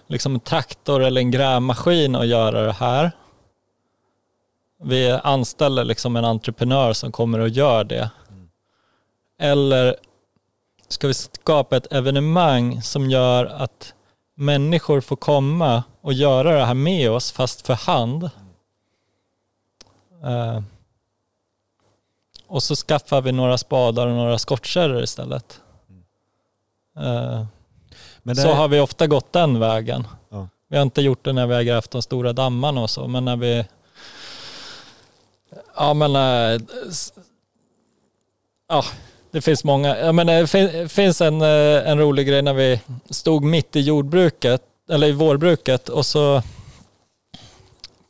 liksom 0.07 0.33
en 0.33 0.39
traktor 0.39 1.03
eller 1.03 1.21
en 1.21 1.31
grävmaskin 1.31 2.15
och 2.15 2.25
göra 2.25 2.61
det 2.61 2.71
här? 2.71 3.11
Vi 4.83 5.11
anställer 5.11 5.83
liksom 5.83 6.15
en 6.15 6.25
entreprenör 6.25 6.93
som 6.93 7.11
kommer 7.11 7.39
och 7.39 7.49
gör 7.49 7.83
det. 7.83 8.09
Eller 9.39 9.95
ska 10.87 11.07
vi 11.07 11.13
skapa 11.13 11.77
ett 11.77 11.93
evenemang 11.93 12.81
som 12.81 13.09
gör 13.09 13.45
att 13.45 13.93
människor 14.35 15.01
får 15.01 15.15
komma 15.15 15.83
och 16.01 16.13
göra 16.13 16.57
det 16.57 16.65
här 16.65 16.73
med 16.73 17.11
oss 17.11 17.31
fast 17.31 17.67
för 17.67 17.73
hand? 17.73 18.29
Eh, 20.23 20.61
och 22.47 22.63
så 22.63 22.75
skaffar 22.75 23.21
vi 23.21 23.31
några 23.31 23.57
spadar 23.57 24.07
och 24.07 24.13
några 24.13 24.37
skottkärror 24.37 25.03
istället. 25.03 25.61
Eh, 26.97 27.45
Men 28.23 28.35
det 28.35 28.41
så 28.41 28.47
har 28.53 28.67
vi 28.67 28.79
ofta 28.79 29.07
gått 29.07 29.33
den 29.33 29.59
vägen. 29.59 30.07
Ja. 30.29 30.47
Vi 30.67 30.75
har 30.77 30.83
inte 30.83 31.01
gjort 31.01 31.25
det 31.25 31.33
när 31.33 31.47
vi 31.47 31.53
har 31.55 31.63
grävt 31.63 31.91
de 31.91 32.01
stora 32.01 32.33
dammarna 32.33 32.81
och 32.81 32.89
så, 32.89 33.07
men 33.07 33.25
när 33.25 33.35
vi... 33.35 33.65
Ja, 35.75 35.93
men... 35.93 36.15
eh, 36.15 36.61
Ja, 38.71 38.83
det 39.31 39.41
finns 39.41 39.63
många. 39.63 39.97
Ja, 39.97 40.11
men 40.11 40.27
det 40.27 40.47
fin- 40.47 40.89
finns 40.89 41.21
en, 41.21 41.41
eh, 41.41 41.89
en 41.89 41.99
rolig 41.99 42.27
grej 42.27 42.41
när 42.41 42.53
vi 42.53 42.81
stod 43.09 43.43
mitt 43.43 43.75
i 43.75 43.79
jordbruket, 43.79 44.61
eller 44.89 45.07
i 45.07 45.11
vårbruket, 45.11 45.89
och 45.89 46.05
så 46.05 46.41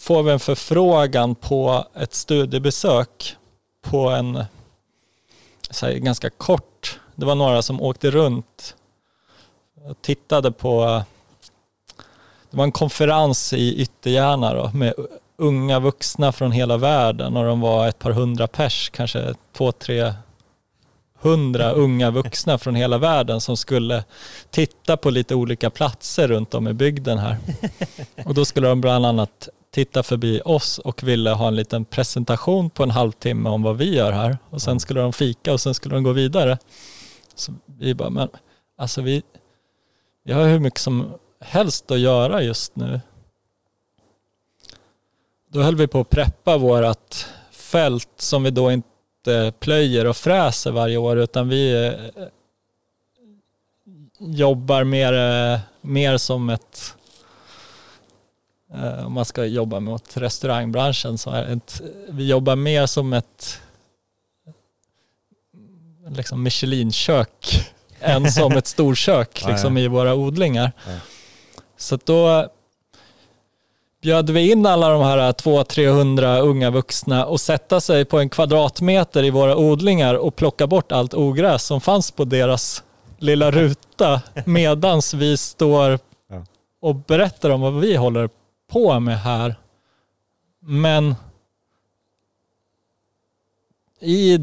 får 0.10 0.24
vi 0.24 0.32
en 0.32 0.40
förfrågan 0.40 1.36
på 1.36 1.88
ett 1.96 2.14
studiebesök 2.14 3.36
på 3.82 4.10
en 4.10 4.44
så 5.70 5.86
här, 5.86 5.94
ganska 5.94 6.30
kort, 6.30 7.00
det 7.16 7.26
var 7.26 7.36
några 7.36 7.62
som 7.62 7.82
åkte 7.82 8.12
runt 8.12 8.76
och 9.86 10.02
tittade 10.02 10.52
på, 10.52 11.04
det 12.52 12.58
var 12.58 12.64
en 12.64 12.72
konferens 12.72 13.54
i 13.54 13.82
Ytterjärna 13.82 14.54
då, 14.54 14.72
med 14.74 14.94
unga 15.38 15.80
vuxna 15.80 16.32
från 16.32 16.52
hela 16.52 16.78
världen 16.78 17.38
och 17.38 17.46
de 17.46 17.62
var 17.62 17.88
ett 17.88 18.00
par 18.00 18.12
hundra 18.12 18.48
pers, 18.48 18.90
kanske 18.90 19.34
två, 19.54 19.72
tre 19.72 20.14
hundra 21.20 21.72
unga 21.72 22.12
vuxna 22.12 22.58
från 22.58 22.76
hela 22.76 22.98
världen 22.98 23.42
som 23.42 23.58
skulle 23.58 24.04
titta 24.50 24.98
på 24.98 25.10
lite 25.10 25.36
olika 25.36 25.70
platser 25.70 26.28
runt 26.28 26.54
om 26.54 26.68
i 26.68 26.74
bygden 26.74 27.18
här. 27.18 27.38
Och 28.26 28.34
då 28.34 28.46
skulle 28.46 28.68
de 28.68 28.82
bland 28.82 29.06
annat 29.06 29.50
titta 29.72 30.04
förbi 30.04 30.42
oss 30.46 30.80
och 30.80 31.04
ville 31.04 31.30
ha 31.30 31.48
en 31.48 31.56
liten 31.56 31.86
presentation 31.86 32.70
på 32.70 32.84
en 32.84 32.92
halvtimme 32.92 33.50
om 33.50 33.64
vad 33.64 33.78
vi 33.78 33.96
gör 33.96 34.12
här. 34.12 34.38
Och 34.50 34.62
sen 34.62 34.80
skulle 34.80 35.02
de 35.02 35.14
fika 35.14 35.54
och 35.54 35.62
sen 35.62 35.74
skulle 35.74 35.96
de 35.96 36.04
gå 36.04 36.12
vidare. 36.12 36.58
Så 37.36 37.54
vi 37.66 37.94
bara, 37.94 38.10
men 38.10 38.30
alltså 38.78 39.02
vi, 39.02 39.24
vi 40.24 40.34
har 40.34 40.48
hur 40.48 40.60
mycket 40.60 40.80
som 40.80 41.14
helst 41.40 41.92
att 41.92 42.00
göra 42.00 42.44
just 42.44 42.76
nu. 42.76 43.02
Då 45.52 45.62
höll 45.62 45.76
vi 45.76 45.88
på 45.88 46.00
att 46.00 46.10
preppa 46.10 46.58
vårat 46.58 47.28
fält 47.52 48.10
som 48.18 48.44
vi 48.44 48.52
då 48.52 48.72
inte 48.72 49.54
plöjer 49.60 50.06
och 50.06 50.18
fräser 50.18 50.72
varje 50.72 50.98
år 50.98 51.18
utan 51.18 51.50
vi 51.50 51.88
eh, 51.88 52.24
jobbar 54.20 54.84
mer, 54.84 55.14
eh, 55.14 55.60
mer 55.82 56.18
som 56.18 56.50
ett 56.50 56.96
om 59.06 59.14
man 59.14 59.26
ska 59.26 59.46
jobba 59.46 59.80
mot 59.80 60.18
restaurangbranschen 60.18 61.18
så 61.18 61.30
är 61.30 61.54
ett, 61.54 61.82
vi 62.10 62.28
jobbar 62.28 62.56
mer 62.56 62.86
som 62.86 63.14
ett 63.14 63.62
liksom 66.10 66.44
Michelin-kök 66.44 67.72
än 68.00 68.32
som 68.32 68.52
ett 68.52 68.68
storkök 68.68 69.46
liksom 69.48 69.78
i 69.78 69.88
våra 69.88 70.16
odlingar. 70.16 70.72
Så 71.78 72.00
då 72.04 72.50
bjöd 74.02 74.30
vi 74.30 74.52
in 74.52 74.66
alla 74.66 74.90
de 74.90 75.02
här 75.02 75.32
200-300 75.32 76.42
unga 76.42 76.70
vuxna 76.70 77.26
och 77.26 77.42
sätta 77.42 77.82
sig 77.82 78.06
på 78.06 78.20
en 78.20 78.30
kvadratmeter 78.30 79.24
i 79.24 79.30
våra 79.30 79.56
odlingar 79.56 80.16
och 80.16 80.36
plocka 80.36 80.68
bort 80.68 80.92
allt 80.92 81.14
ogräs 81.14 81.64
som 81.64 81.82
fanns 81.82 82.12
på 82.12 82.26
deras 82.26 82.84
lilla 83.18 83.52
ruta 83.52 84.22
medans 84.46 85.14
vi 85.14 85.38
står 85.38 86.00
och 86.82 86.96
berättar 86.96 87.50
om 87.50 87.62
vad 87.62 87.80
vi 87.80 87.96
håller 87.96 88.30
på 88.70 89.00
med 89.00 89.20
här. 89.20 89.56
Men 90.60 91.16
i, 94.00 94.40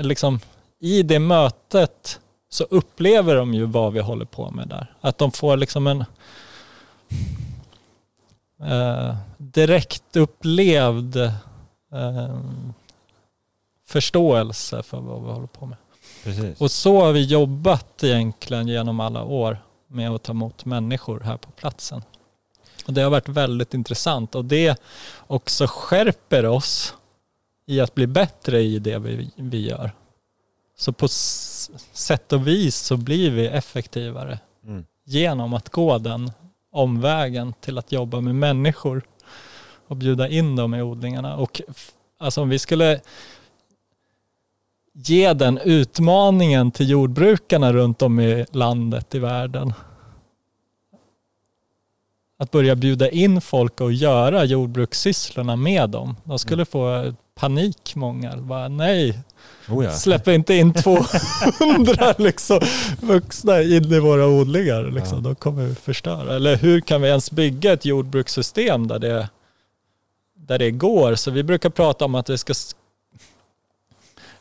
liksom, 0.00 0.40
i 0.78 1.02
det 1.02 1.18
mötet 1.18 2.20
så 2.48 2.64
upplever 2.64 3.34
de 3.34 3.54
ju 3.54 3.64
vad 3.64 3.92
vi 3.92 4.00
håller 4.00 4.24
på 4.24 4.50
med 4.50 4.68
där. 4.68 4.94
Att 5.00 5.18
de 5.18 5.32
får 5.32 5.56
liksom 5.56 5.86
en 5.86 6.04
eh, 8.60 9.16
direkt 9.38 10.16
upplevd 10.16 11.16
eh, 11.16 12.40
förståelse 13.86 14.82
för 14.82 15.00
vad 15.00 15.22
vi 15.22 15.32
håller 15.32 15.46
på 15.46 15.66
med. 15.66 15.78
Precis. 16.24 16.60
Och 16.60 16.70
så 16.70 17.04
har 17.04 17.12
vi 17.12 17.24
jobbat 17.24 18.04
egentligen 18.04 18.68
genom 18.68 19.00
alla 19.00 19.24
år 19.24 19.58
med 19.86 20.10
att 20.10 20.22
ta 20.22 20.32
emot 20.32 20.64
människor 20.64 21.20
här 21.20 21.36
på 21.36 21.50
platsen. 21.50 22.02
Och 22.86 22.92
det 22.92 23.02
har 23.02 23.10
varit 23.10 23.28
väldigt 23.28 23.74
intressant 23.74 24.34
och 24.34 24.44
det 24.44 24.80
också 25.26 25.66
skärper 25.68 26.46
oss 26.46 26.94
i 27.66 27.80
att 27.80 27.94
bli 27.94 28.06
bättre 28.06 28.60
i 28.60 28.78
det 28.78 28.98
vi, 28.98 29.30
vi 29.36 29.68
gör. 29.68 29.92
Så 30.76 30.92
på 30.92 31.08
sätt 31.08 32.32
och 32.32 32.46
vis 32.46 32.76
så 32.76 32.96
blir 32.96 33.30
vi 33.30 33.46
effektivare 33.46 34.38
Mm. 34.66 34.84
genom 35.04 35.54
att 35.54 35.68
gå 35.68 35.98
den 35.98 36.32
omvägen 36.72 37.52
till 37.60 37.78
att 37.78 37.92
jobba 37.92 38.20
med 38.20 38.34
människor 38.34 39.02
och 39.88 39.96
bjuda 39.96 40.28
in 40.28 40.56
dem 40.56 40.74
i 40.74 40.82
odlingarna. 40.82 41.36
Och 41.36 41.62
alltså 42.18 42.42
om 42.42 42.48
vi 42.48 42.58
skulle 42.58 43.00
ge 44.92 45.32
den 45.32 45.58
utmaningen 45.58 46.70
till 46.70 46.90
jordbrukarna 46.90 47.72
runt 47.72 48.02
om 48.02 48.20
i 48.20 48.46
landet, 48.52 49.14
i 49.14 49.18
världen. 49.18 49.72
Att 52.38 52.50
börja 52.50 52.76
bjuda 52.76 53.10
in 53.10 53.40
folk 53.40 53.80
och 53.80 53.92
göra 53.92 54.44
jordbrukssysslorna 54.44 55.56
med 55.56 55.90
dem. 55.90 56.16
De 56.24 56.38
skulle 56.38 56.64
få 56.64 57.14
panik 57.34 57.94
många. 57.94 58.36
Bara, 58.36 58.68
nej, 58.68 59.18
Oh 59.68 59.84
ja. 59.84 59.92
släpp 59.92 60.28
inte 60.28 60.54
in 60.54 60.72
200 60.82 62.14
liksom, 62.18 62.60
vuxna 63.02 63.62
in 63.62 63.92
i 63.92 63.98
våra 63.98 64.26
odlingar. 64.26 64.90
Liksom. 64.90 65.18
Ja. 65.18 65.24
De 65.24 65.34
kommer 65.34 65.64
vi 65.66 65.74
förstöra. 65.74 66.36
Eller 66.36 66.56
hur 66.56 66.80
kan 66.80 67.02
vi 67.02 67.08
ens 67.08 67.30
bygga 67.30 67.72
ett 67.72 67.84
jordbrukssystem 67.84 68.88
där 68.88 68.98
det, 68.98 69.28
där 70.34 70.58
det 70.58 70.70
går? 70.70 71.14
Så 71.14 71.30
vi 71.30 71.42
brukar 71.42 71.70
prata 71.70 72.04
om 72.04 72.14
att 72.14 72.30
vi 72.30 72.38
ska 72.38 72.54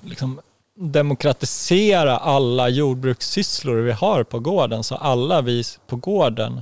liksom, 0.01 0.41
demokratisera 0.75 2.17
alla 2.17 2.69
jordbrukssysslor 2.69 3.75
vi 3.75 3.91
har 3.91 4.23
på 4.23 4.39
gården. 4.39 4.83
Så 4.83 4.95
alla 4.95 5.41
vi 5.41 5.63
på 5.87 5.95
gården 5.95 6.61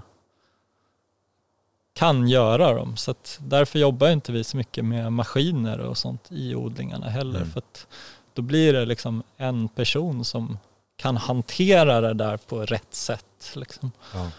kan 2.02 2.28
göra 2.28 2.74
dem. 2.74 2.98
Så 2.98 3.16
därför 3.40 3.80
jobbar 3.80 4.10
inte 4.10 4.32
vi 4.32 4.44
så 4.44 4.58
mycket 4.58 4.86
med 4.86 5.14
maskiner 5.14 5.80
och 5.80 5.98
sånt 5.98 6.28
i 6.32 6.56
odlingarna 6.56 7.10
heller. 7.10 7.40
Mm. 7.40 7.52
För 7.52 7.60
att 7.60 7.88
då 8.34 8.42
blir 8.42 8.74
det 8.74 8.86
liksom 8.86 9.24
en 9.38 9.70
person 9.70 10.26
som 10.26 10.58
kan 10.96 11.18
hantera 11.18 12.02
det 12.02 12.14
där 12.14 12.38
på 12.38 12.66
rätt 12.66 12.94
sätt. 12.94 13.52
Liksom. 13.56 13.92
Ja. 14.14 14.32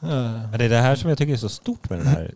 Men 0.00 0.58
det 0.58 0.64
är 0.64 0.68
det 0.68 0.76
här 0.76 0.96
som 0.96 1.08
jag 1.08 1.18
tycker 1.18 1.32
är 1.32 1.36
så 1.36 1.48
stort 1.48 1.90
med 1.90 1.98
den 1.98 2.06
här. 2.06 2.34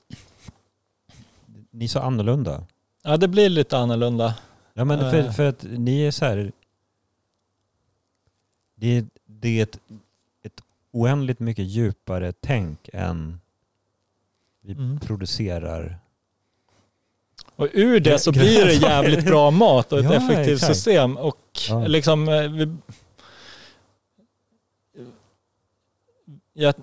Ni 1.71 1.85
är 1.85 1.89
så 1.89 2.01
annorlunda. 2.01 2.65
Ja, 3.03 3.17
det 3.17 3.29
blir 3.29 3.49
lite 3.49 3.79
annorlunda. 3.79 4.35
Ja 4.75 4.85
men 4.85 4.99
för, 5.11 5.19
Eh. 5.19 5.33
för 5.33 5.45
att 5.49 5.63
ni 5.63 6.03
är 6.03 6.11
så 6.11 6.25
här. 6.25 6.53
Det 8.75 8.97
är, 8.97 9.07
det 9.27 9.59
är 9.59 9.63
ett, 9.63 9.79
ett 10.43 10.61
oändligt 10.91 11.41
mycket 11.41 11.65
djupare 11.65 12.33
tänk 12.41 12.89
än 12.93 13.41
vi 14.63 14.73
Mm. 14.73 15.01
producerar. 15.01 15.99
Och 17.57 17.69
ur 17.73 18.01
det 18.01 18.19
så 18.19 18.33
blir 18.33 18.65
det 18.65 18.73
jävligt 18.75 19.25
bra 19.25 19.51
mat 19.51 19.93
och 19.93 19.99
ett 19.99 20.05
Ja, 20.05 20.15
effektivt 20.15 20.55
exakt. 20.57 20.75
system. 20.77 21.17
Och 21.17 21.37
Ja. 21.69 21.87
liksom, 21.87 22.29
eh, 22.29 22.49
vi, 22.51 22.77
jag 26.53 26.75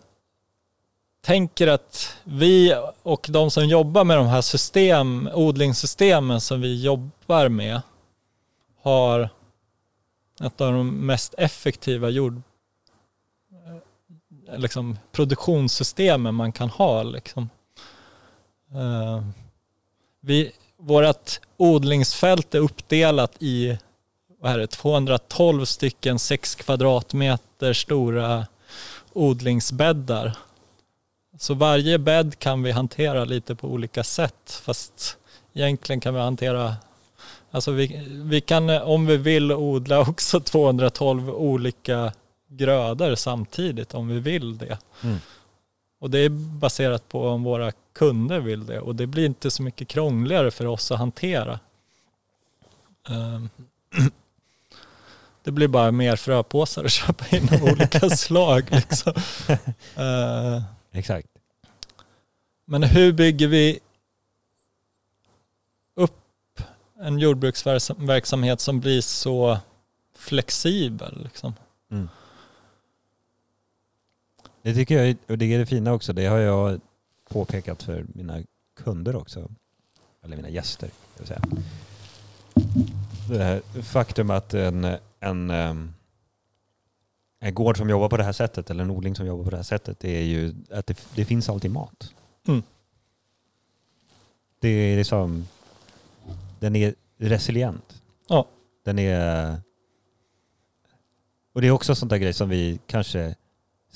tänker 1.21 1.67
att 1.67 2.17
vi 2.23 2.75
och 3.03 3.27
de 3.29 3.51
som 3.51 3.67
jobbar 3.67 4.03
med 4.03 4.17
de 4.17 4.27
här 4.27 4.41
system, 4.41 5.29
odlingssystemen 5.33 6.41
som 6.41 6.61
vi 6.61 6.81
jobbar 6.83 7.49
med 7.49 7.81
har 8.81 9.29
ett 10.43 10.61
av 10.61 10.73
de 10.73 10.89
mest 11.05 11.33
effektiva 11.37 12.09
jord, 12.09 12.41
eh, 14.47 14.59
liksom, 14.59 14.97
produktionssystemen 15.11 16.35
man 16.35 16.51
kan 16.51 16.69
ha. 16.69 17.03
Liksom. 17.03 17.49
Eh, 18.73 19.23
vi, 20.21 20.51
vårt 20.77 21.39
odlingsfält 21.57 22.55
är 22.55 22.59
uppdelat 22.59 23.31
i 23.39 23.77
vad 24.39 24.51
är 24.51 24.57
det, 24.57 24.67
212 24.67 25.65
stycken 25.65 26.19
6 26.19 26.55
kvadratmeter 26.55 27.73
stora 27.73 28.47
odlingsbäddar. 29.13 30.37
Så 31.39 31.53
varje 31.53 31.97
bädd 31.97 32.39
kan 32.39 32.63
vi 32.63 32.71
hantera 32.71 33.25
lite 33.25 33.55
på 33.55 33.67
olika 33.67 34.03
sätt 34.03 34.61
fast 34.63 35.17
egentligen 35.53 35.99
kan 35.99 36.13
vi 36.13 36.19
hantera 36.19 36.75
Alltså 37.51 37.71
vi, 37.71 38.05
vi 38.09 38.41
kan 38.41 38.69
om 38.69 39.05
vi 39.05 39.17
vill 39.17 39.51
odla 39.51 39.99
också 40.09 40.39
212 40.39 41.29
olika 41.29 42.13
grödor 42.47 43.15
samtidigt 43.15 43.93
om 43.93 44.07
vi 44.07 44.19
vill 44.19 44.57
det. 44.57 44.77
Mm. 45.03 45.17
Och 45.99 46.09
det 46.09 46.19
är 46.19 46.29
baserat 46.29 47.09
på 47.09 47.27
om 47.27 47.43
våra 47.43 47.71
kunder 47.93 48.39
vill 48.39 48.65
det 48.65 48.79
och 48.79 48.95
det 48.95 49.07
blir 49.07 49.25
inte 49.25 49.51
så 49.51 49.63
mycket 49.63 49.87
krångligare 49.87 50.51
för 50.51 50.65
oss 50.65 50.91
att 50.91 50.99
hantera. 50.99 51.59
Ehm, 53.09 53.49
Det 55.43 55.51
blir 55.51 55.67
bara 55.67 55.91
mer 55.91 56.15
fröpåsar 56.15 56.85
att 56.85 56.91
köpa 56.91 57.37
in 57.37 57.49
av 57.53 57.63
olika 57.63 58.09
slag. 58.09 58.67
Liksom. 58.71 59.13
Eh, 59.95 60.63
Exakt. 60.91 61.27
Men 62.65 62.83
hur 62.83 63.13
bygger 63.13 63.47
vi 63.47 63.79
upp 65.95 66.61
en 66.99 67.19
jordbruksverksamhet 67.19 68.61
som 68.61 68.79
blir 68.79 69.01
så 69.01 69.59
flexibel? 70.17 71.23
Liksom? 71.23 71.53
Mm. 71.91 72.09
Det 74.67 74.73
tycker 74.73 75.03
jag 75.03 75.17
och 75.27 75.37
det 75.37 75.53
är 75.53 75.59
det 75.59 75.65
fina 75.65 75.93
också. 75.93 76.13
Det 76.13 76.25
har 76.25 76.37
jag 76.37 76.81
påpekat 77.29 77.83
för 77.83 78.05
mina 78.13 78.43
kunder 78.75 79.15
också. 79.15 79.49
Eller 80.23 80.35
mina 80.35 80.49
gäster. 80.49 80.89
Ska 81.13 81.21
jag 81.21 81.27
säga. 81.27 81.41
Det 83.29 83.43
här 83.43 83.81
faktum 83.81 84.29
att 84.29 84.53
en, 84.53 84.97
en, 85.19 85.49
ehm, 85.49 85.93
en 87.39 87.53
gård 87.53 87.77
som 87.77 87.89
jobbar 87.89 88.09
på 88.09 88.17
det 88.17 88.23
här 88.23 88.31
sättet 88.31 88.69
eller 88.69 88.83
en 88.83 88.91
odling 88.91 89.15
som 89.15 89.25
jobbar 89.25 89.43
på 89.43 89.49
det 89.49 89.55
här 89.55 89.63
sättet 89.63 89.99
det 89.99 90.17
är 90.17 90.23
ju 90.23 90.55
att 90.71 90.87
det, 90.87 91.07
det 91.15 91.25
finns 91.25 91.49
alltid 91.49 91.71
mat. 91.71 92.13
Mm. 92.47 92.63
Det 94.59 94.69
är 94.69 94.97
liksom 94.97 95.47
den 96.59 96.75
är 96.75 96.95
resilient. 97.17 98.01
Ja. 98.27 98.47
Den 98.83 98.99
är 98.99 99.55
och 101.53 101.61
det 101.61 101.67
är 101.67 101.71
också 101.71 101.95
sånt 101.95 102.09
där 102.09 102.17
grej 102.17 102.33
som 102.33 102.49
vi 102.49 102.79
kanske 102.87 103.35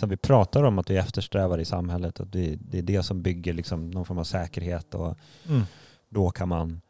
som 0.02 0.10
vi 0.10 0.18
pratar 0.18 0.64
om 0.64 0.80
att 0.80 0.90
vi 0.90 0.98
eftersträvar 0.98 1.58
i 1.58 1.66
samhället. 1.66 2.20
Att 2.20 2.32
det, 2.32 2.56
det 2.56 2.78
är 2.78 2.82
det 2.82 3.04
som 3.04 3.22
bygger 3.22 3.54
liksom 3.54 3.92
någon 3.92 4.06
form 4.06 4.18
av 4.18 4.24
säkerhet 4.24 4.96
och 4.96 5.18
Mm. 5.50 5.62
då 6.10 6.32
kan 6.32 6.50
man 6.50 6.82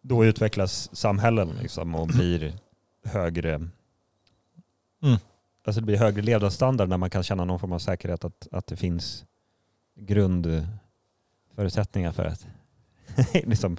då 0.00 0.24
utvecklas 0.24 0.96
samhällen 0.96 1.50
liksom 1.62 1.94
och 1.94 2.06
blir 2.06 2.52
högre 3.04 3.54
Mm. 5.02 5.16
alltså 5.66 5.80
det 5.80 5.86
blir 5.86 5.96
högre 5.98 6.22
levnadsstandard 6.22 6.88
när 6.88 6.96
man 6.96 7.10
kan 7.10 7.22
känna 7.22 7.44
någon 7.44 7.58
form 7.58 7.72
av 7.72 7.78
säkerhet 7.78 8.24
att, 8.24 8.48
att 8.52 8.66
det 8.66 8.76
finns 8.76 9.24
grundförutsättningar 9.94 12.12
för 12.12 12.24
att 12.24 12.46
liksom, 13.32 13.76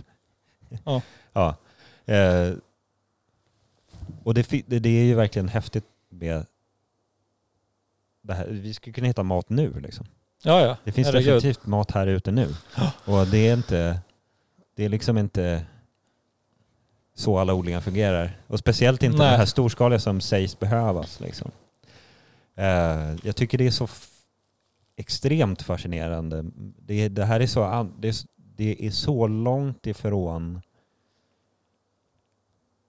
Ja. 0.83 1.01
ja. 1.33 1.55
Eh, 2.13 2.53
och 4.23 4.33
det, 4.33 4.49
det, 4.67 4.89
är 4.89 5.03
ju 5.03 5.15
verkligen 5.15 5.47
häftigt 5.47 5.85
med 6.09 6.45
här. 8.33 8.47
Vi 8.47 8.73
skulle 8.73 8.93
kunna 8.93 9.07
hitta 9.07 9.23
mat 9.23 9.49
nu 9.49 9.79
liksom. 9.79 10.05
Ja, 10.43 10.61
ja. 10.61 10.77
Det 10.83 10.91
finns 10.91 11.07
Herregud. 11.07 11.33
definitivt 11.35 11.65
mat 11.65 11.91
här 11.91 12.07
ute 12.07 12.31
nu. 12.31 12.47
Och 13.05 13.27
det 13.27 13.37
är 13.47 13.53
inte, 13.53 13.99
det 14.75 14.85
är 14.85 14.89
liksom 14.89 15.17
inte 15.17 15.65
så 17.15 17.37
alla 17.37 17.53
odlingar 17.53 17.81
fungerar. 17.81 18.37
Och 18.47 18.59
speciellt 18.59 19.03
inte 19.03 19.17
Nej. 19.17 19.31
det 19.31 19.37
här 19.37 19.45
storskaliga 19.45 19.99
som 19.99 20.21
sägs 20.21 20.59
behövas. 20.59 21.19
Liksom. 21.19 21.51
Eh, 22.55 23.15
jag 23.23 23.35
tycker 23.35 23.57
det 23.57 23.67
är 23.67 23.71
så 23.71 23.87
extremt 24.95 25.61
fascinerande. 25.61 26.45
Det, 26.79 27.09
det 27.09 27.25
här 27.25 27.39
är 27.39 27.47
så, 27.47 27.89
det, 27.99 28.07
är- 28.07 28.25
det 28.55 28.85
är 28.85 28.91
så 28.91 29.27
långt 29.27 29.87
ifrån 29.87 30.61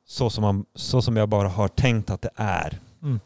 så 0.07 0.31
som, 0.31 0.43
man, 0.43 0.65
så 0.75 1.03
som 1.03 1.17
jag 1.17 1.29
bara 1.29 1.49
har 1.49 1.69
tänkt 1.69 2.11
att 2.11 2.23
det 2.23 2.31
är. 2.37 2.79
Mm. 3.03 3.21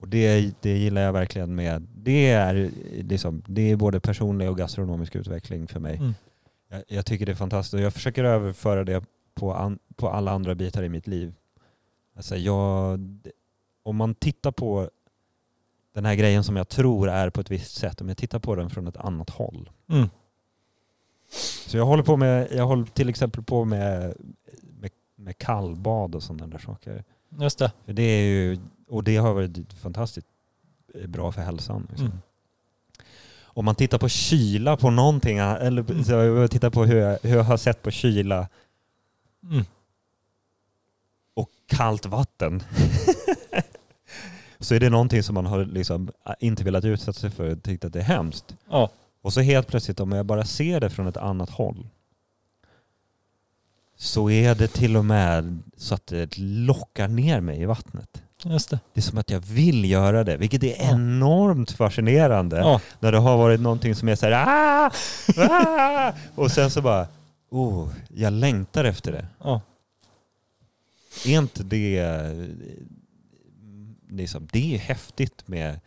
Och 0.00 0.08
det, 0.08 0.54
det 0.60 0.78
gillar 0.78 1.02
jag 1.02 1.12
verkligen 1.12 1.54
med. 1.54 1.86
Det 1.94 2.30
är, 2.30 2.70
liksom, 3.02 3.42
det 3.46 3.70
är 3.70 3.76
både 3.76 4.00
personlig 4.00 4.50
och 4.50 4.58
gastronomisk 4.58 5.16
utveckling 5.16 5.68
för 5.68 5.80
mig. 5.80 5.96
Mm. 5.96 6.14
Jag, 6.68 6.82
jag 6.88 7.06
tycker 7.06 7.26
det 7.26 7.32
är 7.32 7.36
fantastiskt 7.36 7.74
och 7.74 7.80
jag 7.80 7.94
försöker 7.94 8.24
överföra 8.24 8.84
det 8.84 9.04
på, 9.34 9.54
an, 9.54 9.78
på 9.96 10.08
alla 10.08 10.30
andra 10.30 10.54
bitar 10.54 10.82
i 10.82 10.88
mitt 10.88 11.06
liv. 11.06 11.34
Alltså 12.16 12.36
jag, 12.36 13.00
om 13.82 13.96
man 13.96 14.14
tittar 14.14 14.50
på 14.52 14.90
den 15.94 16.04
här 16.04 16.14
grejen 16.14 16.44
som 16.44 16.56
jag 16.56 16.68
tror 16.68 17.08
är 17.08 17.30
på 17.30 17.40
ett 17.40 17.50
visst 17.50 17.74
sätt, 17.76 18.00
om 18.00 18.08
jag 18.08 18.16
tittar 18.16 18.38
på 18.38 18.54
den 18.54 18.70
från 18.70 18.86
ett 18.86 18.96
annat 18.96 19.30
håll. 19.30 19.70
Mm. 19.88 20.08
Så 21.66 21.76
jag 21.76 21.86
håller 21.86 22.02
på 22.02 22.16
med, 22.16 22.48
jag 22.52 22.66
håller 22.66 22.84
till 22.84 23.08
exempel 23.08 23.42
på 23.42 23.64
med, 23.64 24.14
med, 24.62 24.90
med 25.16 25.38
kallbad 25.38 26.14
och 26.14 26.22
sådana 26.22 26.46
där 26.46 26.58
saker. 26.58 27.04
Just 27.38 27.58
det. 27.58 27.72
För 27.84 27.92
det 27.92 28.02
är 28.02 28.22
ju, 28.22 28.58
och 28.88 29.04
det 29.04 29.16
har 29.16 29.34
varit 29.34 29.72
fantastiskt 29.72 30.26
bra 31.06 31.32
för 31.32 31.42
hälsan. 31.42 31.86
Liksom. 31.90 32.06
Mm. 32.06 32.18
Om 33.42 33.64
man 33.64 33.74
tittar 33.74 33.98
på 33.98 34.08
kyla 34.08 34.76
på 34.76 34.90
någonting, 34.90 35.38
eller 35.38 35.90
Mm. 35.90 36.04
så 36.04 36.12
jag 36.12 36.50
tittar 36.50 36.70
på 36.70 36.84
hur 36.84 36.96
jag, 36.96 37.18
hur 37.22 37.36
jag 37.36 37.44
har 37.44 37.56
sett 37.56 37.82
på 37.82 37.90
kyla 37.90 38.48
Mm. 39.42 39.64
och 41.34 41.50
kallt 41.66 42.06
vatten. 42.06 42.62
så 44.58 44.74
är 44.74 44.80
det 44.80 44.90
någonting 44.90 45.22
som 45.22 45.34
man 45.34 45.46
har 45.46 45.64
liksom 45.64 46.10
inte 46.40 46.64
velat 46.64 46.84
utsätta 46.84 47.12
sig 47.12 47.30
för 47.30 47.50
och 47.52 47.62
tyckt 47.62 47.84
att 47.84 47.92
det 47.92 47.98
är 47.98 48.04
hemskt. 48.04 48.56
Ja. 48.70 48.90
Och 49.22 49.32
så 49.32 49.40
helt 49.40 49.68
plötsligt 49.68 50.00
om 50.00 50.12
jag 50.12 50.26
bara 50.26 50.44
ser 50.44 50.80
det 50.80 50.90
från 50.90 51.06
ett 51.06 51.16
annat 51.16 51.50
håll 51.50 51.86
så 54.00 54.30
är 54.30 54.54
det 54.54 54.68
till 54.68 54.96
och 54.96 55.04
med 55.04 55.62
så 55.76 55.94
att 55.94 56.06
det 56.06 56.38
lockar 56.38 57.08
ner 57.08 57.40
mig 57.40 57.60
i 57.62 57.64
vattnet. 57.64 58.22
Just 58.44 58.70
det. 58.70 58.80
Det 58.94 59.00
är 59.00 59.02
som 59.02 59.18
att 59.18 59.30
jag 59.30 59.40
vill 59.40 59.84
göra 59.90 60.24
det, 60.24 60.36
vilket 60.36 60.62
är 60.62 60.68
Ja. 60.68 60.90
enormt 60.92 61.70
fascinerande. 61.70 62.56
Ja. 62.56 62.80
När 63.00 63.12
det 63.12 63.18
har 63.18 63.36
varit 63.36 63.60
någonting 63.60 63.94
som 63.94 64.08
är 64.08 64.14
så 64.16 64.26
här, 64.26 64.44
ah, 64.46 64.90
ah, 65.36 66.12
och 66.34 66.50
sen 66.50 66.70
så 66.70 66.82
bara, 66.82 67.06
oh, 67.50 67.88
jag 68.08 68.32
längtar 68.32 68.84
efter 68.84 69.12
det. 69.12 69.26
Ja. 69.44 69.60
Är 71.26 71.38
inte 71.38 71.62
det, 71.62 72.06
liksom, 74.08 74.48
det 74.52 74.74
är 74.74 74.78
häftigt 74.78 75.48
med 75.48 75.80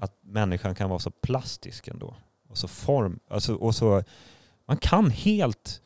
att 0.00 0.14
människan 0.22 0.74
kan 0.74 0.90
vara 0.90 0.98
så 0.98 1.10
plastisk 1.10 1.88
ändå. 1.88 2.14
Och 2.48 2.58
så 2.58 2.68
form, 2.68 3.18
alltså, 3.30 3.54
och 3.54 3.74
så, 3.74 4.02
man 4.66 4.76
kan 4.76 5.10
helt, 5.10 5.80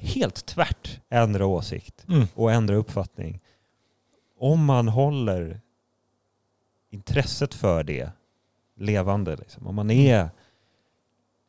helt 0.00 0.46
tvärt 0.46 1.00
ändra 1.08 1.46
åsikt 1.46 2.04
Mm. 2.08 2.26
och 2.34 2.52
ändra 2.52 2.76
uppfattning. 2.76 3.40
Om 4.38 4.64
man 4.64 4.88
håller 4.88 5.60
intresset 6.90 7.54
för 7.54 7.84
det 7.84 8.10
levande. 8.76 9.36
Liksom. 9.36 9.66
Om 9.66 9.74
man 9.74 9.90
är 9.90 10.30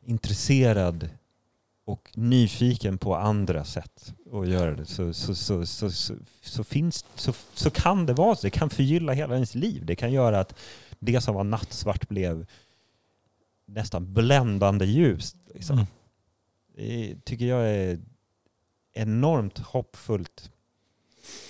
intresserad 0.04 1.08
och 1.84 2.10
nyfiken 2.14 2.98
på 2.98 3.16
andra 3.16 3.64
sätt 3.64 4.14
att 4.32 4.48
göra 4.48 4.74
det 4.74 4.86
så, 4.86 5.12
så, 5.12 5.34
så, 5.34 5.66
så, 5.66 5.90
så, 5.90 6.14
så, 6.42 6.64
finns, 6.64 7.04
så, 7.14 7.32
så 7.54 7.70
kan 7.70 8.06
det 8.06 8.12
vara 8.12 8.36
så. 8.36 8.42
Det 8.42 8.50
kan 8.50 8.70
förgylla 8.70 9.12
hela 9.12 9.34
ens 9.34 9.54
liv. 9.54 9.86
Det 9.86 9.96
kan 9.96 10.12
göra 10.12 10.40
att 10.40 10.54
det 10.98 11.20
som 11.20 11.34
var 11.34 11.44
nattsvart 11.44 12.08
blev 12.08 12.46
nästan 13.66 14.12
bländande 14.14 14.84
ljust. 14.84 15.36
Liksom. 15.54 15.76
Mm. 15.76 15.86
Det 16.76 17.24
tycker 17.24 17.44
jag 17.46 17.70
är 17.70 17.98
enormt 18.92 19.58
hoppfullt. 19.58 20.50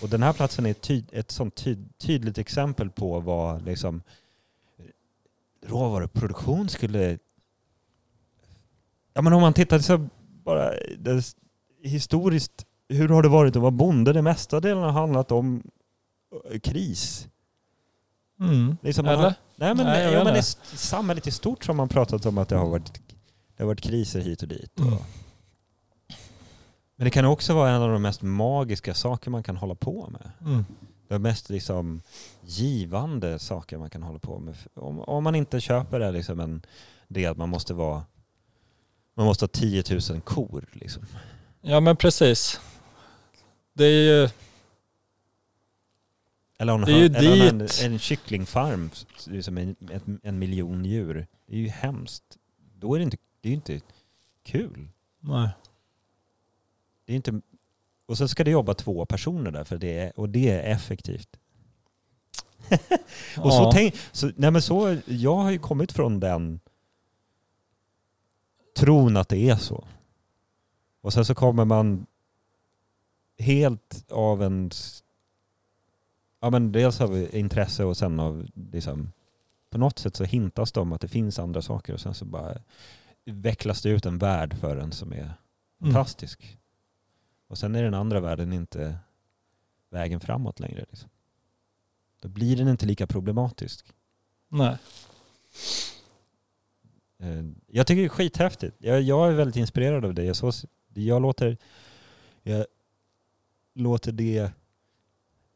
Och 0.02 0.09
den 0.09 0.23
här 0.23 0.32
platsen 0.32 0.66
är 0.66 0.70
ett, 0.70 0.81
ty- 0.81 1.02
ett 1.12 1.31
sånt 1.31 1.55
ty- 1.55 1.77
tydligt 1.98 2.39
exempel 2.39 2.90
på 2.90 3.20
vad 3.20 3.64
liksom, 3.64 4.02
råvaruproduktion 5.66 6.69
skulle... 6.69 7.19
Ja 9.14 9.23
men 9.23 9.32
om 9.32 9.40
man 9.40 9.52
tittar 9.55 9.78
så 9.78 10.09
bara 10.44 10.70
det, 10.98 11.35
historiskt, 11.82 12.66
hur 12.89 13.09
har 13.09 13.23
det 13.23 13.28
varit 13.28 13.56
att 13.56 13.62
vara 13.62 13.70
bonde? 13.70 14.12
Det 14.12 14.23
mesta 14.23 14.60
delen 14.60 14.82
har 14.82 14.90
handlat 14.90 15.32
om 15.32 15.62
kris. 16.62 17.28
Mm. 18.40 18.77
Liksom 18.82 19.06
Eller? 19.06 19.16
Har, 19.23 19.35
nej 19.56 19.74
men, 19.74 19.86
Nej, 19.86 20.12
ja, 20.12 20.24
men 20.24 20.36
i 20.36 20.43
samhället 20.43 21.27
i 21.27 21.31
stort 21.31 21.64
så 21.64 21.73
har 21.73 21.77
man 21.77 21.89
pratat 21.89 22.27
om 22.27 22.39
att 22.39 22.48
det 22.48 22.56
har 22.56 22.69
varit, 22.69 22.94
det 23.56 23.62
har 23.62 23.66
varit 23.66 23.81
kriser 23.81 24.20
hit 24.20 24.43
och 24.43 24.48
dit. 24.48 24.81
Och, 24.81 24.86
Mm. 24.86 24.98
Men 27.02 27.04
det 27.04 27.10
kan 27.10 27.24
också 27.24 27.54
vara 27.54 27.70
en 27.70 27.82
av 27.82 27.90
de 27.90 28.02
mest 28.02 28.22
magiska 28.22 28.94
saker 28.94 29.30
man 29.30 29.42
kan 29.42 29.56
hålla 29.56 29.74
på 29.74 30.10
med. 30.10 30.30
Mm. 30.40 30.64
De 31.08 31.18
mest 31.18 31.50
liksom 31.50 32.02
givande 32.42 33.38
saker 33.38 33.78
man 33.78 33.90
kan 33.90 34.02
hålla 34.02 34.18
på 34.18 34.38
med. 34.38 34.54
Om, 34.74 35.00
om 35.00 35.24
man 35.24 35.34
inte 35.34 35.60
köper 35.60 36.00
det 36.00 36.10
liksom 36.10 36.40
en, 36.40 36.62
det 37.08 37.26
att 37.26 37.36
man 37.36 37.48
måste 37.48 37.74
vara 37.74 38.04
man 39.14 39.26
måste 39.26 39.42
ha 39.42 39.48
10 39.48 39.84
000 40.10 40.20
kor. 40.20 40.64
Liksom. 40.72 41.06
Ja 41.60 41.80
men 41.80 41.96
precis. 41.96 42.60
Det 43.72 43.84
är 43.84 44.22
ju, 44.22 44.28
Eller, 46.58 46.72
en, 46.72 46.80
Det 46.80 46.92
är 46.92 46.98
ju 46.98 47.06
eller 47.06 47.48
en, 47.84 47.92
en 47.92 47.98
kycklingfarm, 47.98 48.90
liksom 49.26 49.58
en, 49.58 49.76
en, 49.90 50.20
en 50.22 50.38
miljon 50.38 50.84
djur. 50.84 51.26
Det 51.46 51.54
är 51.54 51.60
ju 51.60 51.68
hemskt. 51.68 52.38
Då 52.78 52.94
är 52.94 52.98
det 52.98 53.04
inte, 53.04 53.16
det 53.40 53.48
är 53.48 53.52
inte 53.52 53.80
kul. 54.42 54.88
nej. 55.20 55.48
Det 57.04 57.12
är 57.12 57.16
inte, 57.16 57.40
och 58.06 58.18
sen 58.18 58.28
ska 58.28 58.44
det 58.44 58.50
jobba 58.50 58.74
två 58.74 59.06
personer 59.06 59.50
där 59.50 59.64
för 59.64 59.78
det 59.78 59.98
är, 59.98 60.20
och 60.20 60.28
det 60.28 60.50
är 60.50 60.72
effektivt. 60.72 61.28
Och 63.38 63.52
så 63.52 63.62
Ja. 63.62 63.70
tänk, 63.74 63.94
så, 64.12 64.30
nej 64.36 64.50
men 64.50 64.62
så, 64.62 64.96
jag 65.06 65.36
har 65.36 65.50
ju 65.50 65.58
kommit 65.58 65.92
från 65.92 66.20
den 66.20 66.60
tron 68.76 69.16
att 69.16 69.28
det 69.28 69.48
är 69.50 69.56
så. 69.56 69.84
Och 71.00 71.12
sen 71.12 71.24
så 71.24 71.34
kommer 71.34 71.64
man 71.64 72.06
helt 73.38 74.04
av 74.10 74.42
en, 74.42 74.70
ja 76.40 76.50
men 76.50 76.72
dels 76.72 77.00
av 77.00 77.34
intresse 77.34 77.84
och 77.84 77.96
sen 77.96 78.20
av 78.20 78.46
liksom, 78.72 79.12
på 79.70 79.78
något 79.78 79.98
sätt 79.98 80.16
så 80.16 80.24
hintas 80.24 80.72
det 80.72 80.80
om 80.80 80.92
att 80.92 81.00
det 81.00 81.08
finns 81.08 81.38
andra 81.38 81.62
saker 81.62 81.94
och 81.94 82.00
sen 82.00 82.14
så 82.14 82.24
bara 82.24 82.54
vecklas 83.24 83.82
det 83.82 83.88
ut 83.88 84.06
en 84.06 84.18
värld 84.18 84.54
för 84.54 84.76
en 84.76 84.92
som 84.92 85.12
är 85.12 85.16
Mm. 85.82 85.94
fantastisk. 85.94 86.58
Och 87.52 87.58
sen 87.58 87.74
är 87.74 87.82
den 87.82 87.94
andra 87.94 88.20
världen 88.20 88.52
inte 88.52 88.96
vägen 89.90 90.20
framåt 90.20 90.60
längre. 90.60 90.84
Liksom. 90.90 91.08
Då 92.20 92.28
blir 92.28 92.56
den 92.56 92.68
inte 92.68 92.86
lika 92.86 93.06
problematisk. 93.06 93.86
Nej. 94.48 94.76
Eh, 97.18 97.44
Jag 97.66 97.86
tycker 97.86 98.00
det 98.00 98.06
är 98.06 98.08
skithäftigt. 98.08 98.76
Jag, 98.78 99.02
jag 99.02 99.28
är 99.28 99.32
väldigt 99.32 99.56
inspirerad 99.56 100.04
av 100.04 100.14
det. 100.14 100.24
Jag, 100.24 100.36
så, 100.36 100.52
jag, 100.94 101.22
låter, 101.22 101.56
jag 102.42 102.66
låter 103.74 104.12
det... 104.12 104.50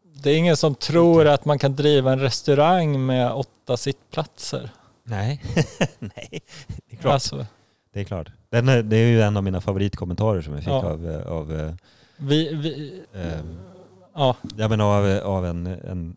Det 0.02 0.31
är 0.31 0.36
ingen 0.39 0.56
som 0.56 0.74
tror 0.74 1.27
att 1.27 1.44
man 1.44 1.59
kan 1.59 1.77
driva 1.77 2.12
en 2.12 2.20
restaurang 2.20 3.06
med 3.06 3.32
åtta 3.32 3.77
sittplatser. 3.77 4.70
Nej, 5.02 5.43
nej. 5.98 6.40
Det 6.66 6.93
är 6.93 6.97
klart. 6.97 7.12
Alltså, 7.12 7.47
Det 7.97 8.01
är, 8.02 8.05
klart. 8.05 8.28
Den 8.51 8.68
är, 8.68 8.82
det 8.82 8.97
är 8.97 9.09
ju 9.09 9.20
en 9.23 9.36
av 9.36 9.44
mina 9.44 9.60
favoritkommentarer 9.60 10.43
som 10.43 10.52
jag 10.55 10.62
fick 10.62 10.73
Ja. 10.73 10.85
av, 10.86 11.10
eh, 11.10 11.27
av, 11.27 11.52
eh, 11.60 11.74
vi, 12.16 12.55
vi, 12.55 13.02
eh, 13.14 13.40
ja, 14.14 14.36
ja, 14.56 14.68
men 14.68 14.81
av, 14.81 15.05
av 15.24 15.47
en, 15.47 15.66
en 15.66 16.16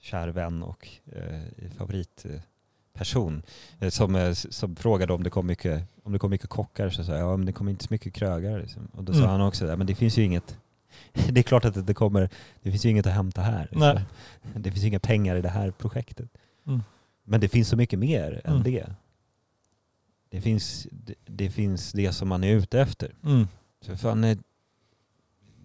kär 0.00 0.28
vän 0.28 0.62
och 0.62 0.88
eh, 1.12 1.70
favoritperson 1.78 3.42
eh, 3.80 3.88
som, 3.90 4.14
eh, 4.16 4.32
som 4.32 4.76
frågade 4.76 5.12
om 5.12 5.22
det 5.22 5.30
kom 5.30 5.46
mycket, 5.46 5.84
om 6.02 6.12
det 6.12 6.18
kom 6.18 6.30
mycket 6.30 6.48
kockar 6.48 6.90
så 6.90 7.04
sa 7.04 7.12
jag 7.12 7.20
ja 7.20 7.36
men 7.36 7.46
det 7.46 7.52
kommer 7.52 7.70
inte 7.70 7.84
så 7.84 7.94
mycket 7.94 8.14
krögare. 8.14 8.62
Liksom. 8.62 8.88
Och 8.92 9.04
då 9.04 9.12
sa 9.12 9.18
Mm. 9.18 9.30
han 9.30 9.40
också 9.40 9.66
ja, 9.66 9.76
men 9.76 9.86
det 9.86 9.94
finns 9.94 10.18
ju 10.18 10.22
inget 10.24 10.56
det 11.28 11.40
är 11.40 11.42
klart 11.42 11.64
att 11.64 11.86
det 11.86 11.94
kommer, 11.94 12.28
det 12.62 12.70
finns 12.70 12.84
ju 12.86 12.90
inget 12.90 13.06
att 13.06 13.12
hämta 13.12 13.40
här. 13.42 13.62
Liksom. 13.70 13.80
Nej. 13.80 14.04
Det 14.56 14.70
finns 14.70 14.84
inga 14.84 15.00
pengar 15.00 15.36
i 15.36 15.40
det 15.42 15.48
här 15.48 15.70
projektet. 15.70 16.28
Mm. 16.66 16.82
Men 17.24 17.40
det 17.40 17.48
finns 17.48 17.68
så 17.68 17.76
mycket 17.76 17.98
mer 17.98 18.40
än 18.44 18.52
Mm. 18.52 18.62
det. 18.62 18.86
Det 20.28 20.40
finns, 20.40 20.86
det, 20.90 21.14
det 21.24 21.50
finns 21.50 21.92
det 21.92 22.12
som 22.12 22.28
man 22.28 22.44
är 22.44 22.54
ute 22.54 22.80
efter. 22.80 23.14
mm, 23.24 23.48
Så 23.80 23.96
fan, 23.96 24.24
eh, 24.24 24.38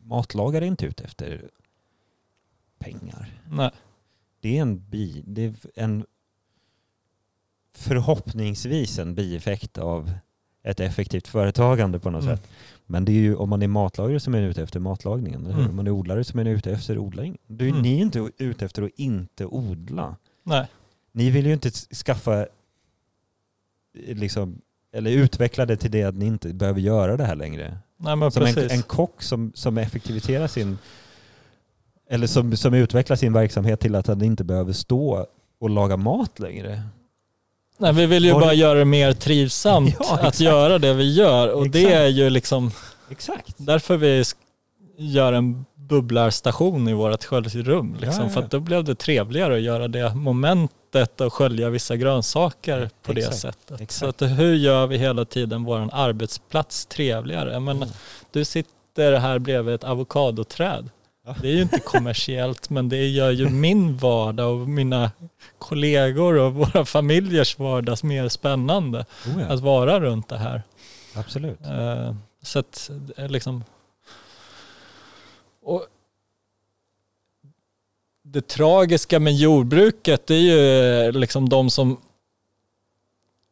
matlagare 0.03 0.65
är 0.65 0.67
inte 0.67 0.85
ute 0.85 1.03
efter 1.03 1.49
pengar. 2.79 3.41
nej. 3.49 3.71
Det 4.39 4.57
är 4.57 4.61
en 4.61 4.89
bi, 4.89 5.23
det 5.27 5.41
är 5.43 5.53
en 5.75 6.05
förhoppningsvis 7.75 8.99
en 8.99 9.15
bieffekt 9.15 9.77
av 9.77 10.11
ett 10.63 10.79
effektivt 10.79 11.27
företagande 11.27 11.99
på 11.99 12.09
något 12.09 12.23
Mm. 12.23 12.37
sätt. 12.37 12.49
Men 12.85 13.05
det 13.05 13.11
är 13.11 13.15
ju 13.21 13.35
om 13.35 13.49
man 13.49 13.61
är 13.61 13.67
matlagare 13.67 14.19
som 14.19 14.35
är 14.35 14.41
ute 14.41 14.63
efter 14.63 14.79
matlagningen. 14.79 15.41
Eller 15.45 15.53
hur? 15.53 15.59
Mm. 15.59 15.69
Om 15.69 15.75
man 15.75 15.87
är 15.87 15.91
odlare 15.91 16.23
som 16.23 16.39
är 16.39 16.45
ute 16.45 16.71
efter 16.71 16.97
odling. 16.97 17.37
Du, 17.47 17.69
Mm. 17.69 17.81
Ni 17.81 17.95
är 17.97 18.01
inte 18.01 18.29
ute 18.37 18.65
efter 18.65 18.81
att 18.83 18.91
inte 18.95 19.45
odla. 19.45 20.15
nej. 20.43 20.67
Ni 21.13 21.29
vill 21.29 21.45
ju 21.45 21.53
inte 21.53 21.71
skaffa 21.71 22.47
liksom, 23.93 24.61
eller 24.93 25.11
utveckla 25.11 25.65
det 25.65 25.77
till 25.77 25.91
det 25.91 26.03
att 26.03 26.15
ni 26.15 26.25
inte 26.25 26.53
behöver 26.53 26.79
göra 26.81 27.17
det 27.17 27.25
här 27.25 27.35
längre. 27.35 27.77
Nej 27.97 28.15
men 28.15 28.31
Som 28.31 28.43
en, 28.45 28.53
precis. 28.53 28.71
en 28.71 28.81
kock 28.83 29.23
som, 29.23 29.51
som 29.55 29.77
effektiviserar 29.77 30.47
sin, 30.47 30.77
eller 32.09 32.27
som, 32.27 32.57
som 32.57 32.73
utvecklar 32.73 33.15
sin 33.15 33.33
verksamhet 33.33 33.79
till 33.79 33.95
att 33.95 34.07
han 34.07 34.21
inte 34.21 34.43
behöver 34.43 34.73
stå 34.73 35.27
och 35.59 35.69
laga 35.69 35.97
mat 35.97 36.39
längre. 36.39 36.81
Nej, 37.77 37.93
vi 37.93 38.05
vill 38.05 38.25
ju 38.25 38.31
Var 38.33 38.39
bara 38.41 38.49
det- 38.49 38.55
göra 38.55 38.79
det 38.79 38.85
mer 38.85 39.13
trivsamt 39.13 39.95
Ja, 39.99 40.19
att 40.21 40.39
göra 40.39 40.79
det 40.79 40.93
vi 40.93 41.13
gör 41.13 41.53
och 41.53 41.69
det 41.69 41.79
Exakt. 41.79 41.95
är 41.95 42.07
ju 42.07 42.29
liksom 42.29 42.71
Exakt. 43.09 43.53
därför 43.57 43.97
vi 43.97 44.23
gör 44.97 45.33
en 45.33 45.65
bubblarstation 45.91 46.87
i 46.87 46.93
vårt 46.93 47.23
sköljrum. 47.23 47.97
Liksom, 48.01 48.23
Ja, 48.23 48.29
ja. 48.29 48.33
För 48.33 48.41
att 48.41 48.51
då 48.51 48.59
blev 48.59 48.83
det 48.83 48.95
trevligare 48.95 49.55
att 49.55 49.61
göra 49.61 49.87
det 49.87 50.15
momentet 50.15 51.21
och 51.21 51.33
skölja 51.33 51.69
vissa 51.69 51.95
grönsaker 51.95 52.89
på 53.03 53.13
det 53.13 53.19
Exakt, 53.21 53.37
sättet. 53.41 53.81
exakt. 53.81 54.19
Så 54.19 54.25
att 54.25 54.31
hur 54.39 54.55
gör 54.55 54.87
vi 54.87 54.97
hela 54.97 55.25
tiden 55.25 55.63
vår 55.63 55.89
arbetsplats 55.93 56.85
trevligare? 56.85 57.59
Men 57.59 57.77
Mm. 57.77 57.89
du 58.31 58.45
sitter 58.45 59.13
här 59.19 59.39
bredvid 59.39 59.75
ett 59.75 59.83
avokadoträd. 59.83 60.89
Ja. 61.25 61.35
Det 61.41 61.47
är 61.47 61.53
ju 61.53 61.61
inte 61.61 61.79
kommersiellt 61.85 62.69
men 62.69 62.89
det 62.89 63.07
gör 63.07 63.31
ju 63.31 63.49
min 63.49 63.97
vardag 63.97 64.61
och 64.61 64.69
mina 64.69 65.11
kollegor 65.59 66.37
och 66.39 66.53
våra 66.53 66.85
familjers 66.85 67.59
vardag 67.59 67.97
mer 68.03 68.29
spännande 68.29 69.05
Oh 69.27 69.51
att 69.51 69.59
vara 69.59 69.99
runt 69.99 70.29
det 70.29 70.37
här. 70.37 70.61
absolut. 71.15 71.59
Eh, 71.65 72.15
Så 72.43 72.59
att 72.59 72.89
det 72.93 73.21
är 73.23 73.29
liksom... 73.29 73.63
Och 75.61 75.87
det 78.23 78.47
tragiska 78.47 79.19
med 79.19 79.35
jordbruket 79.35 80.27
det 80.27 80.35
är 80.35 80.39
ju 80.39 81.11
liksom 81.11 81.49
de 81.49 81.69
som 81.69 82.01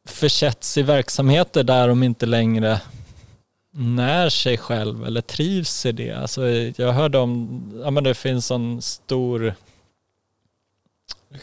försätts 0.06 0.78
i 0.78 0.82
verksamheter 0.82 1.64
där 1.64 1.88
de 1.88 2.04
inte 2.04 2.26
längre 2.26 2.82
när 3.72 4.30
sig 4.30 4.58
själv 4.58 5.06
eller 5.06 5.22
trivs 5.22 5.86
i 5.86 5.92
det. 5.92 6.12
Alltså 6.12 6.48
jag 6.50 6.94
hörde 6.94 7.18
om, 7.18 7.62
ja 7.84 7.92
men 7.92 8.04
det 8.04 8.14
finns 8.16 8.52
en 8.52 8.82
stor 8.82 9.54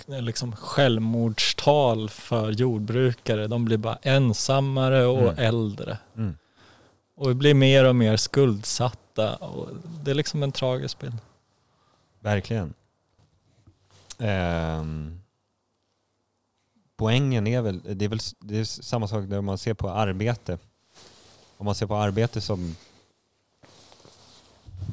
liksom 0.06 0.56
självmordstal 0.56 2.08
för 2.08 2.50
jordbrukare. 2.50 3.46
De 3.46 3.64
blir 3.64 3.76
bara 3.76 3.98
ensammare 4.02 5.06
och 5.06 5.22
Mm. 5.22 5.38
äldre. 5.38 5.98
Mm. 6.16 6.36
Och 7.16 7.36
blir 7.36 7.54
mer 7.54 7.84
och 7.84 7.96
mer 7.96 8.16
skuldsatta. 8.16 8.98
Och 9.24 9.68
det 10.04 10.10
är 10.10 10.14
liksom 10.14 10.42
en 10.42 10.52
tragisk 10.52 10.98
bild. 10.98 11.18
Verkligen. 12.20 12.74
Ehm, 14.18 15.20
poängen 16.96 17.46
är 17.46 17.60
väl, 17.62 17.80
det 17.98 18.04
är 18.04 18.08
väl 18.08 18.18
det 18.40 18.58
är 18.58 18.64
samma 18.64 19.08
sak 19.08 19.24
när 19.28 19.40
man 19.40 19.58
ser 19.58 19.74
på 19.74 19.90
arbete. 19.90 20.58
Om 21.56 21.64
man 21.66 21.74
ser 21.74 21.86
på 21.86 21.96
arbete 21.96 22.40
som 22.40 22.76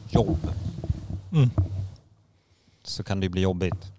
jobb 0.09 0.37
Mm. 1.31 1.49
så 2.83 3.03
kan 3.03 3.19
det 3.19 3.23
ju 3.25 3.29
bli 3.29 3.41
jobbigt. 3.41 3.91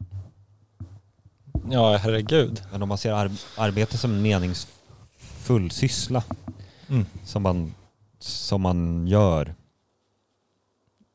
Ja, 1.70 1.96
herregud. 1.96 2.62
Men 2.72 2.82
om 2.82 2.88
man 2.88 2.98
ser 2.98 3.12
ar- 3.12 3.40
arbete 3.56 3.98
som 3.98 4.10
en 4.12 4.22
meningsfull 4.22 5.70
syssla 5.70 6.22
Mm. 6.88 7.06
som 7.24 7.42
man, 7.42 7.74
som 8.18 8.60
man 8.62 9.06
gör, 9.06 9.54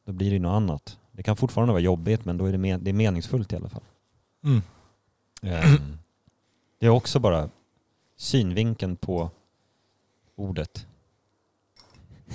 då 0.09 0.13
blir 0.13 0.31
det 0.31 0.39
något 0.39 0.55
annat. 0.55 0.97
Det 1.11 1.23
kan 1.23 1.35
fortfarande 1.35 1.71
vara 1.73 1.81
jobbigt 1.81 2.25
men 2.25 2.37
då 2.37 2.45
är 2.45 2.51
det, 2.51 2.57
men, 2.57 2.83
det 2.83 2.91
är 2.91 2.93
meningsfullt 2.93 3.53
i 3.53 3.55
alla 3.55 3.69
fall. 3.69 3.81
Mm. 4.43 4.61
Ehm, 5.41 5.97
Det 6.79 6.85
är 6.85 6.89
också 6.89 7.19
bara 7.19 7.49
synvinkeln 8.17 8.95
på 8.95 9.29
ordet. 10.35 10.85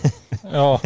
Ja, 0.43 0.81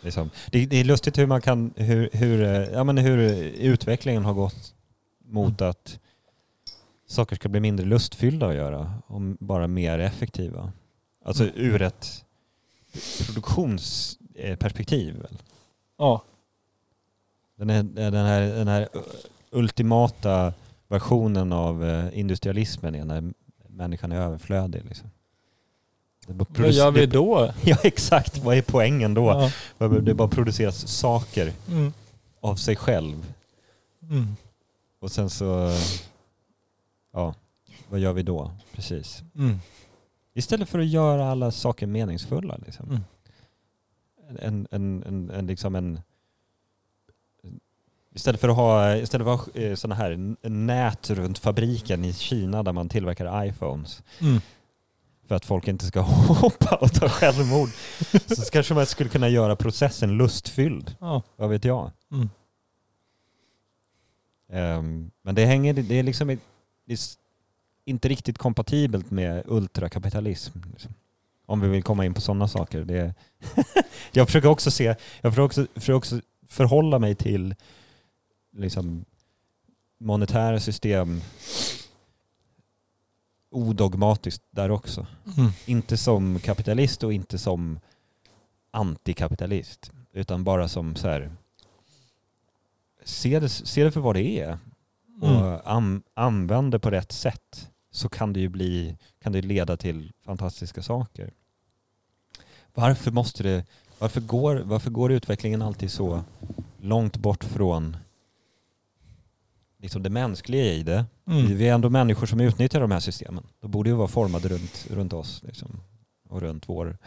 Liksom. 0.00 0.30
Det, 0.50 0.66
det 0.66 0.76
är 0.76 0.84
lustigt 0.84 1.18
hur 1.18 1.26
man 1.26 1.40
kan, 1.40 1.74
hur, 1.76 2.10
hur, 2.12 2.42
eh, 2.42 2.50
ja, 2.50 2.84
men 2.84 2.98
hur 2.98 3.18
utvecklingen 3.44 4.24
har 4.24 4.34
gått 4.34 4.74
mot 5.24 5.60
att 5.60 5.98
saker 7.06 7.36
ska 7.36 7.48
bli 7.48 7.60
mindre 7.60 7.86
lustfyllda 7.86 8.48
att 8.48 8.54
göra 8.54 8.94
och 9.06 9.20
bara 9.20 9.66
mer 9.66 9.98
effektiva. 9.98 10.72
Alltså 11.24 11.42
Mm. 11.42 11.54
ur 11.56 11.82
ett 11.82 12.24
produktionsperspektiv. 13.26 14.29
Väl. 14.34 15.38
ja. 15.98 16.22
Den, 17.56 17.70
är, 17.70 17.82
den, 18.10 18.26
här, 18.26 18.40
den 18.40 18.68
här 18.68 18.88
ultimata 19.50 20.52
versionen 20.88 21.52
av 21.52 21.84
eh, 21.84 22.18
industrialismen 22.18 22.94
är 22.94 23.04
när 23.04 23.32
människan 23.68 24.12
är 24.12 24.16
överflödig. 24.16 24.84
Liksom. 24.84 25.10
Vad 26.26 26.70
gör 26.72 26.90
vi 26.90 27.06
då? 27.06 27.52
Ja 27.64 27.76
exakt, 27.82 28.38
vad 28.38 28.56
är 28.56 28.62
poängen 28.62 29.14
då? 29.14 29.50
Ja. 29.78 30.00
Det 30.00 30.14
bara 30.14 30.28
produceras 30.28 30.88
saker 30.88 31.52
Mm. 31.68 31.92
av 32.40 32.54
sig 32.56 32.76
själv. 32.76 33.32
Mm. 34.02 34.36
Och 35.00 35.12
sen 35.12 35.30
så, 35.30 35.76
ja, 37.12 37.34
vad 37.88 38.00
gör 38.00 38.12
vi 38.12 38.22
då? 38.22 38.50
Precis. 38.72 39.22
Mm. 39.34 39.60
Istället 40.34 40.68
för 40.68 40.78
att 40.78 40.86
göra 40.88 41.30
alla 41.30 41.50
saker 41.50 41.86
meningsfulla. 41.86 42.58
Liksom. 42.66 43.00
En, 44.38 44.66
en, 44.70 45.02
en, 45.06 45.30
en, 45.30 45.46
liksom 45.46 45.74
en, 45.74 46.00
istället 48.14 48.40
för 48.40 48.48
att 48.48 48.56
ha, 48.56 48.96
istället 48.96 49.24
för 49.26 49.34
att 49.34 49.40
ha 49.54 49.62
eh, 49.62 49.74
såna 49.74 49.94
här 49.94 50.36
nät 50.48 51.10
runt 51.10 51.38
fabriken 51.38 52.04
i 52.04 52.12
Kina 52.12 52.62
där 52.62 52.72
man 52.72 52.88
tillverkar 52.88 53.44
iPhones 53.44 54.02
Mm. 54.20 54.40
för 55.26 55.34
att 55.34 55.44
folk 55.44 55.68
inte 55.68 55.86
ska 55.86 56.00
hoppa 56.40 56.76
och 56.76 56.92
ta 56.92 57.08
självmord 57.08 57.68
så 58.36 58.50
kanske 58.52 58.74
man 58.74 58.86
skulle 58.86 59.10
kunna 59.10 59.28
göra 59.28 59.56
processen 59.56 60.16
lustfylld. 60.16 60.96
Ja. 61.00 61.22
Vad 61.36 61.50
vet 61.50 61.64
jag? 61.64 61.90
Mm. 62.12 62.28
Ehm, 64.52 65.10
men 65.22 65.34
det 65.34 65.46
hänger, 65.46 65.74
det 65.74 65.94
är 65.94 66.02
liksom 66.02 66.28
det 66.84 66.92
är 66.92 66.98
inte 67.84 68.08
riktigt 68.08 68.38
kompatibelt 68.38 69.10
med 69.10 69.42
ultrakapitalism. 69.46 70.58
Liksom. 70.72 70.94
Om 71.50 71.60
vi 71.60 71.68
vill 71.68 71.82
komma 71.82 72.04
in 72.04 72.14
på 72.14 72.20
sådana 72.20 72.48
saker. 72.48 72.84
Det 72.84 73.14
jag 74.12 74.26
försöker 74.26 74.48
också 74.48 74.70
se, 74.70 74.84
jag 75.20 75.32
försöker 75.32 75.42
också, 75.42 75.66
försöker 75.74 75.94
också 75.94 76.20
förhålla 76.48 76.98
mig 76.98 77.14
till 77.14 77.54
liksom, 78.56 79.04
monetära 79.98 80.60
system 80.60 81.20
odogmatiskt 83.50 84.42
där 84.50 84.70
också. 84.70 85.06
Mm. 85.38 85.50
Inte 85.66 85.96
som 85.96 86.38
kapitalist 86.38 87.02
och 87.02 87.12
inte 87.12 87.38
som 87.38 87.80
antikapitalist. 88.70 89.92
Utan 90.12 90.44
bara 90.44 90.68
som 90.68 90.96
så 90.96 91.08
här. 91.08 91.32
Se 93.04 93.40
det, 93.40 93.48
se 93.48 93.84
det 93.84 93.92
för 93.92 94.00
vad 94.00 94.16
det 94.16 94.40
är 94.40 94.58
och 95.22 95.28
Mm. 95.28 95.60
an, 95.64 96.02
använd 96.14 96.72
det 96.72 96.78
på 96.78 96.90
rätt 96.90 97.12
sätt 97.12 97.70
så 97.90 98.08
kan 98.08 98.32
det 98.32 98.40
ju 98.40 98.48
bli, 98.48 98.96
kan 99.22 99.32
det 99.32 99.42
leda 99.42 99.76
till 99.76 100.12
fantastiska 100.24 100.82
saker. 100.82 101.30
Varför 102.74 103.10
måste 103.10 103.42
det, 103.42 103.64
varför 103.98 104.20
går, 104.20 104.56
varför 104.56 104.90
går 104.90 105.12
utvecklingen 105.12 105.62
alltid 105.62 105.90
så 105.90 106.22
långt 106.80 107.16
bort 107.16 107.44
från 107.44 107.96
liksom 109.78 110.02
det 110.02 110.10
mänskliga 110.10 110.64
i 110.64 110.82
det? 110.82 111.04
Mm. 111.26 111.56
Vi 111.56 111.68
är 111.68 111.74
ändå 111.74 111.90
människor 111.90 112.26
som 112.26 112.40
utnyttjar 112.40 112.80
de 112.80 112.90
här 112.90 113.00
systemen. 113.00 113.46
Då 113.60 113.68
borde 113.68 113.90
ju 113.90 113.96
vara 113.96 114.08
formade 114.08 114.48
runt, 114.48 114.86
runt 114.90 115.12
oss 115.12 115.42
liksom, 115.46 115.80
och 116.28 116.40
runt 116.40 116.68
vår 116.68 116.98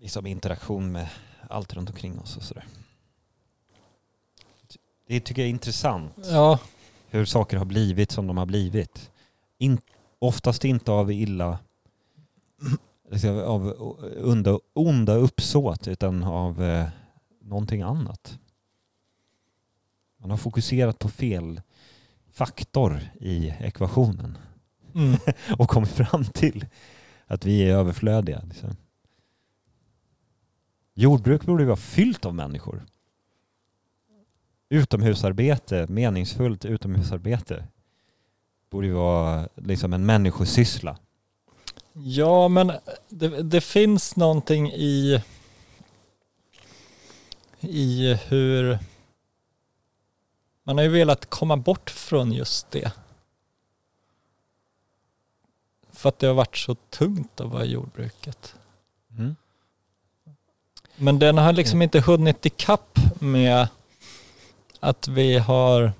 liksom, 0.00 0.26
interaktion 0.26 0.92
med 0.92 1.08
allt 1.48 1.74
runt 1.74 1.90
omkring 1.90 2.18
oss 2.18 2.36
och 2.36 2.42
sådär. 2.42 2.64
Det 5.06 5.20
tycker 5.20 5.42
jag 5.42 5.46
är 5.46 5.50
intressant 5.50 6.12
Ja, 6.30 6.58
hur 7.08 7.24
saker 7.24 7.56
har 7.56 7.64
blivit 7.64 8.10
som 8.10 8.26
de 8.26 8.36
har 8.38 8.46
blivit. 8.46 9.10
In, 9.58 9.78
oftast 10.18 10.64
inte 10.64 10.92
av 10.92 11.12
illa 11.12 11.58
av 13.46 13.74
onda, 14.24 14.58
onda 14.72 15.14
uppsåt 15.14 15.88
utan 15.88 16.22
av 16.22 16.62
eh, 16.62 16.88
någonting 17.40 17.82
annat. 17.82 18.38
Man 20.16 20.30
har 20.30 20.36
fokuserat 20.36 20.98
på 20.98 21.08
fel 21.08 21.60
faktor 22.32 23.00
i 23.20 23.48
ekvationen 23.48 24.38
mm. 24.94 25.18
och 25.58 25.68
kommit 25.68 25.90
fram 25.90 26.24
till 26.24 26.66
att 27.26 27.46
vi 27.46 27.62
är 27.62 27.76
överflödiga. 27.76 28.42
Liksom. 28.48 28.76
Jordbruk 30.94 31.46
borde 31.46 31.62
ju 31.62 31.66
vara 31.66 31.76
fyllt 31.76 32.24
av 32.26 32.34
människor. 32.34 32.86
Utomhusarbete, 34.68 35.86
meningsfullt 35.88 36.64
utomhusarbete 36.64 37.68
borde 38.70 38.86
ju 38.86 38.92
vara 38.92 39.48
liksom 39.54 39.92
en 39.92 40.06
människosyssla. 40.06 40.98
Ja 41.92 42.48
men 42.48 42.72
det, 43.08 43.42
det 43.42 43.60
finns 43.60 44.16
någonting 44.16 44.72
i, 44.72 45.22
i 47.60 48.14
hur 48.14 48.78
man 50.62 50.76
har 50.76 50.84
ju 50.84 50.90
velat 50.90 51.30
komma 51.30 51.56
bort 51.56 51.90
från 51.90 52.32
just 52.32 52.70
det. 52.70 52.92
För 55.92 56.08
att 56.08 56.18
det 56.18 56.26
har 56.26 56.34
varit 56.34 56.56
så 56.56 56.74
tungt 56.74 57.40
att 57.40 57.50
vara 57.50 57.64
i 57.64 57.70
jordbruket. 57.70 58.54
Mm. 59.18 59.36
Men 60.96 61.18
den 61.18 61.38
har 61.38 61.52
liksom 61.52 61.82
inte 61.82 62.00
hunnit 62.00 62.46
ikapp 62.46 62.98
med 63.20 63.68
att 64.80 65.08
vi 65.08 65.38
har 65.38 65.92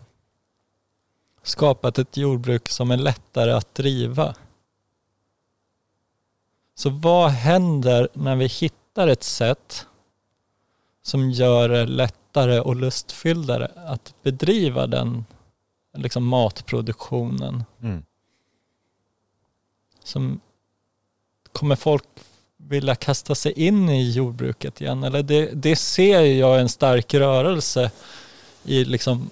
skapat 1.43 1.99
ett 1.99 2.17
jordbruk 2.17 2.69
som 2.69 2.91
är 2.91 2.97
lättare 2.97 3.51
att 3.53 3.75
driva. 3.75 4.35
Så 6.81 6.91
vad 6.91 7.31
händer 7.31 8.09
när 8.13 8.37
vi 8.37 8.47
hittar 8.47 9.09
ett 9.09 9.23
sätt 9.23 9.87
som 11.03 11.31
gör 11.31 11.69
det 11.69 11.87
lättare 11.87 12.61
och 12.61 12.77
lustfylldare 12.77 13.71
att 13.77 14.15
bedriva 14.23 14.87
den 14.87 15.25
liksom 15.97 16.27
matproduktionen? 16.27 17.65
Mm. 17.83 18.05
Som 20.05 20.41
kommer 21.53 21.77
folk 21.77 22.05
vilja 22.57 22.95
kasta 22.95 23.35
sig 23.35 23.53
in 23.53 23.89
i 23.89 24.11
jordbruket 24.11 24.81
igen? 24.81 25.05
Eller 25.05 25.23
det, 25.23 25.51
det 25.55 25.77
ser 25.77 26.21
jag 26.21 26.61
en 26.61 26.69
stark 26.69 27.15
rörelse 27.15 27.91
i, 28.65 28.85
liksom, 28.85 29.31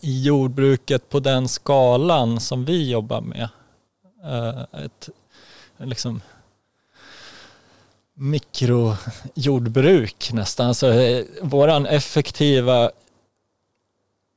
i 0.00 0.22
jordbruket 0.22 1.08
på 1.08 1.20
den 1.20 1.48
skalan 1.48 2.40
som 2.40 2.64
vi 2.64 2.90
jobbar 2.90 3.20
med. 3.20 3.48
Eh, 4.24 4.84
ett 4.84 5.08
liksom, 5.80 6.20
mikrojordbruk 8.14 10.30
nästan. 10.32 10.66
Alltså, 10.66 10.92
våran 11.42 11.86
effektiva 11.86 12.90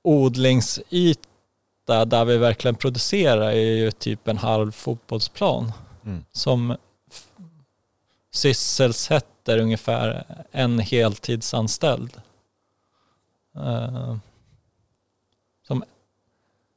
odlingsyta 0.01 2.05
där 2.05 2.25
vi 2.25 2.37
verkligen 2.37 2.75
producerar 2.75 3.51
är 3.51 3.75
ju 3.75 3.91
typ 3.91 4.27
en 4.27 4.37
halv 4.37 4.71
fotbollsplan 4.71 5.71
Mm. 6.05 6.25
som 6.31 6.77
sysselsätter 8.31 9.57
ungefär 9.57 10.25
en 10.51 10.79
heltidsanställd. 10.79 12.21
Eh, 13.55 14.15
som 15.67 15.83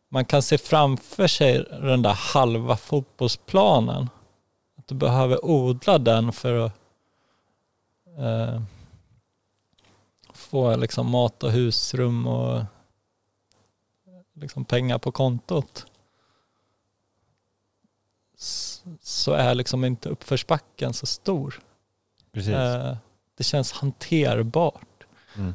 man 0.08 0.24
kan 0.24 0.42
se 0.42 0.58
framför 0.58 1.26
sig 1.26 1.64
den 1.70 2.02
där 2.02 2.14
halva 2.14 2.76
fotbollsplanen. 2.76 4.08
Du 4.86 4.94
behöver 4.94 5.44
odla 5.44 5.98
den 5.98 6.32
för 6.32 6.66
att 6.66 6.72
eh, 8.18 8.62
få 10.32 10.76
liksom 10.76 11.10
mat 11.10 11.42
och 11.42 11.50
husrum 11.50 12.26
och 12.26 12.64
liksom 14.34 14.64
pengar 14.64 14.98
på 14.98 15.12
kontot. 15.12 15.86
Så 19.00 19.32
är 19.32 19.54
liksom 19.54 19.84
inte 19.84 20.08
uppförsbacken 20.08 20.92
så 20.92 21.06
stor. 21.06 21.60
Precis. 22.32 22.52
Eh, 22.52 22.96
det 23.36 23.44
känns 23.44 23.72
hanterbart. 23.72 25.06
Mm. 25.36 25.54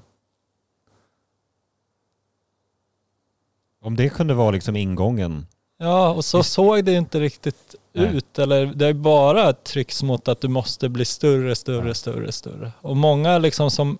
Om 3.79 3.95
det 3.95 4.09
kunde 4.09 4.33
vara 4.33 4.51
liksom 4.51 4.75
ingången. 4.75 5.47
Ja, 5.77 6.13
och 6.13 6.25
så 6.25 6.43
såg 6.43 6.85
det 6.85 6.93
inte 6.93 7.19
riktigt 7.19 7.75
Nej. 7.93 8.15
ut. 8.15 8.39
Eller 8.39 8.65
det 8.65 8.87
är 8.87 8.93
bara 8.93 9.49
ett 9.49 9.63
trycks 9.63 10.03
mot 10.03 10.27
att 10.27 10.41
du 10.41 10.47
måste 10.47 10.89
bli 10.89 11.05
större, 11.05 11.55
större, 11.55 11.87
Ja. 11.87 11.93
större, 11.93 12.31
större. 12.31 12.71
Och 12.81 12.97
många 12.97 13.37
liksom 13.37 13.71
som 13.71 13.97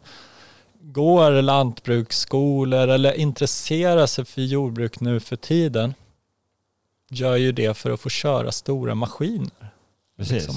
går 0.82 1.42
lantbruksskolor 1.42 2.88
eller 2.88 3.14
intresserar 3.14 4.06
sig 4.06 4.26
för 4.26 4.42
jordbruk 4.42 5.00
nu 5.00 5.20
för 5.20 5.36
tiden 5.36 5.94
gör 7.10 7.36
ju 7.36 7.52
det 7.52 7.78
för 7.78 7.92
att 7.92 8.00
få 8.00 8.10
köra 8.10 8.52
stora 8.52 8.96
maskiner. 8.96 9.50
Precis. 10.18 10.34
Liksom. 10.34 10.56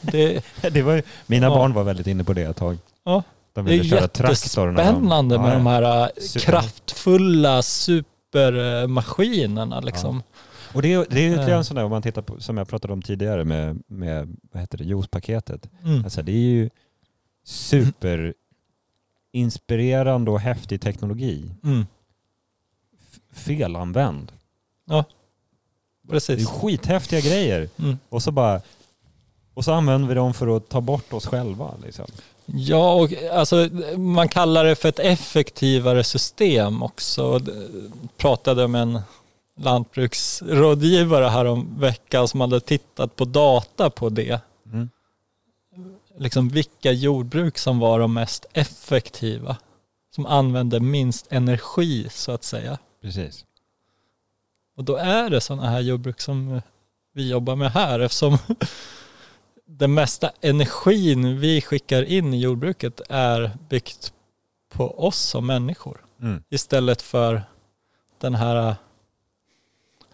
Det, 0.00 0.44
Det 0.72 0.82
var, 0.82 0.94
ju- 0.94 1.02
mina 1.26 1.46
Ja. 1.46 1.50
barn 1.54 1.72
var 1.72 1.84
väldigt 1.84 2.06
inne 2.06 2.24
på 2.24 2.32
det 2.32 2.42
ett 2.42 2.56
tag. 2.56 2.78
Ja. 3.04 3.22
De 3.54 3.64
det 3.64 3.70
är 3.70 3.72
ville 3.78 3.84
köra 3.88 4.00
när 4.00 4.08
de- 4.22 4.28
jättespännande 4.28 5.38
med 5.38 5.50
Ja, 5.50 5.54
de 5.54 5.66
här 5.66 6.02
äh, 6.02 6.08
Super. 6.20 6.40
kraftfulla 6.46 7.62
supermaskinerna 7.62 9.80
liksom. 9.80 10.22
Och 10.74 10.82
det 10.82 10.92
är, 10.92 11.06
det 11.10 11.20
är 11.20 11.28
ytterligare 11.28 11.50
Eh. 11.52 11.56
en 11.58 11.64
sån 11.64 11.74
där, 11.76 11.84
om 11.84 11.90
man 11.90 12.02
tittar 12.02 12.22
på, 12.22 12.40
som 12.40 12.56
jag 12.56 12.68
pratade 12.68 12.92
om 12.92 13.02
tidigare 13.02 13.44
med, 13.44 13.82
med 13.86 14.36
vad 14.52 14.60
heter 14.60 14.78
det, 14.78 14.84
juicepaketet. 14.84 15.68
Mm. 15.84 16.04
Alltså 16.04 16.22
det 16.22 16.32
är 16.32 16.36
ju 16.36 16.70
super 17.44 18.34
inspirerande 19.32 20.30
och 20.30 20.40
häftig 20.40 20.80
teknologi. 20.80 21.50
Mm. 21.64 21.86
Felanvänd. 23.32 24.32
Det 24.84 24.94
är 24.96 25.04
Precis. 26.08 26.48
skithäftiga 26.48 27.20
grejer. 27.20 27.68
Mm. 27.78 27.98
Och 28.08 28.22
så 28.22 28.30
bara 28.32 28.60
och 29.54 29.64
så 29.64 29.72
använder 29.72 30.08
vi 30.08 30.14
dem 30.14 30.34
för 30.34 30.56
att 30.56 30.68
ta 30.68 30.80
bort 30.80 31.12
oss 31.12 31.26
själva. 31.26 31.74
Liksom. 31.84 32.06
Ja, 32.46 32.94
och 32.94 33.10
alltså, 33.32 33.68
man 33.96 34.28
kallar 34.28 34.64
det 34.64 34.74
för 34.74 34.88
ett 34.88 34.98
effektivare 34.98 36.04
system 36.04 36.82
också. 36.82 37.38
D- 37.38 37.52
Pratade 38.16 38.68
med 38.68 38.82
en 38.82 39.00
lantbruksrådgivare 39.56 41.24
här 41.24 41.44
om 41.44 41.80
veckan 41.80 42.28
som 42.28 42.40
hade 42.40 42.60
tittat 42.60 43.16
på 43.16 43.24
data 43.24 43.90
på 43.90 44.08
det. 44.08 44.40
Mm. 44.66 44.90
Liksom 46.18 46.48
vilka 46.48 46.92
jordbruk 46.92 47.58
som 47.58 47.78
var 47.78 48.00
de 48.00 48.14
mest 48.14 48.46
effektiva. 48.52 49.56
Som 50.14 50.26
använde 50.26 50.80
minst 50.80 51.32
energi 51.32 52.08
så 52.10 52.32
att 52.32 52.44
säga. 52.44 52.78
Precis. 53.02 53.44
Och 54.76 54.84
då 54.84 54.96
är 54.96 55.30
det 55.30 55.40
sådana 55.40 55.70
här 55.70 55.80
jordbruk 55.80 56.20
som 56.20 56.62
vi 57.12 57.30
jobbar 57.30 57.56
med 57.56 57.72
här 57.72 58.00
eftersom 58.00 58.38
den 59.66 59.94
mesta 59.94 60.30
energin 60.40 61.40
vi 61.40 61.60
skickar 61.60 62.02
in 62.02 62.34
i 62.34 62.40
jordbruket 62.40 63.00
är 63.08 63.50
byggt 63.68 64.12
på 64.72 65.06
oss 65.06 65.18
som 65.18 65.46
människor 65.46 66.04
Mm. 66.22 66.42
istället 66.50 67.02
för 67.02 67.42
den 68.18 68.34
här 68.34 68.76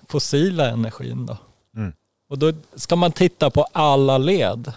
fossila 0.08 0.68
energin 0.70 1.26
då. 1.26 1.36
Mm. 1.76 1.92
Och 2.30 2.38
då 2.38 2.52
ska 2.74 2.96
man 2.96 3.12
titta 3.12 3.50
på 3.50 3.66
alla 3.72 4.18
led. 4.18 4.72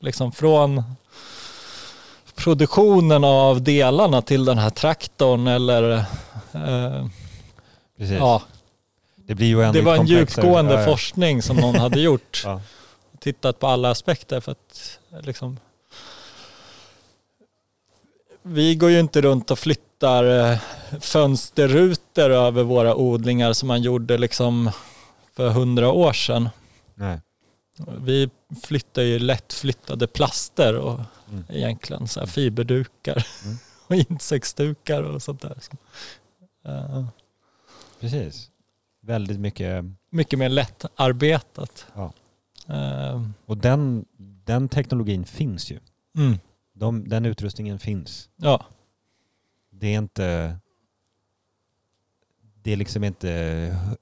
Liksom 0.00 0.32
från 0.32 0.82
produktionen 2.34 3.24
av 3.24 3.62
delarna 3.62 4.22
till 4.22 4.44
den 4.44 4.58
här 4.58 4.70
traktorn 4.70 5.46
eller 5.46 5.92
eh, 6.52 7.06
Precis. 7.98 8.18
ja, 8.18 8.42
Det 9.16 9.34
blir 9.34 9.46
ju 9.46 9.72
det 9.72 9.82
var 9.82 9.96
en 9.96 10.06
djupgående 10.06 10.74
Ja, 10.74 10.80
ja. 10.80 10.86
forskning 10.86 11.42
som 11.42 11.56
någon 11.56 11.74
hade 11.74 12.00
gjort. 12.10 12.42
Ja. 12.44 12.60
Tittat 13.18 13.58
på 13.58 13.66
alla 13.66 13.90
aspekter 13.90 14.40
för 14.40 14.52
att 14.52 14.98
liksom 15.20 15.58
vi 18.42 18.74
går 18.74 18.90
ju 18.90 19.00
inte 19.00 19.20
runt 19.20 19.50
och 19.50 19.58
flyttar 19.58 20.50
eh, 20.52 20.58
fönsterrutor 21.00 22.30
över 22.30 22.62
våra 22.62 22.94
odlingar 22.94 23.52
som 23.52 23.66
man 23.68 23.82
gjorde 23.82 24.18
liksom 24.18 24.70
för 25.32 25.50
hundra 25.50 25.92
år 25.92 26.12
sedan. 26.12 26.48
Nej. 26.94 27.20
Vi 28.00 28.30
flyttar 28.62 29.02
ju 29.02 29.18
lättflyttade 29.18 30.06
plaster 30.06 30.76
och 30.78 31.00
Mm. 31.30 31.44
egentligen 31.48 32.08
så 32.08 32.20
här 32.20 32.26
fiberdukar 32.26 33.26
Mm. 33.44 33.56
och 33.86 33.94
insektsdukar 34.12 35.02
och 35.02 35.22
sånt 35.22 35.40
där. 35.42 35.58
Eh, 36.66 37.04
Precis. 38.00 38.50
Väldigt 39.02 39.40
mycket. 39.40 39.84
mycket 40.10 40.38
mer 40.38 40.48
lättarbetat. 40.48 41.86
Ja. 41.94 42.12
Eh, 42.74 43.22
Och 43.46 43.56
den, 43.56 44.04
den 44.44 44.68
teknologin 44.68 45.24
finns 45.24 45.70
ju. 45.70 45.78
mm, 46.16 46.38
De, 46.74 47.08
den 47.08 47.26
utrustningen 47.26 47.78
finns. 47.78 48.28
ja. 48.36 48.64
Det 49.72 49.86
är 49.94 49.98
inte 49.98 50.56
det 52.62 52.72
är 52.72 52.76
liksom 52.76 53.04
inte 53.04 53.28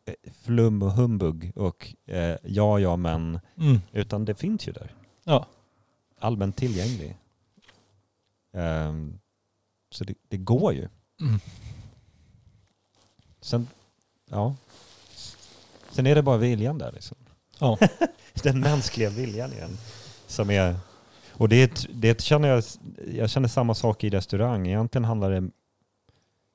hu- 0.07 0.15
flum 0.43 0.83
och 0.83 0.93
humbug 0.93 1.53
och 1.57 1.95
eh, 2.07 2.37
ja, 2.43 2.79
ja, 2.79 2.97
men. 2.97 3.41
Mm, 3.59 3.81
Utan 3.93 4.25
det 4.25 4.35
finns 4.35 4.69
ju 4.69 4.73
där. 4.73 4.95
ja. 5.25 5.47
Allmänt 6.21 6.57
tillgänglig. 6.57 7.17
Ehm, 8.53 9.19
så 9.91 10.05
det, 10.05 10.15
det 10.29 10.37
går 10.37 10.73
ju. 10.73 10.89
Mm. 11.21 11.41
Sen, 13.41 13.69
ja. 14.31 14.55
Sen 15.91 16.07
är 16.07 16.15
det 16.15 16.23
bara 16.23 16.37
viljan 16.37 16.79
där 16.79 16.93
liksom. 16.93 17.17
Ja. 17.59 17.79
Den 18.43 18.61
mänskliga 18.61 19.11
viljan 19.11 19.53
igen. 19.53 19.79
Som 20.27 20.51
är, 20.51 20.77
och 21.33 21.49
det, 21.49 21.87
det 21.95 22.21
känner 22.21 22.49
jag, 22.49 22.65
jag 23.13 23.31
känner 23.31 23.49
samma 23.49 23.75
sak 23.75 24.05
i 24.05 24.11
restaurang. 24.11 24.67
Egentligen 24.67 25.05
handlar 25.05 25.31
det 25.31 25.51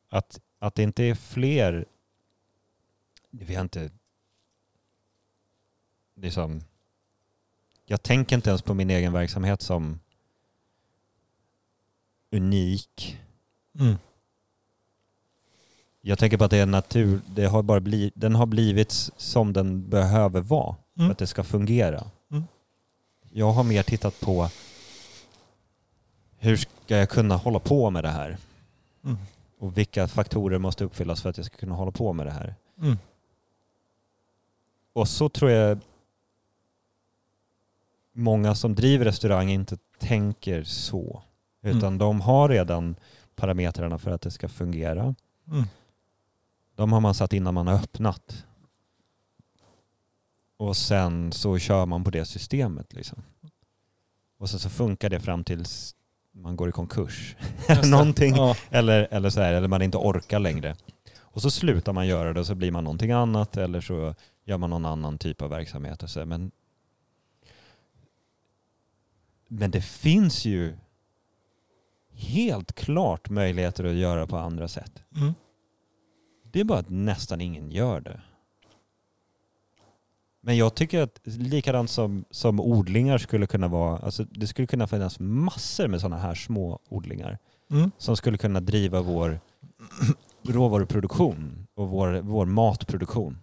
att, 0.10 0.40
att 0.60 0.76
det 0.76 0.84
inte 0.84 1.04
är 1.04 1.16
fler, 1.16 1.86
vi 3.40 3.56
har 3.56 3.62
inte, 3.62 3.90
liksom, 6.16 6.62
jag 7.86 8.04
tänker 8.04 8.36
inte 8.36 8.50
ens 8.50 8.62
på 8.62 8.74
min 8.74 8.90
egen 8.90 9.14
verksamhet 9.14 9.62
som 9.62 10.00
unik. 12.32 13.18
Mm. 13.80 13.96
Jag 16.02 16.20
tänker 16.20 16.38
på 16.38 16.44
att 16.44 16.52
det 16.52 16.58
är 16.58 16.66
natur, 16.66 17.22
det 17.28 17.46
har 17.46 17.64
bara 17.64 17.80
blivit, 17.80 18.14
den 18.16 18.36
har 18.36 18.46
blivit 18.46 18.92
som 19.18 19.54
den 19.54 19.90
behöver 19.90 20.42
vara. 20.42 20.76
för 20.94 21.00
Mm. 21.00 21.12
att 21.12 21.18
det 21.18 21.28
ska 21.28 21.44
fungera. 21.44 22.12
Mm. 22.32 22.44
Jag 23.32 23.52
har 23.52 23.64
mer 23.64 23.84
tittat 23.84 24.20
på 24.20 24.50
hur 26.38 26.58
ska 26.58 26.98
jag 26.98 27.10
kunna 27.10 27.36
hålla 27.36 27.60
på 27.60 27.90
med 27.90 28.04
det 28.04 28.10
här? 28.10 28.38
Mm. 29.04 29.18
Och 29.60 29.78
vilka 29.78 30.08
faktorer 30.08 30.58
måste 30.58 30.84
uppfyllas 30.84 31.22
för 31.22 31.30
att 31.30 31.38
jag 31.38 31.46
ska 31.46 31.58
kunna 31.58 31.76
hålla 31.76 31.92
på 31.92 32.14
med 32.14 32.26
det 32.26 32.32
här? 32.32 32.56
Och 34.94 35.08
så 35.08 35.30
tror 35.30 35.52
jag 35.52 35.80
många 38.14 38.56
som 38.56 38.76
driver 38.76 39.06
restaurang 39.06 39.50
inte 39.50 39.78
tänker 40.00 40.64
så. 40.64 41.24
Utan 41.62 41.80
Mm. 41.84 41.98
de 41.98 42.22
har 42.22 42.50
redan 42.50 42.96
parametrarna 43.36 43.98
för 43.98 44.12
att 44.12 44.22
det 44.22 44.32
ska 44.32 44.50
fungera. 44.50 45.16
Mm. 45.52 45.64
De 46.76 46.92
har 46.94 47.00
man 47.00 47.14
satt 47.16 47.34
innan 47.34 47.54
man 47.54 47.68
har 47.68 47.76
öppnat. 47.76 48.46
Och 50.58 50.78
sen 50.78 51.32
så 51.32 51.58
kör 51.58 51.86
man 51.86 52.04
på 52.04 52.10
det 52.10 52.26
systemet. 52.26 52.94
Liksom. 52.94 53.24
Och 54.38 54.50
sen 54.50 54.60
så 54.60 54.70
funkar 54.70 55.10
det 55.10 55.20
fram 55.20 55.44
tills 55.44 55.96
man 56.32 56.56
går 56.56 56.70
i 56.70 56.72
konkurs. 56.72 57.36
Någonting. 57.92 58.36
Ja. 58.36 58.56
Eller, 58.70 59.08
eller, 59.12 59.30
så 59.30 59.42
här, 59.42 59.54
eller 59.54 59.68
man 59.68 59.82
inte 59.82 59.98
orkar 59.98 60.40
längre. 60.40 60.76
Och 61.20 61.42
så 61.42 61.52
slutar 61.52 61.94
man 61.94 62.08
göra 62.08 62.34
det 62.34 62.40
och 62.40 62.46
så 62.46 62.56
blir 62.56 62.72
man 62.72 62.84
någonting 62.84 63.12
annat 63.12 63.58
eller 63.58 63.82
så 63.82 64.16
gör 64.46 64.58
man 64.58 64.70
någon 64.70 64.86
annan 64.86 65.18
typ 65.18 65.42
av 65.42 65.50
verksamhet. 65.50 66.04
Och 66.04 66.10
så. 66.10 66.26
Men, 66.26 66.52
men 69.48 69.72
det 69.72 69.82
finns 69.82 70.46
ju 70.46 70.78
helt 72.12 72.74
klart 72.74 73.30
möjligheter 73.30 73.84
att 73.84 73.96
göra 73.96 74.28
på 74.28 74.38
andra 74.38 74.68
sätt. 74.68 75.04
Mm. 75.16 75.34
Det 76.52 76.60
är 76.60 76.64
bara 76.64 76.80
att 76.80 76.90
nästan 76.90 77.42
ingen 77.42 77.72
gör 77.72 78.00
det. 78.02 78.22
Men 80.42 80.58
jag 80.58 80.76
tycker 80.76 81.02
att 81.02 81.20
likadant 81.24 81.90
som, 81.90 82.26
som 82.30 82.60
odlingar 82.60 83.18
skulle 83.18 83.48
kunna 83.48 83.68
vara, 83.68 83.98
alltså 84.00 84.24
det 84.24 84.48
skulle 84.48 84.68
kunna 84.68 84.88
finnas 84.88 85.20
massor 85.20 85.88
med 85.88 86.02
sådana 86.02 86.18
här 86.18 86.36
små 86.36 86.80
odlingar 86.90 87.38
Mm. 87.72 87.92
som 87.98 88.16
skulle 88.18 88.38
kunna 88.38 88.60
driva 88.60 89.02
vår 89.02 89.40
råvaruproduktion 90.48 91.68
och 91.76 91.90
vår, 91.90 92.22
vår 92.22 92.46
matproduktion. 92.46 93.38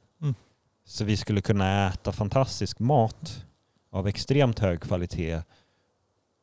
Så 0.90 1.04
vi 1.04 1.16
skulle 1.16 1.40
kunna 1.40 1.88
äta 1.88 2.12
fantastisk 2.12 2.78
mat 2.78 3.44
av 3.90 4.08
extremt 4.08 4.58
hög 4.58 4.80
kvalitet 4.80 5.42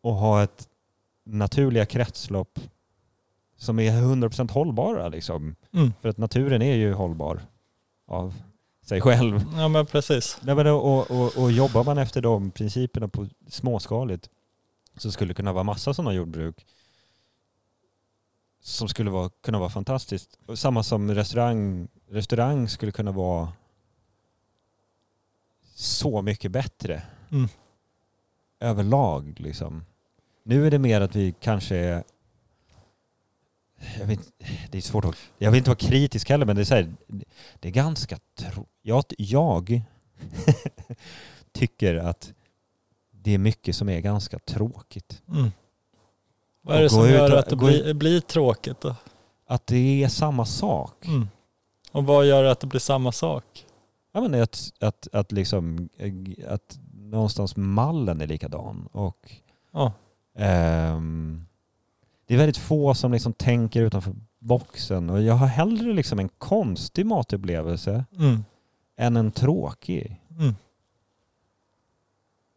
och 0.01 0.13
ha 0.13 0.43
ett 0.43 0.67
naturliga 1.25 1.85
kretslopp 1.85 2.59
som 3.57 3.79
är 3.79 3.91
100% 3.91 4.51
hållbara. 4.51 5.07
Liksom. 5.07 5.55
Mm. 5.73 5.93
För 6.01 6.09
att 6.09 6.17
naturen 6.17 6.61
är 6.61 6.75
ju 6.75 6.93
hållbar 6.93 7.41
av 8.07 8.33
sig 8.85 9.01
själv. 9.01 9.45
Ja 9.55 9.67
men 9.67 9.85
precis. 9.85 10.37
Nej, 10.41 10.55
men 10.55 10.67
och, 10.67 11.11
och, 11.11 11.37
och 11.37 11.51
jobbar 11.51 11.83
man 11.83 11.97
efter 11.97 12.21
de 12.21 12.51
principerna 12.51 13.07
på 13.07 13.27
småskaligt 13.47 14.29
så 14.97 15.11
skulle 15.11 15.29
det 15.29 15.35
kunna 15.35 15.53
vara 15.53 15.63
massa 15.63 15.93
sådana 15.93 16.13
jordbruk 16.13 16.65
som 18.61 18.87
skulle 18.87 19.09
vara, 19.09 19.29
kunna 19.43 19.59
vara 19.59 19.69
fantastiskt. 19.69 20.39
Och 20.45 20.59
samma 20.59 20.83
som 20.83 21.15
restaurang, 21.15 21.87
restaurang 22.09 22.69
skulle 22.69 22.91
kunna 22.91 23.11
vara 23.11 23.51
så 25.77 26.21
mycket 26.21 26.51
bättre 26.51 27.01
Mm. 27.31 27.47
överlag. 28.59 29.35
Liksom. 29.39 29.85
Nu 30.43 30.67
är 30.67 30.71
det 30.71 30.79
mer 30.79 31.01
att 31.01 31.15
vi 31.15 31.35
kanske 31.39 31.75
är 31.75 32.03
jag 33.99 34.05
vet, 34.05 34.19
det 34.71 34.77
är 34.77 34.81
svårt 34.81 35.05
att... 35.05 35.15
Jag 35.37 35.51
vill 35.51 35.57
inte 35.57 35.69
vara 35.69 35.77
kritisk 35.77 36.29
heller 36.29 36.45
men 36.45 36.55
det 36.55 36.61
är, 36.61 36.65
så 36.65 36.75
här, 36.75 36.93
det 37.59 37.67
är 37.67 37.71
ganska... 37.71 38.17
Tro, 38.35 38.65
jag, 38.81 39.03
jag 39.17 39.81
tycker 41.51 41.95
att 41.95 42.33
det 43.11 43.31
är 43.33 43.37
mycket 43.37 43.75
som 43.75 43.89
är 43.89 43.99
ganska 43.99 44.39
tråkigt. 44.39 45.21
Mm. 45.29 45.51
Vad 46.61 46.77
är 46.77 46.81
det 46.81 46.89
som 46.89 47.09
gör 47.09 47.33
och- 47.33 47.39
att 47.39 47.49
det 47.49 47.55
blir, 47.55 47.93
blir 47.93 48.19
tråkigt 48.21 48.81
då? 48.81 48.95
Att 49.47 49.67
det 49.67 50.03
är 50.03 50.07
samma 50.07 50.45
sak. 50.45 51.05
Mm. 51.07 51.27
Och 51.91 52.05
vad 52.05 52.25
gör 52.25 52.43
att 52.43 52.59
det 52.59 52.67
blir 52.67 52.79
samma 52.79 53.11
sak? 53.11 53.65
Ja, 54.17 54.21
men 54.27 54.41
att, 54.41 54.71
att, 54.79 55.07
att, 55.13 55.31
liksom, 55.31 55.89
att 56.47 56.79
någonstans 56.93 57.55
mallen 57.55 58.21
är 58.21 58.27
likadan. 58.27 58.87
Och, 58.91 59.31
Ja. 59.71 59.93
ehm, 60.37 61.45
det 62.25 62.33
är 62.33 62.37
väldigt 62.37 62.57
få 62.57 62.93
som 62.93 63.11
liksom 63.11 63.33
tänker 63.33 63.81
utanför 63.81 64.13
boxen. 64.39 65.09
Och 65.09 65.21
jag 65.21 65.33
har 65.33 65.47
hellre 65.47 65.93
liksom 65.93 66.19
en 66.19 66.29
konstig 66.29 67.05
matupplevelse 67.05 68.05
Mm. 68.17 68.43
än 68.97 69.17
en 69.17 69.31
tråkig. 69.31 70.21
Mm. 70.39 70.55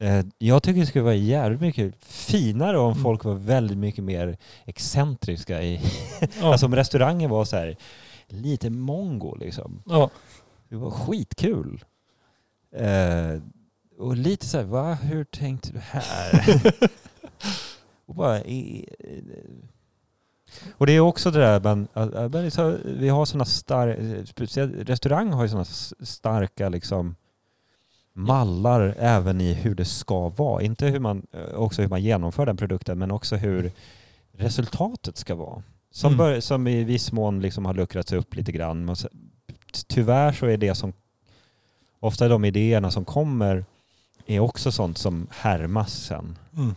Eh, 0.01 0.27
Jag 0.39 0.63
tycker 0.63 0.81
det 0.81 0.87
skulle 0.87 1.05
vara 1.05 1.15
jävligt 1.15 1.61
mycket 1.61 2.05
finare 2.05 2.79
om 2.79 2.91
Mm. 2.93 3.03
folk 3.03 3.25
var 3.25 3.35
väldigt 3.35 3.79
mycket 3.79 4.05
mer 4.05 4.37
excentriska 4.65 5.63
i... 5.63 5.81
Ja. 6.21 6.27
Alltså 6.53 6.67
om 6.67 6.75
restaurangen 6.75 7.31
var 7.31 7.45
så 7.45 7.57
här 7.57 7.77
lite 8.33 8.71
mongo 8.71 9.35
liksom. 9.35 9.83
ja. 9.87 10.11
Det 10.71 10.77
var 10.77 10.91
skitkul. 10.91 11.85
Eh, 12.77 13.43
och 13.99 14.17
lite 14.17 14.47
så 14.47 14.59
här, 14.59 14.65
va? 14.65 14.95
Hur 14.95 15.25
tänkte 15.25 15.73
du 15.73 15.79
här? 15.79 16.73
och 18.07 18.15
bara... 18.15 18.45
i- 18.45 18.89
Och 20.79 20.87
det 20.87 20.93
är 20.93 21.01
också 21.01 21.31
det 21.31 21.39
där, 21.39 21.61
är 22.47 22.51
så- 22.51 22.79
vi 22.85 23.09
har 23.09 23.25
sådana 23.25 23.45
starka, 23.45 24.03
restaurang 24.85 25.33
har 25.33 25.43
ju 25.43 25.49
sådana 25.49 25.65
starka 26.05 26.69
liksom 26.69 27.15
mallar 28.13 28.95
även 28.99 29.41
i 29.41 29.53
hur 29.55 29.75
det 29.75 29.85
ska 29.85 30.29
vara. 30.29 30.63
Inte 30.63 30.87
hur 30.87 30.99
man, 31.01 31.27
eh, 31.33 31.55
också 31.55 31.83
hur 31.83 31.89
man 31.89 32.03
genomför 32.03 32.47
den 32.47 32.57
produkten 32.57 32.99
men 32.99 33.11
också 33.11 33.37
hur 33.37 33.73
resultatet 34.33 35.17
ska 35.17 35.35
vara. 35.35 35.63
Som, 35.91 36.09
Mm. 36.13 36.19
bör, 36.19 36.41
som 36.41 36.67
i 36.67 36.85
viss 36.85 37.13
mån 37.13 37.41
liksom 37.41 37.65
har 37.65 37.75
luckrats 37.75 38.13
upp 38.13 38.35
lite 38.37 38.53
grann. 38.53 38.85
Men 39.73 39.83
Tyvärr 39.89 40.33
så 40.33 40.47
är 40.47 40.57
det 40.57 40.75
som 40.75 40.93
ofta 42.01 42.29
de 42.29 42.45
idéerna 42.45 42.91
som 42.91 43.05
kommer 43.05 43.65
är 44.27 44.41
också 44.41 44.73
sånt 44.73 44.99
som 44.99 45.27
härmas 45.31 45.93
sen. 46.05 46.39
Mm. 46.57 46.75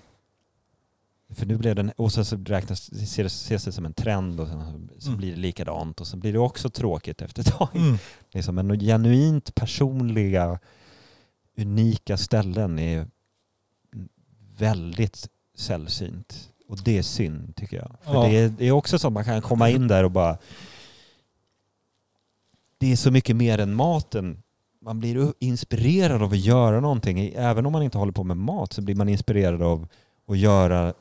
För 1.30 1.46
nu 1.46 1.58
blev 1.58 1.76
den, 1.76 1.92
och 1.98 2.14
sen 2.14 2.26
så 2.26 2.38
räknas, 2.38 2.92
ses, 2.92 3.26
ses 3.44 3.64
det 3.66 3.72
som 3.72 3.86
en 3.86 3.94
trend 3.94 4.40
och 4.40 4.48
sen 4.48 4.90
så 5.00 5.08
Mm. 5.08 5.18
blir 5.18 5.32
det 5.32 5.38
likadant 5.40 6.02
och 6.02 6.08
sen 6.08 6.20
blir 6.20 6.34
det 6.34 6.40
också 6.40 6.70
tråkigt 6.70 7.22
efter 7.22 7.42
ett 7.42 7.58
tag. 7.58 7.68
Mm. 7.76 7.98
Liksom 8.32 8.58
en 8.58 8.80
genuint 8.80 9.56
personliga, 9.56 10.60
unika 11.58 12.18
ställen 12.18 12.80
är 12.80 13.08
väldigt 14.58 15.30
sällsynt. 15.58 16.50
Och 16.68 16.78
det 16.84 16.98
är 16.98 17.04
synd 17.04 17.56
tycker 17.56 17.78
jag. 17.78 17.96
För 18.04 18.14
Ja. 18.14 18.24
det, 18.24 18.36
är, 18.38 18.50
det 18.50 18.66
är 18.68 18.72
också 18.72 19.00
så 19.00 19.08
att 19.08 19.14
man 19.14 19.26
kan 19.26 19.42
komma 19.42 19.70
in 19.70 19.88
där 19.88 20.04
och 20.04 20.12
bara... 20.12 20.38
Det 22.84 22.92
är 22.92 22.96
så 22.96 23.12
mycket 23.12 23.36
mer 23.36 23.58
än 23.60 23.74
maten. 23.74 24.44
Man 24.82 25.00
blir 25.00 25.34
inspirerad 25.40 26.22
av 26.22 26.32
att 26.32 26.38
göra 26.40 26.80
någonting. 26.80 27.20
Även 27.36 27.66
om 27.66 27.72
man 27.72 27.84
inte 27.84 27.98
håller 27.98 28.12
på 28.12 28.24
med 28.24 28.38
mat 28.38 28.74
så 28.74 28.82
blir 28.82 28.96
man 28.96 29.10
inspirerad 29.10 29.62
av 29.62 29.88
att 30.28 30.38
göra 30.38 30.94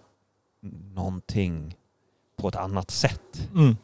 någonting 0.95 1.77
på 2.37 2.49
ett 2.49 2.57
annat 2.57 2.91
sätt. 2.91 3.49
Mm. 3.55 3.77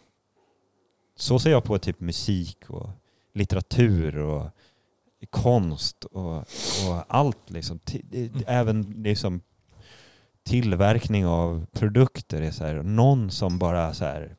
Så 1.17 1.39
ser 1.39 1.51
jag 1.51 1.65
på 1.65 1.79
typ 1.79 2.01
musik 2.01 2.59
och 2.71 2.91
litteratur 3.35 4.19
och 4.19 4.47
konst 5.31 6.05
och, 6.05 6.37
och 6.89 7.05
allt. 7.09 7.51
Liksom. 7.51 7.81
Det- 7.85 8.31
Även 8.47 8.83
liksom 8.83 9.41
tillverkning 10.43 11.27
av 11.27 11.67
produkter 11.73 12.43
är 12.43 12.51
så 12.51 12.65
här, 12.65 12.83
någon 12.83 13.31
som 13.31 13.59
bara 13.59 13.95
så 13.95 14.05
här 14.05 14.37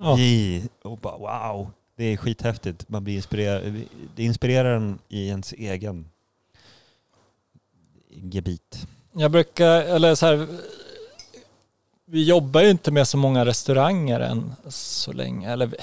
Ja. 0.00 0.18
i 0.18 0.68
och 0.82 0.98
bara 0.98 1.16
wow, 1.18 1.70
det 1.96 2.04
är 2.04 2.16
skithäftigt. 2.16 2.88
Man 2.88 3.04
blir 3.04 3.16
inspirerad. 3.16 3.82
Det 4.16 4.24
inspirerar 4.24 4.76
en 4.76 4.98
i 5.08 5.28
ens 5.28 5.52
egen 5.52 6.08
gebit. 8.08 8.86
Jag 9.12 9.30
brukar, 9.30 9.82
eller 9.82 10.14
så 10.14 10.26
här, 10.26 10.46
vi 12.04 12.24
jobbar 12.24 12.60
ju 12.60 12.70
inte 12.70 12.90
med 12.90 13.08
så 13.08 13.16
många 13.16 13.44
restauranger 13.46 14.20
än 14.20 14.52
så 14.68 15.12
länge. 15.12 15.50
Eller 15.52 15.66
vi- 15.66 15.76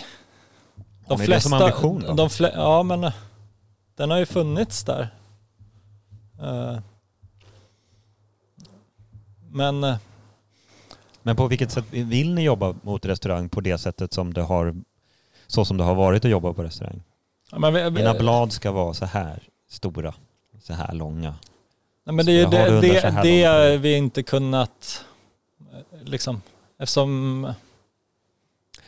Har 1.07 1.17
ni 1.17 1.27
det 1.27 1.41
som 1.41 1.53
ambition 1.53 2.01
då? 2.07 2.13
de 2.13 2.29
fle, 2.29 2.51
Ja 2.55 2.83
men 2.83 3.03
eh, 3.03 3.13
den 3.95 4.09
har 4.11 4.17
ju 4.17 4.25
funnits 4.25 4.83
där. 4.83 5.15
Eh, 6.41 6.79
Men 9.51 9.83
eh, 9.83 9.97
Men 11.23 11.35
på 11.35 11.47
vilket 11.47 11.71
sätt 11.71 11.85
vill 11.91 12.33
ni 12.33 12.43
jobba 12.43 12.75
mot 12.81 13.05
restaurang 13.05 13.49
på 13.49 13.61
det 13.61 13.77
sättet 13.77 14.13
som 14.13 14.33
det 14.33 14.41
har 14.41 14.75
så 15.47 15.65
som 15.65 15.77
det 15.77 15.83
har 15.83 15.95
varit 15.95 16.25
att 16.25 16.31
jobba 16.31 16.53
på 16.53 16.63
restaurang? 16.63 17.03
ja, 17.51 17.69
vi, 17.69 17.91
Mina 17.91 18.13
blad 18.13 18.51
ska 18.51 18.71
vara 18.71 18.93
så 18.93 19.05
här 19.05 19.43
stora, 19.69 20.13
så 20.61 20.73
här 20.73 20.93
långa. 20.93 21.35
Nej, 22.03 22.15
men 22.15 22.25
det 22.25 22.31
är 22.31 22.39
ju 22.39 22.45
det 22.45 22.81
det, 22.81 23.21
det, 23.23 23.77
vi 23.77 23.97
inte 23.97 24.23
kunnat, 24.23 25.05
eh, 25.73 26.03
liksom, 26.03 26.41
eftersom, 26.79 27.53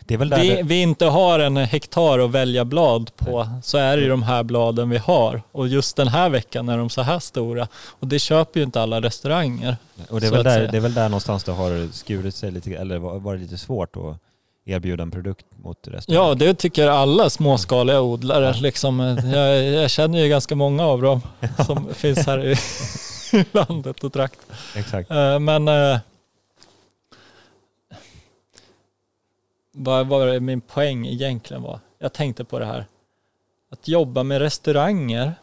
Det 0.07 0.17
väl 0.17 0.29
där 0.29 0.41
vi, 0.41 0.49
det, 0.49 0.63
vi 0.63 0.81
inte 0.81 1.05
har 1.05 1.39
en 1.39 1.57
hektar 1.57 2.19
att 2.19 2.31
välja 2.31 2.65
blad 2.65 3.11
på 3.15 3.47
så 3.63 3.77
är 3.77 3.97
det 3.97 4.03
ju 4.03 4.09
de 4.09 4.23
här 4.23 4.43
bladen 4.43 4.89
vi 4.89 4.97
har. 4.97 5.41
Och 5.51 5.67
just 5.67 5.95
den 5.95 6.07
här 6.07 6.29
veckan 6.29 6.69
är 6.69 6.77
de 6.77 6.89
så 6.89 7.01
här 7.01 7.19
stora. 7.19 7.67
Och 7.99 8.07
det 8.07 8.19
köper 8.19 8.59
ju 8.59 8.63
inte 8.65 8.81
alla 8.81 9.01
restauranger. 9.01 9.77
och 10.09 10.21
det 10.21 10.27
är, 10.27 10.31
väl 10.31 10.43
där, 10.43 10.55
säga. 10.55 10.71
det 10.71 10.77
är 10.77 10.81
väl 10.81 10.93
där 10.93 11.09
någonstans 11.09 11.43
det 11.43 11.51
har 11.51 11.91
skurit 11.93 12.35
sig 12.35 12.51
lite, 12.51 12.71
eller 12.75 12.97
var- 12.97 13.19
varit 13.19 13.41
lite 13.41 13.57
svårt 13.57 13.95
att 13.97 14.17
erbjuda 14.65 15.03
en 15.03 15.11
produkt 15.11 15.45
mot 15.63 15.77
resten. 15.87 16.15
Ja, 16.15 16.33
det 16.35 16.53
tycker 16.53 16.87
alla 16.87 17.29
småskaliga 17.29 18.01
odlare. 18.01 18.53
Liksom, 18.61 18.99
jag, 19.33 19.63
jag 19.63 19.89
känner 19.89 20.19
ju 20.19 20.29
ganska 20.29 20.55
många 20.55 20.85
av 20.85 21.01
dem 21.01 21.21
som 21.65 21.87
finns 21.93 22.27
här 22.27 22.45
i 22.45 22.55
landet 23.51 24.03
och 24.03 24.13
trakt. 24.13 24.39
Exakt. 24.75 25.11
Eh, 25.11 25.39
Men 25.39 25.67
vad 29.75 30.07
var 30.07 30.39
min 30.39 30.61
poäng 30.61 31.07
egentligen 31.07 31.63
var? 31.63 31.79
Jag 31.97 32.13
tänkte 32.13 32.45
på 32.45 32.59
det 32.59 32.65
här. 32.65 32.87
Att 33.69 33.87
jobba 33.87 34.23
med 34.23 34.39
restauranger 34.39 35.33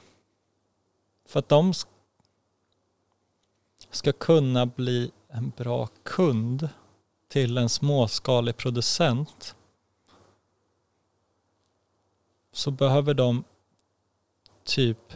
för 1.27 1.39
att 1.39 1.49
de 1.49 1.73
ska 3.91 4.13
kunna 4.13 4.67
bli 4.67 5.11
en 5.29 5.53
bra 5.57 5.89
kund 6.03 6.69
till 7.29 7.59
en 7.59 7.69
småskalig 7.69 8.57
producent 8.57 9.57
så 12.53 12.71
behöver 12.71 13.15
de 13.15 13.45
typ 14.65 15.13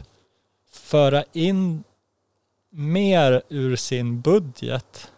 föra 0.69 1.23
in 1.33 1.83
mer 2.69 3.41
ur 3.49 3.75
sin 3.75 4.21
budget 4.21 5.11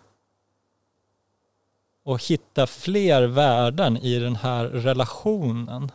och 2.10 2.24
hitta 2.24 2.68
fler 2.68 3.24
värden 3.24 3.98
i 3.98 4.20
den 4.20 4.36
här 4.36 4.66
relationen 4.66 5.92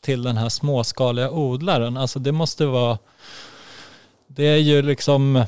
till 0.00 0.22
den 0.22 0.36
här 0.36 0.48
småskaliga 0.48 1.30
odlaren. 1.30 1.96
Alltså 1.96 2.18
det 2.18 2.32
måste 2.32 2.66
vara, 2.66 2.98
det 4.26 4.44
är 4.44 4.56
ju 4.56 4.82
liksom 4.82 5.44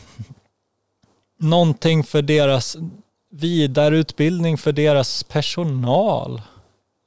någonting 1.39 2.05
för 2.05 2.23
deras 2.23 2.77
vidareutbildning 3.31 4.59
för 4.59 4.73
deras 4.73 5.25
personal 5.25 6.43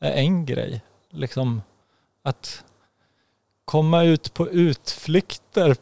är 0.01 0.11
en 0.11 0.45
grej. 0.45 0.81
Liksom 1.09 1.61
att 2.23 2.63
komma 3.65 4.03
ut 4.03 4.33
på 4.33 4.49
utflykter 4.49 5.75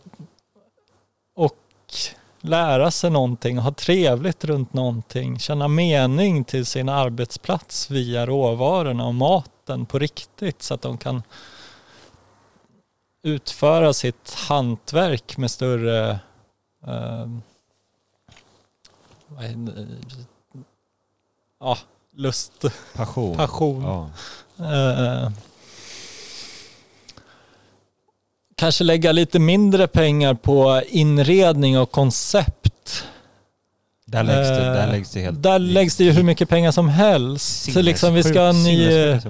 lära 2.44 2.92
sig 2.92 3.10
någonting, 3.10 3.58
ha 3.58 3.72
trevligt 3.72 4.46
runt 4.46 4.74
någonting, 4.74 5.40
känna 5.40 5.68
mening 5.68 6.44
till 6.44 6.66
sin 6.66 6.90
arbetsplats 6.90 7.92
via 7.92 8.26
råvarorna 8.26 9.06
och 9.08 9.16
maten 9.16 9.86
på 9.86 10.00
riktigt 10.00 10.62
så 10.62 10.74
att 10.74 10.82
de 10.82 10.98
kan 10.98 11.24
utföra 13.24 13.94
sitt 13.94 14.34
hantverk 14.34 15.38
med 15.38 15.52
större 15.52 16.20
eh, 16.88 17.28
ja, 21.60 21.78
lust, 22.16 22.66
Passion. 22.96 23.38
passion. 23.38 23.84
Ja. 23.84 24.10
Eh, 24.66 25.32
kanske 28.56 28.84
lägga 28.84 29.12
lite 29.12 29.40
mindre 29.40 29.88
pengar 29.88 30.34
på 30.34 30.82
inredning 30.90 31.80
och 31.80 31.92
koncept. 31.92 32.70
Där, 34.06 34.24
läggs 34.24 34.50
det, 34.50 34.56
där 34.56 34.86
Eh, 34.88 34.92
läggs 34.92 35.12
det 35.12 35.20
helt... 35.22 35.44
Där 35.44 35.60
läggs 35.60 35.98
det 35.98 36.04
ju 36.04 36.12
hur 36.12 36.24
mycket 36.24 36.50
pengar 36.50 36.72
som 36.72 36.90
helst. 36.90 37.74
Så 37.74 37.82
liksom 37.82 38.14
vi 38.14 38.24
ska 38.24 38.40
ha 38.42 38.50
en 38.50 38.64
ny 38.64 38.88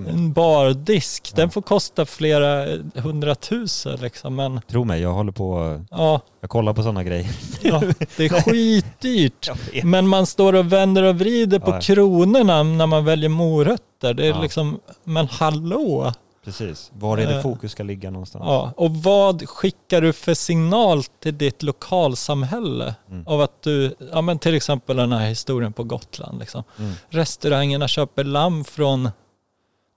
en 0.10 0.34
bardisk. 0.34 1.30
Ja. 1.32 1.36
Den 1.36 1.50
får 1.50 1.62
kosta 1.62 2.06
flera 2.06 2.68
eh, 2.74 2.80
hundratusen 2.96 4.00
liksom. 4.02 4.36
Men 4.36 4.62
Tro 4.68 4.84
mig, 4.84 5.02
jag 5.02 5.14
håller 5.14 5.32
på... 5.32 5.82
ja, 5.92 6.22
Jag 6.42 6.50
kollar 6.50 6.74
på 6.74 6.84
sådana 6.84 7.04
grejer. 7.04 7.28
ja 7.62 7.82
det 8.18 8.26
är 8.26 8.30
skitdyrt. 8.42 9.50
Men 9.84 10.08
man 10.08 10.26
står 10.26 10.54
och 10.56 10.74
vänder 10.74 11.04
och 11.04 11.20
vrider 11.20 11.60
på 11.60 11.72
Ja. 11.72 11.80
kronorna 11.82 12.64
när 12.64 12.88
man 12.88 13.06
väljer 13.06 13.30
morötter. 13.30 14.14
Det 14.14 14.28
är 14.28 14.42
liksom, 14.42 14.80
men 15.04 15.28
hallå! 15.32 16.14
Precis. 16.44 16.92
Var 16.96 17.18
är 17.18 17.28
det 17.28 17.36
Eh, 17.36 17.42
fokus 17.42 17.72
ska 17.72 17.84
ligga 17.84 18.10
någonstans? 18.12 18.44
Ja, 18.48 18.74
och 18.78 18.96
vad 18.96 19.50
skickar 19.50 20.02
du 20.02 20.14
för 20.14 20.34
signal 20.34 21.04
till 21.04 21.38
ditt 21.38 21.64
lokalsamhälle? 21.64 22.96
Mm. 23.10 23.28
Av 23.28 23.42
att 23.42 23.62
du, 23.62 23.96
ja 24.12 24.22
men 24.22 24.40
till 24.40 24.56
exempel 24.56 24.98
den 24.98 25.12
här 25.12 25.30
historien 25.30 25.74
på 25.74 25.84
Gotland 25.84 26.40
liksom. 26.40 26.64
Mm. 26.80 26.94
Restaurangerna 27.10 27.88
köper 27.88 28.24
lamm 28.24 28.64
från 28.64 29.10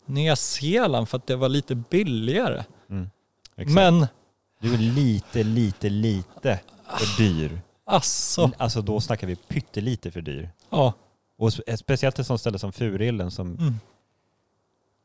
Nya 0.06 0.36
Zeeland 0.36 1.09
för 1.09 1.16
att 1.18 1.27
det 1.27 1.36
var 1.36 1.48
lite 1.48 1.74
billigare. 1.74 2.64
Mm. 2.90 3.10
Men 3.56 4.06
Du 4.60 4.74
är 4.74 4.78
lite, 4.78 5.43
lite, 5.43 5.89
lite 5.89 6.60
för 6.98 7.23
dyr. 7.23 7.60
alltså, 7.86 8.51
Alltså 8.56 8.82
då 8.82 9.01
snackar 9.01 9.27
vi 9.27 9.36
pyttelite 9.36 10.10
för 10.10 10.20
dyr. 10.20 10.51
ja. 10.70 10.93
Och 11.39 11.48
spe- 11.48 11.77
speciellt 11.77 12.18
ett 12.18 12.27
sånt 12.27 12.40
ställe 12.40 12.59
som 12.59 12.73
Furillen 12.73 13.31
som 13.31 13.47
Mm. 13.55 13.74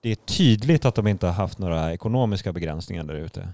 Det 0.01 0.11
är 0.11 0.15
tydligt 0.15 0.85
att 0.85 0.95
de 0.95 1.07
inte 1.07 1.25
har 1.25 1.33
haft 1.33 1.57
några 1.59 1.93
ekonomiska 1.93 2.53
begränsningar 2.53 3.03
där 3.03 3.13
ute. 3.13 3.49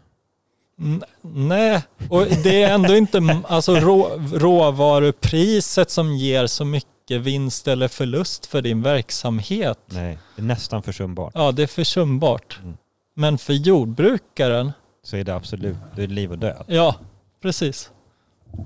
Nej, 1.22 1.84
och 2.10 2.26
det 2.44 2.64
är 2.64 2.74
ändå 2.74 2.95
inte 2.95 3.41
alltså, 3.48 3.76
rå, 3.76 4.10
råvarupriset 4.34 5.90
som 5.91 6.15
ger 6.15 6.48
så 6.48 6.65
mycket 6.65 7.22
vinst 7.22 7.68
eller 7.68 7.88
förlust 7.88 8.45
för 8.45 8.61
din 8.61 8.82
verksamhet. 8.82 9.80
Nej, 9.86 10.18
det 10.36 10.41
är 10.41 10.45
nästan 10.45 10.84
försumbart. 10.84 11.32
Ja, 11.36 11.52
det 11.52 11.64
är 11.64 11.68
försumbart. 11.68 12.60
Mm. 12.64 12.78
Men 13.14 13.38
för 13.38 13.53
jordbrukaren, 13.53 14.72
Så 15.03 15.18
är 15.18 15.24
det 15.24 15.36
absolut, 15.36 15.78
det 15.95 16.03
är 16.03 16.07
liv 16.07 16.32
och 16.32 16.38
död. 16.38 16.64
ja, 16.68 16.95
precis. 17.41 17.91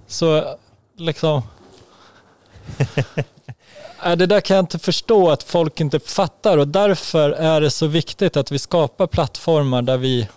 Så 0.08 0.56
liksom... 0.98 1.42
Äh, 4.06 4.16
det 4.16 4.26
där 4.26 4.42
kan 4.42 4.56
jag 4.56 4.64
inte 4.64 4.80
förstå 4.80 5.30
att 5.30 5.44
folk 5.44 5.80
inte 5.80 6.00
fattar 6.00 6.58
och 6.58 6.68
därför 6.68 7.32
är 7.32 7.62
det 7.62 7.72
så 7.72 7.88
viktigt 7.88 8.38
att 8.38 8.52
vi 8.52 8.60
skapar 8.60 9.08
plattformar 9.08 9.82
där 9.82 9.98
vi 9.98 10.28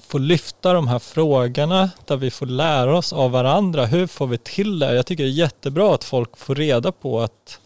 får 0.00 0.18
lyfta 0.18 0.72
de 0.72 0.88
här 0.88 0.98
frågorna, 0.98 1.90
där 2.04 2.16
vi 2.16 2.30
får 2.30 2.46
lära 2.46 2.96
oss 2.98 3.12
av 3.12 3.30
varandra. 3.30 3.86
Hur 3.86 4.06
får 4.06 4.26
vi 4.26 4.38
till 4.38 4.78
det? 4.78 4.94
Jag 4.94 5.06
tycker 5.06 5.24
det 5.24 5.30
är 5.30 5.32
jättebra 5.32 5.94
att 5.94 6.04
folk 6.04 6.36
får 6.36 6.54
reda 6.54 6.92
på 6.92 7.20
att 7.20 7.58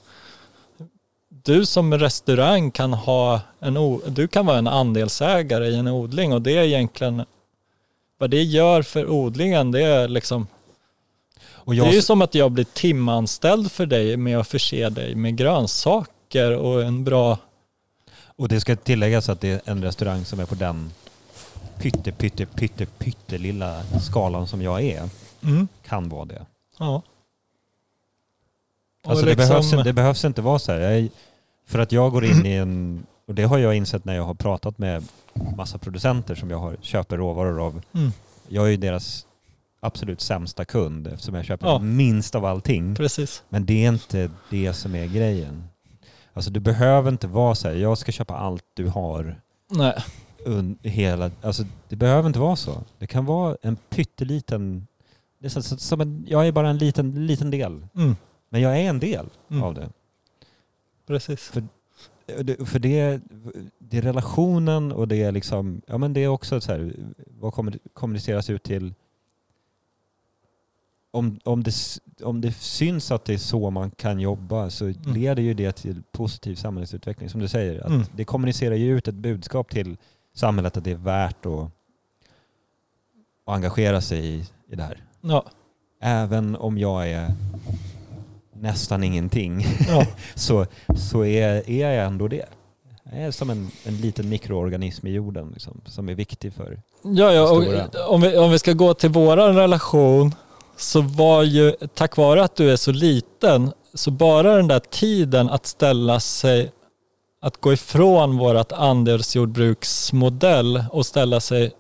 du 1.28 1.66
som 1.66 1.98
restaurang 1.98 2.70
kan 2.70 2.92
ha 2.92 3.40
en, 3.60 4.00
du 4.06 4.28
kan 4.28 4.46
vara 4.46 4.58
en 4.58 4.66
andelsägare 4.66 5.66
i 5.66 5.76
en 5.76 5.88
odling 5.88 6.32
och 6.32 6.42
det 6.42 6.56
är 6.56 6.62
egentligen 6.62 7.24
vad 8.18 8.30
det 8.30 8.42
gör 8.42 8.82
för 8.82 9.10
odlingen, 9.10 9.70
det 9.72 9.82
är 9.82 10.08
liksom 10.08 10.46
och 11.66 11.72
det 11.72 11.78
jag, 11.78 11.86
är 11.88 11.92
ju 11.92 12.02
som 12.02 12.22
att 12.22 12.34
jag 12.34 12.52
blir 12.52 12.64
timanställd 12.64 13.72
för 13.72 13.86
dig 13.86 14.16
med 14.16 14.38
att 14.38 14.48
förse 14.48 14.88
dig 14.88 15.14
med 15.14 15.36
grönsaker 15.36 16.56
och 16.56 16.82
en 16.82 17.04
bra... 17.04 17.38
och 18.36 18.48
det 18.48 18.60
ska 18.60 18.76
tilläggas 18.76 19.28
att 19.28 19.40
det 19.40 19.48
är 19.50 19.70
en 19.70 19.82
restaurang 19.82 20.24
som 20.24 20.40
är 20.40 20.46
på 20.46 20.54
den 20.54 20.90
pytte, 21.78 22.12
pytte, 22.12 22.46
pytte, 22.46 22.86
pyttelilla 22.86 23.82
skalan 24.02 24.46
som 24.46 24.62
jag 24.62 24.82
är. 24.82 25.08
Mm, 25.42 25.68
Kan 25.86 26.08
vara 26.08 26.24
det. 26.24 26.46
ja. 26.78 27.02
Och 29.04 29.10
Alltså 29.10 29.24
det, 29.24 29.30
liksom- 29.30 29.48
behövs, 29.48 29.84
det 29.84 29.92
behövs 29.92 30.24
inte 30.24 30.42
vara 30.42 30.58
så 30.58 30.72
här. 30.72 30.78
Jag, 30.80 31.08
för 31.66 31.78
att 31.78 31.92
jag 31.92 32.12
går 32.12 32.24
in 32.24 32.46
i 32.46 32.52
en, 32.52 33.06
och 33.28 33.34
det 33.34 33.42
har 33.44 33.58
jag 33.58 33.74
insett 33.74 34.04
när 34.04 34.16
jag 34.16 34.22
har 34.24 34.34
pratat 34.34 34.78
med 34.78 35.04
massa 35.56 35.78
producenter 35.78 36.34
som 36.34 36.50
jag 36.50 36.58
har, 36.58 36.76
köper 36.82 37.16
råvaror 37.16 37.66
av. 37.66 37.82
Mm, 37.94 38.12
Jag 38.48 38.66
är 38.66 38.70
ju 38.70 38.76
deras 38.76 39.25
absolut 39.86 40.20
sämsta 40.20 40.64
kund 40.64 41.06
eftersom 41.06 41.34
jag 41.34 41.44
köper 41.44 41.66
Ja. 41.66 41.78
minst 41.78 42.34
av 42.34 42.44
allting. 42.44 42.94
precis. 42.94 43.42
Men 43.48 43.66
det 43.66 43.84
är 43.84 43.88
inte 43.88 44.30
det 44.50 44.72
som 44.72 44.94
är 44.94 45.06
grejen. 45.06 45.64
Alltså 46.32 46.50
du 46.50 46.60
behöver 46.60 47.10
inte 47.10 47.26
vara 47.26 47.54
så 47.54 47.68
här, 47.68 47.74
jag 47.74 47.98
ska 47.98 48.12
köpa 48.12 48.34
allt 48.34 48.64
du 48.74 48.88
har. 48.88 49.40
Nej. 49.70 49.94
Hela, 50.82 51.30
alltså 51.42 51.64
det 51.88 51.96
behöver 51.96 52.26
inte 52.26 52.38
vara 52.38 52.56
så. 52.56 52.84
Det 52.98 53.06
kan 53.06 53.24
vara 53.26 53.56
en 53.62 53.76
pytteliten, 53.76 54.86
det 55.38 55.46
är 55.46 55.50
så, 55.50 55.62
så, 55.62 55.76
som 55.76 56.00
en, 56.00 56.24
jag 56.28 56.46
är 56.46 56.52
bara 56.52 56.68
en 56.70 56.78
liten, 56.78 57.26
liten 57.26 57.50
del. 57.50 57.86
Mm, 57.96 58.16
Men 58.48 58.60
jag 58.60 58.78
är 58.80 58.88
en 58.88 58.98
del 59.00 59.26
Mm. 59.50 59.62
av 59.62 59.74
det. 59.74 59.88
precis. 61.06 61.52
Det- 62.26 62.68
För 62.68 62.78
det, 62.78 63.20
det 63.78 63.98
är 63.98 64.02
relationen 64.02 64.92
och 64.92 65.08
det 65.08 65.22
är 65.22 65.32
liksom, 65.32 65.82
ja 65.86 65.98
men 65.98 66.12
det 66.12 66.20
är 66.24 66.28
också 66.28 66.60
så 66.60 66.72
här, 66.72 66.92
vad 67.26 67.54
kommer- 67.54 67.78
kommuniceras 67.92 68.50
ut 68.50 68.62
till 68.62 68.94
om, 71.16 71.38
om, 71.44 71.62
det, 71.62 71.72
om 72.22 72.40
det 72.40 72.52
syns 72.52 73.10
att 73.10 73.24
det 73.24 73.34
är 73.34 73.38
så 73.38 73.70
man 73.70 73.90
kan 73.90 74.20
jobba 74.20 74.70
så 74.70 74.92
leder 75.06 75.42
ju 75.42 75.54
det 75.54 75.72
till 75.72 76.02
positiv 76.12 76.54
samhällsutveckling 76.54 77.30
som 77.30 77.40
du 77.40 77.48
säger. 77.48 77.80
Att 77.80 77.86
Mm. 77.86 78.02
Det 78.16 78.24
kommunicerar 78.24 78.74
ju 78.74 78.96
ut 78.96 79.08
ett 79.08 79.14
budskap 79.14 79.70
till 79.70 79.96
samhället 80.34 80.76
att 80.76 80.84
det 80.84 80.90
är 80.90 80.94
värt 80.94 81.46
att, 81.46 81.62
att 81.62 81.70
engagera 83.44 84.00
sig 84.00 84.26
i, 84.26 84.44
i 84.68 84.76
det 84.76 84.82
här. 84.82 85.04
Ja, 85.20 85.44
Även 86.00 86.56
om 86.56 86.78
jag 86.78 87.10
är 87.10 87.34
nästan 88.52 89.04
ingenting 89.04 89.66
ja, 89.88 90.06
så, 90.34 90.66
så 90.96 91.24
är, 91.24 91.70
är 91.70 91.92
jag 91.92 92.06
ändå 92.06 92.28
det. 92.28 92.46
Det 93.04 93.16
är 93.16 93.30
som 93.30 93.50
en, 93.50 93.70
en 93.84 93.96
liten 93.96 94.28
mikroorganism 94.28 95.06
i 95.06 95.10
jorden 95.10 95.50
liksom, 95.52 95.80
som 95.86 96.08
är 96.08 96.14
viktig 96.14 96.52
för... 96.52 96.80
Ja, 97.02 97.32
ja 97.32 97.50
och 97.50 98.14
om, 98.14 98.20
vi, 98.20 98.38
om 98.38 98.50
vi 98.50 98.58
ska 98.58 98.72
gå 98.72 98.94
till 98.94 99.10
våran 99.10 99.56
relation 99.56 100.34
så 100.76 101.00
var 101.00 101.42
ju, 101.42 101.72
tack 101.94 102.16
vare 102.16 102.44
att 102.44 102.56
du 102.56 102.72
är 102.72 102.76
så 102.76 102.92
liten, 102.92 103.72
så 103.94 104.10
bara 104.10 104.56
den 104.56 104.68
där 104.68 104.80
tiden 104.90 105.50
att 105.50 105.66
ställa 105.66 106.20
sig, 106.20 106.70
att 107.42 107.56
gå 107.60 107.72
ifrån 107.72 108.38
vårat 108.38 108.72
andelsjordbruksmodell 108.72 110.84
och 110.90 111.06
ställa 111.06 111.40
sig 111.40 111.70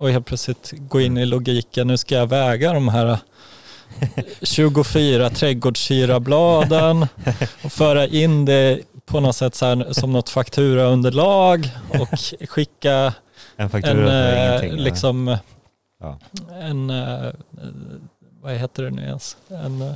och 0.00 0.10
helt 0.10 0.26
plötsligt 0.26 0.72
gå 0.78 1.00
in 1.00 1.16
i 1.18 1.26
logiken, 1.26 1.86
nu 1.86 1.96
ska 1.96 2.14
jag 2.14 2.26
väga 2.26 2.72
de 2.72 2.88
här 2.88 3.18
24 4.42 5.30
trädgårdssyrabladen 5.30 7.06
och 7.64 7.72
föra 7.72 8.06
in 8.06 8.44
det 8.44 8.80
på 9.06 9.20
något 9.20 9.36
sätt 9.36 9.54
så 9.54 9.66
här, 9.66 9.92
som 9.92 10.12
något 10.12 10.28
fakturaunderlag 10.28 11.70
och 11.88 12.08
skicka 12.48 13.12
En 13.56 13.70
faktura 13.70 14.12
en, 14.12 14.64
eh, 14.64 14.72
liksom, 14.72 15.36
Ja. 16.00 16.18
en, 16.60 16.90
eh, 16.90 17.26
vad 18.46 18.54
heter 18.54 18.82
det 18.82 18.90
nu 18.90 19.02
ens? 19.02 19.36
En, 19.48 19.82
eh, 19.82 19.94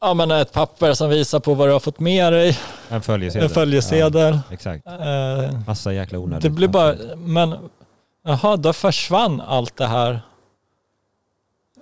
ja 0.00 0.14
men 0.14 0.30
ett 0.30 0.52
papper 0.52 0.94
som 0.94 1.10
visar 1.10 1.40
på 1.40 1.54
vad 1.54 1.68
du 1.68 1.72
har 1.72 1.80
fått 1.80 2.00
med 2.00 2.32
dig, 2.32 2.58
En 2.88 3.02
följesedel. 3.02 3.44
en 3.48 3.50
följesedel. 3.54 4.34
Ja, 4.34 4.54
exakt. 4.54 4.86
Eh, 4.86 5.58
Massa 5.66 5.92
jäkla 5.92 6.18
onödigt. 6.18 6.42
det 6.42 6.50
blir 6.50 6.68
bara, 6.68 6.94
men 7.16 7.70
jaha, 8.22 8.56
då 8.56 8.72
försvann 8.72 9.40
allt 9.40 9.76
det 9.76 9.86
här 9.86 10.20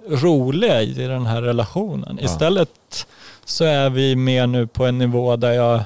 roliga 0.09 0.83
i 0.83 0.93
den 0.93 1.27
här 1.27 1.43
relationen. 1.43 2.19
Ja. 2.21 2.25
Istället 2.25 3.07
så 3.45 3.65
är 3.65 3.91
vi 3.91 4.17
mer 4.17 4.47
nu 4.47 4.67
på 4.67 4.87
en 4.87 4.99
nivå 4.99 5.37
där 5.37 5.53
jag 5.53 5.83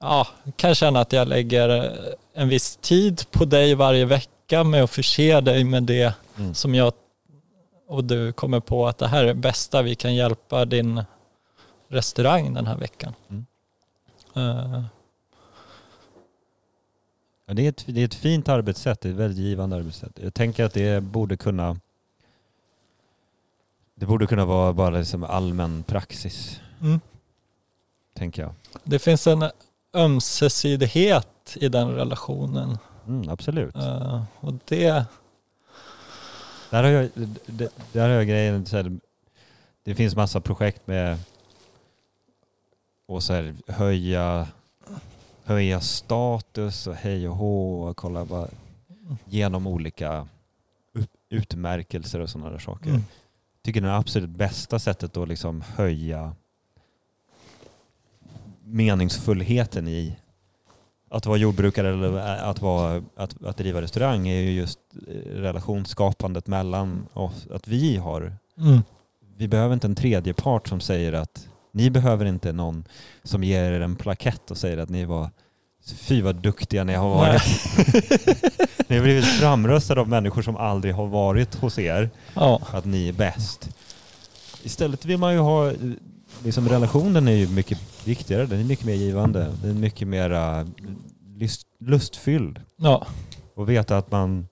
ja, 0.00 0.26
kan 0.56 0.74
känna 0.74 1.00
att 1.00 1.12
jag 1.12 1.28
lägger 1.28 1.96
en 2.34 2.48
viss 2.48 2.76
tid 2.76 3.22
på 3.30 3.44
dig 3.44 3.74
varje 3.74 4.04
vecka 4.04 4.30
med 4.50 4.84
att 4.84 4.90
förse 4.90 5.40
dig 5.40 5.64
med 5.64 5.82
det 5.82 6.14
Mm. 6.36 6.54
som 6.54 6.74
jag 6.74 6.92
och 7.86 8.04
du 8.04 8.32
kommer 8.32 8.60
på 8.60 8.86
att 8.86 8.98
det 8.98 9.08
här 9.08 9.22
är 9.22 9.26
det 9.26 9.34
bästa 9.34 9.82
vi 9.82 9.94
kan 9.94 10.14
hjälpa 10.14 10.64
din 10.64 11.02
restaurang 11.88 12.54
den 12.54 12.66
här 12.66 12.76
veckan. 12.76 13.14
Mm. 13.28 13.46
Eh, 14.34 14.82
Ja, 17.46 17.54
det, 17.54 17.64
är 17.64 17.68
ett, 17.68 17.84
det 17.86 18.00
är 18.00 18.04
ett 18.04 18.14
fint 18.14 18.48
arbetssätt, 18.48 19.04
ett 19.04 19.14
väldigt 19.14 19.38
givande 19.38 19.76
arbetssätt. 19.76 20.18
Jag 20.22 20.34
tänker 20.34 20.64
att 20.64 20.72
det 20.72 21.02
borde 21.02 21.36
kunna 21.36 21.80
det 23.94 24.06
borde 24.06 24.26
kunna 24.26 24.44
vara 24.44 24.72
bara 24.72 24.90
liksom 24.90 25.24
allmän 25.24 25.82
praxis, 25.82 26.60
mm. 26.80 27.00
tänker 28.14 28.42
jag. 28.42 28.52
Det 28.84 28.98
finns 28.98 29.26
en 29.26 29.50
ömsesidighet 29.94 31.56
i 31.56 31.68
den 31.68 31.90
relationen. 31.90 32.78
Mm, 33.08 33.28
absolut. 33.28 33.76
Eh, 33.76 34.22
och 34.40 34.54
det, 34.64 35.04
Där 36.70 36.82
har 36.82 36.90
jag, 36.90 37.10
det- 37.46 37.72
där 37.92 38.08
har 38.08 38.14
jag 38.16 38.26
grejen, 38.28 38.66
så 38.66 38.76
här, 38.76 38.98
det 39.82 39.94
finns 39.94 40.16
massa 40.16 40.40
projekt 40.40 40.86
med 40.86 41.18
att 43.08 43.22
så 43.22 43.32
här, 43.32 43.54
höja, 43.66 44.48
höja 45.44 45.80
status 45.80 46.86
och 46.86 46.94
hej 46.94 47.28
och 47.28 47.36
hå 47.36 47.82
och 47.82 47.96
kolla 47.96 48.24
bara 48.24 48.48
genom 49.24 49.66
olika 49.66 50.28
ut- 50.92 51.10
utmärkelser 51.28 52.20
och 52.20 52.30
sådana 52.30 52.50
där 52.50 52.58
saker. 52.58 52.90
mm. 52.90 53.02
tycker 53.62 53.80
det 53.80 53.96
absolut 53.96 54.30
bästa 54.30 54.78
sättet 54.78 55.16
att 55.16 55.28
liksom 55.28 55.60
höja 55.76 56.32
meningsfullheten 58.64 59.88
i 59.88 60.16
att 61.10 61.26
vara 61.26 61.36
jordbrukare 61.36 61.88
eller 61.88 62.18
att, 62.18 62.62
vara, 62.62 63.02
att, 63.16 63.44
att 63.44 63.56
driva 63.56 63.82
restaurang 63.82 64.28
är 64.28 64.40
ju 64.40 64.50
just 64.52 64.78
eh, 65.08 65.30
relationsskapandet 65.30 66.46
mellan 66.46 67.06
oss. 67.12 67.46
Att 67.52 67.68
vi 67.68 67.96
har, 67.96 68.36
Mm. 68.58 68.82
vi 69.36 69.48
behöver 69.48 69.74
inte 69.74 69.86
en 69.86 69.94
tredje 69.94 70.34
part 70.34 70.68
som 70.68 70.80
säger 70.80 71.12
att 71.12 71.48
ni 71.72 71.90
behöver 71.90 72.24
inte 72.26 72.52
någon 72.52 72.84
som 73.22 73.44
ger 73.44 73.72
er 73.72 73.80
en 73.80 73.96
plakett 73.96 74.50
och 74.50 74.56
säger 74.56 74.78
att 74.78 74.88
ni 74.88 75.04
var 75.04 75.30
Fy 75.96 76.22
vad 76.22 76.36
duktiga 76.36 76.84
ni 76.84 76.94
har 76.94 77.08
varit. 77.08 77.42
ni 78.88 78.96
har 78.96 79.02
blivit 79.02 79.24
framröstade 79.24 80.00
av 80.00 80.08
människor 80.08 80.42
som 80.42 80.56
aldrig 80.56 80.94
har 80.94 81.06
varit 81.06 81.54
hos 81.54 81.78
er 81.78 82.10
Ja, 82.34 82.60
att 82.72 82.84
ni 82.84 83.08
är 83.08 83.12
bäst. 83.12 83.68
Istället 84.62 85.04
vill 85.04 85.18
man 85.18 85.32
ju 85.32 85.38
ha, 85.38 85.72
liksom 86.44 86.68
relationen 86.68 87.28
är 87.28 87.32
ju 87.32 87.48
mycket 87.48 88.06
viktigare, 88.06 88.46
den 88.46 88.60
är 88.60 88.64
mycket 88.64 88.84
mer 88.86 88.94
givande, 88.94 89.52
den 89.62 89.70
är 89.70 89.74
mycket 89.80 90.08
mer 90.08 90.66
lust, 91.38 91.66
lustfylld. 91.78 92.60
ja, 92.76 93.06
Och 93.54 93.68
veta 93.68 93.96
att 93.98 94.10
man, 94.10 94.48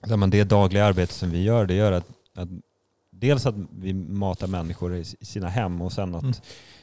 att 0.00 0.18
man, 0.18 0.30
det 0.30 0.44
dagliga 0.44 0.84
arbete 0.84 1.12
som 1.14 1.30
vi 1.30 1.42
gör, 1.42 1.66
det 1.66 1.74
gör 1.74 1.92
att, 1.92 2.06
att 2.34 2.48
dels 3.10 3.46
att 3.46 3.54
vi 3.78 3.92
matar 3.94 4.46
människor 4.46 4.94
i 4.94 5.04
sina 5.04 5.48
hem 5.48 5.82
och 5.82 5.92
sen 5.92 6.14
att 6.14 6.22
Mm. 6.22 6.34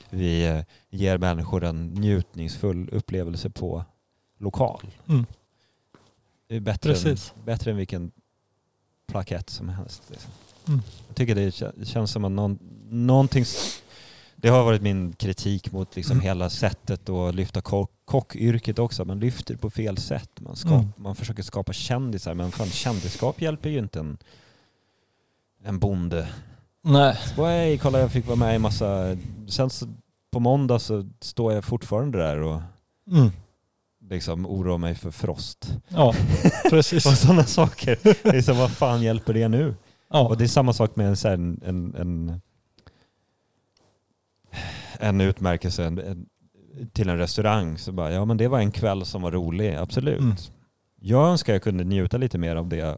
vi 0.09 0.45
eh, 0.47 0.61
ger 0.89 1.17
människor 1.17 1.63
en 1.63 1.87
njutningsfull 1.93 2.89
upplevelse 2.91 3.49
på 3.49 3.85
lokal. 4.39 4.81
Mm. 5.09 5.25
Det 6.47 6.55
är 6.55 6.59
bättre, 6.59 6.89
än, 6.89 6.95
precis. 6.95 7.33
bättre 7.45 7.71
än 7.71 7.77
vilken 7.77 8.11
plakett 9.07 9.49
som 9.49 9.69
helst. 9.69 10.03
Liksom. 10.09 10.31
Mm. 10.67 10.81
Jag 11.07 11.15
tycker 11.15 11.35
det 11.35 11.85
känns 11.87 12.11
som 12.11 12.25
att 12.25 12.31
någon, 12.31 12.59
någonting... 12.89 13.45
Det 14.43 14.49
har 14.49 14.63
varit 14.63 14.81
min 14.81 15.13
kritik 15.13 15.71
mot 15.71 15.95
liksom 15.95 16.13
Mm. 16.13 16.23
hela 16.23 16.49
sättet 16.49 17.09
att 17.09 17.35
lyfta 17.35 17.61
kock, 17.61 17.91
kockyrket 18.05 18.79
också. 18.79 19.05
Man 19.05 19.19
lyfter 19.19 19.55
på 19.55 19.69
fel 19.69 19.97
sätt. 19.97 20.29
Man, 20.39 20.55
skap, 20.55 20.71
Mm. 20.71 20.87
man 20.97 21.15
försöker 21.15 21.43
skapa 21.43 21.73
kändisar 21.73 22.33
men 22.33 22.51
fan, 22.51 22.67
kändisskap 22.67 23.41
hjälper 23.41 23.69
ju 23.69 23.79
inte 23.79 23.99
en, 23.99 24.17
en 25.63 25.79
bonde. 25.79 26.27
Nej, 26.81 27.17
Så, 27.35 27.45
hej, 27.45 27.77
kolla 27.77 27.99
jag 27.99 28.11
fick 28.11 28.25
vara 28.27 28.35
med 28.35 28.55
i 28.55 28.59
massa... 28.59 29.17
Sen 29.47 29.69
så, 29.69 29.85
på 30.31 30.39
måndag 30.39 30.79
så 30.79 31.09
står 31.21 31.53
jag 31.53 31.63
fortfarande 31.65 32.17
där 32.17 32.37
och 32.41 32.61
mm. 33.11 33.31
liksom 34.09 34.45
oroar 34.45 34.77
mig 34.77 34.95
för 34.95 35.11
frost. 35.11 35.77
ja, 35.87 36.13
precis. 36.69 37.05
Och 37.05 37.11
sådana 37.13 37.43
saker. 37.43 37.99
Det 38.03 38.37
är 38.37 38.41
som, 38.41 38.57
vad 38.57 38.71
fan 38.71 39.01
hjälper 39.01 39.33
det 39.33 39.47
nu? 39.47 39.75
Ja, 40.09 40.27
Och 40.27 40.37
det 40.37 40.43
är 40.43 40.47
samma 40.47 40.73
sak 40.73 40.95
med 40.95 41.07
en, 41.25 41.59
en, 41.63 41.95
en, 41.95 42.41
en, 45.03 45.21
utmärkelse 45.21 45.85
en, 45.85 46.25
till 46.93 47.09
en 47.09 47.17
restaurang. 47.17 47.77
Så 47.77 47.91
bara, 47.91 48.11
ja 48.11 48.25
men 48.25 48.37
det 48.37 48.47
var 48.47 48.59
en 48.59 48.71
kväll 48.71 49.05
som 49.05 49.21
var 49.21 49.31
rolig, 49.31 49.75
absolut. 49.75 50.19
Mm. 50.19 50.35
Jag 51.01 51.29
önskar 51.29 51.53
jag 51.53 51.63
kunde 51.63 51.83
njuta 51.83 52.17
lite 52.17 52.37
mer 52.37 52.55
av 52.55 52.67
det. 52.67 52.97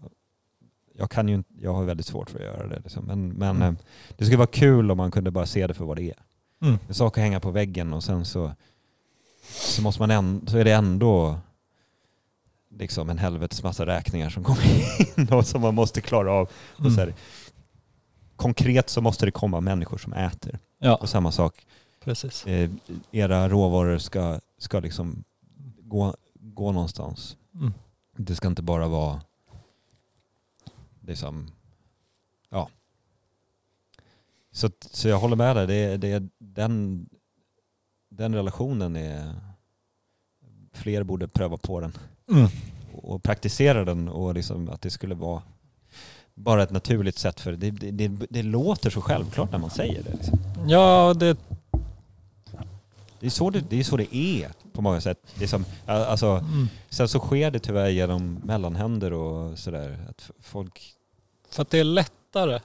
Jag, 0.97 1.11
kan 1.11 1.29
ju 1.29 1.43
jag 1.59 1.73
har 1.73 1.83
väldigt 1.83 2.05
svårt 2.05 2.29
för 2.29 2.39
att 2.39 2.45
göra 2.45 2.67
det. 2.67 2.79
Liksom. 2.79 3.05
Men, 3.05 3.29
men 3.29 3.55
Mm. 3.55 3.61
eh, 3.67 3.73
det 4.17 4.25
skulle 4.25 4.37
vara 4.37 4.47
kul 4.47 4.91
om 4.91 4.97
man 4.97 5.11
kunde 5.11 5.31
bara 5.31 5.45
se 5.45 5.67
det 5.67 5.73
för 5.73 5.85
vad 5.85 5.97
det 5.97 6.09
är. 6.09 6.17
mm. 6.61 6.77
En 6.87 6.93
sak 6.93 7.17
att 7.17 7.23
hänga 7.23 7.39
på 7.39 7.51
väggen 7.51 7.93
och 7.93 8.03
sen 8.03 8.25
så, 8.25 8.51
så, 9.49 9.81
måste 9.81 10.01
man 10.01 10.11
ändå, 10.11 10.51
så 10.51 10.57
är 10.57 10.63
det 10.65 10.71
ändå 10.73 11.37
liksom 12.69 13.09
en 13.09 13.17
helvetes 13.17 13.63
massa 13.63 13.85
räkningar 13.85 14.29
som 14.29 14.43
kommer 14.49 14.63
in 15.19 15.27
och 15.29 15.45
som 15.47 15.61
man 15.61 15.75
måste 15.75 16.01
klara 16.01 16.31
av. 16.31 16.49
Och 16.71 16.81
så 16.81 16.87
Mm. 16.87 16.97
här, 16.99 17.13
konkret 18.35 18.89
så 18.89 19.01
måste 19.01 19.25
det 19.25 19.31
komma 19.31 19.61
människor 19.61 19.97
som 19.97 20.13
äter. 20.13 20.59
Ja, 20.79 20.95
Och 20.95 21.09
samma 21.09 21.31
sak, 21.31 21.65
precis. 22.05 22.47
eh, 22.47 22.69
era 23.11 23.49
råvaror 23.49 23.97
ska, 23.97 24.39
ska 24.57 24.79
liksom 24.79 25.23
gå, 25.79 26.15
gå 26.33 26.71
någonstans. 26.71 27.37
Mm. 27.55 27.73
Det 28.17 28.35
ska 28.35 28.47
inte 28.47 28.61
bara 28.61 28.87
vara 28.87 29.21
liksom, 31.01 31.47
ja. 32.49 32.69
Så, 34.51 34.69
så 34.91 35.07
jag 35.07 35.19
håller 35.19 35.35
med 35.35 35.55
dig, 35.55 35.67
det, 35.67 35.97
det, 35.97 36.23
den, 36.37 37.05
den 38.09 38.35
relationen 38.35 38.95
är, 38.95 39.33
fler 40.73 41.03
borde 41.03 41.27
pröva 41.27 41.57
på 41.57 41.79
den 41.79 41.97
Mm. 42.31 42.47
och 42.93 43.23
praktisera 43.23 43.85
den 43.85 44.07
och 44.09 44.33
liksom 44.33 44.69
att 44.69 44.81
det 44.81 44.89
skulle 44.89 45.15
vara 45.15 45.41
bara 46.33 46.63
ett 46.63 46.71
naturligt 46.71 47.17
sätt 47.17 47.39
för 47.39 47.51
det, 47.51 47.71
det, 47.71 47.91
det, 47.91 48.07
det 48.29 48.43
låter 48.43 48.89
så 48.89 49.01
självklart 49.01 49.51
när 49.51 49.59
man 49.59 49.69
säger 49.69 50.03
det. 50.03 50.13
Liksom. 50.13 50.39
Ja, 50.67 51.13
det, 51.13 51.37
Det, 53.25 53.29
är 53.29 53.31
så 53.31 53.49
det, 53.49 53.59
det 53.69 53.79
är 53.79 53.83
så 53.83 53.97
det 53.97 54.15
är 54.15 54.51
på 54.73 54.81
många 54.81 55.01
sätt. 55.01 55.19
Det 55.35 55.43
är 55.43 55.47
som, 55.47 55.65
alltså, 55.85 56.27
mm. 56.27 56.67
sen 56.89 57.07
så 57.07 57.19
sker 57.19 57.51
det 57.51 57.59
tyvärr 57.59 57.89
genom 57.89 58.41
mellanhänder 58.43 59.13
och 59.13 59.59
sådär. 59.59 59.97
Att 60.09 60.31
folk... 60.39 60.93
för 61.49 61.61
att 61.61 61.69
det 61.69 61.79
är 61.79 61.83
lättare. 61.83 62.59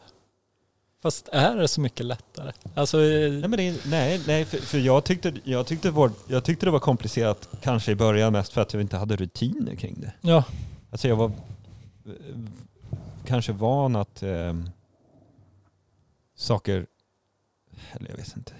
Fast 1.02 1.28
är 1.28 1.56
det 1.56 1.68
så 1.68 1.80
mycket 1.80 2.06
lättare? 2.06 2.52
Alltså, 2.74 3.02
eh, 3.02 3.32
Nej, 3.32 3.48
men 3.48 3.50
det 3.50 3.86
nej, 3.86 4.20
nej 4.26 4.44
för, 4.44 4.58
för 4.58 4.78
jag, 4.78 5.04
tyckte, 5.04 5.34
jag, 5.44 5.66
tyckte 5.66 5.90
vår, 5.90 6.12
jag 6.26 6.44
tyckte 6.44 6.66
det 6.66 6.72
var 6.72 6.78
komplicerat 6.78 7.48
kanske 7.62 7.92
i 7.92 7.94
början 7.94 8.32
mest 8.32 8.52
för 8.52 8.60
att 8.60 8.72
jag 8.72 8.82
inte 8.82 8.96
hade 8.96 9.16
rutiner 9.16 9.74
kring 9.74 10.00
det. 10.00 10.12
ja, 10.20 10.44
Alltså 10.90 11.08
jag 11.08 11.16
var 11.16 11.26
eh, 12.06 12.12
kanske 13.26 13.52
van 13.52 13.96
att 13.96 14.22
eh, 14.22 14.54
saker, 16.36 16.86
eller 17.92 18.10
jag 18.10 18.16
vet 18.16 18.36
inte. 18.36 18.52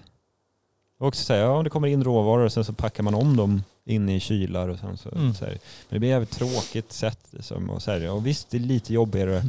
Och 1.00 1.06
också 1.08 1.24
säga, 1.24 1.40
ja 1.42 1.62
det 1.62 1.70
kommer 1.70 1.88
in 1.88 2.04
råvaror 2.04 2.44
och 2.44 2.52
sen 2.52 2.64
så 2.64 2.72
packar 2.72 3.02
man 3.02 3.14
om 3.14 3.36
dem 3.36 3.62
in 3.84 4.08
i 4.08 4.20
kylar 4.20 4.68
och 4.68 4.78
sen 4.78 4.96
så, 4.96 5.08
Mm. 5.08 5.34
så 5.34 5.44
här. 5.44 5.52
Men 5.52 5.60
det 5.96 5.98
blir 5.98 6.20
ett 6.20 6.30
tråkigt 6.30 6.92
sätt. 6.92 7.26
Liksom, 7.30 7.70
och, 7.70 7.82
så 7.82 7.90
här, 7.90 8.10
och 8.10 8.26
visst, 8.26 8.50
det 8.50 8.56
är 8.56 8.60
lite 8.60 8.92
jobbigare. 8.94 9.44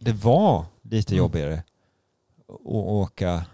Det 0.00 0.12
var 0.12 0.64
lite 0.82 1.14
Mm. 1.14 1.18
jobbigare 1.18 1.62
att 2.48 2.60
åka. 2.66 3.44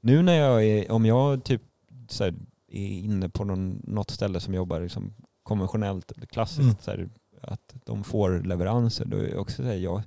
Nu 0.00 0.22
när 0.22 0.34
jag 0.34 0.64
är, 0.64 0.92
om 0.92 1.06
jag 1.06 1.44
typ 1.44 1.62
så 2.08 2.24
här, 2.24 2.34
är 2.70 2.88
inne 2.88 3.28
på 3.28 3.44
någon, 3.44 3.82
något 3.84 4.10
ställe 4.10 4.40
som 4.40 4.54
jobbar 4.54 4.80
liksom 4.80 5.14
konventionellt 5.42 6.12
klassiskt, 6.30 6.60
Mm. 6.60 6.76
så 6.80 6.90
här, 6.90 7.08
att 7.40 7.74
de 7.84 8.04
får 8.04 8.42
leveranser, 8.44 9.04
då 9.04 9.16
är 9.16 9.22
det 9.22 9.36
också 9.36 9.56
så 9.56 9.62
här, 9.62 9.74
jag 9.74 10.02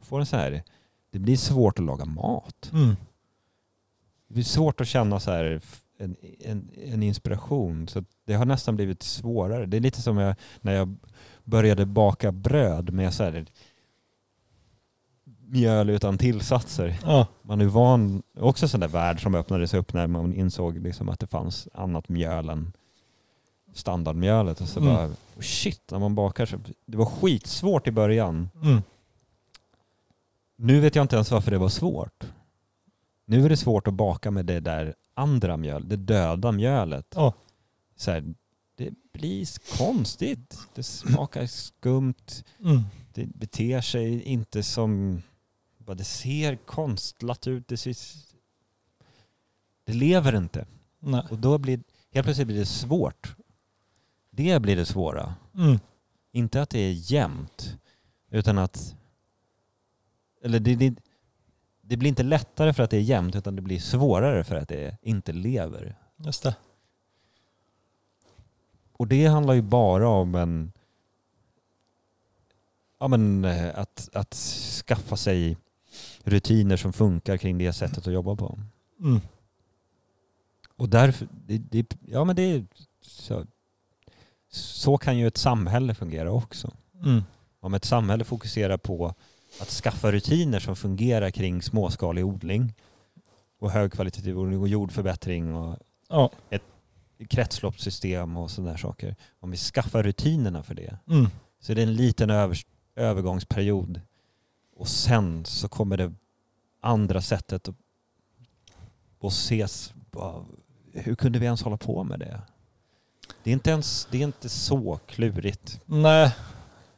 får 0.00 0.20
en 0.20 0.26
så 0.26 0.36
här, 0.36 0.62
det 1.10 1.18
blir 1.18 1.36
svårt 1.36 1.78
att 1.78 1.84
laga 1.84 2.04
mat. 2.04 2.70
Mm. 2.72 2.96
Det 4.32 4.34
blir 4.34 4.44
svårt 4.44 4.80
att 4.80 4.88
känna 4.88 5.20
så 5.20 5.30
här 5.30 5.60
en, 5.98 6.16
en, 6.40 6.68
en 6.74 7.02
inspiration. 7.02 7.88
Så 7.88 8.04
det 8.24 8.34
har 8.34 8.44
nästan 8.44 8.76
blivit 8.76 9.02
svårare. 9.02 9.66
Det 9.66 9.76
är 9.76 9.80
lite 9.80 10.02
som 10.02 10.18
jag, 10.18 10.34
när 10.60 10.72
jag 10.72 10.96
började 11.44 11.86
baka 11.86 12.32
bröd 12.32 12.92
med 12.92 13.14
så 13.14 13.22
här 13.24 13.46
mjöl 15.46 15.90
utan 15.90 16.18
tillsatser. 16.18 16.98
Ja. 17.02 17.26
Man 17.42 17.60
är 17.60 17.64
van, 17.66 18.22
också 18.38 18.64
en 18.64 18.68
sån 18.68 18.80
där 18.80 18.88
värld 18.88 19.22
som 19.22 19.34
öppnades 19.34 19.74
upp 19.74 19.92
när 19.94 20.06
man 20.06 20.34
insåg 20.34 20.78
liksom 20.78 21.08
att 21.08 21.20
det 21.20 21.26
fanns 21.26 21.68
annat 21.74 22.08
mjöl 22.08 22.48
än 22.48 22.72
standardmjölet. 23.74 24.60
Och 24.60 24.68
så 24.68 24.80
Mm. 24.80 24.94
bara, 24.94 25.06
oh 25.06 25.40
shit, 25.40 25.90
när 25.90 25.98
man 25.98 26.14
bakar 26.14 26.46
så, 26.46 26.56
det 26.86 26.96
var 26.96 27.06
skitsvårt 27.06 27.86
i 27.86 27.90
början. 27.90 28.48
Mm. 28.62 28.82
Nu 30.56 30.80
vet 30.80 30.94
jag 30.94 31.04
inte 31.04 31.16
ens 31.16 31.30
varför 31.30 31.50
det 31.50 31.58
var 31.58 31.68
svårt. 31.68 32.24
Nu 33.32 33.44
är 33.44 33.48
det 33.48 33.56
svårt 33.56 33.88
att 33.88 33.94
baka 33.94 34.30
med 34.30 34.46
det 34.46 34.60
där 34.60 34.94
andra 35.14 35.56
mjöl, 35.56 35.88
det 35.88 35.96
döda 35.96 36.52
mjölet. 36.52 37.06
Ja. 37.14 37.34
Så 37.96 38.10
här, 38.10 38.34
det 38.76 38.90
blir 39.12 39.76
konstigt. 39.78 40.58
Det 40.74 40.82
smakar 40.82 41.46
skumt. 41.46 42.44
Mm. 42.64 42.82
Det 43.14 43.26
beter 43.26 43.80
sig 43.80 44.22
inte 44.22 44.62
som... 44.62 45.22
Det 45.78 46.04
ser 46.04 46.56
konstlat 46.56 47.46
ut. 47.46 47.68
Det, 47.68 47.76
ser, 47.76 47.96
det 49.84 49.92
lever 49.92 50.36
inte. 50.36 50.66
Nej. 50.98 51.22
Och 51.30 51.38
då 51.38 51.58
blir 51.58 51.80
helt 52.10 52.24
plötsligt 52.24 52.46
blir 52.46 52.58
det 52.58 52.66
svårt. 52.66 53.36
Det 54.30 54.62
blir 54.62 54.76
det 54.76 54.86
svåra. 54.86 55.34
Mm. 55.54 55.78
Inte 56.32 56.62
att 56.62 56.70
det 56.70 56.78
är 56.78 57.12
jämnt, 57.12 57.76
utan 58.30 58.58
att... 58.58 58.96
Eller 60.42 60.60
det, 60.60 60.74
det, 60.74 60.94
det 61.92 61.96
blir 61.96 62.08
inte 62.08 62.22
lättare 62.22 62.72
för 62.72 62.82
att 62.82 62.90
det 62.90 62.96
är 62.96 63.00
jämnt, 63.00 63.36
utan 63.36 63.56
det 63.56 63.62
blir 63.62 63.78
svårare 63.78 64.44
för 64.44 64.56
att 64.56 64.68
det 64.68 64.96
inte 65.02 65.32
lever. 65.32 65.96
Just 66.16 66.42
det. 66.42 66.56
Och 68.92 69.08
det 69.08 69.26
handlar 69.26 69.54
ju 69.54 69.62
bara 69.62 70.08
om 70.08 70.34
en... 70.34 70.72
Ja 73.00 73.08
men 73.08 73.44
eh, 73.44 73.78
att, 73.78 74.08
att 74.12 74.34
skaffa 74.84 75.16
sig 75.16 75.56
rutiner 76.24 76.76
som 76.76 76.92
funkar 76.92 77.36
kring 77.36 77.58
det 77.58 77.72
sättet 77.72 78.06
att 78.06 78.12
jobba 78.12 78.36
på. 78.36 78.58
Mm. 79.00 79.20
Och 80.76 80.88
därför, 80.88 81.28
det, 81.46 81.58
det, 81.58 81.96
ja 82.06 82.24
men 82.24 82.36
det 82.36 82.64
så, 83.00 83.46
så 84.50 84.98
kan 84.98 85.18
ju 85.18 85.26
ett 85.26 85.38
samhälle 85.38 85.94
fungera 85.94 86.32
också. 86.32 86.72
Mm. 87.04 87.22
Om 87.60 87.74
ett 87.74 87.84
samhälle 87.84 88.24
fokuserar 88.24 88.76
på 88.76 89.14
att 89.60 89.68
skaffa 89.68 90.12
rutiner 90.12 90.60
som 90.60 90.76
fungerar 90.76 91.30
kring 91.30 91.62
småskalig 91.62 92.24
odling 92.26 92.74
och 93.58 93.70
högkvalitativ 93.70 94.38
odling 94.38 94.60
och 94.60 94.68
jordförbättring 94.68 95.54
och 95.54 95.78
Ja. 96.08 96.30
kretsloppssystem 97.28 98.36
och 98.36 98.50
sådana 98.50 98.78
saker. 98.78 99.16
Om 99.40 99.50
vi 99.50 99.56
skaffar 99.56 100.02
rutinerna 100.02 100.62
för 100.62 100.74
det 100.74 100.98
Mm. 101.10 101.26
så 101.60 101.72
är 101.72 101.76
det 101.76 101.82
en 101.82 101.94
liten 101.94 102.30
över, 102.30 102.58
övergångsperiod 102.96 104.00
och 104.76 104.88
sen 104.88 105.44
så 105.44 105.68
kommer 105.68 105.96
det 105.96 106.12
andra 106.80 107.22
sättet 107.22 107.68
att, 107.68 107.74
att 109.22 109.32
ses. 109.32 109.94
Hur 110.92 111.14
kunde 111.14 111.38
vi 111.38 111.44
ens 111.44 111.62
hålla 111.62 111.76
på 111.76 112.04
med 112.04 112.18
det? 112.20 112.40
Det 113.44 113.50
är 113.50 113.52
inte, 113.52 113.70
ens, 113.70 114.08
det 114.10 114.18
är 114.18 114.22
inte 114.22 114.48
så 114.48 114.98
klurigt. 115.06 115.80
Nej, 115.86 116.34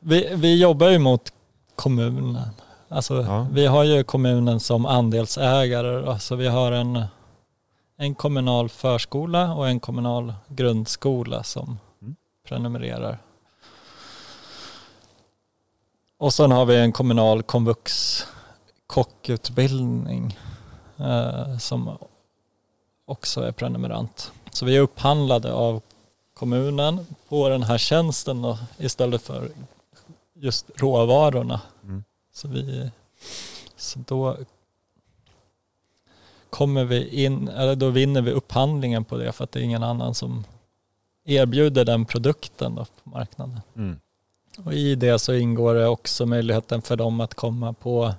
vi, 0.00 0.34
vi 0.36 0.60
jobbar 0.62 0.88
ju 0.90 0.98
mot 0.98 1.32
kommunen. 1.76 2.48
Alltså, 2.88 3.22
Ja. 3.22 3.46
Vi 3.52 3.66
har 3.66 3.84
ju 3.84 4.04
kommunen 4.04 4.60
som 4.60 4.86
andelsägare. 4.86 6.00
då. 6.02 6.18
Så 6.18 6.36
vi 6.36 6.46
har 6.48 6.72
en, 6.72 7.04
en 7.96 8.14
kommunal 8.14 8.68
förskola 8.68 9.54
och 9.54 9.68
en 9.68 9.80
kommunal 9.80 10.34
grundskola 10.48 11.42
som 11.42 11.78
Mm. 12.02 12.16
prenumererar. 12.48 13.18
Och 16.18 16.34
sen 16.34 16.50
har 16.50 16.64
vi 16.64 16.76
en 16.76 16.92
kommunal 16.92 17.42
komvux 17.42 18.22
kockutbildning 18.86 20.38
eh, 20.98 21.58
som 21.58 21.98
också 23.06 23.40
är 23.40 23.52
prenumerant. 23.52 24.32
Så 24.50 24.64
vi 24.66 24.76
är 24.76 24.80
upphandlade 24.80 25.52
av 25.52 25.82
kommunen 26.34 27.06
på 27.28 27.48
den 27.48 27.62
här 27.62 27.78
tjänsten 27.78 28.42
då, 28.42 28.58
istället 28.78 29.22
för 29.22 29.48
just 30.44 30.70
råvarorna. 30.74 31.60
Mm. 31.82 32.04
Så, 32.32 32.48
vi, 32.48 32.90
så 33.76 33.98
då 34.06 34.36
kommer 36.50 36.84
vi 36.84 37.24
in, 37.24 37.48
eller 37.48 37.76
då 37.76 37.90
vinner 37.90 38.22
vi 38.22 38.30
upphandlingen 38.30 39.04
på 39.04 39.16
det 39.16 39.32
för 39.32 39.44
att 39.44 39.52
det 39.52 39.60
är 39.60 39.62
ingen 39.62 39.82
annan 39.82 40.14
som 40.14 40.44
erbjuder 41.24 41.84
den 41.84 42.04
produkten 42.04 42.74
då 42.74 42.84
på 42.84 43.10
marknaden. 43.10 43.60
Mm. 43.76 44.00
Och 44.64 44.72
i 44.72 44.94
det 44.94 45.18
så 45.18 45.34
ingår 45.34 45.74
det 45.74 45.86
också 45.86 46.26
möjligheten 46.26 46.82
för 46.82 46.96
dem 46.96 47.20
att 47.20 47.34
komma 47.34 47.72
på 47.72 48.14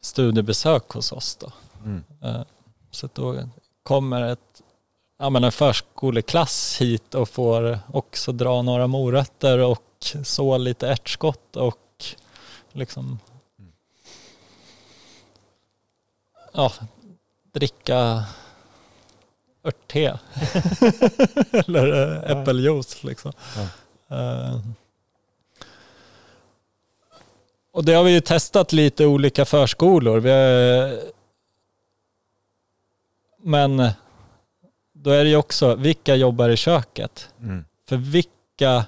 studiebesök 0.00 0.88
hos 0.88 1.12
oss 1.12 1.36
då. 1.36 1.52
Mm. 1.84 2.04
Eh, 2.22 2.42
Så 2.90 3.08
då 3.14 3.48
kommer 3.82 4.22
ett, 4.22 4.62
ja, 5.18 5.30
men 5.30 5.44
en 5.44 5.52
förskoleklass 5.52 6.80
hit 6.80 7.14
och 7.14 7.28
får 7.28 7.78
också 7.92 8.32
dra 8.32 8.62
några 8.62 8.86
morötter 8.86 9.58
och 9.58 9.85
så 10.24 10.58
lite 10.58 10.88
ärtskott 10.88 11.56
och 11.56 12.04
liksom 12.72 13.18
ja, 16.52 16.72
dricka 17.52 18.24
örtte 19.64 20.18
eller 21.66 22.02
eh, 22.02 22.30
äppeljuice 22.30 23.04
liksom. 23.04 23.32
Ja. 23.56 23.68
Eh, 24.16 24.60
och 27.72 27.84
det 27.84 27.92
har 27.92 28.04
vi 28.04 28.10
ju 28.10 28.20
testat 28.20 28.72
lite 28.72 29.06
olika 29.06 29.44
förskolor. 29.44 30.20
Vi 30.20 30.30
har, 30.30 31.00
men 33.38 33.90
då 34.92 35.10
är 35.10 35.24
det 35.24 35.30
ju 35.30 35.36
också, 35.36 35.74
vilka 35.74 36.14
jobbar 36.14 36.48
i 36.48 36.56
köket? 36.56 37.28
Mm. 37.40 37.64
För 37.88 37.96
vilka 37.96 38.86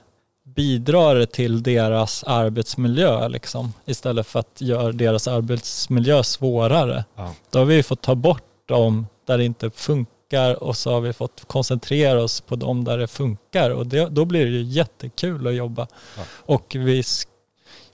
bidrar 0.58 1.24
till 1.26 1.62
deras 1.62 2.24
arbetsmiljö 2.24 3.28
liksom, 3.28 3.72
istället 3.84 4.26
för 4.26 4.40
att 4.40 4.60
göra 4.60 4.92
deras 4.92 5.28
arbetsmiljö 5.28 6.22
svårare? 6.22 7.04
Ja. 7.14 7.34
Då 7.50 7.58
har 7.58 7.66
vi 7.66 7.82
fått 7.82 8.02
ta 8.02 8.14
bort 8.14 8.68
dem 8.68 9.06
där 9.26 9.38
det 9.38 9.44
inte 9.44 9.70
funkar 9.70 10.62
och 10.62 10.76
så 10.76 10.92
har 10.92 11.00
vi 11.00 11.12
fått 11.12 11.44
koncentrera 11.46 12.22
oss 12.22 12.40
på 12.40 12.56
dem 12.56 12.84
där 12.84 12.98
det 12.98 13.06
funkar 13.06 13.70
och 13.70 13.86
det, 13.86 14.08
då 14.08 14.24
blir 14.24 14.44
det 14.44 14.50
ju 14.50 14.62
jättekul 14.62 15.46
att 15.46 15.54
jobba. 15.54 15.86
Ja. 16.16 16.22
Och 16.30 16.76
vi, 16.78 17.02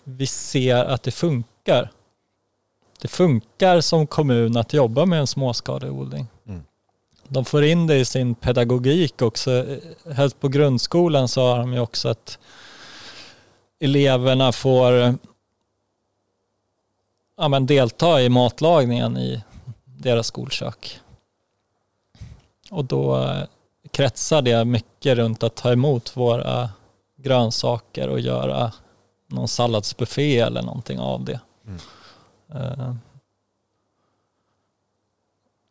vi 0.05 0.27
ser 0.27 0.77
att 0.77 1.03
det 1.03 1.11
funkar. 1.11 1.91
Det 3.01 3.09
funkar 3.09 3.81
som 3.81 4.07
kommun 4.07 4.57
att 4.57 4.73
jobba 4.73 5.07
med 5.07 5.21
en 5.21 5.27
småskalig 5.27 5.93
odling. 5.93 6.27
Mm. 6.49 6.63
De 7.29 7.45
får 7.45 7.65
in 7.65 7.87
det 7.87 7.97
i 7.97 8.05
sin 8.05 8.35
pedagogik 8.35 9.23
också. 9.23 9.79
Helst 10.13 10.41
på 10.41 10.49
grundskolan 10.49 11.29
så 11.29 11.47
har 11.47 11.59
de 11.59 11.73
ju 11.73 11.81
också 11.81 12.09
att 12.09 12.39
eleverna 13.81 14.53
får 14.53 15.17
ja, 17.37 17.49
men 17.49 17.67
delta 17.67 18.23
i 18.23 18.29
matlagningen 18.29 19.17
i 19.17 19.43
deras 19.85 20.27
skolkök. 20.27 21.01
Och 22.71 22.85
då 22.85 23.23
eh, 23.23 23.43
kretsar 23.91 24.43
det 24.43 24.65
mycket 24.65 25.17
runt 25.17 25.43
att 25.43 25.55
ta 25.55 25.73
emot 25.73 26.17
våra 26.17 26.71
grönsaker 27.17 28.09
och 28.09 28.21
göra 28.21 28.73
någon 29.27 29.49
salladsbuffé 29.49 30.39
eller 30.39 30.63
någonting 30.63 30.99
av 30.99 31.25
det. 31.25 31.41
Mm. 31.67 32.99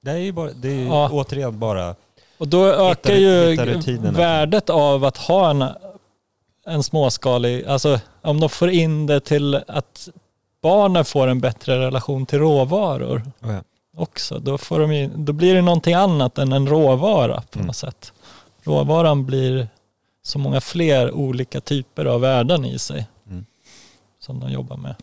Det 0.04 0.12
är 0.12 0.18
ju 0.18 0.32
bara, 0.32 0.52
det 0.52 0.68
är 0.70 0.76
ju 0.76 0.86
Ja. 0.88 1.10
återigen 1.12 1.60
bara 1.60 1.96
Och 2.38 2.48
då 2.48 2.66
ökar 2.66 3.14
ju 3.14 3.50
hitta 3.52 3.66
rutinerna. 3.66 4.12
värdet 4.18 4.70
av 4.70 5.06
att 5.06 5.18
ha 5.18 5.50
en, 5.50 5.66
en 6.66 6.84
småskalig, 6.84 7.66
alltså 7.66 8.00
om 8.22 8.40
de 8.40 8.50
får 8.50 8.70
in 8.70 9.06
det 9.06 9.20
till 9.20 9.56
att 9.68 10.10
barnen 10.62 11.06
får 11.06 11.28
en 11.28 11.40
bättre 11.42 11.80
relation 11.80 12.26
till 12.26 12.40
råvaror. 12.40 13.22
oh 13.42 13.52
ja. 13.54 13.64
också. 13.98 14.40
Då, 14.40 14.58
får 14.58 14.80
de 14.80 14.94
ju, 14.96 15.08
då 15.16 15.34
blir 15.34 15.56
det 15.56 15.62
någonting 15.62 15.94
annat 15.94 16.38
än 16.38 16.54
en 16.54 16.68
råvara 16.68 17.42
på 17.52 17.60
Mm. 17.60 17.68
något 17.68 17.76
sätt. 17.76 18.14
Råvaran 18.64 19.26
blir 19.26 19.68
så 20.24 20.40
många 20.40 20.62
fler 20.62 21.12
olika 21.12 21.62
typer 21.62 22.06
av 22.06 22.22
värden 22.22 22.66
i 22.66 22.80
sig 22.80 23.08
Mm. 23.30 23.46
som 24.20 24.40
de 24.40 24.52
jobbar 24.52 24.78
med. 24.78 24.96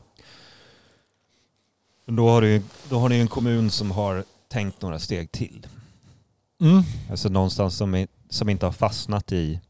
Då 2.06 2.28
har, 2.28 2.42
du, 2.42 2.62
då 2.88 2.98
har 2.98 3.08
ni 3.08 3.14
ju 3.14 3.20
en 3.20 3.28
kommun 3.28 3.70
som 3.70 3.90
har 3.90 4.24
tänkt 4.50 4.82
några 4.82 4.98
steg 4.98 5.32
till. 5.32 5.66
Mm. 6.60 6.82
Alltså 7.10 7.28
någonstans 7.28 7.76
som, 7.76 7.94
är, 7.94 8.08
som 8.28 8.48
inte 8.48 8.66
har 8.66 8.72
fastnat 8.72 9.32
i... 9.32 9.60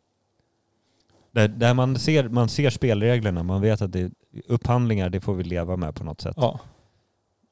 Där, 1.32 1.48
där 1.48 1.74
man, 1.74 1.98
ser, 1.98 2.28
man 2.28 2.48
ser 2.48 2.70
spelreglerna, 2.70 3.42
man 3.42 3.60
vet 3.60 3.82
att 3.82 3.92
det, 3.92 4.10
upphandlingar 4.46 5.10
det 5.10 5.20
får 5.20 5.34
vi 5.34 5.44
leva 5.44 5.76
med 5.76 5.94
på 5.94 6.04
något 6.04 6.20
sätt. 6.20 6.34
Ja. 6.36 6.60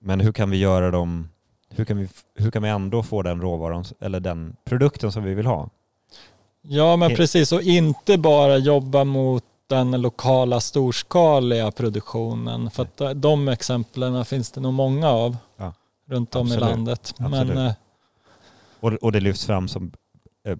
Men 0.00 0.20
hur 0.20 0.32
kan 0.32 0.50
vi 0.50 0.56
göra 0.56 0.90
dem... 0.90 1.28
Hur 1.70 1.84
kan 1.84 1.98
vi, 1.98 2.09
hur 2.34 2.50
kan 2.50 2.62
vi 2.62 2.68
ändå 2.68 3.02
få 3.02 3.22
den 3.22 3.40
råvaran, 3.40 3.84
eller 4.00 4.20
den 4.20 4.56
produkten 4.64 5.12
som 5.12 5.24
vi 5.24 5.34
vill 5.34 5.46
ha? 5.46 5.70
ja, 6.62 6.96
men 6.96 7.14
precis. 7.14 7.52
Och 7.52 7.62
inte 7.62 8.18
bara 8.18 8.56
jobba 8.56 9.05
mot 9.05 9.44
den 9.66 9.90
lokala 9.90 10.60
storskaliga 10.60 11.70
produktionen. 11.70 12.70
För 12.70 12.82
att 12.82 13.22
de 13.22 13.48
exemplen 13.48 14.24
finns 14.24 14.50
det 14.50 14.60
nog 14.60 14.74
många 14.74 15.09
av 15.09 15.36
Ja. 15.56 15.72
Runt 16.09 16.35
om 16.35 16.47
Absolut. 16.47 16.62
i 16.68 16.70
landet. 16.70 17.14
Men 17.18 17.35
Absolut. 17.35 17.56
eh, 17.59 17.72
Och, 18.80 18.93
och 18.93 19.12
det 19.12 19.20
lyfts 19.20 19.47
fram 19.47 19.68
som 19.68 19.93
eh, 20.44 20.56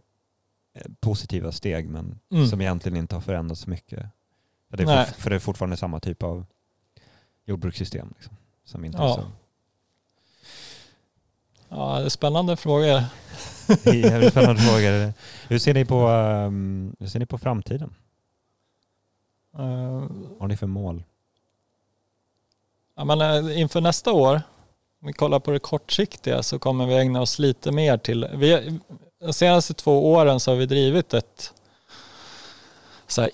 positiva 1.01 1.53
steg 1.53 1.89
men 1.89 2.19
Mm. 2.31 2.47
som 2.47 2.61
egentligen 2.61 2.97
inte 2.99 3.15
har 3.17 3.21
förändrats 3.23 3.61
så 3.61 3.71
mycket. 3.71 4.07
För 4.71 4.77
det, 4.77 4.85
fort, 5.07 5.17
för 5.17 5.31
det 5.31 5.37
är 5.37 5.41
fortfarande 5.41 5.77
samma 5.77 6.01
typ 6.01 6.23
av 6.23 6.47
jordbrukssystem. 7.45 8.15
Liksom, 8.17 8.37
som 8.65 8.85
inte 8.85 8.99
Ja. 8.99 9.11
är 9.11 9.15
så... 9.15 9.25
ja, 11.69 11.99
det 11.99 12.05
är 12.05 12.09
spännande 12.09 12.57
frågor. 12.57 12.85
Jävligt 13.85 14.31
spännande 14.31 14.63
frågor. 14.69 15.13
Hur 15.49 15.59
ser, 15.59 15.75
ni 15.75 15.85
på, 15.85 16.07
ehm, 16.09 16.97
hur 16.99 17.07
ser 17.09 17.19
ni 17.19 17.27
på 17.27 17.39
framtiden? 17.39 17.95
Eh, 19.55 19.61
Vad 19.61 20.41
har 20.41 20.49
ni 20.49 20.57
för 20.57 20.67
mål? 20.67 21.03
Ja, 22.95 23.05
men 23.05 23.21
eh, 23.21 23.61
inför 23.61 23.81
nästa 23.81 24.13
år, 24.13 24.43
om 25.01 25.07
vi 25.07 25.13
kollar 25.13 25.41
på 25.41 25.51
det 25.51 25.59
kortsiktiga, 25.59 26.43
så 26.43 26.59
kommer 26.59 26.87
vi 26.87 26.95
ägna 26.95 27.21
oss 27.21 27.39
lite 27.39 27.73
mer 27.73 27.99
till... 27.99 28.29
Vi, 28.35 28.79
de 29.21 29.33
senaste 29.33 29.75
två 29.75 30.13
åren 30.13 30.41
så 30.41 30.51
har 30.51 30.57
vi 30.57 30.67
drivit 30.67 31.15
ett 31.15 31.53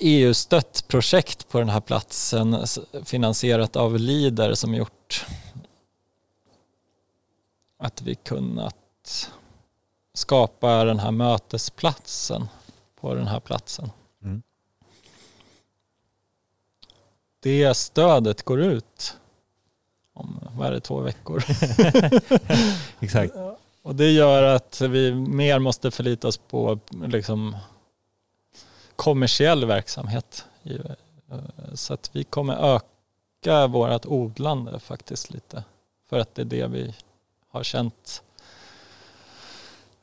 EU-stött 0.01 0.85
projekt 0.89 1.49
på 1.49 1.59
den 1.59 1.69
här 1.69 1.81
platsen 1.81 2.67
finansierat 3.05 3.77
av 3.77 3.99
Lider 3.99 4.55
som 4.55 4.75
gjort 4.75 5.27
att 7.79 8.03
vi 8.03 8.15
kunnat 8.15 9.31
skapa 10.15 10.85
den 10.85 10.99
här 10.99 11.11
mötesplatsen 11.11 12.49
på 13.01 13.15
den 13.15 13.27
här 13.27 13.41
platsen. 13.41 13.91
Mm. 14.23 14.43
Det 17.41 17.75
stödet 17.75 18.43
går 18.43 18.61
ut 18.61 19.17
om, 20.15 20.41
vad 20.57 20.67
är 20.67 20.71
det, 20.73 20.81
två 20.81 21.01
veckor. 21.01 21.45
Exakt. 23.01 23.33
Och 23.83 23.95
det 23.95 24.11
gör 24.11 24.43
att 24.43 24.81
vi 24.81 25.15
mer 25.15 25.59
måste 25.59 25.91
förlita 25.91 26.29
oss 26.29 26.37
på 26.37 26.79
liksom 27.07 27.57
kommersiell 28.97 29.65
verksamhet. 29.65 30.45
eh, 30.65 30.77
Så 31.75 31.95
att 31.95 32.11
vi 32.13 32.25
kommer 32.25 32.75
öka 32.75 33.67
vårt 33.67 34.07
odlande 34.07 34.79
faktiskt 34.81 35.31
lite. 35.31 35.65
För 36.09 36.19
att 36.19 36.35
det 36.35 36.43
är 36.43 36.47
det 36.47 36.67
vi 36.67 36.95
har 37.51 37.63
känt. 37.63 38.23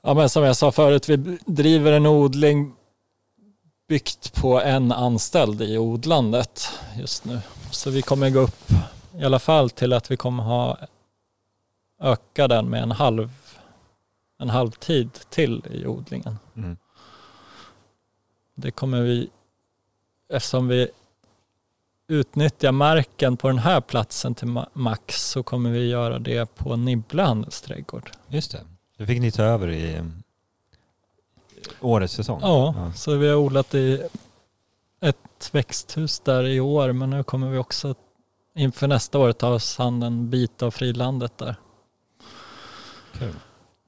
Ja, 0.02 0.14
men 0.14 0.30
som 0.30 0.44
jag 0.44 0.56
sa 0.56 0.72
förut, 0.72 1.10
vi 1.10 1.38
driver 1.46 1.92
en 1.92 2.06
odling 2.06 2.74
byggt 3.88 4.34
på 4.34 4.62
en 4.62 4.92
anställd 4.92 5.62
i 5.62 5.78
odlandet 5.78 6.70
just 6.98 7.26
nu. 7.26 7.40
Så 7.72 7.90
vi 7.90 8.02
kommer 8.02 8.30
gå 8.30 8.40
upp 8.40 8.72
i 9.18 9.24
alla 9.24 9.40
fall 9.40 9.70
till 9.70 9.94
att 9.94 10.12
vi 10.12 10.18
kommer 10.18 10.44
ha 10.44 10.78
öka 12.00 12.48
den 12.48 12.70
med 12.70 12.84
en 12.84 12.92
halv 12.92 13.30
en 14.38 14.50
halvtid 14.50 15.10
till 15.30 15.64
i 15.72 15.86
odlingen. 15.86 16.40
Mm. 16.56 16.78
Det 18.56 18.72
kommer 18.72 19.02
vi, 19.02 19.30
eftersom 20.30 20.68
vi 20.68 20.90
utnyttjar 22.08 22.72
marken 22.72 23.38
på 23.38 23.48
den 23.48 23.58
här 23.58 23.82
platsen 23.82 24.36
till 24.36 24.48
ma- 24.48 24.70
max 24.74 25.30
så 25.30 25.44
kommer 25.44 25.70
vi 25.72 25.90
göra 25.90 26.20
det 26.20 26.56
på 26.56 26.76
Nibble 26.76 27.24
handelsträdgård. 27.24 28.12
Just 28.28 28.52
det. 28.52 28.62
Då 28.98 29.06
fick 29.06 29.22
ni 29.22 29.32
ta 29.32 29.44
över 29.44 29.68
i 29.68 29.96
eh, 29.96 30.04
årets 31.82 32.14
säsong. 32.14 32.40
Ja, 32.42 32.92
så 32.96 33.16
vi 33.16 33.28
har 33.28 33.36
odlat 33.36 33.76
i 33.76 34.04
ett 35.00 35.50
växthus 35.52 36.20
där 36.20 36.48
i 36.48 36.60
år 36.60 36.92
men 36.92 37.10
nu 37.10 37.24
kommer 37.24 37.50
vi 37.50 37.58
också 37.58 37.96
inför 38.56 38.88
nästa 38.88 39.20
år 39.20 39.32
ta 39.32 39.48
oss 39.50 39.80
an 39.80 40.04
en 40.04 40.30
bit 40.30 40.62
av 40.64 40.72
frilandet 40.72 41.38
där. 41.38 41.56
Kul. 43.14 43.36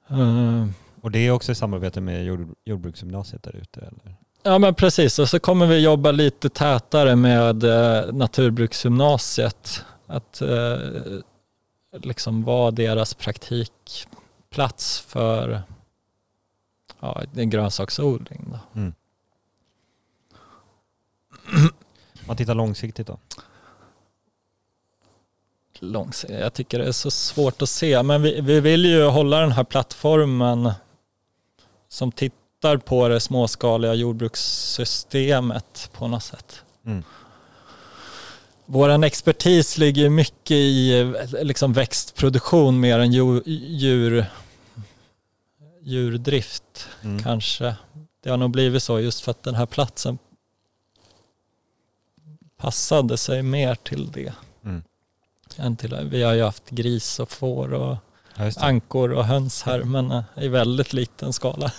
Eh, 0.08 0.66
Och 1.00 1.10
det 1.10 1.18
är 1.18 1.30
också 1.30 1.52
i 1.52 1.54
samarbete 1.54 2.00
med 2.00 2.24
jord, 2.24 2.54
jordbruksgymnasiet 2.64 3.42
där 3.42 3.56
ute? 3.56 3.80
Eller? 3.80 4.16
Ja 4.42 4.58
men 4.58 4.74
precis 4.74 5.18
och 5.18 5.28
så 5.28 5.40
kommer 5.40 5.66
vi 5.66 5.78
jobba 5.78 6.10
lite 6.10 6.48
tätare 6.48 7.16
med 7.16 7.64
eh, 7.64 8.12
naturbruksgymnasiet. 8.12 9.84
Att 10.06 10.40
eh, 10.40 10.78
liksom 11.92 12.44
vara 12.44 12.70
deras 12.70 13.14
praktikplats 13.14 15.00
för 15.00 15.62
ja, 17.00 17.22
grönsaksodling. 17.32 18.48
Då. 18.50 18.80
Mm. 18.80 18.94
Man 22.26 22.36
tittar 22.36 22.54
långsiktigt 22.54 23.06
då? 23.06 23.18
Långs- 25.84 26.24
Jag 26.40 26.54
tycker 26.54 26.78
det 26.78 26.84
är 26.86 26.92
så 26.92 27.10
svårt 27.10 27.62
att 27.62 27.68
se 27.68 28.02
men 28.02 28.22
vi, 28.22 28.40
vi 28.40 28.60
vill 28.60 28.84
ju 28.84 29.04
hålla 29.04 29.40
den 29.40 29.52
här 29.52 29.64
plattformen 29.64 30.72
som 31.88 32.12
tittar 32.12 32.76
på 32.76 33.08
det 33.08 33.20
småskaliga 33.20 33.94
jordbrukssystemet 33.94 35.90
på 35.92 36.08
något 36.08 36.22
sätt. 36.22 36.62
Mm. 36.86 37.02
Vår 38.66 39.04
expertis 39.04 39.78
ligger 39.78 40.08
mycket 40.10 40.50
i 40.50 41.12
liksom 41.42 41.72
växtproduktion 41.72 42.80
mer 42.80 42.98
än 42.98 43.12
djur, 43.12 43.42
djur, 43.46 44.26
djurdrift 45.80 46.88
Mm. 47.02 47.22
kanske. 47.22 47.74
Det 48.22 48.30
har 48.30 48.36
nog 48.36 48.50
blivit 48.50 48.82
så 48.82 49.00
just 49.00 49.20
för 49.20 49.30
att 49.30 49.42
den 49.42 49.54
här 49.54 49.66
platsen 49.66 50.18
passade 52.56 53.16
sig 53.16 53.42
mer 53.42 53.74
till 53.74 54.12
det. 54.12 54.32
Mm. 54.64 54.82
Än 55.56 55.76
till, 55.76 56.08
vi 56.10 56.22
har 56.22 56.34
ju 56.34 56.42
haft 56.42 56.70
gris 56.70 57.20
och 57.20 57.30
får 57.30 57.72
och 57.74 57.96
Ja, 58.36 58.50
ankor 58.56 59.12
och 59.12 59.24
höns 59.24 59.62
här 59.62 59.82
men 59.82 60.10
eh, 60.10 60.22
i 60.36 60.48
väldigt 60.48 60.92
liten 60.92 61.32
skala. 61.32 61.72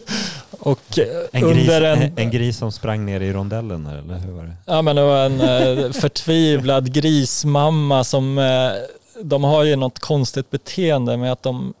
och 0.50 0.98
eh, 0.98 1.06
En 1.32 1.50
gris, 1.50 1.70
en, 1.70 2.12
en, 2.18 2.30
gris 2.30 2.58
som 2.58 2.72
sprang 2.72 3.06
ner 3.06 3.20
i 3.20 3.32
rondellen 3.32 3.86
eller 3.86 4.18
hur 4.18 4.32
var 4.32 4.42
det? 4.42 4.56
Ja 4.66 4.82
men 4.82 4.96
det 4.96 5.02
var 5.02 5.26
en 5.26 5.40
eh, 5.40 5.90
förtvivlad 6.00 6.92
grismamma 6.92 8.04
som, 8.04 8.36
de 9.22 9.44
har 9.44 9.64
ju 9.64 9.76
något 9.76 9.98
konstigt 9.98 10.50
beteende 10.50 11.16
med 11.16 11.32
att 11.32 11.42
de 11.42 11.74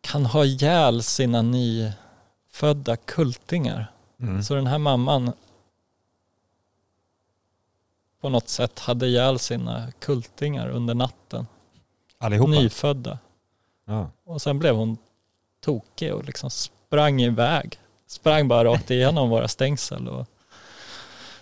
kan 0.00 0.26
ha 0.26 0.44
ihjäl 0.44 1.02
sina 1.02 1.42
nyfödda 1.42 2.96
kultingar. 2.96 3.92
Mm. 4.20 4.42
Så 4.42 4.54
den 4.54 4.66
här 4.66 4.78
mamman 4.78 5.32
på 8.20 8.28
något 8.28 8.48
sätt 8.48 8.78
hade 8.78 9.06
ihjäl 9.06 9.38
sina 9.38 9.92
kultingar 9.98 10.68
under 10.68 10.94
natten. 10.94 11.46
Allihopa? 12.18 12.50
Nyfödda. 12.50 13.18
Ja. 13.86 14.10
Och 14.24 14.42
sen 14.42 14.58
blev 14.58 14.74
hon 14.74 14.96
tokig 15.60 16.14
och 16.14 16.24
liksom 16.24 16.50
sprang 16.50 17.22
iväg. 17.22 17.78
Sprang 18.06 18.48
bara 18.48 18.64
rakt 18.64 18.90
igenom 18.90 19.30
våra 19.30 19.48
stängsel 19.48 20.08
och 20.08 20.26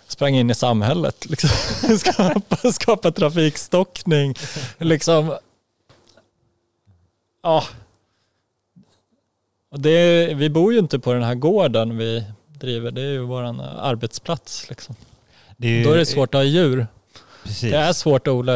sprang 0.07 0.35
in 0.35 0.49
i 0.49 0.55
samhället. 0.55 1.25
Liksom. 1.29 1.49
skapa, 1.97 2.71
skapa 2.71 3.11
trafikstockning. 3.11 4.35
Liksom. 4.77 5.37
Ja. 7.43 7.63
Och 9.71 9.79
det, 9.79 10.33
vi 10.33 10.49
bor 10.49 10.73
ju 10.73 10.79
inte 10.79 10.99
på 10.99 11.13
den 11.13 11.23
här 11.23 11.35
gården 11.35 11.97
vi 11.97 12.23
driver. 12.47 12.91
Det 12.91 13.01
är 13.01 13.11
ju 13.11 13.19
vår 13.19 13.41
arbetsplats. 13.61 14.69
Liksom. 14.69 14.95
Det 15.61 15.67
är 15.67 15.83
Då 15.83 15.91
är 15.91 15.97
det 15.97 16.05
svårt 16.05 16.35
att 16.35 16.39
ha 16.39 16.43
djur. 16.43 16.87
Precis. 17.43 17.71
Det 17.71 17.77
är 17.77 17.93
svårt 17.93 18.27
att 18.27 18.31
odla, 18.31 18.53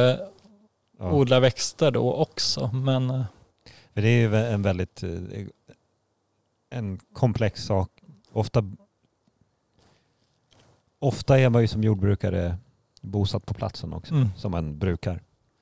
ja. 1.00 1.12
odla 1.12 1.40
växter 1.40 1.92
då 1.92 2.14
också. 2.14 2.68
Men 2.74 3.10
eh, 3.10 3.24
För 3.94 4.02
det 4.02 4.08
är 4.10 4.22
ju 4.22 4.36
en 4.36 4.62
väldigt 4.62 5.04
eh, 5.04 5.10
en 6.70 7.00
komplex 7.14 7.64
sak. 7.64 7.90
Ofta, 8.32 8.64
ofta 11.00 11.40
är 11.40 11.50
man 11.50 11.62
ju 11.62 11.68
som 11.68 11.84
jordbrukare 11.84 12.58
bosatt 13.02 13.46
på 13.46 13.54
platsen 13.54 13.94
också, 13.94 14.14
Mm. 14.14 14.30
som 14.38 14.52
man 14.52 14.80
brukar. 14.80 15.22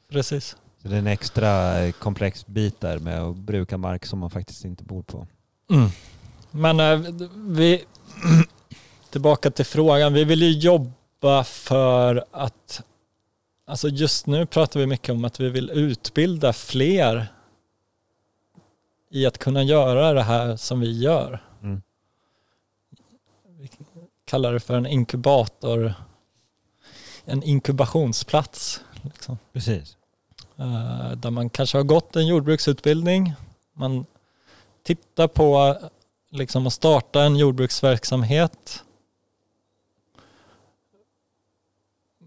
precis. 0.10 0.58
Så 0.82 0.88
det 0.88 0.96
är 0.96 1.00
en 1.00 1.08
extra 1.08 1.80
eh, 1.80 1.92
komplex 1.92 2.48
bit 2.48 2.80
där 2.82 3.00
med 3.00 3.22
att 3.22 3.36
bruka 3.36 3.78
mark 3.78 4.06
som 4.06 4.20
man 4.20 4.30
faktiskt 4.30 4.66
inte 4.66 4.84
bor 4.84 5.04
på. 5.04 5.28
Mm. 5.72 5.90
Men 6.52 7.04
vi, 7.56 7.86
tillbaka 9.10 9.52
till 9.52 9.66
frågan, 9.66 10.14
vi 10.14 10.24
vill 10.24 10.42
ju 10.42 10.50
jobba 10.52 10.92
för 11.44 12.26
att, 12.32 12.84
alltså 13.66 13.90
just 13.90 14.28
nu 14.28 14.46
pratar 14.46 14.80
vi 14.80 14.88
mycket 14.88 15.10
om 15.10 15.26
att 15.26 15.40
vi 15.40 15.50
vill 15.50 15.70
utbilda 15.70 16.54
fler 16.54 17.28
i 19.10 19.26
att 19.26 19.38
kunna 19.38 19.64
göra 19.64 20.14
det 20.14 20.24
här 20.24 20.56
som 20.56 20.80
vi 20.80 21.00
gör. 21.00 21.44
Mm. 21.62 21.82
Vi 23.48 23.70
kallar 24.26 24.54
det 24.54 24.60
för 24.60 24.74
en 24.74 24.86
inkubator, 24.86 25.94
en 27.26 27.44
inkubationsplats. 27.44 28.82
Liksom. 29.02 29.38
Precis. 29.54 29.98
Eh, 30.58 31.12
där 31.12 31.30
man 31.30 31.50
kanske 31.50 31.78
har 31.78 31.84
gått 31.84 32.16
en 32.16 32.28
jordbruksutbildning. 32.28 33.34
Man 33.74 34.06
tittar 34.84 35.28
på 35.28 35.78
liksom 36.30 36.68
att 36.68 36.74
starta 36.74 37.24
en 37.24 37.36
jordbruksverksamhet. 37.36 38.84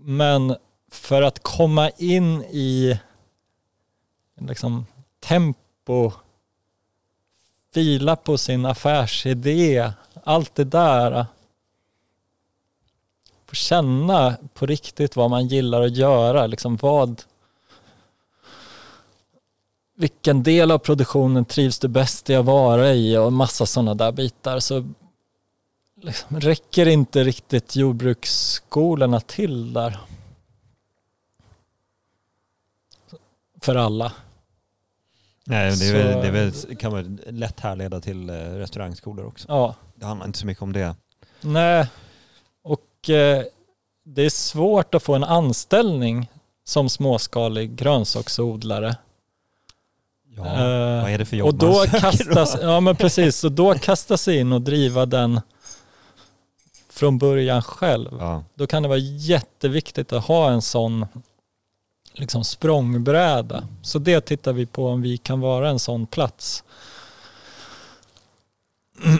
Men 0.06 0.56
för 0.90 1.22
att 1.22 1.42
komma 1.42 1.90
in 1.90 2.42
i 2.42 3.00
liksom 4.40 4.86
tempo, 5.20 6.12
fila 7.74 8.16
på 8.16 8.38
sin 8.38 8.66
affärsidé, 8.66 9.92
allt 10.24 10.54
det 10.54 10.64
där. 10.64 11.26
Få 13.46 13.54
känna 13.54 14.36
på 14.54 14.66
riktigt 14.66 15.16
vad 15.16 15.30
man 15.30 15.48
gillar 15.48 15.82
att 15.82 15.96
göra, 15.96 16.46
liksom 16.46 16.76
vad 16.76 17.22
vilken 19.96 20.42
del 20.42 20.70
av 20.70 20.78
produktionen 20.78 21.44
trivs 21.44 21.78
du 21.78 21.88
bäst 21.88 22.30
i 22.30 22.34
att 22.34 22.44
vara 22.44 22.94
i 22.94 23.16
och 23.16 23.32
massa 23.32 23.66
sådana 23.66 23.94
där 23.94 24.12
bitar 24.12 24.60
så 24.60 24.84
liksom 26.04 26.40
räcker 26.40 26.86
inte 26.88 27.24
riktigt 27.24 27.76
jordbruksskolorna 27.76 29.20
till 29.20 29.72
där. 29.72 29.98
För 33.60 33.74
alla. 33.76 34.12
Nej, 35.44 35.76
det, 35.76 35.92
väl, 35.92 36.22
det 36.22 36.30
väl, 36.30 36.76
kan 36.76 36.92
man 36.92 37.20
lätt 37.26 37.60
härleda 37.60 38.00
till 38.00 38.30
eh, 38.30 38.34
restaurangskolor 38.34 39.26
också. 39.26 39.48
Ja, 39.48 39.74
Det 39.94 40.06
handlar 40.06 40.26
inte 40.26 40.38
så 40.38 40.46
mycket 40.46 40.62
om 40.62 40.72
det. 40.72 40.94
nej. 41.40 41.86
Och 42.62 43.10
eh, 43.10 43.44
det 44.04 44.22
är 44.22 44.30
svårt 44.30 44.94
att 44.94 45.02
få 45.02 45.14
en 45.14 45.24
anställning 45.24 46.30
som 46.64 46.88
småskalig 46.88 47.76
grönsaksodlare. 47.76 48.96
Ja, 50.36 50.46
Eh, 50.46 51.02
vad 51.02 51.10
är 51.10 51.18
det 51.18 51.24
för 51.24 51.36
jobb 51.36 51.48
Och 51.48 51.54
då 51.54 51.72
man 51.72 51.86
kastas, 51.86 52.56
ja 52.62 52.80
men 52.80 52.96
precis, 52.96 53.44
och 53.44 53.52
då 53.52 53.74
kastas 53.74 54.28
in 54.28 54.52
och 54.52 54.60
driva 54.62 55.06
den 55.06 55.40
från 56.94 57.18
början 57.18 57.62
själv. 57.62 58.16
Ja, 58.20 58.44
Då 58.54 58.66
kan 58.66 58.82
det 58.82 58.88
vara 58.88 58.98
jätteviktigt 58.98 60.12
att 60.12 60.24
ha 60.24 60.50
en 60.50 60.62
sån 60.62 61.06
liksom 62.12 62.44
språngbräda. 62.44 63.68
Så 63.82 63.98
det 63.98 64.20
tittar 64.20 64.52
vi 64.52 64.66
på 64.66 64.88
om 64.88 65.02
vi 65.02 65.16
kan 65.16 65.40
vara 65.40 65.70
en 65.70 65.78
sån 65.78 66.06
plats. 66.06 66.64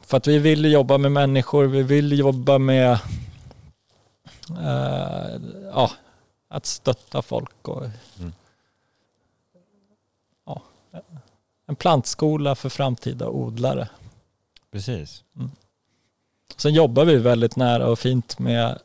För 0.00 0.16
att 0.16 0.26
vi 0.26 0.38
vill 0.38 0.72
jobba 0.72 0.98
med 0.98 1.12
människor, 1.12 1.64
vi 1.66 1.82
vill 1.82 2.18
jobba 2.18 2.58
med 2.58 2.92
eh, 4.50 5.40
ja, 5.72 5.90
att 6.48 6.66
stötta 6.66 7.22
folk 7.22 7.68
och 7.68 7.84
Mm. 8.18 8.32
ja, 10.46 10.62
en 11.66 11.76
plantskola 11.76 12.54
för 12.54 12.68
framtida 12.68 13.28
odlare. 13.28 13.88
precis. 14.72 15.24
Sen 16.56 16.74
jobbar 16.74 17.04
vi 17.04 17.16
väldigt 17.16 17.56
nära 17.56 17.86
och 17.86 17.98
fint 17.98 18.38
med, 18.38 18.78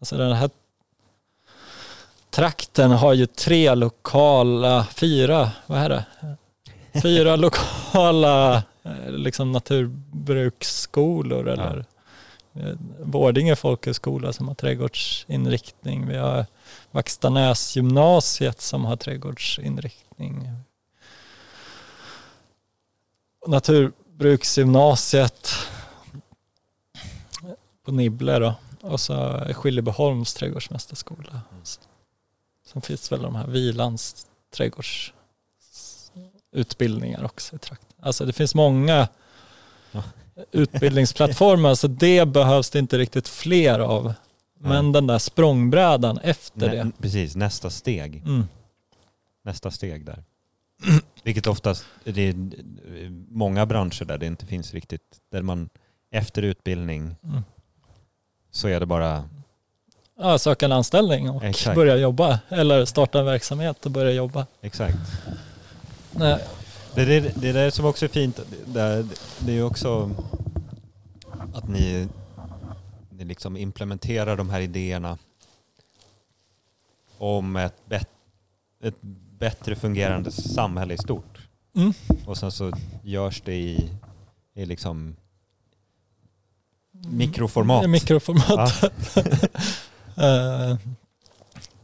alltså 0.00 0.16
den 0.16 0.32
här 0.32 0.50
trakten 2.30 2.90
har 2.90 3.12
ju 3.12 3.26
tre 3.26 3.74
lokala, 3.74 4.86
fyra, 4.94 5.50
vad 5.66 5.78
är 5.78 5.88
det? 5.88 6.04
Fyra 7.02 7.36
lokala 7.46 8.62
eh, 8.82 9.10
liksom 9.10 9.52
naturbruksskolor 9.52 11.48
eller 11.48 11.84
eh, 12.54 12.74
Vårdinge 13.00 13.56
folkhögskola 13.56 14.32
som 14.32 14.48
har 14.48 14.54
trädgårdsinriktning. 14.54 16.08
Vi 16.08 16.16
har 16.16 16.46
Vaxtanäs 16.90 17.76
gymnasiet 17.76 18.60
som 18.60 18.84
har 18.84 18.96
trädgårdsinriktning. 18.96 20.48
Naturbruksgymnasiet 23.46 25.50
på 27.84 27.92
Nibble 27.92 28.38
då. 28.38 28.54
Och 28.80 29.00
så 29.00 29.40
Skillebyholms 29.54 30.34
trädgårdsmästarskola. 30.34 31.40
Sen 32.66 32.82
finns 32.82 33.12
väl 33.12 33.22
de 33.22 33.34
här 33.34 33.46
Vilans 33.46 34.26
trädgårdsutbildningar 34.54 37.24
också 37.24 37.56
i 37.56 37.58
trakten. 37.58 37.96
Alltså 38.00 38.24
det 38.26 38.32
finns 38.32 38.54
många 38.54 39.08
Ja. 39.92 40.02
utbildningsplattformar 40.52 41.74
så 41.74 41.86
det 41.88 42.28
behövs 42.28 42.70
det 42.70 42.78
inte 42.78 42.98
riktigt 42.98 43.28
fler 43.28 43.78
av. 43.78 44.14
Men 44.58 44.84
Nej. 44.84 44.92
den 44.92 45.06
där 45.06 45.18
språngbrädan 45.18 46.18
efter 46.18 46.68
Nä, 46.68 46.74
det. 46.84 46.90
precis, 46.98 47.36
nästa 47.36 47.70
steg. 47.70 48.16
Mm. 48.16 48.44
Nästa 49.44 49.70
steg 49.70 50.04
där. 50.04 50.24
Vilket 51.22 51.46
oftast, 51.46 51.84
det 52.04 52.28
är 52.28 52.34
många 53.28 53.66
branscher 53.66 54.04
där 54.04 54.18
det 54.18 54.26
inte 54.26 54.46
finns 54.46 54.74
riktigt, 54.74 55.20
där 55.30 55.42
man 55.42 55.68
efter 56.10 56.42
utbildning 56.42 57.16
Mm. 57.24 57.42
Så 58.54 58.68
är 58.68 58.80
det 58.80 58.86
bara, 58.86 59.24
Ja, 60.18 60.38
söka 60.38 60.64
en 60.66 60.72
anställning 60.72 61.30
och 61.30 61.44
Exakt. 61.44 61.76
börja 61.76 61.96
jobba. 61.96 62.40
Eller 62.48 62.84
starta 62.84 63.18
en 63.18 63.24
verksamhet 63.24 63.86
och 63.86 63.90
börja 63.90 64.12
jobba. 64.12 64.46
exakt. 64.60 64.96
Nej. 66.10 66.44
Det 66.94 67.02
är 67.02 67.06
det, 67.06 67.32
det 67.36 67.48
är 67.48 67.52
det 67.54 67.70
som 67.70 67.84
också 67.84 68.04
är 68.04 68.08
fint, 68.08 68.40
det, 68.66 69.06
det 69.38 69.58
är 69.58 69.62
också 69.64 70.10
att 71.54 71.68
ni, 71.68 72.08
ni 73.10 73.24
liksom 73.24 73.56
implementerar 73.56 74.36
de 74.36 74.50
här 74.50 74.60
idéerna 74.60 75.18
om 77.18 77.56
ett, 77.56 77.76
bet, 77.88 78.08
ett 78.82 79.02
bättre 79.38 79.76
fungerande 79.76 80.30
samhälle 80.30 80.94
i 80.94 80.98
stort. 80.98 81.48
Mm. 81.76 81.92
Och 82.26 82.36
sen 82.36 82.52
så 82.52 82.72
görs 83.02 83.42
det 83.44 83.54
i, 83.54 83.90
i 84.54 84.66
liksom 84.66 85.16
mikroformat. 87.06 87.90
Mikroformat. 87.90 88.82
Ja. 88.82 89.22
Eh, 90.16 90.76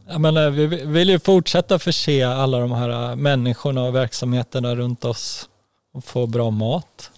jag 0.07 0.21
menar, 0.21 0.49
vi 0.49 0.67
vi 0.67 0.85
vill 0.85 1.09
ju 1.09 1.19
fortsätta 1.19 1.79
förse 1.79 2.27
alla 2.27 2.59
de 2.59 2.71
här 2.71 2.89
eh, 2.89 3.15
människorna 3.15 3.83
och 3.83 3.95
verksamheterna 3.95 4.75
runt 4.75 5.05
oss 5.05 5.49
och 5.93 6.03
få 6.03 6.27
bra 6.27 6.49
mat. 6.49 7.11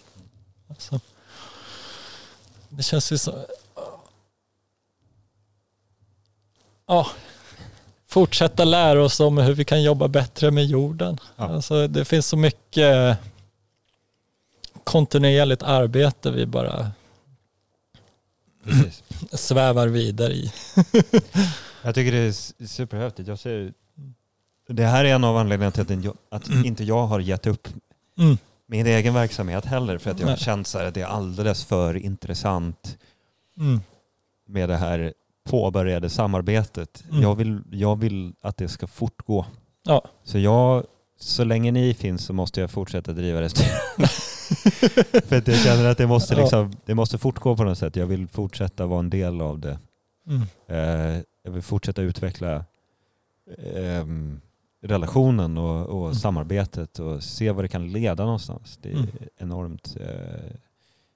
Alltså, 0.69 0.99
det 2.69 2.83
känns 2.83 3.11
ju 3.11 3.17
så... 3.17 3.45
Ja, 6.87 7.07
fortsätta 8.07 8.63
lära 8.63 9.03
oss 9.03 9.19
om 9.19 9.37
hur 9.37 9.53
vi 9.53 9.65
kan 9.65 9.83
jobba 9.83 10.07
bättre 10.07 10.51
med 10.51 10.65
jorden. 10.65 11.17
Ja. 11.35 11.43
Alltså, 11.43 11.87
det 11.87 12.05
finns 12.05 12.27
så 12.27 12.37
mycket 12.37 13.17
kontinuerligt 14.83 15.63
arbete 15.63 16.31
vi 16.31 16.45
bara 16.45 16.91
Precis. 18.63 19.03
svävar 19.31 19.87
vidare 19.87 20.33
i. 20.33 20.51
Jag 21.85 21.95
tycker 21.95 22.11
det 22.11 22.17
är 22.17 22.65
superhäftigt. 22.67 23.27
Jag 23.27 23.39
ser, 23.39 23.73
det 24.69 24.85
här 24.85 25.05
är 25.05 25.15
en 25.15 25.23
av 25.23 25.37
anledningarna 25.37 25.71
till 25.71 25.81
att, 25.81 25.89
inte 25.91 26.05
jag, 26.07 26.15
att 26.29 26.49
inte 26.65 26.83
jag 26.83 27.07
har 27.07 27.19
gett 27.19 27.47
upp 27.47 27.67
Mm. 28.17 28.37
min 28.67 28.87
egen 28.87 29.13
verksamhet 29.13 29.65
heller. 29.65 29.97
För 29.97 30.11
att 30.11 30.19
jag 30.19 30.27
har 30.27 30.35
känt 30.35 30.67
så 30.67 30.77
att 30.79 30.93
det 30.93 31.01
är 31.01 31.05
alldeles 31.05 31.65
för 31.65 31.95
intressant 31.97 32.97
Mm. 33.59 33.81
med 34.47 34.69
det 34.69 34.77
här 34.77 35.13
påbörjade 35.49 36.09
samarbetet. 36.09 37.03
Mm. 37.09 37.21
Jag, 37.21 37.35
vill, 37.35 37.61
jag 37.71 37.99
vill 37.99 38.33
att 38.41 38.57
det 38.57 38.67
ska 38.67 38.87
fortgå. 38.87 39.45
Ja. 39.83 40.01
Så 40.23 40.39
jag, 40.39 40.85
så 41.19 41.43
länge 41.43 41.71
ni 41.71 41.93
finns 41.93 42.23
så 42.25 42.33
måste 42.33 42.61
jag 42.61 42.71
fortsätta 42.71 43.11
driva 43.13 43.41
restaurang. 43.41 43.79
för 45.27 45.37
att 45.37 45.47
jag 45.47 45.57
känner 45.59 45.85
att 45.85 45.97
det 45.97 46.07
måste, 46.07 46.35
liksom, 46.35 46.73
det 46.85 46.95
måste 46.95 47.17
fortgå 47.17 47.57
på 47.57 47.63
något 47.63 47.77
sätt. 47.77 47.95
Jag 47.95 48.05
vill 48.05 48.27
fortsätta 48.27 48.85
vara 48.85 48.99
en 48.99 49.09
del 49.09 49.41
av 49.41 49.59
det. 49.59 49.79
Mm. 50.27 50.41
Eh, 50.67 51.21
jag 51.43 51.51
vill 51.51 51.61
fortsätta 51.61 52.01
utveckla 52.01 52.65
ehm, 53.75 54.41
relationen 54.81 55.57
och, 55.57 55.85
och 55.87 56.05
Mm. 56.05 56.15
samarbetet 56.15 56.99
och 56.99 57.23
se 57.23 57.51
vad 57.51 57.63
det 57.63 57.67
kan 57.67 57.91
leda 57.91 58.23
någonstans. 58.25 58.79
Det 58.81 58.89
är 58.89 58.93
Mm. 58.93 59.07
enormt 59.37 59.97
eh, 59.99 60.51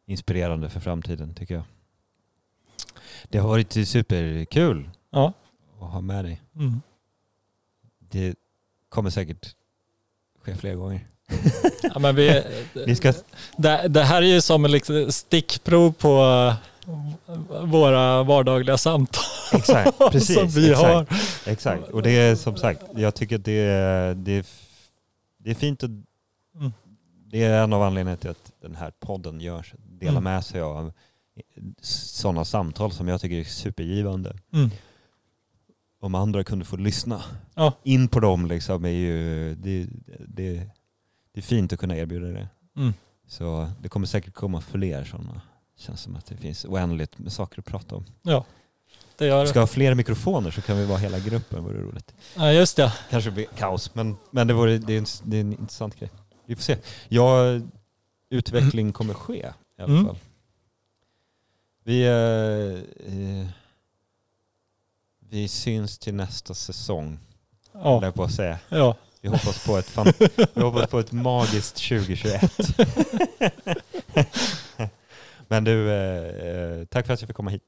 inspirerande 0.05 0.69
för 0.69 0.79
framtiden 0.79 1.33
tycker 1.35 1.55
jag. 1.55 1.63
Det 3.29 3.37
har 3.37 3.47
varit 3.49 3.87
superkul 3.87 4.89
Ja. 5.09 5.33
att 5.79 5.91
ha 5.91 6.01
med 6.01 6.25
dig. 6.25 6.41
Mm. 6.55 6.81
Det, 7.99 8.35
kommer 8.89 9.09
säkert 9.09 9.55
ske 10.41 10.55
fler 10.55 10.75
gånger. 10.75 11.07
Ja, 11.83 11.99
men 11.99 12.15
vi, 12.15 12.43
Vi 12.85 12.95
ska, 12.95 13.13
det, 13.57 13.87
det 13.87 14.03
här 14.03 14.21
är 14.21 14.25
ju 14.27 14.41
som 14.41 14.65
ett 14.65 14.71
liksom 14.71 15.11
stickprov 15.11 15.91
på 15.91 16.21
eh, 16.87 17.63
våra 17.65 18.23
vardagliga 18.23 18.77
samtal 18.77 19.23
exakt, 19.53 19.97
precis. 20.11 20.35
som 20.35 20.47
vi 20.47 20.69
exakt, 20.71 20.87
har. 20.87 21.05
Exakt, 21.51 21.89
och 21.89 22.01
det 22.01 22.11
är 22.11 22.35
som 22.35 22.55
sagt, 22.57 22.81
jag 22.95 23.15
tycker 23.15 23.37
det 23.37 23.51
är, 23.59 24.13
det 24.13 24.31
är, 24.31 24.45
det 25.37 25.49
är 25.51 25.55
fint 25.55 25.83
att 25.83 25.89
Mm. 26.59 26.73
det 27.31 27.43
är 27.43 27.63
en 27.63 27.73
av 27.73 27.81
anledningarna 27.83 28.17
till 28.17 28.29
att 28.29 28.51
den 28.61 28.75
här 28.75 28.91
podden 28.99 29.41
görs. 29.41 29.73
Dela 29.89 30.11
Mm. 30.11 30.23
med 30.23 30.45
sig 30.45 30.61
av 30.61 30.93
sådana 31.81 32.45
samtal 32.45 32.91
som 32.91 33.07
jag 33.07 33.21
tycker 33.21 33.35
är 33.35 33.43
supergivande. 33.43 34.35
Mm. 34.53 34.69
Om 36.01 36.15
andra 36.15 36.43
kunde 36.43 36.65
få 36.65 36.75
lyssna 36.77 37.21
Ja. 37.55 37.73
in 37.83 38.07
på 38.07 38.19
dem 38.19 38.45
liksom 38.45 38.85
är 38.85 38.89
ju, 38.89 39.55
det, 39.55 39.87
det, 40.27 40.67
det 41.37 41.41
är 41.41 41.43
fint 41.43 41.73
att 41.73 41.79
kunna 41.79 41.97
erbjuda 41.97 42.27
det. 42.27 42.47
Mm. 42.77 42.93
Så 43.27 43.71
det 43.81 43.89
kommer 43.89 44.07
säkert 44.07 44.33
komma 44.33 44.61
fler 44.61 45.03
sådana. 45.05 45.41
Känns 45.77 46.01
som 46.01 46.15
att 46.15 46.25
det 46.25 46.37
finns 46.37 46.65
oändligt 46.65 47.17
med 47.19 47.31
saker 47.33 47.59
att 47.59 47.65
prata 47.65 47.95
om. 47.95 48.05
Ja, 48.21 48.45
det 49.17 49.25
gör 49.27 49.41
det. 49.41 49.47
ska 49.47 49.59
ha 49.59 49.67
fler 49.67 49.93
mikrofoner 49.95 50.51
så 50.51 50.61
kan 50.61 50.77
vi 50.77 50.85
vara 50.85 50.97
hela 50.97 51.19
gruppen, 51.19 51.63
vore 51.63 51.81
roligt. 51.81 52.13
Ja, 52.35 52.51
just 52.51 52.75
det. 52.77 52.93
Kanske 53.09 53.31
blir 53.31 53.45
kaos, 53.45 53.95
men, 53.95 54.15
men 54.31 54.47
det, 54.47 54.53
vore, 54.53 54.77
det, 54.77 54.93
är 54.93 54.97
en, 54.97 55.05
det 55.23 55.37
är 55.37 55.41
en 55.41 55.51
intressant 55.53 55.95
grej. 55.99 56.09
Vi 56.45 56.55
får 56.55 56.63
se. 56.63 56.77
Ja, 57.07 57.41
utveckling 58.29 58.93
kommer 58.93 59.13
ske 59.13 59.51
i 59.77 59.81
alla 59.81 59.93
Mm. 59.93 60.05
fall. 60.05 60.17
Vi, 61.83 62.03
eh, 62.03 63.13
eh, 63.13 63.47
vi 65.19 65.47
syns 65.47 65.97
till 65.99 66.13
nästa 66.15 66.53
säsong, 66.53 67.19
Ja, 67.73 68.03
jag 68.03 68.13
på 68.15 68.23
att 68.23 68.33
säga. 68.33 68.59
ja. 68.69 68.95
Vi 69.27 69.31
hoppas 69.31 69.65
på 69.65 69.77
ett, 69.77 69.89
fan, 69.89 70.13
vi 70.53 70.61
hoppas 70.61 70.89
på 70.89 70.99
ett 70.99 71.11
magiskt 71.11 71.75
2021. 71.75 72.51
men 75.47 75.63
du, 75.63 75.91
eh, 75.91 76.79
eh, 76.79 76.85
tack 76.85 77.05
för 77.05 77.13
att 77.13 77.21
jag 77.21 77.27
fick 77.27 77.35
komma 77.35 77.51
hit. 77.51 77.61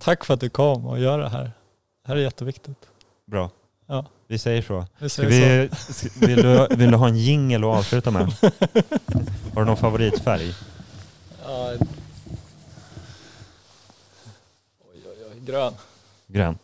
Tack 0.00 0.24
för 0.24 0.34
att 0.34 0.40
du 0.40 0.50
kom 0.50 0.86
och 0.86 0.98
gör 1.00 1.18
det 1.18 1.28
här. 1.28 1.44
Det 1.44 1.52
här 2.08 2.16
är 2.16 2.20
jätteviktigt. 2.20 2.78
Bra. 3.26 3.50
Ja. 3.86 4.06
Vi 4.26 4.38
säger 4.38 4.62
så. 4.62 4.86
Vi 4.98 5.08
säger 5.08 5.68
så. 5.68 5.74
vi, 5.88 5.94
ska- 6.10 6.26
vill, 6.26 6.42
du, 6.42 6.66
vill 6.76 6.90
du 6.90 6.96
ha 6.96 7.08
en 7.08 7.16
jingel 7.16 7.64
att 7.64 7.76
avsluta 7.78 8.10
med? 8.10 8.22
Har 9.54 9.60
du 9.60 9.64
någon 9.64 9.76
favoritfärg? 9.76 10.54
Ja. 11.44 11.72
Oj, 11.72 11.78
oj, 14.94 15.00
oj. 15.30 15.40
Grön. 15.40 15.74
Grön. 16.26 16.58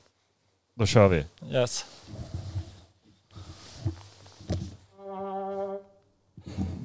Då 0.74 0.86
kör 0.86 1.08
vi. 1.08 1.24
Yes. 1.52 1.84
Mm-hmm. 6.48 6.77